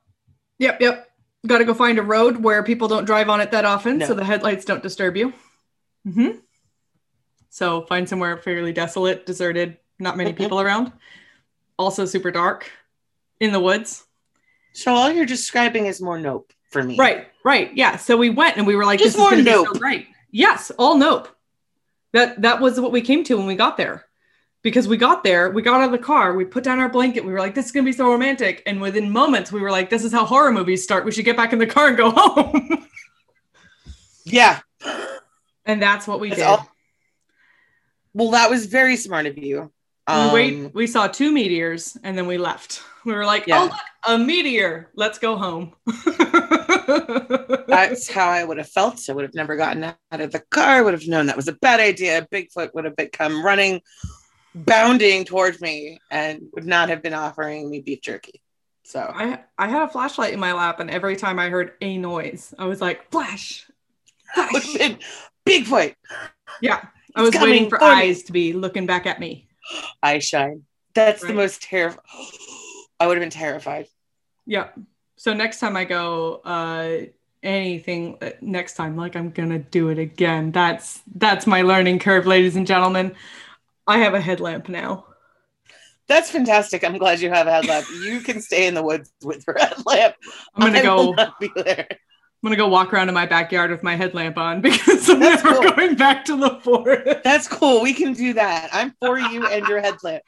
Yep. 0.59 0.81
Yep. 0.81 1.11
Got 1.47 1.59
to 1.59 1.65
go 1.65 1.75
find 1.75 1.99
a 1.99 2.03
road 2.03 2.43
where 2.43 2.63
people 2.63 2.89
don't 2.89 3.05
drive 3.05 3.29
on 3.29 3.41
it 3.41 3.51
that 3.53 3.65
often 3.65 3.99
no. 3.99 4.07
so 4.07 4.15
the 4.15 4.25
headlights 4.25 4.65
don't 4.65 4.83
disturb 4.83 5.17
you. 5.17 5.33
Mm-hmm. 6.07 6.39
So 7.49 7.83
find 7.87 8.09
somewhere 8.09 8.37
fairly 8.37 8.73
desolate, 8.73 9.27
deserted, 9.27 9.79
not 9.99 10.17
many 10.17 10.33
people 10.33 10.61
around. 10.61 10.93
Also 11.79 12.05
super 12.05 12.31
dark 12.31 12.71
in 13.41 13.53
the 13.53 13.61
woods. 13.61 14.05
So 14.73 14.95
all 14.95 15.11
you're 15.11 15.27
describing 15.27 15.87
is 15.87 16.01
more 16.01 16.19
nope 16.19 16.53
for 16.71 16.83
me. 16.83 16.97
Right, 16.97 17.29
right. 17.45 17.75
Yeah. 17.75 17.97
So 17.97 18.17
we 18.17 18.31
went 18.31 18.57
and 18.57 18.67
we 18.67 18.77
were 18.77 18.85
like, 18.85 19.01
Just 19.01 19.17
this 19.17 19.33
is 19.33 19.45
nope. 19.45 19.67
so 19.67 19.75
great. 19.75 20.07
Yes, 20.31 20.71
all 20.79 20.97
nope. 20.97 21.29
That 22.13 22.43
that 22.43 22.61
was 22.61 22.81
what 22.81 22.93
we 22.93 23.03
came 23.03 23.25
to 23.25 23.37
when 23.37 23.47
we 23.47 23.55
got 23.55 23.77
there 23.77 24.07
because 24.63 24.87
we 24.87 24.97
got 24.97 25.25
there, 25.25 25.51
we 25.51 25.63
got 25.63 25.81
out 25.81 25.87
of 25.87 25.93
the 25.93 25.99
car, 25.99 26.35
we 26.35 26.45
put 26.45 26.65
down 26.65 26.81
our 26.81 26.89
blanket, 26.89 27.25
we 27.25 27.33
were 27.33 27.39
like, 27.39 27.55
this 27.55 27.67
is 27.67 27.73
gonna 27.73 27.85
be 27.85 27.93
so 27.93 28.11
romantic. 28.11 28.63
And 28.67 28.81
within 28.81 29.11
moments, 29.11 29.51
we 29.51 29.61
were 29.61 29.71
like, 29.71 29.91
this 29.91 30.05
is 30.05 30.13
how 30.13 30.25
horror 30.25 30.53
movies 30.53 30.83
start. 30.83 31.05
We 31.05 31.13
should 31.13 31.25
get 31.25 31.37
back 31.37 31.53
in 31.53 31.59
the 31.59 31.67
car 31.67 31.89
and 31.89 31.97
go 31.97 32.11
home. 32.17 32.87
yeah. 34.25 34.61
And 35.65 35.81
that's 35.81 36.07
what 36.07 36.21
we 36.21 36.29
that's 36.31 36.41
did. 36.41 36.47
All- 36.47 36.69
well, 38.13 38.31
that 38.33 38.51
was 38.51 38.67
very 38.67 38.97
smart 38.97 39.27
of 39.27 39.39
you. 39.39 39.71
Um, 40.07 40.33
we 40.33 40.63
wait, 40.63 40.75
we 40.75 40.87
saw 40.87 41.07
two 41.07 41.31
meteors 41.33 41.97
and 42.03 42.19
then 42.19 42.27
we 42.27 42.39
left. 42.39 42.83
We 43.05 43.15
were 43.15 43.25
like, 43.25 43.47
yeah. 43.47 43.61
oh, 43.61 43.65
look, 43.65 43.75
a 44.07 44.19
meteor. 44.19 44.91
Let's 44.95 45.19
go 45.19 45.37
home. 45.37 45.75
That's 47.69 48.09
how 48.09 48.29
I 48.29 48.45
would 48.45 48.59
have 48.59 48.69
felt. 48.69 49.09
I 49.09 49.13
would 49.13 49.25
have 49.25 49.35
never 49.35 49.57
gotten 49.57 49.85
out 49.85 49.97
of 50.13 50.33
the 50.33 50.41
car, 50.51 50.67
I 50.67 50.83
would 50.83 50.95
have 50.95 51.07
known 51.07 51.27
that 51.27 51.37
was 51.37 51.49
a 51.49 51.53
bad 51.53 51.81
idea. 51.81 52.27
Bigfoot 52.33 52.75
would 52.75 52.85
have 52.85 52.97
come 53.13 53.45
running 53.45 53.81
bounding 54.55 55.25
towards 55.25 55.61
me 55.61 56.01
and 56.11 56.43
would 56.55 56.67
not 56.67 56.89
have 56.89 57.03
been 57.03 57.15
offering 57.15 57.71
me 57.71 57.81
beef 57.81 58.01
jerky. 58.01 58.43
So 58.85 59.01
I 59.01 59.41
I 59.57 59.69
had 59.69 59.83
a 59.83 59.89
flashlight 59.89 60.33
in 60.33 60.41
my 60.41 60.53
lap, 60.53 60.81
and 60.81 60.91
every 60.91 61.17
time 61.17 61.39
I 61.39 61.49
heard 61.49 61.73
a 61.81 61.97
noise, 61.97 62.53
I 62.59 62.65
was 62.67 62.81
like, 62.81 63.11
flash. 63.11 63.67
flash. 64.35 64.53
Would 64.53 64.63
have 64.63 64.79
been 64.79 64.99
Bigfoot. 65.47 65.95
Yeah. 66.61 66.85
I 67.15 67.23
was 67.23 67.35
waiting 67.35 67.69
for 67.69 67.83
eyes 67.83 68.25
to 68.25 68.33
be 68.33 68.53
looking 68.53 68.87
back 68.87 69.07
at 69.07 69.21
me. 69.21 69.49
Eye 70.03 70.19
shine. 70.19 70.65
That's 70.95 71.23
right. 71.23 71.29
the 71.29 71.35
most 71.35 71.63
terrifying. 71.63 72.05
I 73.01 73.07
would 73.07 73.17
have 73.17 73.23
been 73.23 73.31
terrified. 73.31 73.87
Yeah. 74.47 74.69
So 75.21 75.35
next 75.35 75.61
time 75.61 75.77
I 75.77 75.85
go, 75.85 76.37
uh, 76.47 77.01
anything 77.43 78.17
uh, 78.23 78.31
next 78.41 78.73
time, 78.73 78.97
like 78.97 79.17
I'm 79.17 79.29
gonna 79.29 79.59
do 79.59 79.91
it 79.91 79.99
again. 79.99 80.51
That's 80.51 81.03
that's 81.15 81.47
my 81.47 81.61
learning 81.61 81.99
curve, 81.99 82.27
ladies 82.27 82.57
and 82.57 82.67
gentlemen. 82.67 83.15
I 83.87 83.99
have 83.99 84.15
a 84.15 84.21
headlamp 84.23 84.71
now. 84.71 85.05
That's 86.09 86.31
fantastic. 86.31 86.85
I'm 86.85 86.97
glad 86.97 87.21
you 87.21 87.29
have 87.29 87.47
a 87.47 87.51
headlamp. 87.51 87.87
you 88.03 88.21
can 88.21 88.41
stay 88.41 88.67
in 88.67 88.73
the 88.73 88.83
woods 88.83 89.13
with 89.23 89.45
your 89.47 89.59
headlamp. 89.59 90.15
I'm 90.55 90.73
gonna 90.73 90.79
I 90.79 90.83
go 90.85 91.15
be 91.39 91.51
there. 91.55 91.87
I'm 91.91 91.99
gonna 92.43 92.57
go 92.57 92.69
walk 92.69 92.95
around 92.95 93.11
in 93.11 93.15
my 93.15 93.27
backyard 93.27 93.71
with 93.71 93.83
my 93.83 93.97
headlamp 93.97 94.39
on 94.39 94.61
because 94.63 95.07
I'm 95.11 95.21
That's 95.21 95.45
never 95.45 95.61
cool. 95.61 95.71
going 95.73 95.97
back 95.97 96.25
to 96.25 96.37
the 96.39 96.61
forest. 96.61 97.25
That's 97.25 97.47
cool. 97.47 97.83
We 97.83 97.93
can 97.93 98.15
do 98.15 98.33
that. 98.33 98.71
I'm 98.73 98.95
for 98.99 99.19
you 99.19 99.47
and 99.47 99.69
your 99.69 99.83
headlamp. 99.83 100.23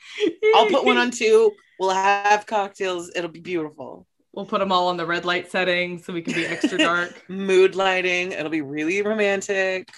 I'll 0.55 0.69
put 0.69 0.85
one 0.85 0.99
on 0.99 1.13
too. 1.13 1.51
We'll 1.81 1.93
have 1.93 2.45
cocktails. 2.47 3.11
It'll 3.17 3.31
be 3.31 3.41
beautiful. 3.41 4.07
We'll 4.33 4.47
put 4.47 4.61
them 4.61 4.73
all 4.73 4.89
on 4.89 4.97
the 4.97 5.05
red 5.07 5.25
light 5.25 5.51
setting 5.51 5.99
so 5.99 6.13
we 6.13 6.23
can 6.23 6.33
be 6.35 6.47
extra 6.47 6.79
dark. 6.79 7.23
Mood 7.29 7.75
lighting. 7.75 8.33
It'll 8.33 8.51
be 8.51 8.63
really 8.63 9.03
romantic. 9.03 9.91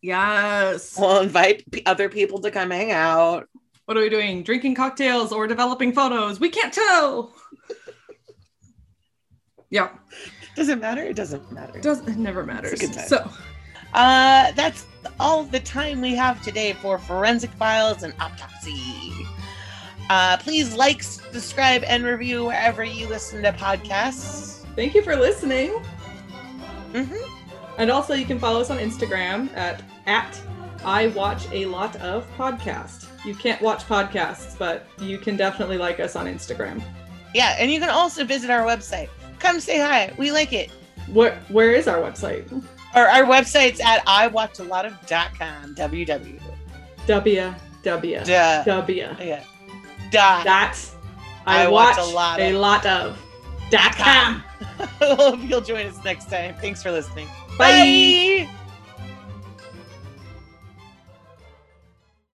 yes. 0.00 0.96
We'll 0.98 1.20
invite 1.20 1.68
p- 1.72 1.82
other 1.86 2.08
people 2.08 2.40
to 2.42 2.50
come 2.52 2.70
hang 2.70 2.92
out. 2.92 3.48
What 3.86 3.96
are 3.96 4.00
we 4.00 4.08
doing? 4.08 4.42
Drinking 4.44 4.76
cocktails 4.76 5.32
or 5.32 5.46
developing 5.46 5.92
photos? 5.92 6.38
We 6.40 6.50
can't 6.50 6.72
tell. 6.72 7.34
yeah, 9.70 9.90
Does 10.54 10.68
it 10.68 10.78
matter? 10.80 11.02
It 11.02 11.16
doesn't 11.16 11.50
matter. 11.52 11.80
does 11.80 12.00
it 12.06 12.16
never 12.16 12.44
matters. 12.44 12.80
So 13.08 13.28
Uh, 13.92 14.52
that's 14.52 14.86
all 15.20 15.44
the 15.44 15.60
time 15.60 16.00
we 16.00 16.14
have 16.14 16.40
today 16.42 16.72
for 16.74 16.98
Forensic 16.98 17.50
Files 17.52 18.02
and 18.04 18.14
Autopsy. 18.20 19.12
Uh, 20.10 20.36
please 20.36 20.74
like, 20.74 21.02
subscribe, 21.02 21.82
and 21.84 22.04
review 22.04 22.44
wherever 22.44 22.84
you 22.84 23.08
listen 23.08 23.42
to 23.42 23.52
podcasts. 23.52 24.64
thank 24.76 24.94
you 24.94 25.02
for 25.02 25.14
listening. 25.16 25.72
Mhm. 26.92 27.16
And 27.78 27.90
also, 27.90 28.14
you 28.14 28.24
can 28.26 28.38
follow 28.38 28.60
us 28.60 28.70
on 28.70 28.78
Instagram 28.78 29.54
at 29.56 29.82
at 30.06 30.38
I 30.84 31.06
watch 31.08 31.46
a 31.52 31.64
lot 31.66 31.96
of 31.96 32.26
podcast. 32.36 33.06
You 33.24 33.34
can't 33.34 33.60
watch 33.62 33.84
podcasts, 33.88 34.56
but 34.58 34.86
you 34.98 35.16
can 35.18 35.36
definitely 35.36 35.78
like 35.78 35.98
us 35.98 36.14
on 36.14 36.26
Instagram. 36.26 36.82
Yeah, 37.34 37.56
and 37.58 37.70
you 37.70 37.80
can 37.80 37.88
also 37.90 38.24
visit 38.24 38.50
our 38.50 38.62
website. 38.64 39.08
Come 39.38 39.60
say 39.60 39.78
hi. 39.78 40.12
We 40.18 40.30
like 40.30 40.52
it. 40.52 40.70
Where 41.12 41.40
where 41.48 41.72
is 41.72 41.88
our 41.88 41.98
website? 41.98 42.44
Our, 42.94 43.06
our 43.08 43.24
website's 43.24 43.80
at 43.80 44.04
iwatchalotof.com. 44.06 45.74
www. 45.74 46.40
W 47.06 47.54
W. 47.82 48.20
W. 48.64 49.16
Yeah. 49.20 49.44
Dot. 50.14 50.44
That 50.44 50.78
I, 51.46 51.64
I 51.64 51.68
watch, 51.68 51.96
watch 51.98 52.08
a 52.10 52.14
lot 52.14 52.40
a 52.40 52.48
of- 52.54 52.60
lot 52.60 52.86
of. 52.86 53.18
Dot 53.70 53.96
com. 53.96 54.42
Hope 55.00 55.40
you'll 55.42 55.60
join 55.60 55.86
us 55.86 56.02
next 56.04 56.30
time. 56.30 56.54
Thanks 56.60 56.82
for 56.82 56.90
listening. 56.90 57.26
Bye. 57.58 58.46
Bye. 58.48 58.50